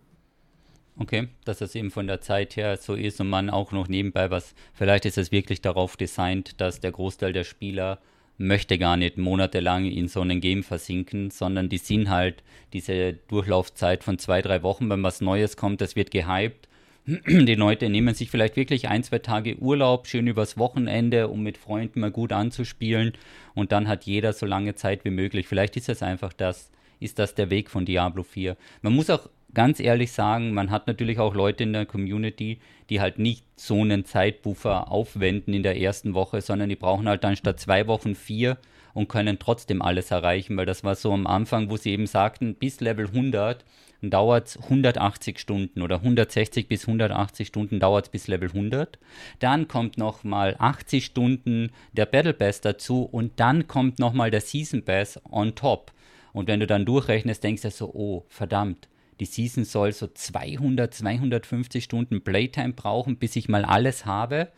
Okay, 0.99 1.29
dass 1.45 1.59
das 1.59 1.73
eben 1.73 1.89
von 1.89 2.05
der 2.05 2.19
Zeit 2.19 2.57
her 2.57 2.75
so 2.77 2.95
ist 2.95 3.21
und 3.21 3.29
man 3.29 3.49
auch 3.49 3.71
noch 3.71 3.87
nebenbei 3.87 4.29
was, 4.29 4.53
vielleicht 4.73 5.05
ist 5.05 5.17
es 5.17 5.31
wirklich 5.31 5.61
darauf 5.61 5.95
designt, 5.95 6.59
dass 6.59 6.81
der 6.81 6.91
Großteil 6.91 7.31
der 7.31 7.45
Spieler 7.45 7.97
möchte 8.37 8.77
gar 8.77 8.97
nicht 8.97 9.17
monatelang 9.17 9.85
in 9.85 10.07
so 10.07 10.21
einem 10.21 10.41
Game 10.41 10.63
versinken, 10.63 11.31
sondern 11.31 11.69
die 11.69 11.77
sind 11.77 12.09
halt 12.09 12.43
diese 12.73 13.13
Durchlaufzeit 13.13 14.03
von 14.03 14.17
zwei, 14.17 14.41
drei 14.41 14.63
Wochen, 14.63 14.89
wenn 14.89 15.03
was 15.03 15.21
Neues 15.21 15.57
kommt, 15.57 15.81
das 15.81 15.95
wird 15.95 16.11
gehypt. 16.11 16.67
Die 17.05 17.55
Leute 17.55 17.89
nehmen 17.89 18.15
sich 18.15 18.31
vielleicht 18.31 18.55
wirklich 18.55 18.87
ein, 18.87 19.03
zwei 19.03 19.19
Tage 19.19 19.57
Urlaub, 19.57 20.07
schön 20.07 20.25
übers 20.25 20.57
Wochenende, 20.57 21.27
um 21.27 21.43
mit 21.43 21.57
Freunden 21.57 21.99
mal 21.99 22.11
gut 22.11 22.31
anzuspielen 22.31 23.13
und 23.53 23.71
dann 23.71 23.87
hat 23.87 24.05
jeder 24.05 24.31
so 24.31 24.45
lange 24.45 24.75
Zeit 24.75 25.03
wie 25.03 25.09
möglich. 25.09 25.47
Vielleicht 25.47 25.75
ist 25.75 25.89
das 25.89 26.01
einfach 26.01 26.31
das, 26.31 26.71
ist 27.01 27.19
das 27.19 27.35
der 27.35 27.49
Weg 27.49 27.69
von 27.69 27.85
Diablo 27.85 28.23
4. 28.23 28.55
Man 28.81 28.95
muss 28.95 29.09
auch 29.09 29.29
ganz 29.53 29.79
ehrlich 29.79 30.11
sagen, 30.11 30.53
man 30.53 30.71
hat 30.71 30.87
natürlich 30.87 31.19
auch 31.19 31.33
Leute 31.33 31.63
in 31.63 31.73
der 31.73 31.85
Community, 31.85 32.59
die 32.89 33.01
halt 33.01 33.19
nicht 33.19 33.45
so 33.55 33.81
einen 33.81 34.05
Zeitbuffer 34.05 34.91
aufwenden 34.91 35.53
in 35.53 35.63
der 35.63 35.79
ersten 35.79 36.13
Woche, 36.13 36.41
sondern 36.41 36.69
die 36.69 36.75
brauchen 36.75 37.07
halt 37.07 37.23
dann 37.23 37.35
statt 37.35 37.59
zwei 37.59 37.87
Wochen 37.87 38.15
vier 38.15 38.57
und 38.93 39.09
können 39.09 39.39
trotzdem 39.39 39.81
alles 39.81 40.11
erreichen, 40.11 40.55
weil 40.57 40.65
das 40.65 40.83
war 40.83 40.95
so 40.95 41.11
am 41.13 41.27
Anfang, 41.27 41.69
wo 41.69 41.77
sie 41.77 41.91
eben 41.91 42.07
sagten, 42.07 42.55
bis 42.55 42.79
Level 42.79 43.07
100 43.07 43.65
dauert 44.09 44.47
es 44.47 44.57
180 44.57 45.39
Stunden 45.39 45.81
oder 45.81 45.97
160 45.97 46.67
bis 46.67 46.87
180 46.87 47.47
Stunden 47.47 47.79
dauert 47.79 48.05
es 48.05 48.11
bis 48.11 48.27
Level 48.27 48.49
100. 48.49 48.99
Dann 49.39 49.67
kommt 49.67 49.97
nochmal 49.97 50.55
80 50.59 51.05
Stunden 51.05 51.71
der 51.93 52.05
Battle 52.05 52.33
Pass 52.33 52.61
dazu 52.61 53.03
und 53.03 53.39
dann 53.39 53.67
kommt 53.67 53.99
nochmal 53.99 54.29
der 54.29 54.41
Season 54.41 54.83
Pass 54.83 55.19
on 55.29 55.55
top. 55.55 55.91
Und 56.33 56.47
wenn 56.47 56.59
du 56.59 56.67
dann 56.67 56.85
durchrechnest, 56.85 57.43
denkst 57.43 57.61
du 57.61 57.71
so, 57.71 57.93
oh, 57.93 58.25
verdammt, 58.27 58.89
die 59.19 59.25
Season 59.25 59.65
soll 59.65 59.91
so 59.91 60.07
200, 60.07 60.93
250 60.93 61.83
Stunden 61.83 62.23
Playtime 62.23 62.73
brauchen, 62.73 63.17
bis 63.17 63.35
ich 63.35 63.49
mal 63.49 63.65
alles 63.65 64.05
habe. 64.05 64.49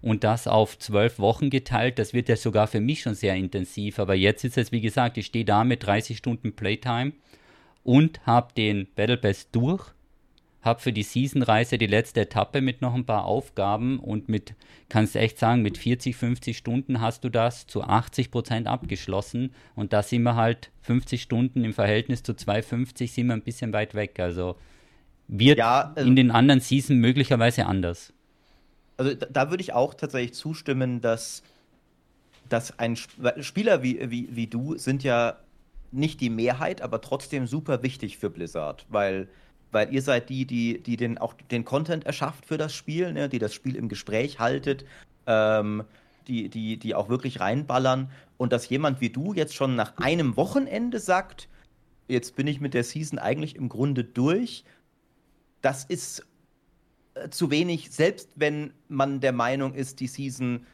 Und 0.00 0.24
das 0.24 0.48
auf 0.48 0.78
zwölf 0.78 1.18
Wochen 1.20 1.48
geteilt, 1.48 1.98
das 1.98 2.12
wird 2.12 2.28
ja 2.28 2.36
sogar 2.36 2.66
für 2.66 2.80
mich 2.80 3.02
schon 3.02 3.14
sehr 3.14 3.36
intensiv. 3.36 3.98
Aber 4.00 4.14
jetzt 4.14 4.44
ist 4.44 4.58
es, 4.58 4.72
wie 4.72 4.80
gesagt, 4.80 5.16
ich 5.16 5.26
stehe 5.26 5.44
da 5.44 5.62
mit 5.62 5.86
30 5.86 6.18
Stunden 6.18 6.54
Playtime 6.54 7.12
und 7.84 8.26
habe 8.26 8.52
den 8.54 8.88
Battle 8.96 9.16
Pass 9.16 9.50
durch 9.50 9.92
habe 10.62 10.80
für 10.80 10.92
die 10.92 11.02
Season-Reise 11.02 11.76
die 11.76 11.86
letzte 11.86 12.20
Etappe 12.20 12.60
mit 12.60 12.80
noch 12.80 12.94
ein 12.94 13.04
paar 13.04 13.24
Aufgaben 13.24 13.98
und 13.98 14.28
mit, 14.28 14.54
kannst 14.88 15.14
du 15.14 15.18
echt 15.18 15.38
sagen, 15.38 15.62
mit 15.62 15.76
40, 15.76 16.16
50 16.16 16.56
Stunden 16.56 17.00
hast 17.00 17.24
du 17.24 17.28
das 17.28 17.66
zu 17.66 17.82
80 17.82 18.30
Prozent 18.30 18.66
abgeschlossen 18.68 19.52
und 19.74 19.92
da 19.92 20.02
sind 20.02 20.22
wir 20.22 20.36
halt 20.36 20.70
50 20.82 21.20
Stunden 21.20 21.64
im 21.64 21.72
Verhältnis 21.72 22.22
zu 22.22 22.34
250 22.34 23.12
sind 23.12 23.26
wir 23.26 23.34
ein 23.34 23.42
bisschen 23.42 23.72
weit 23.72 23.94
weg. 23.94 24.20
Also 24.20 24.56
wird 25.26 25.58
ja, 25.58 25.92
also, 25.94 26.08
in 26.08 26.14
den 26.14 26.30
anderen 26.30 26.60
Season 26.60 26.96
möglicherweise 26.96 27.66
anders. 27.66 28.12
Also 28.96 29.14
da, 29.14 29.26
da 29.26 29.50
würde 29.50 29.62
ich 29.62 29.72
auch 29.72 29.94
tatsächlich 29.94 30.34
zustimmen, 30.34 31.00
dass, 31.00 31.42
dass 32.48 32.78
ein 32.78 32.96
Spieler 32.96 33.82
wie, 33.82 34.10
wie, 34.10 34.28
wie 34.30 34.46
du 34.46 34.76
sind 34.76 35.02
ja 35.02 35.38
nicht 35.90 36.20
die 36.20 36.30
Mehrheit, 36.30 36.82
aber 36.82 37.00
trotzdem 37.00 37.46
super 37.46 37.82
wichtig 37.82 38.16
für 38.18 38.30
Blizzard, 38.30 38.86
weil 38.88 39.28
weil 39.72 39.92
ihr 39.92 40.02
seid 40.02 40.28
die, 40.28 40.44
die, 40.44 40.80
die 40.80 40.96
den, 40.96 41.18
auch 41.18 41.34
den 41.50 41.64
Content 41.64 42.04
erschafft 42.04 42.46
für 42.46 42.58
das 42.58 42.74
Spiel, 42.74 43.12
ne? 43.12 43.28
die 43.28 43.38
das 43.38 43.54
Spiel 43.54 43.74
im 43.74 43.88
Gespräch 43.88 44.38
haltet, 44.38 44.84
ähm, 45.26 45.84
die, 46.28 46.48
die, 46.48 46.76
die 46.76 46.94
auch 46.94 47.08
wirklich 47.08 47.40
reinballern. 47.40 48.10
Und 48.36 48.52
dass 48.52 48.68
jemand 48.68 49.00
wie 49.00 49.10
du 49.10 49.32
jetzt 49.34 49.54
schon 49.54 49.74
nach 49.74 49.96
einem 49.96 50.36
Wochenende 50.36 51.00
sagt, 51.00 51.48
jetzt 52.06 52.36
bin 52.36 52.46
ich 52.46 52.60
mit 52.60 52.74
der 52.74 52.84
Season 52.84 53.18
eigentlich 53.18 53.56
im 53.56 53.68
Grunde 53.68 54.04
durch, 54.04 54.64
das 55.62 55.84
ist 55.84 56.26
äh, 57.14 57.30
zu 57.30 57.50
wenig, 57.50 57.90
selbst 57.90 58.28
wenn 58.36 58.72
man 58.88 59.20
der 59.20 59.32
Meinung 59.32 59.74
ist, 59.74 60.00
die 60.00 60.06
Season 60.06 60.66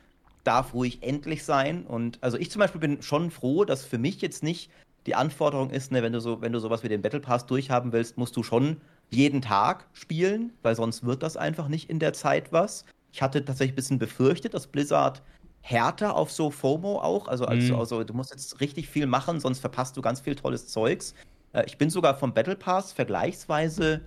darf 0.45 0.75
ruhig 0.75 1.03
endlich 1.03 1.45
sein. 1.45 1.85
Und 1.85 2.19
also 2.23 2.37
ich 2.37 2.51
zum 2.51 2.61
Beispiel 2.61 2.81
bin 2.81 3.03
schon 3.03 3.31
froh, 3.31 3.65
dass 3.65 3.85
für 3.85 3.99
mich 3.99 4.21
jetzt 4.21 4.43
nicht 4.43 4.71
die 5.09 5.15
Anforderung 5.15 5.71
ist, 5.71 5.91
ne, 5.91 6.03
wenn 6.03 6.13
du 6.13 6.21
so, 6.21 6.43
wenn 6.43 6.53
du 6.53 6.61
sowas 6.61 6.83
wie 6.83 6.89
den 6.89 7.01
Battle 7.01 7.21
Pass 7.21 7.47
durchhaben 7.47 7.93
willst, 7.93 8.19
musst 8.19 8.37
du 8.37 8.43
schon 8.43 8.77
jeden 9.09 9.41
Tag 9.41 9.87
spielen, 9.95 10.53
weil 10.61 10.75
sonst 10.75 11.03
wird 11.03 11.23
das 11.23 11.39
einfach 11.39 11.69
nicht 11.69 11.89
in 11.89 11.99
der 11.99 12.13
Zeit 12.13 12.53
was. 12.53 12.85
Ich 13.11 13.23
hatte 13.23 13.43
tatsächlich 13.43 13.73
ein 13.73 13.77
bisschen 13.77 13.99
befürchtet, 13.99 14.53
dass 14.53 14.67
Blizzard 14.67 15.23
härter 15.63 16.15
auf 16.15 16.31
so 16.31 16.51
FOMO 16.51 17.01
auch, 17.01 17.27
also, 17.27 17.47
also, 17.47 17.73
mhm. 17.73 17.81
also 17.81 18.05
du 18.05 18.13
musst 18.13 18.33
jetzt 18.33 18.61
richtig 18.61 18.91
viel 18.91 19.07
machen, 19.07 19.41
sonst 19.41 19.61
verpasst 19.61 19.97
du 19.97 20.03
ganz 20.03 20.21
viel 20.21 20.35
tolles 20.35 20.69
Zeugs. 20.69 21.15
Äh, 21.55 21.65
ich 21.67 21.79
bin 21.79 21.89
sogar 21.89 22.15
vom 22.15 22.35
Battle 22.35 22.57
Pass 22.57 22.93
vergleichsweise 22.93 24.03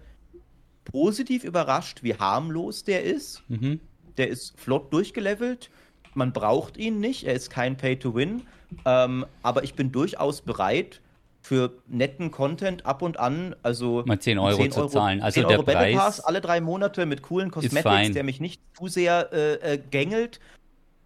positiv 0.84 1.44
überrascht, 1.44 2.04
wie 2.04 2.14
harmlos 2.14 2.84
der 2.84 3.04
ist. 3.04 3.42
Mhm. 3.48 3.80
Der 4.18 4.28
ist 4.28 4.54
flott 4.60 4.94
durchgelevelt. 4.94 5.72
Man 6.14 6.34
braucht 6.34 6.78
ihn 6.78 7.00
nicht, 7.00 7.26
er 7.26 7.34
ist 7.34 7.50
kein 7.50 7.78
Pay-to-Win. 7.78 8.44
Ähm, 8.86 9.26
aber 9.44 9.64
ich 9.64 9.74
bin 9.74 9.92
durchaus 9.92 10.42
bereit, 10.42 11.02
für 11.42 11.74
netten 11.88 12.32
Content 12.32 12.86
ab 12.86 13.02
und 13.02 13.20
an, 13.20 13.56
also 13.64 14.04
mal 14.06 14.20
10 14.20 14.38
Euro, 14.38 14.58
10 14.58 14.74
Euro 14.74 14.88
zu 14.88 14.94
zahlen. 14.94 15.22
Also 15.22 15.42
10 15.42 15.46
Euro 15.46 15.64
der 15.64 15.74
Battle 15.74 15.98
Pass 15.98 16.20
alle 16.20 16.40
drei 16.40 16.62
Monate 16.62 17.06
mit 17.06 17.24
coolen 17.24 17.50
Cosmetics, 17.50 18.14
der 18.14 18.24
mich 18.24 18.40
nicht 18.40 18.62
zu 18.78 18.88
sehr 18.88 19.34
äh, 19.34 19.74
äh, 19.74 19.78
gängelt. 19.78 20.40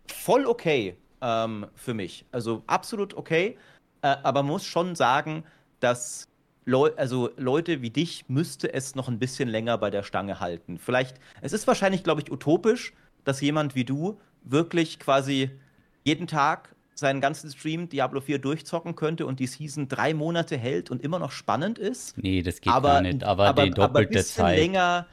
Voll 0.08 0.46
okay 0.46 0.96
ähm, 1.22 1.68
für 1.76 1.94
mich. 1.94 2.26
Also 2.32 2.64
absolut 2.68 3.16
okay. 3.16 3.58
Äh, 4.02 4.16
aber 4.24 4.44
muss 4.44 4.66
schon 4.66 4.96
sagen, 4.96 5.46
dass 5.80 6.28
Leu 6.66 6.92
also 6.98 7.30
Leute 7.38 7.82
wie 7.82 7.92
dich 7.92 8.26
müsste 8.28 8.74
es 8.74 8.96
noch 8.96 9.08
ein 9.08 9.20
bisschen 9.20 9.48
länger 9.48 9.78
bei 9.78 9.90
der 9.90 10.04
Stange 10.04 10.40
halten. 10.40 10.78
Vielleicht, 10.80 11.18
es 11.42 11.54
ist 11.54 11.66
wahrscheinlich, 11.68 12.04
glaube 12.04 12.22
ich, 12.22 12.32
utopisch, 12.32 12.94
dass 13.24 13.40
jemand 13.40 13.76
wie 13.76 13.86
du 13.86 14.20
wirklich 14.46 15.00
quasi 15.00 15.50
jeden 16.04 16.28
Tag 16.28 16.76
seinen 16.94 17.20
ganzen 17.20 17.52
Stream 17.52 17.90
Diablo 17.90 18.22
4 18.22 18.40
durchzocken 18.40 18.96
könnte 18.96 19.26
und 19.26 19.40
die 19.40 19.48
Season 19.48 19.88
drei 19.88 20.14
Monate 20.14 20.58
hält 20.58 20.90
und 20.90 21.02
immer 21.02 21.20
noch 21.20 21.32
spannend 21.32 21.78
ist. 21.78 22.18
Nee, 22.18 22.42
das 22.42 22.62
geht 22.62 22.72
aber, 22.72 22.90
gar 22.90 23.02
nicht, 23.02 23.24
aber, 23.24 23.48
aber 23.48 23.64
die 23.66 23.72
doppelte 23.72 24.20
aber 24.20 24.26
Zeit. 24.26 24.58
länger. 24.58 25.06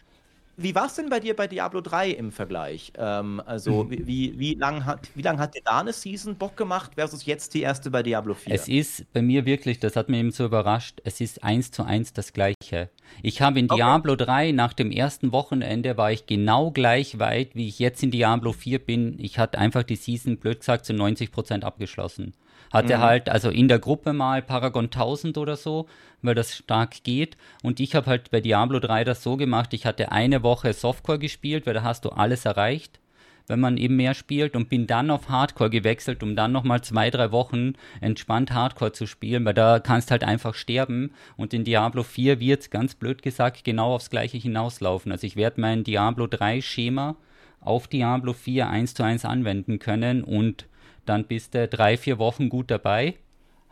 Wie 0.62 0.74
war 0.74 0.86
es 0.86 0.94
denn 0.94 1.08
bei 1.08 1.18
dir 1.18 1.34
bei 1.34 1.48
Diablo 1.48 1.80
3 1.80 2.10
im 2.10 2.30
Vergleich? 2.30 2.92
Ähm, 2.96 3.42
also, 3.44 3.84
mhm. 3.84 3.90
wie, 3.90 4.06
wie, 4.06 4.38
wie 4.38 4.54
lange 4.54 4.84
hat, 4.86 5.08
lang 5.16 5.38
hat 5.38 5.54
dir 5.54 5.62
da 5.64 5.80
eine 5.80 5.92
Season 5.92 6.36
Bock 6.36 6.56
gemacht 6.56 6.92
versus 6.94 7.26
jetzt 7.26 7.54
die 7.54 7.62
erste 7.62 7.90
bei 7.90 8.02
Diablo 8.02 8.34
4? 8.34 8.54
Es 8.54 8.68
ist 8.68 9.12
bei 9.12 9.22
mir 9.22 9.44
wirklich, 9.44 9.80
das 9.80 9.96
hat 9.96 10.08
mich 10.08 10.20
eben 10.20 10.30
so 10.30 10.44
überrascht, 10.44 11.00
es 11.04 11.20
ist 11.20 11.42
eins 11.42 11.72
zu 11.72 11.82
eins 11.82 12.12
das 12.12 12.32
Gleiche. 12.32 12.90
Ich 13.22 13.42
habe 13.42 13.58
in 13.58 13.68
Diablo 13.68 14.12
okay. 14.12 14.24
3 14.24 14.52
nach 14.52 14.72
dem 14.72 14.90
ersten 14.90 15.32
Wochenende 15.32 15.96
war 15.96 16.12
ich 16.12 16.26
genau 16.26 16.70
gleich 16.70 17.18
weit, 17.18 17.54
wie 17.54 17.66
ich 17.66 17.78
jetzt 17.78 18.02
in 18.02 18.10
Diablo 18.10 18.52
4 18.52 18.78
bin. 18.78 19.16
Ich 19.18 19.38
hatte 19.38 19.58
einfach 19.58 19.82
die 19.82 19.96
Season, 19.96 20.38
blöd 20.38 20.60
gesagt, 20.60 20.86
zu 20.86 20.92
90% 20.92 21.62
abgeschlossen. 21.62 22.34
Hatte 22.72 22.96
mhm. 22.96 23.00
halt, 23.00 23.28
also 23.28 23.50
in 23.50 23.68
der 23.68 23.78
Gruppe 23.78 24.12
mal 24.12 24.42
Paragon 24.42 24.86
1000 24.86 25.38
oder 25.38 25.56
so, 25.56 25.86
weil 26.22 26.34
das 26.34 26.56
stark 26.56 27.04
geht. 27.04 27.36
Und 27.62 27.80
ich 27.80 27.94
habe 27.94 28.06
halt 28.06 28.30
bei 28.30 28.40
Diablo 28.40 28.80
3 28.80 29.04
das 29.04 29.22
so 29.22 29.36
gemacht, 29.36 29.74
ich 29.74 29.86
hatte 29.86 30.10
eine 30.12 30.42
Woche 30.42 30.72
Softcore 30.72 31.18
gespielt, 31.18 31.66
weil 31.66 31.74
da 31.74 31.82
hast 31.82 32.04
du 32.04 32.10
alles 32.10 32.44
erreicht 32.44 32.98
wenn 33.46 33.60
man 33.60 33.76
eben 33.76 33.96
mehr 33.96 34.14
spielt 34.14 34.56
und 34.56 34.68
bin 34.68 34.86
dann 34.86 35.10
auf 35.10 35.28
Hardcore 35.28 35.70
gewechselt, 35.70 36.22
um 36.22 36.36
dann 36.36 36.52
nochmal 36.52 36.82
zwei, 36.82 37.10
drei 37.10 37.32
Wochen 37.32 37.74
entspannt 38.00 38.52
Hardcore 38.52 38.92
zu 38.92 39.06
spielen, 39.06 39.44
weil 39.44 39.54
da 39.54 39.80
kannst 39.80 40.10
halt 40.10 40.24
einfach 40.24 40.54
sterben 40.54 41.12
und 41.36 41.54
in 41.54 41.64
Diablo 41.64 42.02
4 42.02 42.40
wird 42.40 42.70
ganz 42.70 42.94
blöd 42.94 43.22
gesagt 43.22 43.64
genau 43.64 43.94
aufs 43.94 44.10
gleiche 44.10 44.38
hinauslaufen. 44.38 45.12
Also 45.12 45.26
ich 45.26 45.36
werde 45.36 45.60
mein 45.60 45.84
Diablo 45.84 46.26
3 46.26 46.60
Schema 46.60 47.16
auf 47.60 47.88
Diablo 47.88 48.32
4 48.32 48.68
eins 48.68 48.94
zu 48.94 49.02
eins 49.02 49.24
anwenden 49.24 49.78
können 49.78 50.24
und 50.24 50.66
dann 51.04 51.24
bist 51.24 51.54
du 51.54 51.68
drei, 51.68 51.96
vier 51.96 52.18
Wochen 52.18 52.48
gut 52.48 52.70
dabei 52.70 53.16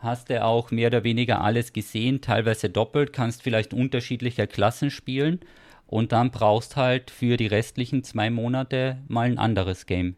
hast 0.01 0.29
du 0.29 0.43
auch 0.43 0.71
mehr 0.71 0.87
oder 0.87 1.03
weniger 1.03 1.41
alles 1.41 1.73
gesehen, 1.73 2.21
teilweise 2.21 2.69
doppelt, 2.69 3.13
kannst 3.13 3.43
vielleicht 3.43 3.73
unterschiedliche 3.73 4.47
Klassen 4.47 4.89
spielen 4.89 5.39
und 5.87 6.11
dann 6.11 6.31
brauchst 6.31 6.75
halt 6.75 7.11
für 7.11 7.37
die 7.37 7.47
restlichen 7.47 8.03
zwei 8.03 8.29
Monate 8.29 8.97
mal 9.07 9.27
ein 9.27 9.37
anderes 9.37 9.85
Game. 9.85 10.15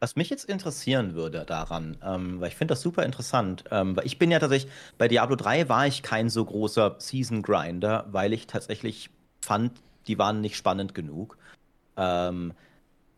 Was 0.00 0.16
mich 0.16 0.30
jetzt 0.30 0.44
interessieren 0.44 1.14
würde 1.14 1.44
daran, 1.46 1.96
ähm, 2.04 2.40
weil 2.40 2.48
ich 2.48 2.56
finde 2.56 2.72
das 2.72 2.82
super 2.82 3.04
interessant, 3.04 3.64
ähm, 3.70 3.96
weil 3.96 4.04
ich 4.04 4.18
bin 4.18 4.32
ja 4.32 4.40
tatsächlich, 4.40 4.70
bei 4.98 5.06
Diablo 5.06 5.36
3 5.36 5.68
war 5.68 5.86
ich 5.86 6.02
kein 6.02 6.28
so 6.28 6.44
großer 6.44 6.96
Season 6.98 7.40
Grinder, 7.40 8.06
weil 8.10 8.32
ich 8.32 8.48
tatsächlich 8.48 9.10
fand, 9.40 9.72
die 10.08 10.18
waren 10.18 10.40
nicht 10.40 10.56
spannend 10.56 10.92
genug. 10.92 11.38
Ähm, 11.96 12.52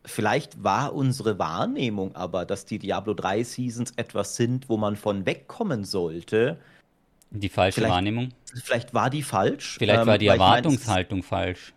vielleicht 0.05 0.63
war 0.63 0.95
unsere 0.95 1.39
Wahrnehmung 1.39 2.15
aber, 2.15 2.45
dass 2.45 2.65
die 2.65 2.79
Diablo 2.79 3.15
3 3.15 3.45
Seasons 3.45 3.93
etwas 3.97 4.37
sind, 4.37 4.69
wo 4.69 4.77
man 4.77 4.97
von 4.97 5.27
wegkommen 5.27 5.85
sollte, 5.85 6.59
die 7.31 7.49
falsche 7.49 7.81
vielleicht, 7.81 7.93
Wahrnehmung? 7.93 8.29
Vielleicht 8.63 8.95
war 8.95 9.11
die 9.11 9.23
falsch. 9.23 9.77
Vielleicht 9.79 10.03
ähm, 10.03 10.07
war 10.07 10.19
die 10.19 10.29
Erwartungshaltung 10.29 11.19
meine, 11.19 11.29
falsch. 11.29 11.75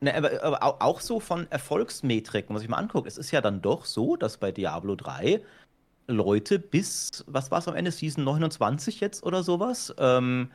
Ne, 0.00 0.14
aber, 0.14 0.42
aber, 0.42 0.82
auch 0.82 1.00
so 1.00 1.18
von 1.18 1.50
Erfolgsmetriken, 1.50 2.54
was 2.54 2.62
ich 2.62 2.68
mal 2.68 2.76
angucke. 2.76 3.08
Es 3.08 3.16
ist 3.16 3.30
ja 3.30 3.40
dann 3.40 3.62
doch 3.62 3.86
so, 3.86 4.16
dass 4.16 4.36
bei 4.36 4.52
Diablo 4.52 4.96
3 4.96 5.40
Leute 6.08 6.58
bis, 6.58 7.24
was 7.26 7.50
war 7.50 7.58
es 7.58 7.68
am 7.68 7.74
Ende, 7.74 7.90
Season 7.90 8.22
29 8.24 9.00
jetzt 9.00 9.24
oder 9.24 9.42
sowas, 9.42 9.94
ähm, 9.98 10.50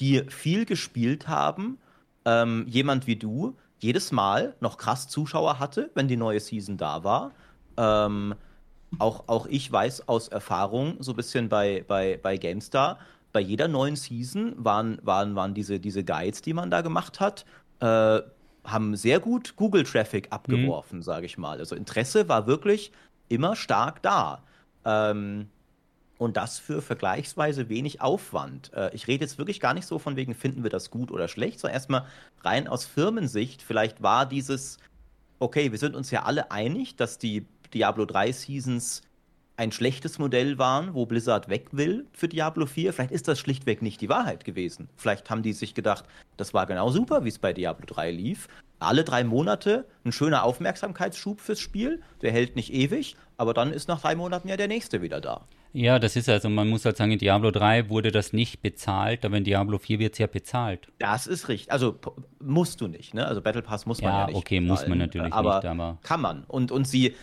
die 0.00 0.22
viel 0.28 0.66
gespielt 0.66 1.26
haben, 1.26 1.78
ähm, 2.26 2.66
jemand 2.68 3.06
wie 3.06 3.16
du, 3.16 3.56
jedes 3.78 4.12
Mal 4.12 4.54
noch 4.60 4.78
krass 4.78 5.08
Zuschauer 5.08 5.58
hatte, 5.58 5.90
wenn 5.94 6.08
die 6.08 6.16
neue 6.16 6.40
Season 6.40 6.76
da 6.76 7.04
war. 7.04 7.32
Ähm, 7.76 8.34
auch, 8.98 9.24
auch 9.26 9.46
ich 9.46 9.70
weiß 9.70 10.08
aus 10.08 10.28
Erfahrung, 10.28 10.96
so 11.00 11.12
ein 11.12 11.16
bisschen 11.16 11.48
bei, 11.48 11.84
bei, 11.86 12.18
bei 12.22 12.36
GameStar, 12.36 12.98
bei 13.32 13.40
jeder 13.40 13.68
neuen 13.68 13.96
Season 13.96 14.54
waren, 14.56 14.98
waren, 15.02 15.34
waren 15.34 15.54
diese, 15.54 15.80
diese 15.80 16.04
Guides, 16.04 16.42
die 16.42 16.54
man 16.54 16.70
da 16.70 16.82
gemacht 16.82 17.20
hat, 17.20 17.44
äh, 17.80 18.20
haben 18.64 18.96
sehr 18.96 19.20
gut 19.20 19.56
Google-Traffic 19.56 20.28
abgeworfen, 20.30 20.98
mhm. 20.98 21.02
sage 21.02 21.26
ich 21.26 21.36
mal. 21.36 21.58
Also 21.58 21.74
Interesse 21.74 22.28
war 22.28 22.46
wirklich 22.46 22.92
immer 23.28 23.56
stark 23.56 24.02
da. 24.02 24.42
Ähm, 24.84 25.48
und 26.24 26.36
das 26.36 26.58
für 26.58 26.82
vergleichsweise 26.82 27.68
wenig 27.68 28.00
Aufwand. 28.00 28.72
Äh, 28.74 28.94
ich 28.94 29.06
rede 29.06 29.24
jetzt 29.24 29.38
wirklich 29.38 29.60
gar 29.60 29.74
nicht 29.74 29.86
so 29.86 29.98
von 29.98 30.16
wegen, 30.16 30.34
finden 30.34 30.62
wir 30.62 30.70
das 30.70 30.90
gut 30.90 31.10
oder 31.10 31.28
schlecht, 31.28 31.60
sondern 31.60 31.74
erstmal 31.74 32.06
rein 32.42 32.66
aus 32.66 32.84
Firmensicht. 32.84 33.62
Vielleicht 33.62 34.02
war 34.02 34.26
dieses, 34.26 34.78
okay, 35.38 35.70
wir 35.70 35.78
sind 35.78 35.94
uns 35.94 36.10
ja 36.10 36.22
alle 36.24 36.50
einig, 36.50 36.96
dass 36.96 37.18
die 37.18 37.46
Diablo 37.72 38.06
3 38.06 38.32
Seasons 38.32 39.02
ein 39.56 39.70
schlechtes 39.70 40.18
Modell 40.18 40.58
waren, 40.58 40.94
wo 40.94 41.06
Blizzard 41.06 41.48
weg 41.48 41.68
will 41.72 42.06
für 42.12 42.26
Diablo 42.26 42.66
4. 42.66 42.92
Vielleicht 42.92 43.12
ist 43.12 43.28
das 43.28 43.38
schlichtweg 43.38 43.82
nicht 43.82 44.00
die 44.00 44.08
Wahrheit 44.08 44.44
gewesen. 44.44 44.88
Vielleicht 44.96 45.30
haben 45.30 45.42
die 45.42 45.52
sich 45.52 45.74
gedacht, 45.74 46.04
das 46.36 46.54
war 46.54 46.66
genau 46.66 46.90
super, 46.90 47.24
wie 47.24 47.28
es 47.28 47.38
bei 47.38 47.52
Diablo 47.52 47.86
3 47.86 48.10
lief. 48.10 48.48
Alle 48.80 49.04
drei 49.04 49.22
Monate 49.22 49.86
ein 50.04 50.12
schöner 50.12 50.42
Aufmerksamkeitsschub 50.42 51.40
fürs 51.40 51.60
Spiel. 51.60 52.02
Der 52.22 52.32
hält 52.32 52.56
nicht 52.56 52.72
ewig, 52.72 53.16
aber 53.36 53.54
dann 53.54 53.72
ist 53.72 53.88
nach 53.88 54.00
drei 54.00 54.16
Monaten 54.16 54.48
ja 54.48 54.56
der 54.56 54.68
nächste 54.68 55.02
wieder 55.02 55.20
da. 55.20 55.46
Ja, 55.74 55.98
das 55.98 56.14
ist 56.14 56.28
also, 56.28 56.48
man 56.48 56.68
muss 56.68 56.84
halt 56.84 56.96
sagen, 56.96 57.10
in 57.10 57.18
Diablo 57.18 57.50
3 57.50 57.88
wurde 57.88 58.12
das 58.12 58.32
nicht 58.32 58.62
bezahlt, 58.62 59.24
aber 59.24 59.36
in 59.36 59.42
Diablo 59.42 59.78
4 59.78 59.98
wird 59.98 60.12
es 60.12 60.20
ja 60.20 60.28
bezahlt. 60.28 60.86
Das 61.00 61.26
ist 61.26 61.48
richtig. 61.48 61.72
Also 61.72 61.98
musst 62.40 62.80
du 62.80 62.86
nicht, 62.86 63.12
ne? 63.12 63.26
Also 63.26 63.42
Battle 63.42 63.60
Pass 63.60 63.84
muss 63.84 64.00
man 64.00 64.12
ja, 64.12 64.20
ja 64.20 64.26
nicht. 64.28 64.36
okay, 64.36 64.60
bezahlen. 64.60 64.68
muss 64.68 64.86
man 64.86 64.98
natürlich 64.98 65.32
aber 65.32 65.56
nicht, 65.56 65.66
aber. 65.66 65.98
Kann 66.04 66.20
man. 66.20 66.44
Und, 66.44 66.70
und 66.70 66.86
sie 66.86 67.16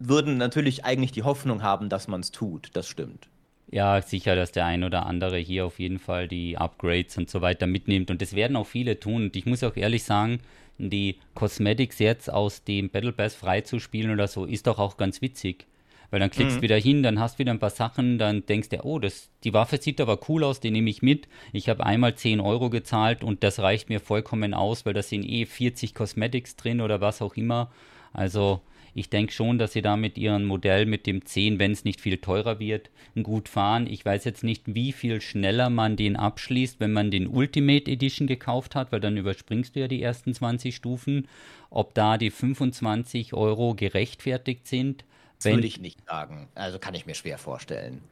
würden 0.00 0.38
natürlich 0.38 0.84
eigentlich 0.84 1.12
die 1.12 1.22
Hoffnung 1.22 1.62
haben, 1.62 1.88
dass 1.88 2.08
man 2.08 2.20
es 2.20 2.32
tut. 2.32 2.70
Das 2.72 2.88
stimmt. 2.88 3.28
Ja, 3.70 4.02
sicher, 4.02 4.34
dass 4.34 4.50
der 4.50 4.64
ein 4.66 4.82
oder 4.82 5.06
andere 5.06 5.38
hier 5.38 5.64
auf 5.64 5.78
jeden 5.78 6.00
Fall 6.00 6.26
die 6.26 6.58
Upgrades 6.58 7.16
und 7.16 7.30
so 7.30 7.42
weiter 7.42 7.68
mitnimmt. 7.68 8.10
Und 8.10 8.20
das 8.20 8.34
werden 8.34 8.56
auch 8.56 8.66
viele 8.66 8.98
tun. 8.98 9.24
Und 9.24 9.36
ich 9.36 9.46
muss 9.46 9.62
auch 9.62 9.76
ehrlich 9.76 10.02
sagen, 10.02 10.40
die 10.78 11.20
Cosmetics 11.34 12.00
jetzt 12.00 12.28
aus 12.28 12.64
dem 12.64 12.90
Battle 12.90 13.12
Pass 13.12 13.36
freizuspielen 13.36 14.10
oder 14.10 14.26
so, 14.26 14.46
ist 14.46 14.66
doch 14.66 14.80
auch 14.80 14.96
ganz 14.96 15.22
witzig. 15.22 15.66
Weil 16.10 16.20
dann 16.20 16.30
klickst 16.30 16.58
mhm. 16.58 16.62
wieder 16.62 16.76
hin, 16.76 17.02
dann 17.02 17.20
hast 17.20 17.38
wieder 17.38 17.52
ein 17.52 17.58
paar 17.58 17.70
Sachen, 17.70 18.18
dann 18.18 18.46
denkst 18.46 18.70
du, 18.70 18.84
oh, 18.84 18.98
das, 18.98 19.30
die 19.44 19.52
Waffe 19.52 19.76
sieht 19.76 20.00
aber 20.00 20.18
cool 20.28 20.42
aus, 20.42 20.60
die 20.60 20.70
nehme 20.70 20.88
ich 20.88 21.02
mit. 21.02 21.28
Ich 21.52 21.68
habe 21.68 21.84
einmal 21.84 22.14
10 22.14 22.40
Euro 22.40 22.70
gezahlt 22.70 23.22
und 23.22 23.44
das 23.44 23.58
reicht 23.58 23.90
mir 23.90 24.00
vollkommen 24.00 24.54
aus, 24.54 24.86
weil 24.86 24.94
da 24.94 25.02
sind 25.02 25.24
eh 25.24 25.44
40 25.44 25.94
Cosmetics 25.94 26.56
drin 26.56 26.80
oder 26.80 27.00
was 27.00 27.20
auch 27.20 27.36
immer. 27.36 27.70
Also 28.12 28.62
ich 28.94 29.10
denke 29.10 29.32
schon, 29.32 29.58
dass 29.58 29.74
sie 29.74 29.82
da 29.82 29.96
mit 29.96 30.18
ihrem 30.18 30.44
Modell 30.44 30.86
mit 30.86 31.06
dem 31.06 31.24
10, 31.24 31.58
wenn 31.58 31.72
es 31.72 31.84
nicht 31.84 32.00
viel 32.00 32.18
teurer 32.18 32.58
wird, 32.58 32.90
gut 33.22 33.48
fahren. 33.48 33.86
Ich 33.86 34.04
weiß 34.04 34.24
jetzt 34.24 34.42
nicht, 34.42 34.74
wie 34.74 34.92
viel 34.92 35.20
schneller 35.20 35.70
man 35.70 35.96
den 35.96 36.16
abschließt, 36.16 36.80
wenn 36.80 36.92
man 36.92 37.10
den 37.10 37.28
Ultimate 37.28 37.90
Edition 37.90 38.26
gekauft 38.26 38.74
hat, 38.74 38.90
weil 38.90 39.00
dann 39.00 39.16
überspringst 39.16 39.76
du 39.76 39.80
ja 39.80 39.88
die 39.88 40.02
ersten 40.02 40.34
20 40.34 40.74
Stufen. 40.74 41.28
Ob 41.70 41.94
da 41.94 42.18
die 42.18 42.30
25 42.30 43.34
Euro 43.34 43.74
gerechtfertigt 43.74 44.66
sind. 44.66 45.04
Würde 45.42 45.66
ich 45.66 45.80
nicht 45.80 46.04
sagen. 46.06 46.48
Also 46.54 46.78
kann 46.78 46.94
ich 46.94 47.06
mir 47.06 47.14
schwer 47.14 47.38
vorstellen. 47.38 48.02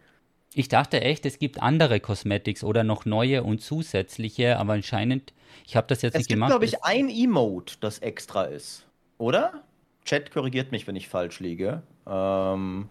Ich 0.55 0.69
dachte 0.69 1.01
echt, 1.01 1.27
es 1.27 1.39
gibt 1.39 1.61
andere 1.61 2.01
Cosmetics 2.01 2.65
oder 2.65 2.85
noch 2.85 3.05
neue 3.05 3.43
und 3.43 3.61
zusätzliche, 3.61 4.59
aber 4.59 4.75
anscheinend, 4.75 5.35
ich 5.67 5.77
habe 5.77 5.87
das 5.87 6.03
jetzt 6.03 6.15
es 6.15 6.21
nicht 6.21 6.29
gemacht. 6.29 6.51
Es 6.51 6.61
gibt, 6.61 6.71
glaube 6.71 6.95
ich, 6.95 7.01
ein 7.01 7.11
Emote, 7.11 7.77
das 7.81 7.99
extra 7.99 8.45
ist. 8.45 8.87
Oder? 9.19 9.65
Chat 10.05 10.31
korrigiert 10.31 10.73
mich, 10.73 10.87
wenn 10.87 10.97
ich 10.97 11.09
falsch 11.09 11.41
liege. 11.41 11.83
Ähm, 12.07 12.89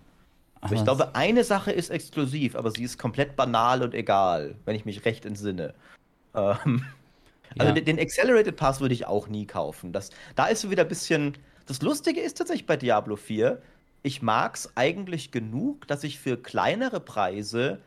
ich 0.72 0.84
glaube, 0.84 1.16
eine 1.16 1.44
Sache 1.44 1.72
ist 1.72 1.90
exklusiv, 1.90 2.56
aber 2.56 2.72
sie 2.72 2.84
ist 2.84 2.98
komplett 2.98 3.36
banal 3.36 3.84
und 3.84 3.94
egal, 3.94 4.56
wenn 4.66 4.76
ich 4.76 4.86
mich 4.86 5.06
recht 5.06 5.26
entsinne. 5.26 5.74
Ähm, 6.34 6.86
also 7.58 7.74
ja. 7.74 7.82
den 7.82 8.00
Accelerated 8.00 8.56
Pass 8.56 8.82
würde 8.82 8.94
ich 8.94 9.06
auch 9.06 9.28
nie 9.28 9.46
kaufen. 9.46 9.94
Das, 9.94 10.10
da 10.36 10.48
ist 10.48 10.62
so 10.62 10.70
wieder 10.72 10.84
ein 10.84 10.90
bisschen. 10.90 11.38
Das 11.68 11.82
Lustige 11.82 12.22
ist 12.22 12.38
tatsächlich 12.38 12.66
bei 12.68 12.78
Diablo 12.78 13.16
4, 13.16 13.62
ich 14.06 14.22
mag 14.22 14.56
es 14.56 14.78
eigentlich 14.78 15.32
genug, 15.32 15.88
dass 15.88 16.04
ich 16.04 16.20
für 16.20 16.38
kleinere 16.38 17.00
Preise. 17.00 17.82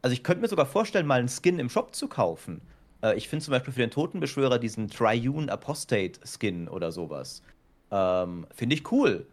Also 0.00 0.14
ich 0.14 0.22
könnte 0.22 0.40
mir 0.40 0.48
sogar 0.48 0.66
vorstellen, 0.66 1.04
mal 1.04 1.18
einen 1.18 1.28
Skin 1.28 1.58
im 1.58 1.68
Shop 1.68 1.96
zu 1.96 2.06
kaufen. 2.06 2.60
Äh, 3.02 3.16
ich 3.16 3.28
finde 3.28 3.44
zum 3.44 3.50
Beispiel 3.50 3.72
für 3.72 3.80
den 3.80 3.90
Totenbeschwörer 3.90 4.60
diesen 4.60 4.88
Triune 4.88 5.50
Apostate 5.50 6.20
Skin 6.24 6.68
oder 6.68 6.92
sowas. 6.92 7.42
Ähm, 7.90 8.46
Finde 8.54 8.76
ich 8.76 8.92
cool. 8.92 9.26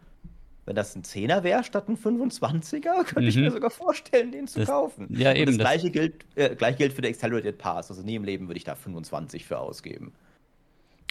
Wenn 0.65 0.75
das 0.75 0.95
ein 0.95 1.03
10er 1.03 1.43
wäre 1.43 1.63
statt 1.63 1.87
ein 1.87 1.97
25er, 1.97 2.81
könnte 3.03 3.21
mhm. 3.21 3.27
ich 3.27 3.37
mir 3.37 3.51
sogar 3.51 3.69
vorstellen, 3.69 4.31
den 4.31 4.47
zu 4.47 4.61
das, 4.61 4.69
kaufen. 4.69 5.07
Ja, 5.11 5.33
eben. 5.33 5.51
Und 5.51 5.59
das, 5.59 5.67
gleiche, 5.67 5.91
gilt, 5.91 6.25
äh, 6.35 6.55
gleich 6.55 6.77
gilt 6.77 6.93
für 6.93 7.03
den 7.03 7.13
Accelerated 7.13 7.59
Pass. 7.59 7.91
Also 7.91 8.01
nie 8.01 8.15
im 8.15 8.23
Leben 8.23 8.47
würde 8.47 8.57
ich 8.57 8.63
da 8.63 8.73
25 8.73 9.45
für 9.45 9.59
ausgeben. 9.59 10.11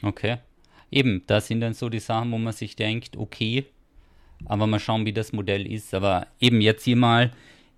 Okay. 0.03 0.39
Eben, 0.91 1.23
das 1.29 1.47
sind 1.47 1.61
dann 1.61 1.75
so 1.75 1.89
die 1.89 2.01
Sachen, 2.01 2.33
wo 2.33 2.39
man 2.39 2.53
sich 2.53 2.75
denkt, 2.75 3.17
okay, 3.17 3.67
aber 4.45 4.67
mal 4.67 4.79
schauen, 4.79 5.07
wie 5.07 5.13
das 5.13 5.33
Modell 5.33 5.71
ist. 5.71 5.95
Aber 5.95 6.27
eben 6.41 6.61
jetzt 6.61 6.85
hier 6.85 6.97
mal 6.97 7.33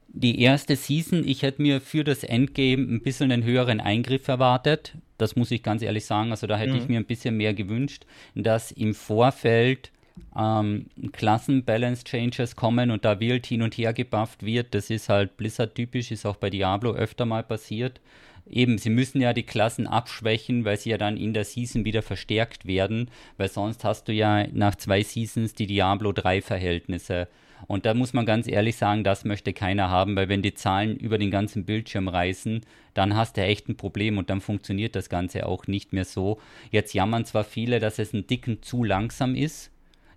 die 0.08 0.40
erste 0.40 0.76
Season, 0.76 1.26
ich 1.26 1.42
hätte 1.42 1.62
mir 1.62 1.80
für 1.80 2.04
das 2.04 2.24
Endgame 2.24 2.82
ein 2.82 3.02
bisschen 3.02 3.30
einen 3.30 3.44
höheren 3.44 3.80
Eingriff 3.80 4.28
erwartet. 4.28 4.94
Das 5.18 5.36
muss 5.36 5.50
ich 5.50 5.62
ganz 5.62 5.82
ehrlich 5.82 6.04
sagen. 6.04 6.30
Also 6.30 6.46
da 6.46 6.56
hätte 6.56 6.72
mhm. 6.72 6.78
ich 6.78 6.88
mir 6.88 6.98
ein 6.98 7.06
bisschen 7.06 7.36
mehr 7.36 7.54
gewünscht, 7.54 8.06
dass 8.34 8.72
im 8.72 8.94
Vorfeld 8.94 9.90
ähm, 10.36 10.86
Klassen-Balance-Changes 11.12 12.56
kommen 12.56 12.90
und 12.90 13.04
da 13.04 13.20
wild 13.20 13.46
hin 13.46 13.62
und 13.62 13.76
her 13.76 13.92
gebufft 13.92 14.44
wird. 14.44 14.74
Das 14.74 14.90
ist 14.90 15.08
halt 15.08 15.36
Blizzard-typisch, 15.36 16.10
ist 16.10 16.26
auch 16.26 16.36
bei 16.36 16.50
Diablo 16.50 16.92
öfter 16.92 17.26
mal 17.26 17.42
passiert. 17.42 18.00
Eben, 18.48 18.78
sie 18.78 18.90
müssen 18.90 19.20
ja 19.20 19.32
die 19.32 19.44
Klassen 19.44 19.86
abschwächen, 19.86 20.64
weil 20.64 20.76
sie 20.76 20.90
ja 20.90 20.98
dann 20.98 21.16
in 21.16 21.34
der 21.34 21.44
Season 21.44 21.84
wieder 21.84 22.02
verstärkt 22.02 22.66
werden, 22.66 23.10
weil 23.36 23.48
sonst 23.48 23.84
hast 23.84 24.08
du 24.08 24.12
ja 24.12 24.46
nach 24.48 24.74
zwei 24.74 25.02
Seasons 25.02 25.54
die 25.54 25.66
Diablo 25.66 26.12
3 26.12 26.42
Verhältnisse. 26.42 27.28
Und 27.66 27.86
da 27.86 27.94
muss 27.94 28.12
man 28.12 28.26
ganz 28.26 28.48
ehrlich 28.48 28.76
sagen, 28.76 29.04
das 29.04 29.24
möchte 29.24 29.52
keiner 29.52 29.90
haben, 29.90 30.16
weil 30.16 30.28
wenn 30.28 30.42
die 30.42 30.54
Zahlen 30.54 30.96
über 30.96 31.18
den 31.18 31.30
ganzen 31.30 31.64
Bildschirm 31.64 32.08
reißen, 32.08 32.62
dann 32.94 33.16
hast 33.16 33.36
du 33.36 33.42
echt 33.42 33.68
ein 33.68 33.76
Problem 33.76 34.18
und 34.18 34.30
dann 34.30 34.40
funktioniert 34.40 34.96
das 34.96 35.08
Ganze 35.08 35.46
auch 35.46 35.66
nicht 35.66 35.92
mehr 35.92 36.04
so. 36.04 36.40
Jetzt 36.70 36.94
jammern 36.94 37.24
zwar 37.24 37.44
viele, 37.44 37.78
dass 37.78 37.98
es 37.98 38.12
ein 38.12 38.26
Dicken 38.26 38.62
zu 38.62 38.82
langsam 38.82 39.34
ist, 39.34 39.70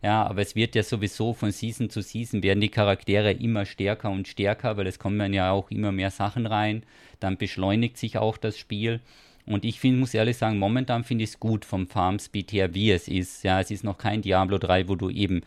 ja, 0.04 0.28
aber 0.28 0.42
es 0.42 0.56
wird 0.56 0.76
ja 0.76 0.84
sowieso 0.84 1.34
von 1.34 1.52
Season 1.52 1.90
zu 1.90 2.02
Season 2.02 2.44
werden 2.44 2.60
die 2.60 2.70
Charaktere 2.70 3.32
immer 3.32 3.66
stärker 3.66 4.10
und 4.12 4.28
stärker, 4.28 4.76
weil 4.76 4.86
es 4.86 5.00
kommen 5.00 5.34
ja 5.34 5.52
auch 5.52 5.72
immer 5.72 5.94
mehr 5.94 6.12
Sachen 6.12 6.46
rein. 6.46 6.84
Dann 7.22 7.38
beschleunigt 7.38 7.98
sich 7.98 8.18
auch 8.18 8.36
das 8.36 8.58
Spiel. 8.58 9.00
Und 9.46 9.64
ich 9.64 9.80
find, 9.80 10.00
muss 10.00 10.14
ehrlich 10.14 10.36
sagen, 10.36 10.60
momentan 10.60 11.06
finde 11.06 11.24
ich 11.24 11.32
es 11.32 11.40
gut 11.40 11.64
vom 11.64 11.88
Farmspeed 11.88 12.52
her, 12.52 12.74
wie 12.74 12.92
es 12.92 13.08
ist. 13.08 13.44
Ja, 13.44 13.62
es 13.62 13.72
ist 13.72 13.86
noch 13.86 13.98
kein 13.98 14.22
Diablo 14.22 14.58
3, 14.58 14.90
wo 14.90 14.96
du 14.96 15.10
eben 15.10 15.42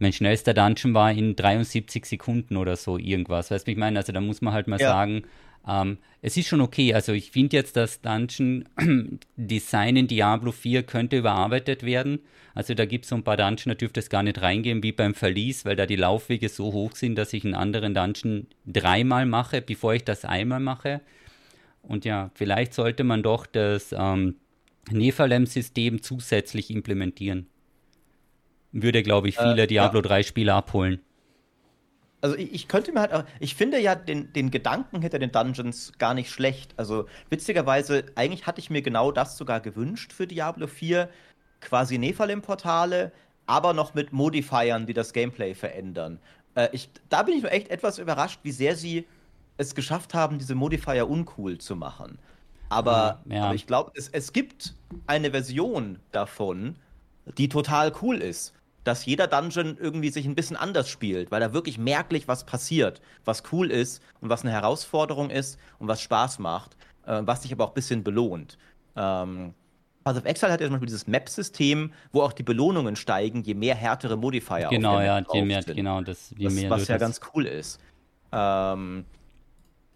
mein 0.00 0.12
schnellster 0.12 0.54
Dungeon 0.54 0.92
war 0.92 1.12
in 1.12 1.36
73 1.36 2.04
Sekunden 2.04 2.56
oder 2.56 2.74
so 2.74 2.98
irgendwas. 2.98 3.52
Weißt 3.52 3.66
du, 3.66 3.70
ich 3.70 3.78
meine? 3.78 4.00
Also 4.00 4.12
da 4.12 4.20
muss 4.20 4.42
man 4.42 4.52
halt 4.52 4.66
mal 4.66 4.80
ja. 4.80 4.88
sagen, 4.88 5.22
ähm, 5.68 5.98
es 6.22 6.36
ist 6.36 6.48
schon 6.48 6.60
okay. 6.60 6.94
Also 6.94 7.12
ich 7.12 7.30
finde 7.30 7.56
jetzt, 7.56 7.76
das 7.76 8.00
Dungeon-Design 8.00 9.96
in 9.98 10.06
Diablo 10.08 10.52
4 10.52 10.82
könnte 10.84 11.18
überarbeitet 11.18 11.82
werden. 11.82 12.20
Also 12.54 12.74
da 12.74 12.84
gibt 12.86 13.04
es 13.04 13.08
so 13.10 13.16
ein 13.16 13.24
paar 13.24 13.36
Dungeon, 13.36 13.70
da 13.70 13.74
dürfte 13.74 14.00
es 14.00 14.08
gar 14.08 14.22
nicht 14.22 14.40
reingehen 14.40 14.82
wie 14.82 14.92
beim 14.92 15.14
Verlies, 15.14 15.64
weil 15.64 15.76
da 15.76 15.86
die 15.86 15.96
Laufwege 15.96 16.48
so 16.48 16.72
hoch 16.72 16.94
sind, 16.94 17.16
dass 17.16 17.32
ich 17.32 17.44
einen 17.44 17.54
anderen 17.54 17.94
Dungeon 17.94 18.46
dreimal 18.66 19.26
mache, 19.26 19.60
bevor 19.60 19.94
ich 19.94 20.04
das 20.04 20.24
einmal 20.24 20.60
mache. 20.60 21.00
Und 21.82 22.04
ja, 22.04 22.30
vielleicht 22.34 22.74
sollte 22.74 23.04
man 23.04 23.22
doch 23.22 23.46
das 23.46 23.94
ähm, 23.96 24.36
Nephalem-System 24.90 26.02
zusätzlich 26.02 26.70
implementieren 26.70 27.48
würde, 28.74 29.02
glaube 29.02 29.28
ich, 29.28 29.38
viele 29.38 29.62
äh, 29.62 29.66
Diablo 29.66 30.00
ja. 30.00 30.10
3-Spiele 30.10 30.52
abholen. 30.52 31.00
Also 32.24 32.38
ich, 32.38 32.54
ich, 32.54 32.68
könnte 32.68 32.90
mir 32.90 33.00
halt 33.00 33.12
auch, 33.12 33.24
ich 33.38 33.54
finde 33.54 33.78
ja 33.78 33.94
den, 33.94 34.32
den 34.32 34.50
Gedanken 34.50 35.02
hinter 35.02 35.18
den 35.18 35.30
Dungeons 35.30 35.92
gar 35.98 36.14
nicht 36.14 36.30
schlecht. 36.30 36.72
Also 36.78 37.04
witzigerweise, 37.28 38.06
eigentlich 38.14 38.46
hatte 38.46 38.60
ich 38.60 38.70
mir 38.70 38.80
genau 38.80 39.12
das 39.12 39.36
sogar 39.36 39.60
gewünscht 39.60 40.10
für 40.10 40.26
Diablo 40.26 40.66
4. 40.66 41.10
Quasi 41.60 41.98
Nephalem-Portale, 41.98 43.12
aber 43.44 43.74
noch 43.74 43.92
mit 43.92 44.14
Modifiern, 44.14 44.86
die 44.86 44.94
das 44.94 45.12
Gameplay 45.12 45.54
verändern. 45.54 46.18
Äh, 46.54 46.70
ich, 46.72 46.88
da 47.10 47.24
bin 47.24 47.36
ich 47.36 47.42
nur 47.42 47.52
echt 47.52 47.68
etwas 47.68 47.98
überrascht, 47.98 48.40
wie 48.42 48.52
sehr 48.52 48.74
sie 48.74 49.06
es 49.58 49.74
geschafft 49.74 50.14
haben, 50.14 50.38
diese 50.38 50.54
Modifier 50.54 51.10
uncool 51.10 51.58
zu 51.58 51.76
machen. 51.76 52.18
Aber, 52.70 53.20
ja. 53.26 53.44
aber 53.44 53.54
ich 53.54 53.66
glaube, 53.66 53.92
es, 53.96 54.08
es 54.08 54.32
gibt 54.32 54.72
eine 55.06 55.32
Version 55.32 55.98
davon, 56.10 56.76
die 57.36 57.50
total 57.50 57.92
cool 58.00 58.16
ist. 58.16 58.54
Dass 58.84 59.06
jeder 59.06 59.26
Dungeon 59.26 59.76
irgendwie 59.80 60.10
sich 60.10 60.26
ein 60.26 60.34
bisschen 60.34 60.56
anders 60.56 60.88
spielt, 60.88 61.30
weil 61.30 61.40
da 61.40 61.52
wirklich 61.52 61.78
merklich 61.78 62.28
was 62.28 62.44
passiert, 62.44 63.00
was 63.24 63.42
cool 63.52 63.70
ist 63.70 64.02
und 64.20 64.28
was 64.28 64.42
eine 64.42 64.52
Herausforderung 64.52 65.30
ist 65.30 65.58
und 65.78 65.88
was 65.88 66.00
Spaß 66.02 66.38
macht, 66.38 66.76
äh, 67.06 67.22
was 67.24 67.40
dich 67.40 67.52
aber 67.52 67.64
auch 67.64 67.70
ein 67.70 67.74
bisschen 67.74 68.04
belohnt. 68.04 68.58
Ähm, 68.96 69.54
Path 70.04 70.18
of 70.18 70.24
Exile 70.26 70.52
hat 70.52 70.60
ja 70.60 70.66
zum 70.66 70.74
Beispiel 70.74 70.86
dieses 70.86 71.06
Map-System, 71.06 71.92
wo 72.12 72.20
auch 72.22 72.34
die 72.34 72.42
Belohnungen 72.42 72.94
steigen, 72.94 73.42
je 73.42 73.54
mehr 73.54 73.74
härtere 73.74 74.16
Modifier 74.16 74.68
genau, 74.68 75.00
ja, 75.00 75.24
je 75.32 75.42
mehr, 75.42 75.62
sind. 75.62 75.76
genau, 75.76 76.02
das, 76.02 76.34
je 76.36 76.44
das, 76.44 76.54
mehr 76.54 76.70
was 76.70 76.86
ja 76.88 76.98
ganz 76.98 77.20
cool 77.34 77.46
ist. 77.46 77.80
Ähm, 78.30 79.06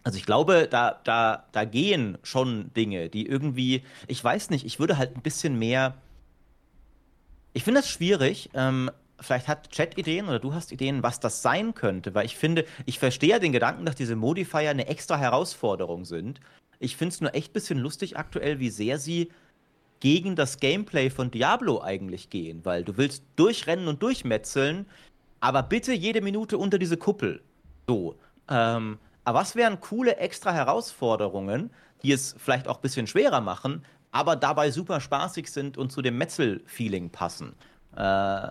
also 0.02 0.16
ich 0.16 0.24
glaube, 0.24 0.68
da, 0.70 0.98
da, 1.04 1.44
da 1.52 1.64
gehen 1.64 2.16
schon 2.22 2.72
Dinge, 2.72 3.10
die 3.10 3.26
irgendwie, 3.26 3.82
ich 4.06 4.24
weiß 4.24 4.48
nicht, 4.48 4.64
ich 4.64 4.80
würde 4.80 4.96
halt 4.96 5.14
ein 5.14 5.20
bisschen 5.20 5.58
mehr. 5.58 5.94
Ich 7.58 7.64
finde 7.64 7.80
das 7.80 7.90
schwierig. 7.90 8.50
Ähm, 8.54 8.88
vielleicht 9.18 9.48
hat 9.48 9.70
Chat 9.70 9.98
Ideen 9.98 10.28
oder 10.28 10.38
du 10.38 10.54
hast 10.54 10.70
Ideen, 10.70 11.02
was 11.02 11.18
das 11.18 11.42
sein 11.42 11.74
könnte, 11.74 12.14
weil 12.14 12.24
ich 12.24 12.36
finde, 12.36 12.64
ich 12.86 13.00
verstehe 13.00 13.30
ja 13.30 13.40
den 13.40 13.50
Gedanken, 13.50 13.84
dass 13.84 13.96
diese 13.96 14.14
Modifier 14.14 14.70
eine 14.70 14.86
extra 14.86 15.18
Herausforderung 15.18 16.04
sind. 16.04 16.38
Ich 16.78 16.96
finde 16.96 17.14
es 17.14 17.20
nur 17.20 17.34
echt 17.34 17.50
ein 17.50 17.54
bisschen 17.54 17.78
lustig 17.80 18.16
aktuell, 18.16 18.60
wie 18.60 18.70
sehr 18.70 19.00
sie 19.00 19.32
gegen 19.98 20.36
das 20.36 20.60
Gameplay 20.60 21.10
von 21.10 21.32
Diablo 21.32 21.82
eigentlich 21.82 22.30
gehen, 22.30 22.64
weil 22.64 22.84
du 22.84 22.96
willst 22.96 23.24
durchrennen 23.34 23.88
und 23.88 24.04
durchmetzeln, 24.04 24.86
aber 25.40 25.64
bitte 25.64 25.92
jede 25.92 26.20
Minute 26.20 26.58
unter 26.58 26.78
diese 26.78 26.96
Kuppel. 26.96 27.42
So. 27.88 28.14
Ähm, 28.48 29.00
aber 29.24 29.40
was 29.40 29.56
wären 29.56 29.80
coole 29.80 30.18
extra 30.18 30.52
Herausforderungen, 30.52 31.70
die 32.04 32.12
es 32.12 32.36
vielleicht 32.38 32.68
auch 32.68 32.76
ein 32.76 32.82
bisschen 32.82 33.08
schwerer 33.08 33.40
machen, 33.40 33.82
aber 34.10 34.36
dabei 34.36 34.70
super 34.70 35.00
spaßig 35.00 35.48
sind 35.50 35.78
und 35.78 35.92
zu 35.92 36.02
dem 36.02 36.18
Metzel-Feeling 36.18 37.10
passen? 37.10 37.54
Äh, 37.96 38.48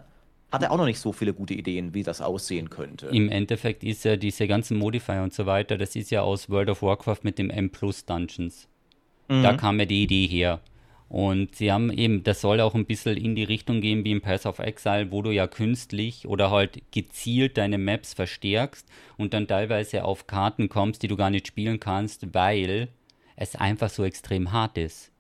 hat 0.50 0.64
er 0.64 0.72
auch 0.72 0.78
noch 0.78 0.86
nicht 0.86 1.00
so 1.00 1.12
viele 1.12 1.34
gute 1.34 1.54
Ideen, 1.54 1.94
wie 1.94 2.04
das 2.04 2.22
aussehen 2.22 2.70
könnte. 2.70 3.08
Im 3.08 3.30
Endeffekt 3.30 3.84
ist 3.84 4.06
ja 4.06 4.16
diese 4.16 4.48
ganzen 4.48 4.78
Modifier 4.78 5.22
und 5.22 5.34
so 5.34 5.46
weiter, 5.46 5.78
das 5.78 5.96
ist 5.96 6.10
ja 6.10 6.22
aus 6.22 6.50
World 6.50 6.70
of 6.70 6.82
Warcraft 6.82 7.20
mit 7.24 7.38
dem 7.38 7.50
M 7.50 7.70
Plus 7.70 8.06
Dungeons. 8.06 8.68
Mhm. 9.28 9.44
Da 9.44 9.54
kam 9.54 9.80
ja 9.80 9.86
die 9.86 10.04
Idee 10.04 10.28
her. 10.28 10.62
Und 11.10 11.56
sie 11.56 11.72
haben 11.72 11.92
eben, 11.92 12.24
das 12.24 12.42
soll 12.42 12.60
auch 12.60 12.76
ein 12.76 12.86
bisschen 12.86 13.16
in 13.16 13.36
die 13.36 13.46
Richtung 13.46 13.80
gehen 13.80 14.04
wie 14.04 14.12
im 14.12 14.22
Pass 14.22 14.46
of 14.46 14.60
Exile, 14.60 15.10
wo 15.12 15.22
du 15.22 15.32
ja 15.32 15.48
künstlich 15.48 16.28
oder 16.28 16.52
halt 16.52 16.82
gezielt 16.92 17.58
deine 17.58 17.78
Maps 17.78 18.14
verstärkst 18.14 18.86
und 19.18 19.34
dann 19.34 19.48
teilweise 19.48 20.04
auf 20.04 20.28
Karten 20.28 20.68
kommst, 20.68 21.04
die 21.04 21.08
du 21.08 21.16
gar 21.16 21.30
nicht 21.30 21.48
spielen 21.48 21.80
kannst, 21.80 22.34
weil 22.34 22.90
es 23.38 23.56
einfach 23.56 23.90
so 23.90 24.04
extrem 24.04 24.52
hart 24.52 24.78
ist. 24.78 25.12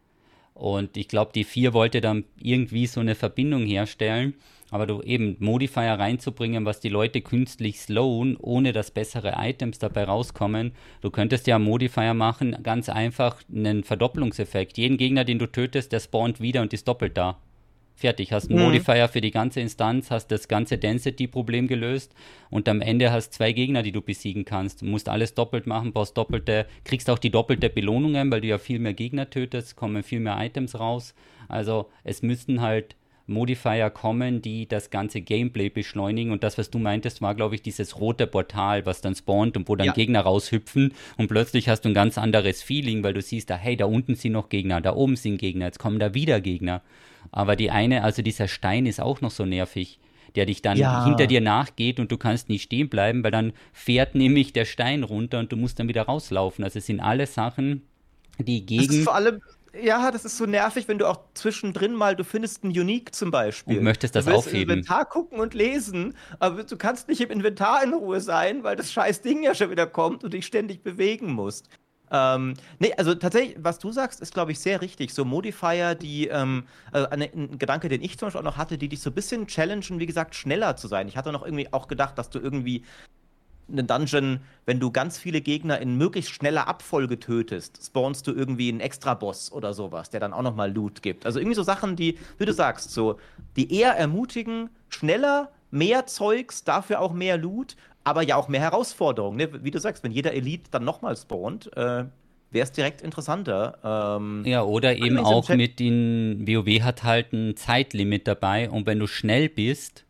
Und 0.58 0.98
ich 0.98 1.08
glaube, 1.08 1.32
die 1.34 1.44
vier 1.44 1.74
wollte 1.74 2.02
dann 2.02 2.24
irgendwie 2.42 2.88
so 2.88 3.00
eine 3.00 3.16
Verbindung 3.16 3.66
herstellen 3.66 4.34
aber 4.70 4.86
du 4.86 5.02
eben 5.02 5.38
Modifier 5.40 5.94
reinzubringen, 5.94 6.66
was 6.66 6.80
die 6.80 6.90
Leute 6.90 7.22
künstlich 7.22 7.80
slowen, 7.80 8.36
ohne 8.38 8.74
dass 8.74 8.92
bessere 8.92 9.36
Items 9.38 9.80
dabei 9.80 10.04
rauskommen. 10.04 10.74
Du 11.02 11.10
könntest 11.10 11.48
ja 11.48 11.58
Modifier 11.60 12.14
machen, 12.14 12.58
ganz 12.64 12.90
einfach 12.90 13.42
einen 13.54 13.84
Verdopplungseffekt. 13.84 14.78
Jeden 14.78 14.98
Gegner, 14.98 15.24
den 15.24 15.40
du 15.40 15.48
tötest, 15.48 15.92
der 15.92 16.00
spawnt 16.00 16.42
wieder 16.42 16.62
und 16.62 16.74
ist 16.74 16.88
doppelt 16.88 17.18
da. 17.18 17.38
Fertig, 17.98 18.32
hast 18.32 18.52
einen 18.52 18.60
mhm. 18.60 18.66
Modifier 18.66 19.08
für 19.08 19.22
die 19.22 19.32
ganze 19.32 19.60
Instanz, 19.60 20.12
hast 20.12 20.28
das 20.28 20.48
ganze 20.48 20.78
Density-Problem 20.78 21.68
gelöst 21.68 22.14
und 22.52 22.70
am 22.70 22.80
Ende 22.80 23.12
hast 23.12 23.34
zwei 23.34 23.54
Gegner, 23.54 23.82
die 23.82 23.92
du 23.92 24.02
besiegen 24.02 24.46
kannst. 24.46 24.84
Du 24.84 24.86
musst 24.86 25.10
alles 25.10 25.34
doppelt 25.34 25.66
machen, 25.66 25.94
brauchst 25.94 26.16
doppelte, 26.16 26.68
kriegst 26.84 27.10
auch 27.10 27.18
die 27.18 27.32
doppelte 27.32 27.72
Belohnungen, 27.72 28.30
weil 28.30 28.42
du 28.42 28.50
ja 28.50 28.60
viel 28.60 28.78
mehr 28.78 28.94
Gegner 28.94 29.32
tötest, 29.32 29.76
kommen 29.76 30.04
viel 30.04 30.20
mehr 30.20 30.38
Items 30.40 30.80
raus. 30.80 31.16
Also 31.48 31.90
es 32.04 32.22
müssten 32.22 32.62
halt 32.62 32.96
Modifier 33.26 33.90
kommen, 33.90 34.44
die 34.44 34.68
das 34.68 34.92
ganze 34.92 35.22
Gameplay 35.22 35.70
beschleunigen. 35.70 36.32
Und 36.32 36.44
das, 36.44 36.60
was 36.60 36.70
du 36.70 36.78
meintest, 36.78 37.22
war, 37.22 37.34
glaube 37.34 37.56
ich, 37.56 37.64
dieses 37.64 38.00
rote 38.00 38.28
Portal, 38.28 38.86
was 38.86 39.02
dann 39.02 39.16
spawnt 39.16 39.58
und 39.58 39.68
wo 39.68 39.76
dann 39.76 39.88
ja. 39.88 39.94
Gegner 39.94 40.22
raushüpfen. 40.22 40.94
Und 41.18 41.30
plötzlich 41.30 41.68
hast 41.68 41.82
du 41.82 41.90
ein 41.90 41.96
ganz 41.96 42.18
anderes 42.18 42.62
Feeling, 42.62 43.04
weil 43.04 43.14
du 43.14 43.22
siehst, 43.22 43.50
da, 43.50 43.58
hey, 43.58 43.76
da 43.76 43.86
unten 43.86 44.14
sind 44.16 44.34
noch 44.34 44.50
Gegner, 44.50 44.82
da 44.82 44.96
oben 44.96 45.16
sind 45.16 45.38
Gegner, 45.38 45.66
jetzt 45.66 45.80
kommen 45.80 46.00
da 46.00 46.14
wieder 46.14 46.42
Gegner. 46.42 46.82
Aber 47.32 47.56
die 47.56 47.72
eine, 47.72 48.04
also 48.04 48.22
dieser 48.22 48.48
Stein 48.48 48.86
ist 48.86 49.00
auch 49.00 49.22
noch 49.22 49.32
so 49.32 49.46
nervig 49.46 50.00
der 50.36 50.46
dich 50.46 50.62
dann 50.62 50.78
ja. 50.78 51.06
hinter 51.06 51.26
dir 51.26 51.42
nachgeht 51.42 52.00
und 52.00 52.12
du 52.12 52.18
kannst 52.18 52.48
nicht 52.48 52.64
stehen 52.64 52.90
bleiben, 52.90 53.24
weil 53.24 53.32
dann 53.32 53.54
fährt 53.74 54.14
nämlich 54.14 54.54
der 54.54 54.66
Stein 54.66 55.04
runter 55.04 55.40
und 55.40 55.52
du 55.52 55.56
musst 55.56 55.80
dann 55.80 55.88
wieder 55.88 56.04
rauslaufen. 56.04 56.64
Also 56.64 56.80
es 56.80 56.86
sind 56.86 57.00
alle 57.00 57.26
Sachen, 57.26 57.88
die 58.38 58.66
gegen. 58.66 58.86
Das 58.86 58.96
ist 58.96 59.04
vor 59.04 59.16
allem 59.16 59.42
ja, 59.80 60.10
das 60.10 60.26
ist 60.26 60.38
so 60.38 60.46
nervig, 60.46 60.88
wenn 60.88 60.98
du 60.98 61.08
auch 61.08 61.20
zwischendrin 61.36 61.94
mal, 61.94 62.16
du 62.16 62.24
findest 62.24 62.64
ein 62.64 62.70
Unique 62.70 63.14
zum 63.14 63.30
Beispiel. 63.30 63.78
Und 63.78 63.84
möchtest 63.84 64.16
das 64.16 64.26
du 64.26 64.32
willst 64.32 64.48
aufheben. 64.48 64.72
im 64.72 64.78
Inventar 64.80 65.06
gucken 65.06 65.40
und 65.40 65.54
lesen, 65.54 66.16
aber 66.40 66.64
du 66.64 66.78
kannst 66.78 67.08
nicht 67.10 67.22
im 67.22 67.30
Inventar 67.30 67.84
in 67.84 67.94
Ruhe 67.94 68.20
sein, 68.22 68.64
weil 68.64 68.76
das 68.76 68.92
scheiß 68.92 69.22
Ding 69.22 69.44
ja 69.44 69.54
schon 69.54 69.70
wieder 69.70 69.86
kommt 69.86 70.24
und 70.24 70.34
dich 70.34 70.46
ständig 70.46 70.82
bewegen 70.82 71.32
musst. 71.32 71.70
Ähm, 72.12 72.54
nee, 72.80 72.94
also 72.98 73.16
tatsächlich, 73.16 73.58
was 73.60 73.80
du 73.80 73.92
sagst, 73.92 74.22
ist, 74.22 74.34
glaube 74.34 74.52
ich, 74.52 74.60
sehr 74.60 74.82
richtig. 74.82 75.14
So 75.14 75.26
Modifier, 75.26 75.96
die, 75.96 76.28
ähm, 76.28 76.64
also 76.92 77.10
eine, 77.10 77.26
ein 77.26 77.58
Gedanke, 77.60 77.90
den 77.90 78.02
ich 78.02 78.18
zum 78.18 78.28
Beispiel 78.28 78.40
auch 78.40 78.46
noch 78.46 78.58
hatte, 78.58 78.78
die 78.78 78.90
dich 78.90 79.02
so 79.02 79.10
ein 79.10 79.14
bisschen 79.14 79.48
challengen, 79.48 80.00
wie 80.00 80.06
gesagt, 80.06 80.36
schneller 80.36 80.76
zu 80.76 80.88
sein. 80.88 81.08
Ich 81.08 81.18
hatte 81.18 81.32
noch 81.32 81.44
irgendwie 81.44 81.72
auch 81.74 81.88
gedacht, 81.88 82.18
dass 82.18 82.30
du 82.30 82.40
irgendwie 82.40 82.84
einen 83.70 83.88
Dungeon, 83.88 84.40
wenn 84.66 84.80
du 84.80 84.92
ganz 84.92 85.18
viele 85.18 85.42
Gegner 85.42 85.80
in 85.80 85.98
möglichst 85.98 86.32
schneller 86.32 86.68
Abfolge 86.68 87.20
tötest, 87.20 87.86
spawnst 87.86 88.26
du 88.28 88.32
irgendwie 88.32 88.70
einen 88.70 88.80
Extra-Boss 88.80 89.52
oder 89.52 89.74
sowas, 89.74 90.10
der 90.10 90.20
dann 90.20 90.34
auch 90.34 90.42
nochmal 90.42 90.72
Loot 90.72 91.02
gibt. 91.02 91.26
Also 91.26 91.40
irgendwie 91.40 91.56
so 91.56 91.64
Sachen, 91.64 91.96
die, 91.96 92.18
wie 92.38 92.46
du 92.46 92.54
sagst, 92.54 92.92
so, 92.92 93.20
die 93.56 93.74
eher 93.74 93.98
ermutigen, 93.98 94.70
schneller, 94.90 95.52
mehr 95.70 96.06
Zeugs, 96.06 96.64
dafür 96.64 97.02
auch 97.02 97.12
mehr 97.12 97.38
Loot, 97.38 97.76
aber 98.08 98.22
ja 98.22 98.38
auch 98.38 98.48
mehr 98.48 98.62
Herausforderungen. 98.62 99.36
Ne? 99.36 99.64
Wie 99.66 99.72
du 99.72 99.80
sagst, 99.80 100.02
wenn 100.02 100.14
jeder 100.14 100.34
Elite 100.34 100.72
dann 100.72 100.86
nochmal 100.86 101.18
spawnt, 101.18 101.70
äh, 101.76 102.06
wäre 102.52 102.64
es 102.64 102.72
direkt 102.72 103.02
interessanter. 103.02 104.18
Ähm, 104.18 104.44
ja, 104.46 104.64
oder 104.64 104.96
eben 104.96 105.20
auch 105.20 105.50
mit 105.50 105.82
den 105.82 106.48
WoW 106.48 106.84
hat 106.84 107.04
halt 107.04 107.34
ein 107.34 107.58
Zeitlimit 107.58 108.26
dabei 108.26 108.70
und 108.70 108.86
wenn 108.86 109.00
du 109.00 109.08
schnell 109.08 109.50
bist, 109.50 110.06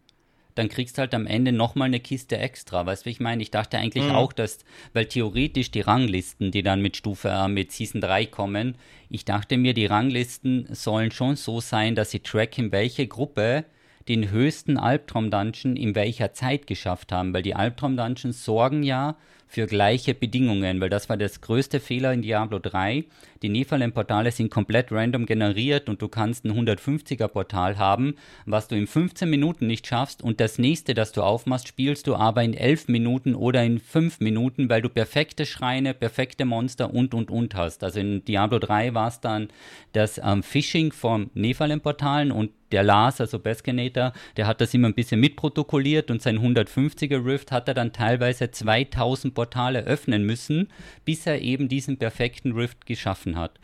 dann 0.53 0.69
kriegst 0.69 0.97
du 0.97 1.01
halt 1.01 1.15
am 1.15 1.25
Ende 1.25 1.51
nochmal 1.51 1.87
eine 1.87 1.99
Kiste 1.99 2.37
extra. 2.37 2.85
Weißt 2.85 3.03
du, 3.03 3.05
wie 3.07 3.11
ich 3.11 3.19
meine? 3.19 3.41
Ich 3.41 3.49
dachte 3.49 3.79
eigentlich 3.79 4.05
mhm. 4.05 4.11
auch, 4.11 4.31
dass, 4.31 4.59
weil 4.93 5.05
theoretisch 5.07 5.71
die 5.71 5.81
Ranglisten, 5.81 6.51
die 6.51 6.61
dann 6.61 6.81
mit 6.83 6.97
Stufe, 6.97 7.29
äh, 7.29 7.47
mit 7.47 7.71
Season 7.71 7.99
3 7.99 8.27
kommen, 8.27 8.75
ich 9.09 9.25
dachte 9.25 9.57
mir, 9.57 9.73
die 9.73 9.87
Ranglisten 9.87 10.67
sollen 10.71 11.09
schon 11.09 11.35
so 11.35 11.61
sein, 11.61 11.95
dass 11.95 12.11
sie 12.11 12.19
tracken, 12.19 12.71
welche 12.71 13.07
Gruppe 13.07 13.65
den 14.07 14.31
höchsten 14.31 14.77
Albtraum-Dungeon 14.77 15.75
in 15.75 15.95
welcher 15.95 16.33
Zeit 16.33 16.67
geschafft 16.67 17.11
haben, 17.11 17.33
weil 17.33 17.43
die 17.43 17.55
Albtraum-Dungeons 17.55 18.43
sorgen 18.43 18.83
ja 18.83 19.17
für 19.47 19.65
gleiche 19.65 20.13
Bedingungen, 20.13 20.81
weil 20.81 20.89
das 20.89 21.07
war 21.09 21.17
das 21.17 21.41
größte 21.41 21.79
Fehler 21.79 22.13
in 22.13 22.21
Diablo 22.21 22.59
3. 22.59 23.05
Die 23.41 23.49
Nephalem-Portale 23.49 24.31
sind 24.31 24.51
komplett 24.51 24.91
random 24.91 25.25
generiert 25.25 25.89
und 25.89 26.01
du 26.01 26.09
kannst 26.09 26.43
ein 26.43 26.51
150er-Portal 26.51 27.77
haben, 27.77 28.15
was 28.45 28.67
du 28.67 28.75
in 28.75 28.87
15 28.87 29.29
Minuten 29.29 29.67
nicht 29.67 29.87
schaffst 29.87 30.21
und 30.21 30.41
das 30.41 30.59
nächste, 30.59 30.93
das 30.93 31.13
du 31.13 31.21
aufmachst, 31.21 31.67
spielst 31.67 32.07
du 32.07 32.15
aber 32.15 32.43
in 32.43 32.53
11 32.53 32.89
Minuten 32.89 33.35
oder 33.35 33.63
in 33.63 33.79
5 33.79 34.19
Minuten, 34.19 34.69
weil 34.69 34.81
du 34.81 34.89
perfekte 34.89 35.45
Schreine, 35.45 35.93
perfekte 35.93 36.45
Monster 36.45 36.93
und 36.93 37.13
und 37.13 37.31
und 37.31 37.55
hast. 37.55 37.83
Also 37.83 37.99
in 37.99 38.25
Diablo 38.25 38.59
3 38.59 38.93
war 38.93 39.07
es 39.07 39.21
dann 39.21 39.47
das 39.93 40.19
ähm, 40.21 40.43
Phishing 40.43 40.91
vom 40.91 41.29
Nephalem-Portalen 41.35 42.31
und 42.31 42.51
der 42.71 42.83
Lars, 42.83 43.21
also 43.21 43.39
Baskinator, 43.39 44.13
der 44.35 44.47
hat 44.47 44.61
das 44.61 44.73
immer 44.73 44.87
ein 44.87 44.93
bisschen 44.93 45.19
mitprotokolliert 45.19 46.11
und 46.11 46.21
sein 46.21 46.39
150er 46.39 47.23
Rift 47.25 47.51
hat 47.51 47.67
er 47.67 47.73
dann 47.73 47.93
teilweise 47.93 48.51
2000 48.51 49.33
Portale 49.33 49.83
öffnen 49.83 50.25
müssen, 50.25 50.69
bis 51.05 51.25
er 51.25 51.41
eben 51.41 51.69
diesen 51.69 51.97
perfekten 51.97 52.53
Rift 52.53 52.85
geschaffen 52.85 53.37
hat. 53.37 53.59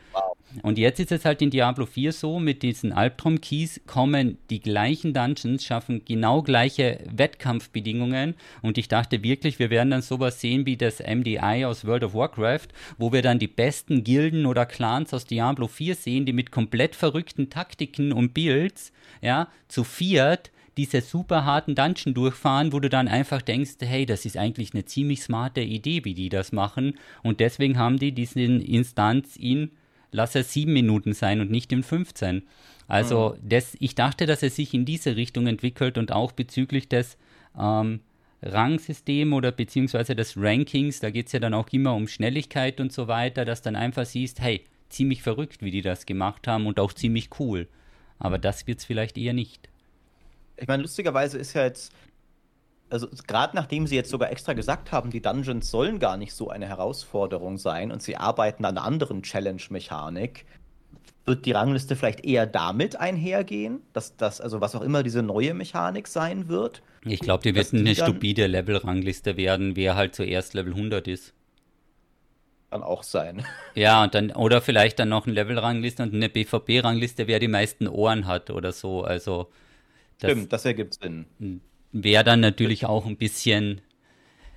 Und 0.62 0.78
jetzt 0.78 1.00
ist 1.00 1.12
es 1.12 1.26
halt 1.26 1.42
in 1.42 1.50
Diablo 1.50 1.86
4 1.86 2.12
so, 2.14 2.40
mit 2.40 2.62
diesen 2.62 2.92
Albtraum-Keys 2.94 3.82
kommen 3.88 4.38
die 4.50 4.60
gleichen 4.60 5.14
Dungeons, 5.14 5.66
schaffen 5.66 6.04
genau 6.06 6.42
gleiche 6.42 7.00
Wettkampfbedingungen 7.12 8.36
und 8.62 8.78
ich 8.78 8.88
dachte 8.88 9.24
wirklich, 9.24 9.60
wir 9.60 9.70
werden 9.70 9.92
dann 9.92 10.02
sowas 10.02 10.40
sehen 10.40 10.66
wie 10.66 10.78
das 10.78 11.00
MDI 11.00 11.66
aus 11.66 11.86
World 11.86 12.04
of 12.04 12.14
Warcraft, 12.14 12.68
wo 12.98 13.12
wir 13.12 13.22
dann 13.22 13.40
die 13.40 13.48
besten 13.48 14.04
Gilden 14.04 14.46
oder 14.46 14.66
Clans 14.66 15.14
aus 15.14 15.26
Diablo 15.26 15.68
4 15.68 15.96
sehen, 15.96 16.26
die 16.26 16.34
mit 16.34 16.52
komplett 16.52 16.96
verrückten 16.96 17.50
Taktiken 17.50 18.12
und 18.12 18.34
Builds, 18.34 18.92
ja, 19.22 19.48
zu 19.68 19.84
viert 19.84 20.52
diese 20.78 21.02
super 21.02 21.46
harten 21.46 21.76
Dungeon 21.76 22.14
durchfahren, 22.14 22.74
wo 22.74 22.80
du 22.80 22.90
dann 22.90 23.08
einfach 23.08 23.42
denkst, 23.42 23.74
hey, 23.82 24.06
das 24.06 24.26
ist 24.26 24.38
eigentlich 24.38 24.74
eine 24.74 24.86
ziemlich 24.86 25.22
smarte 25.22 25.62
Idee, 25.62 26.04
wie 26.04 26.16
die 26.16 26.30
das 26.30 26.52
machen. 26.52 26.98
Und 27.22 27.40
deswegen 27.40 27.78
haben 27.78 28.00
die 28.00 28.12
diesen 28.12 28.60
Instanz 28.60 29.36
in 29.36 29.72
lass 30.14 30.36
es 30.36 30.54
sieben 30.54 30.74
Minuten 30.74 31.14
sein 31.14 31.42
und 31.42 31.52
nicht 31.52 31.72
in 31.74 31.84
15. 31.84 32.44
Also 32.88 33.36
mhm. 33.36 33.50
das, 33.50 33.76
ich 33.80 33.96
dachte, 33.96 34.26
dass 34.26 34.44
es 34.44 34.56
sich 34.56 34.74
in 34.74 34.86
diese 34.86 35.16
Richtung 35.16 35.48
entwickelt 35.48 35.98
und 35.98 36.12
auch 36.12 36.32
bezüglich 36.32 36.88
des 36.88 37.18
ähm, 37.60 38.00
Rangsystem 38.42 39.34
oder 39.34 39.52
beziehungsweise 39.52 40.16
des 40.16 40.36
Rankings, 40.38 41.00
da 41.00 41.10
geht 41.10 41.28
es 41.28 41.32
ja 41.34 41.40
dann 41.40 41.54
auch 41.54 41.70
immer 41.72 41.96
um 41.96 42.08
Schnelligkeit 42.08 42.80
und 42.80 42.92
so 42.92 43.08
weiter, 43.08 43.46
dass 43.46 43.62
dann 43.62 43.76
einfach 43.76 44.06
siehst, 44.06 44.42
hey, 44.42 44.66
ziemlich 44.90 45.24
verrückt, 45.24 45.62
wie 45.62 45.72
die 45.72 45.82
das 45.82 46.06
gemacht 46.06 46.48
haben 46.48 46.68
und 46.68 46.80
auch 46.80 46.94
ziemlich 46.94 47.30
cool. 47.40 47.68
Aber 48.20 48.38
das 48.38 48.68
wird 48.68 48.80
es 48.80 48.86
vielleicht 48.86 49.18
eher 49.18 49.34
nicht. 49.34 49.70
ich 50.58 50.68
meine, 50.68 50.84
lustigerweise 50.84 51.38
ist 51.38 51.54
ja 51.54 51.64
jetzt, 51.64 51.92
also 52.94 53.08
gerade 53.26 53.56
nachdem 53.56 53.88
sie 53.88 53.96
jetzt 53.96 54.12
sogar 54.12 54.32
extra 54.32 54.54
gesagt 54.54 54.92
haben, 54.92 55.10
die 55.10 55.20
Dungeons 55.20 55.72
sollen 55.72 55.98
gar 55.98 56.16
nicht 56.16 56.34
so 56.34 56.50
eine 56.50 56.68
Herausforderung 56.68 57.58
sein 57.58 57.92
und 57.92 58.04
sie 58.04 58.18
arbeiten 58.18 58.66
an 58.66 58.78
einer 58.78 58.86
anderen 58.86 59.24
Challenge-Mechanik, 59.24 60.46
wird 61.26 61.48
die 61.48 61.54
Rangliste 61.54 61.96
vielleicht 61.96 62.24
eher 62.24 62.46
damit 62.46 62.96
einhergehen, 62.98 63.82
dass 63.94 64.16
das, 64.16 64.42
also 64.42 64.62
was 64.62 64.76
auch 64.76 64.82
immer 64.82 65.02
diese 65.02 65.24
neue 65.24 65.56
Mechanik 65.56 66.08
sein 66.08 66.50
wird. 66.50 66.84
Ich 67.04 67.20
glaube, 67.20 67.42
die 67.42 67.56
wird 67.56 67.74
eine 67.74 67.96
stupide 67.96 68.46
Level-Rangliste 68.46 69.38
werden, 69.38 69.76
wer 69.76 69.96
halt 69.96 70.14
zuerst 70.14 70.54
Level 70.54 70.74
100 70.74 71.08
ist. 71.08 71.34
Kann 72.70 72.84
auch 72.84 73.02
sein. 73.02 73.44
Ja, 73.76 74.04
und 74.04 74.14
dann, 74.14 74.30
oder 74.30 74.62
vielleicht 74.62 75.00
dann 75.00 75.10
noch 75.10 75.26
eine 75.26 75.34
Level-Rangliste 75.34 76.04
und 76.04 76.14
eine 76.14 76.30
BVB-Rangliste, 76.30 77.26
wer 77.26 77.40
die 77.40 77.48
meisten 77.48 77.88
Ohren 77.88 78.28
hat 78.28 78.52
oder 78.52 78.72
so. 78.72 79.04
Also. 79.04 79.50
Das 80.20 80.30
Stimmt, 80.30 80.54
das 80.54 80.64
ergibt 80.66 80.94
Sinn. 81.02 81.26
Wäre 81.94 82.24
dann 82.24 82.42
natürlich 82.42 82.86
auch 82.86 83.06
ein 83.06 83.18
bisschen 83.18 83.82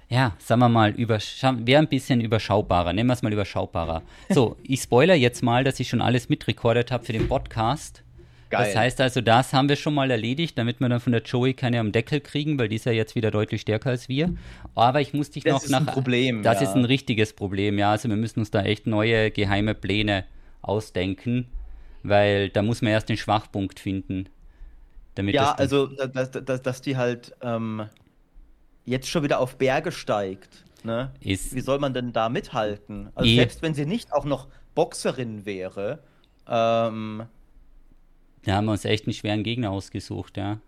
ja, 0.08 0.36
sagen 0.38 0.60
wir 0.60 0.68
mal, 0.68 0.96
wäre 0.96 1.78
ein 1.80 1.88
bisschen 1.88 2.20
überschaubarer. 2.20 2.92
Nehmen 2.92 3.08
wir 3.08 3.14
es 3.14 3.22
mal 3.22 3.32
überschaubarer. 3.32 4.02
So, 4.28 4.56
ich 4.62 4.80
spoiler 4.80 5.14
jetzt 5.14 5.42
mal, 5.42 5.64
dass 5.64 5.80
ich 5.80 5.88
schon 5.88 6.00
alles 6.00 6.28
mitrekordet 6.28 6.92
habe 6.92 7.04
für 7.04 7.12
den 7.12 7.26
Podcast. 7.26 8.04
Geil. 8.48 8.64
Das 8.64 8.76
heißt 8.76 9.00
also, 9.00 9.20
das 9.20 9.52
haben 9.52 9.68
wir 9.68 9.74
schon 9.74 9.94
mal 9.94 10.08
erledigt, 10.08 10.56
damit 10.56 10.78
wir 10.78 10.88
dann 10.88 11.00
von 11.00 11.12
der 11.12 11.22
Joey 11.22 11.54
keine 11.54 11.80
am 11.80 11.90
Deckel 11.90 12.20
kriegen, 12.20 12.56
weil 12.58 12.68
die 12.68 12.76
ist 12.76 12.86
ja 12.86 12.92
jetzt 12.92 13.16
wieder 13.16 13.32
deutlich 13.32 13.62
stärker 13.62 13.90
als 13.90 14.08
wir. 14.08 14.32
Aber 14.76 15.00
ich 15.00 15.12
muss 15.12 15.32
dich 15.32 15.42
das 15.42 15.52
noch 15.52 15.68
nach. 15.68 15.78
Das 15.80 15.80
ist 15.80 15.88
ein 15.88 15.94
Problem. 15.94 16.42
Das 16.44 16.60
ja. 16.60 16.68
ist 16.68 16.76
ein 16.76 16.84
richtiges 16.84 17.32
Problem, 17.32 17.76
ja. 17.76 17.90
Also 17.90 18.08
wir 18.08 18.16
müssen 18.16 18.38
uns 18.38 18.52
da 18.52 18.62
echt 18.62 18.86
neue 18.86 19.32
geheime 19.32 19.74
Pläne 19.74 20.24
ausdenken, 20.62 21.48
weil 22.04 22.48
da 22.50 22.62
muss 22.62 22.82
man 22.82 22.92
erst 22.92 23.08
den 23.08 23.16
Schwachpunkt 23.16 23.80
finden. 23.80 24.28
Ja, 25.16 25.52
also 25.52 25.86
dass, 25.86 26.30
dass, 26.30 26.62
dass 26.62 26.82
die 26.82 26.96
halt 26.96 27.34
ähm, 27.42 27.88
jetzt 28.84 29.08
schon 29.08 29.22
wieder 29.22 29.40
auf 29.40 29.56
Berge 29.56 29.92
steigt. 29.92 30.64
Ne? 30.84 31.12
Ist 31.20 31.54
Wie 31.54 31.60
soll 31.60 31.78
man 31.78 31.94
denn 31.94 32.12
da 32.12 32.28
mithalten? 32.28 33.10
Also 33.14 33.34
selbst 33.34 33.62
wenn 33.62 33.74
sie 33.74 33.86
nicht 33.86 34.12
auch 34.12 34.24
noch 34.24 34.48
Boxerin 34.74 35.44
wäre. 35.44 36.00
Ähm, 36.48 37.24
da 38.44 38.54
haben 38.54 38.66
wir 38.66 38.72
uns 38.72 38.84
echt 38.84 39.06
einen 39.06 39.14
schweren 39.14 39.42
Gegner 39.42 39.70
ausgesucht, 39.70 40.36
ja. 40.36 40.60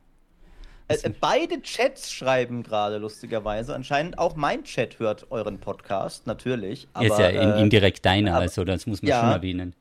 Äh 0.88 1.10
beide 1.20 1.60
Chats 1.60 2.10
schreiben 2.10 2.62
gerade 2.62 2.96
lustigerweise. 2.96 3.74
Anscheinend 3.74 4.18
auch 4.18 4.34
mein 4.34 4.64
Chat 4.64 4.98
hört 4.98 5.30
euren 5.30 5.60
Podcast, 5.60 6.26
natürlich. 6.26 6.88
Aber, 6.94 7.06
ist 7.06 7.18
ja 7.18 7.28
äh, 7.28 7.60
indirekt 7.60 8.04
deiner, 8.06 8.32
aber, 8.32 8.40
also 8.40 8.64
das 8.64 8.86
muss 8.86 9.02
man 9.02 9.10
ja, 9.10 9.20
schon 9.20 9.30
erwähnen 9.30 9.76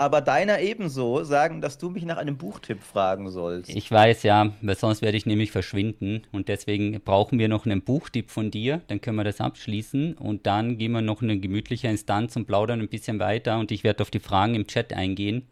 aber 0.00 0.22
deiner 0.22 0.60
ebenso 0.60 1.24
sagen, 1.24 1.60
dass 1.60 1.76
du 1.76 1.90
mich 1.90 2.06
nach 2.06 2.16
einem 2.16 2.38
Buchtipp 2.38 2.82
fragen 2.82 3.28
sollst. 3.28 3.68
Ich 3.68 3.90
weiß 3.90 4.22
ja, 4.22 4.54
weil 4.62 4.74
sonst 4.74 5.02
werde 5.02 5.18
ich 5.18 5.26
nämlich 5.26 5.52
verschwinden. 5.52 6.22
Und 6.32 6.48
deswegen 6.48 7.02
brauchen 7.02 7.38
wir 7.38 7.48
noch 7.48 7.66
einen 7.66 7.82
Buchtipp 7.82 8.30
von 8.30 8.50
dir, 8.50 8.80
dann 8.88 9.02
können 9.02 9.18
wir 9.18 9.24
das 9.24 9.42
abschließen. 9.42 10.14
Und 10.14 10.46
dann 10.46 10.78
gehen 10.78 10.92
wir 10.92 11.02
noch 11.02 11.20
eine 11.20 11.38
gemütliche 11.38 11.88
Instanz 11.88 12.34
und 12.36 12.46
plaudern 12.46 12.80
ein 12.80 12.88
bisschen 12.88 13.18
weiter. 13.18 13.58
Und 13.58 13.72
ich 13.72 13.84
werde 13.84 14.02
auf 14.02 14.10
die 14.10 14.20
Fragen 14.20 14.54
im 14.54 14.66
Chat 14.66 14.94
eingehen, 14.94 15.46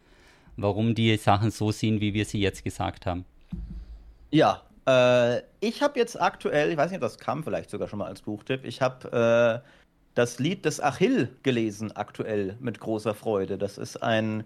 warum 0.57 0.95
die 0.95 1.15
Sachen 1.19 1.51
so 1.51 1.71
sind, 1.71 2.01
wie 2.01 2.15
wir 2.15 2.25
sie 2.25 2.41
jetzt 2.41 2.65
gesagt 2.65 3.05
haben. 3.05 3.27
Ja, 4.31 4.63
äh, 4.89 5.43
ich 5.61 5.83
habe 5.83 5.99
jetzt 5.99 6.19
aktuell, 6.19 6.71
ich 6.71 6.79
weiß 6.79 6.91
nicht, 6.91 6.97
ob 6.97 7.03
das 7.03 7.19
kam 7.19 7.45
vielleicht 7.45 7.69
sogar 7.69 7.87
schon 7.87 7.99
mal 7.99 8.07
als 8.07 8.23
Buchtipp, 8.23 8.65
ich 8.65 8.81
habe 8.81 9.63
äh, 9.63 9.69
das 10.19 10.41
Lied 10.41 10.65
des 10.65 10.81
Achill 10.81 11.29
gelesen, 11.45 11.93
aktuell 11.95 12.57
mit 12.59 12.81
großer 12.81 13.15
Freude. 13.15 13.57
Das 13.57 13.79
ist 13.79 14.03
ein, 14.03 14.43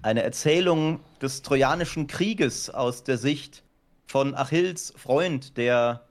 eine 0.00 0.22
Erzählung 0.22 1.00
des 1.20 1.42
Trojanischen 1.42 2.06
Krieges 2.06 2.70
aus 2.70 3.04
der 3.04 3.18
Sicht 3.18 3.62
von 4.06 4.34
Achilles 4.34 4.94
Freund, 4.96 5.58
der 5.58 6.06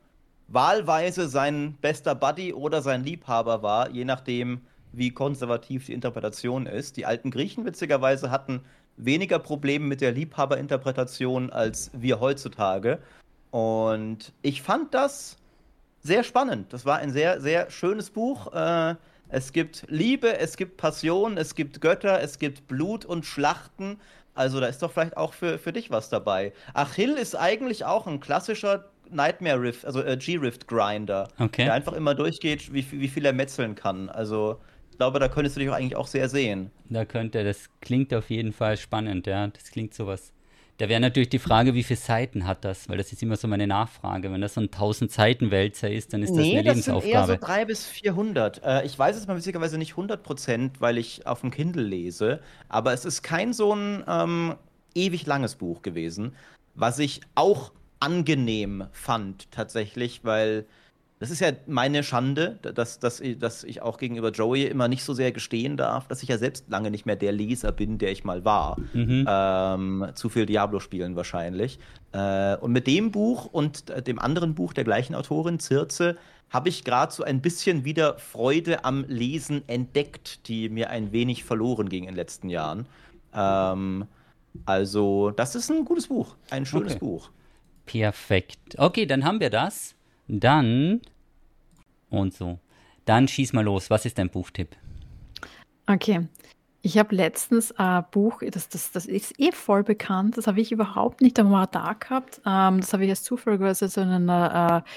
wahlweise 0.48 1.28
sein 1.28 1.76
bester 1.82 2.14
Buddy 2.14 2.54
oder 2.54 2.84
sein 2.84 3.04
Liebhaber 3.04 3.64
war, 3.64 3.90
je 3.90 4.06
nachdem, 4.06 4.62
wie 4.92 5.10
konservativ 5.10 5.88
die 5.88 5.94
Interpretation 5.94 6.68
ist. 6.68 6.96
Die 6.96 7.08
alten 7.08 7.32
Griechen 7.32 7.66
witzigerweise 7.66 8.30
hatten 8.30 8.62
weniger 8.96 9.40
Probleme 9.40 9.88
mit 9.88 10.02
der 10.02 10.12
Liebhaberinterpretation 10.12 11.50
als 11.50 11.90
wir 11.94 12.20
heutzutage. 12.20 13.00
Und 13.50 14.34
ich 14.44 14.62
fand 14.62 14.94
das 14.94 15.39
sehr 16.02 16.24
spannend. 16.24 16.74
Das 16.74 16.86
war 16.86 16.98
ein 16.98 17.12
sehr, 17.12 17.42
sehr 17.42 17.70
schönes 17.70 18.10
Buch. 18.10 18.54
Äh, 18.54 18.96
es 19.30 19.54
gibt 19.54 19.86
Liebe, 19.88 20.38
es 20.38 20.58
gibt 20.58 20.78
Passion, 20.78 21.38
es 21.38 21.54
gibt 21.54 21.82
Götter, 21.82 22.22
es 22.22 22.40
gibt 22.40 22.68
Blut 22.68 23.06
und 23.06 23.26
Schlachten. 23.26 24.00
Also 24.34 24.60
da 24.60 24.68
ist 24.68 24.82
doch 24.82 24.92
vielleicht 24.92 25.18
auch 25.18 25.34
für, 25.34 25.60
für 25.60 25.74
dich 25.74 25.92
was 25.92 26.10
dabei. 26.10 26.54
Achill 26.74 27.12
ist 27.12 27.36
eigentlich 27.36 27.86
auch 27.86 28.08
ein 28.08 28.20
klassischer 28.20 28.86
Nightmare 29.12 29.62
Rift, 29.62 29.86
also 29.86 30.04
äh, 30.04 30.18
G-Rift 30.18 30.68
Grinder, 30.68 31.28
okay. 31.40 31.66
der 31.66 31.74
einfach 31.74 31.94
immer 31.94 32.16
durchgeht, 32.16 32.74
wie, 32.74 32.86
wie 32.92 33.08
viel 33.08 33.26
er 33.26 33.34
metzeln 33.34 33.76
kann. 33.76 34.10
Also 34.10 34.60
ich 34.92 34.98
glaube, 34.98 35.20
da 35.20 35.28
könntest 35.28 35.56
du 35.56 35.62
dich 35.62 35.70
auch 35.70 35.76
eigentlich 35.76 35.96
auch 35.96 36.08
sehr 36.08 36.30
sehen. 36.30 36.72
Da 36.90 37.06
könnte, 37.06 37.44
das 37.44 37.70
klingt 37.82 38.14
auf 38.14 38.30
jeden 38.30 38.54
Fall 38.54 38.78
spannend, 38.78 39.28
ja. 39.28 39.48
Das 39.48 39.72
klingt 39.72 39.94
sowas 39.94 40.32
da 40.80 40.88
wäre 40.88 41.02
natürlich 41.02 41.28
die 41.28 41.40
Frage, 41.40 41.74
wie 41.74 41.84
viele 41.84 42.00
Seiten 42.00 42.48
hat 42.48 42.64
das? 42.64 42.88
Weil 42.88 42.98
das 42.98 43.12
ist 43.12 43.22
immer 43.22 43.36
so 43.36 43.50
meine 43.50 43.68
Nachfrage. 43.68 44.32
Wenn 44.32 44.40
das 44.40 44.54
so 44.54 44.62
ein 44.62 44.72
1000 44.72 45.12
Seiten 45.12 45.52
Wälzer 45.52 45.92
ist, 45.92 46.14
dann 46.14 46.24
ist 46.24 46.30
das 46.30 46.38
nee, 46.38 46.58
eine 46.58 46.64
das 46.64 46.76
Lebensaufgabe. 46.78 47.06
Nee, 47.06 47.14
das 47.14 47.28
sind 47.28 47.38
eher 47.38 47.40
so 47.40 47.46
300 47.46 47.68
bis 47.68 47.86
400. 47.86 48.64
Äh, 48.64 48.86
ich 48.86 48.98
weiß 48.98 49.18
es 49.18 49.28
mal 49.28 49.36
witzigerweise 49.36 49.78
nicht 49.78 49.92
100 49.92 50.24
Prozent, 50.24 50.80
weil 50.80 50.98
ich 50.98 51.28
auf 51.28 51.42
dem 51.42 51.52
Kindle 51.52 51.84
lese. 51.84 52.40
Aber 52.70 52.94
es 52.94 53.04
ist 53.04 53.24
kein 53.24 53.52
so 53.52 53.76
ein 53.76 54.06
ähm, 54.08 54.56
ewig 54.96 55.26
langes 55.26 55.56
Buch 55.56 55.82
gewesen, 55.82 56.34
was 56.76 56.98
ich 57.00 57.20
auch 57.36 57.74
angenehm 58.00 58.88
fand 58.94 59.52
tatsächlich, 59.52 60.22
weil 60.24 60.66
das 61.20 61.32
ist 61.32 61.42
ja 61.42 61.52
meine 61.68 62.04
Schande, 62.04 62.60
dass, 62.62 63.00
dass, 63.00 63.22
dass 63.38 63.66
ich 63.66 63.82
auch 63.82 63.98
gegenüber 63.98 64.32
Joey 64.32 64.66
immer 64.66 64.88
nicht 64.88 65.04
so 65.04 65.14
sehr 65.14 65.34
gestehen 65.34 65.76
darf, 65.76 66.08
dass 66.08 66.24
ich 66.24 66.30
ja 66.30 66.38
selbst 66.38 66.70
lange 66.70 66.92
nicht 66.92 67.06
mehr 67.06 67.18
der 67.18 67.34
Leser 67.34 67.74
bin, 67.74 67.98
der 67.98 68.14
ich 68.14 68.24
mal 68.24 68.46
war. 68.46 68.78
Mhm. 68.94 69.26
Ähm, 69.28 70.08
zu 70.16 70.30
viel 70.30 70.46
Diablo 70.46 70.80
spielen 70.80 71.18
wahrscheinlich. 71.18 71.78
Äh, 72.14 72.56
und 72.58 72.72
mit 72.72 72.88
dem 72.88 73.12
Buch 73.12 73.46
und 73.52 74.08
dem 74.08 74.18
anderen 74.18 74.56
Buch 74.56 74.72
der 74.72 74.86
gleichen 74.86 75.14
Autorin, 75.14 75.60
Zirze, 75.60 76.16
habe 76.50 76.70
ich 76.70 76.86
gerade 76.86 77.12
so 77.12 77.24
ein 77.24 77.42
bisschen 77.42 77.84
wieder 77.84 78.18
Freude 78.18 78.86
am 78.86 79.04
Lesen 79.10 79.68
entdeckt, 79.68 80.48
die 80.48 80.70
mir 80.70 80.90
ein 80.90 81.12
wenig 81.12 81.44
verloren 81.44 81.90
ging 81.90 82.04
in 82.04 82.12
den 82.12 82.16
letzten 82.16 82.50
Jahren. 82.50 82.88
Ähm, 83.34 84.06
also, 84.66 85.32
das 85.32 85.56
ist 85.56 85.70
ein 85.70 85.84
gutes 85.84 86.08
Buch, 86.08 86.36
ein 86.50 86.66
schönes 86.66 86.94
okay. 86.94 87.00
Buch. 87.00 87.30
Perfekt. 87.86 88.76
Okay, 88.78 89.06
dann 89.06 89.26
haben 89.26 89.42
wir 89.42 89.50
das. 89.50 89.96
Dann 90.30 91.02
und 92.10 92.34
so. 92.34 92.60
Dann 93.06 93.28
schieß 93.28 93.54
mal 93.54 93.66
los. 93.66 93.90
Was 93.90 94.06
ist 94.06 94.18
dein 94.20 94.30
Buchtipp? 94.30 94.76
Okay. 95.88 96.28
Ich 96.82 96.98
habe 96.98 97.14
letztens 97.14 97.74
ein 97.74 98.06
Buch, 98.12 98.42
das, 98.52 98.70
das, 98.70 98.92
das 98.92 99.06
ist 99.06 99.38
eh 99.38 99.52
voll 99.52 99.84
bekannt, 99.84 100.38
das 100.38 100.48
habe 100.48 100.62
ich 100.62 100.72
überhaupt 100.72 101.20
nicht 101.20 101.38
am 101.38 101.54
Radar 101.54 101.96
gehabt. 101.96 102.40
Ähm, 102.46 102.80
das 102.80 102.94
habe 102.94 103.04
ich 103.04 103.10
als 103.10 103.24
zufälligerweise 103.24 103.90
so 103.90 104.00
in 104.00 104.08
einer 104.08 104.86
äh, 104.86 104.90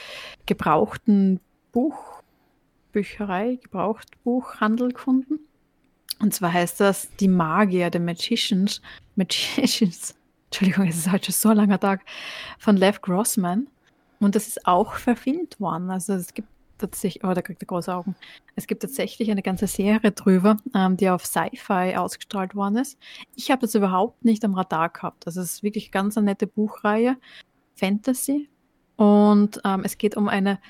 gebrauchten 0.47 1.41
Buchbücherei, 1.73 3.59
Gebrauchtbuchhandel 3.61 4.93
gefunden. 4.93 5.41
Und 6.21 6.33
zwar 6.33 6.53
heißt 6.53 6.79
das 6.79 7.09
Die 7.17 7.27
Magier, 7.27 7.91
The 7.93 7.99
Magicians, 7.99 8.81
Magicians, 9.17 10.15
Entschuldigung, 10.51 10.87
es 10.87 10.99
ist 10.99 11.11
halt 11.11 11.27
schon 11.27 11.35
so 11.35 11.49
ein 11.49 11.57
langer 11.57 11.81
Tag, 11.81 12.03
von 12.59 12.77
Lev 12.77 13.01
Grossman. 13.01 13.67
Und 14.23 14.37
das 14.37 14.47
ist 14.47 14.67
auch 14.67 14.95
verfilmt 14.95 15.59
worden. 15.59 15.91
Also 15.91 16.13
es 16.13 16.33
gibt 16.33 16.49
tatsächlich, 16.79 17.25
oh, 17.25 17.35
da 17.35 17.43
kriegt 17.43 17.61
er 17.63 17.67
große 17.67 17.93
Augen. 17.93 18.15
Es 18.55 18.69
gibt 18.69 18.83
tatsächlich 18.83 19.31
eine 19.33 19.43
ganze 19.43 19.67
Serie 19.67 20.13
drüber, 20.13 20.59
ähm, 20.75 20.97
die 20.97 21.11
auf 21.11 21.27
Sci-Fi 21.27 21.97
ausgestrahlt 21.97 22.55
worden 22.55 22.77
ist. 22.77 22.99
Ich 23.35 23.51
habe 23.51 23.63
das 23.63 23.75
überhaupt 23.75 24.25
nicht 24.25 24.45
am 24.45 24.55
Radar 24.55 24.91
gehabt. 24.91 25.27
Also 25.27 25.41
es 25.41 25.55
ist 25.55 25.63
wirklich 25.65 25.91
ganz 25.91 26.17
eine 26.17 26.27
nette 26.27 26.47
Buchreihe, 26.47 27.17
Fantasy. 27.75 28.49
Und 28.97 29.61
ähm, 29.65 29.83
es 29.85 29.99
geht 29.99 30.17
um 30.17 30.29
eine 30.29 30.61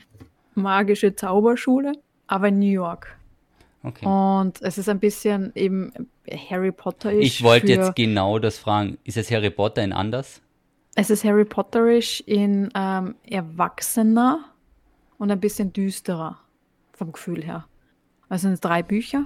magische 0.55 1.15
Zauberschule, 1.15 1.93
aber 2.29 2.49
in 2.49 2.59
New 2.59 2.73
York. 2.73 3.19
Okay. 3.83 4.07
Und 4.07 4.63
es 4.63 4.79
ist 4.79 4.89
ein 4.89 5.01
bisschen 5.01 5.53
eben 5.55 5.93
Harry 6.49 6.73
Potter. 6.73 7.13
Ich 7.13 7.43
wollte 7.43 7.67
jetzt 7.67 7.97
genau 7.97 8.39
das 8.39 8.57
fragen. 8.57 8.97
Ist 9.05 9.19
es 9.19 9.31
Harry 9.31 9.51
Potter 9.51 9.83
in 9.83 9.93
anders? 9.93 10.41
Es 10.95 11.11
ist 11.11 11.25
Harry 11.25 11.45
Potterisch 11.45 12.23
in 12.27 12.71
ähm, 12.75 13.15
erwachsener 13.25 14.45
und 15.19 15.31
ein 15.31 15.41
bisschen 15.41 15.73
düsterer 15.73 16.39
vom 16.93 17.13
Gefühl 17.13 17.43
her. 17.43 17.67
Also 18.29 18.49
sind 18.49 18.63
drei 18.63 18.83
Bücher 18.83 19.25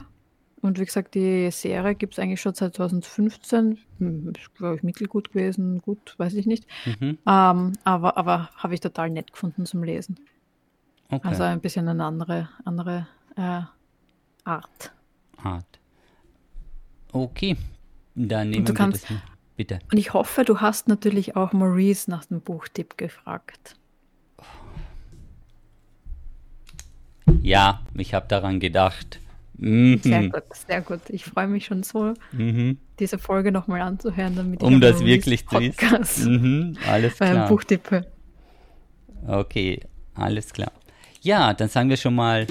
und 0.62 0.78
wie 0.78 0.84
gesagt, 0.84 1.14
die 1.14 1.50
Serie 1.50 1.94
gibt 1.94 2.14
es 2.14 2.18
eigentlich 2.18 2.40
schon 2.40 2.54
seit 2.54 2.74
2015. 2.74 3.78
Hm, 3.98 4.32
ist, 4.36 4.54
glaube 4.54 4.76
ich, 4.76 4.82
mittelgut 4.82 5.32
gewesen, 5.32 5.80
gut, 5.80 6.14
weiß 6.18 6.34
ich 6.34 6.46
nicht. 6.46 6.66
Mhm. 6.84 7.18
Ähm, 7.26 7.72
aber 7.84 8.16
aber 8.16 8.50
habe 8.56 8.74
ich 8.74 8.80
total 8.80 9.10
nett 9.10 9.32
gefunden 9.32 9.66
zum 9.66 9.82
Lesen. 9.82 10.18
Okay. 11.08 11.28
Also 11.28 11.42
ein 11.44 11.60
bisschen 11.60 11.88
eine 11.88 12.04
andere, 12.04 12.48
andere 12.64 13.06
äh, 13.36 13.62
Art. 14.44 14.92
Art. 15.36 15.80
Okay, 17.12 17.56
dann 18.14 18.50
nehmen 18.50 18.64
du 18.64 18.76
wir 18.76 18.90
das. 18.90 19.04
Bitte. 19.56 19.78
Und 19.90 19.98
ich 19.98 20.12
hoffe, 20.12 20.44
du 20.44 20.60
hast 20.60 20.86
natürlich 20.88 21.34
auch 21.34 21.52
Maurice 21.52 22.10
nach 22.10 22.26
dem 22.26 22.40
Buchtipp 22.40 22.98
gefragt. 22.98 23.76
Ja, 27.40 27.80
ich 27.94 28.12
habe 28.12 28.26
daran 28.28 28.60
gedacht. 28.60 29.20
Mhm. 29.58 30.00
Sehr 30.02 30.28
gut, 30.28 30.42
sehr 30.68 30.80
gut. 30.82 31.00
Ich 31.08 31.24
freue 31.24 31.46
mich 31.46 31.64
schon 31.66 31.82
so, 31.82 32.12
mhm. 32.32 32.76
diese 32.98 33.18
Folge 33.18 33.50
nochmal 33.50 33.80
anzuhören, 33.80 34.36
damit 34.36 34.62
um 34.62 34.80
das 34.80 35.02
wirklich 35.02 35.46
zu 35.48 35.60
wissen. 35.60 36.72
Mhm, 36.72 36.78
alles 36.86 37.16
klar. 37.16 37.48
Buchtippe. 37.48 38.06
Okay, 39.26 39.80
alles 40.14 40.52
klar. 40.52 40.72
Ja, 41.22 41.54
dann 41.54 41.68
sagen 41.68 41.88
wir 41.88 41.96
schon 41.96 42.14
mal 42.14 42.46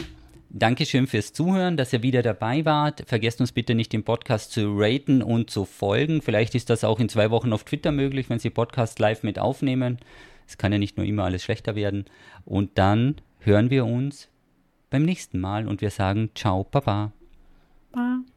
Dankeschön 0.58 1.06
fürs 1.06 1.34
Zuhören, 1.34 1.76
dass 1.76 1.92
ihr 1.92 2.02
wieder 2.02 2.22
dabei 2.22 2.64
wart. 2.64 3.04
Vergesst 3.08 3.42
uns 3.42 3.52
bitte 3.52 3.76
nicht, 3.76 3.92
den 3.92 4.06
Podcast 4.06 4.54
zu 4.54 4.74
raten 4.78 5.22
und 5.22 5.50
zu 5.50 5.66
folgen. 5.66 6.22
Vielleicht 6.22 6.56
ist 6.56 6.70
das 6.70 6.86
auch 6.86 7.02
in 7.02 7.10
zwei 7.10 7.30
Wochen 7.30 7.52
auf 7.52 7.66
Twitter 7.66 7.92
möglich, 7.92 8.30
wenn 8.30 8.40
Sie 8.40 8.50
Podcast 8.50 9.00
live 9.00 9.24
mit 9.24 9.38
aufnehmen. 9.38 10.00
Es 10.48 10.58
kann 10.58 10.72
ja 10.72 10.78
nicht 10.78 10.96
nur 10.96 11.06
immer 11.06 11.26
alles 11.26 11.44
schlechter 11.44 11.76
werden. 11.76 12.06
Und 12.46 12.78
dann 12.78 13.16
hören 13.40 13.70
wir 13.70 13.86
uns 13.86 14.30
beim 14.90 15.04
nächsten 15.04 15.42
Mal 15.42 15.68
und 15.68 15.82
wir 15.82 15.90
sagen 15.90 16.30
Ciao, 16.36 16.64
Papa. 16.64 17.12
Bye. 17.92 18.35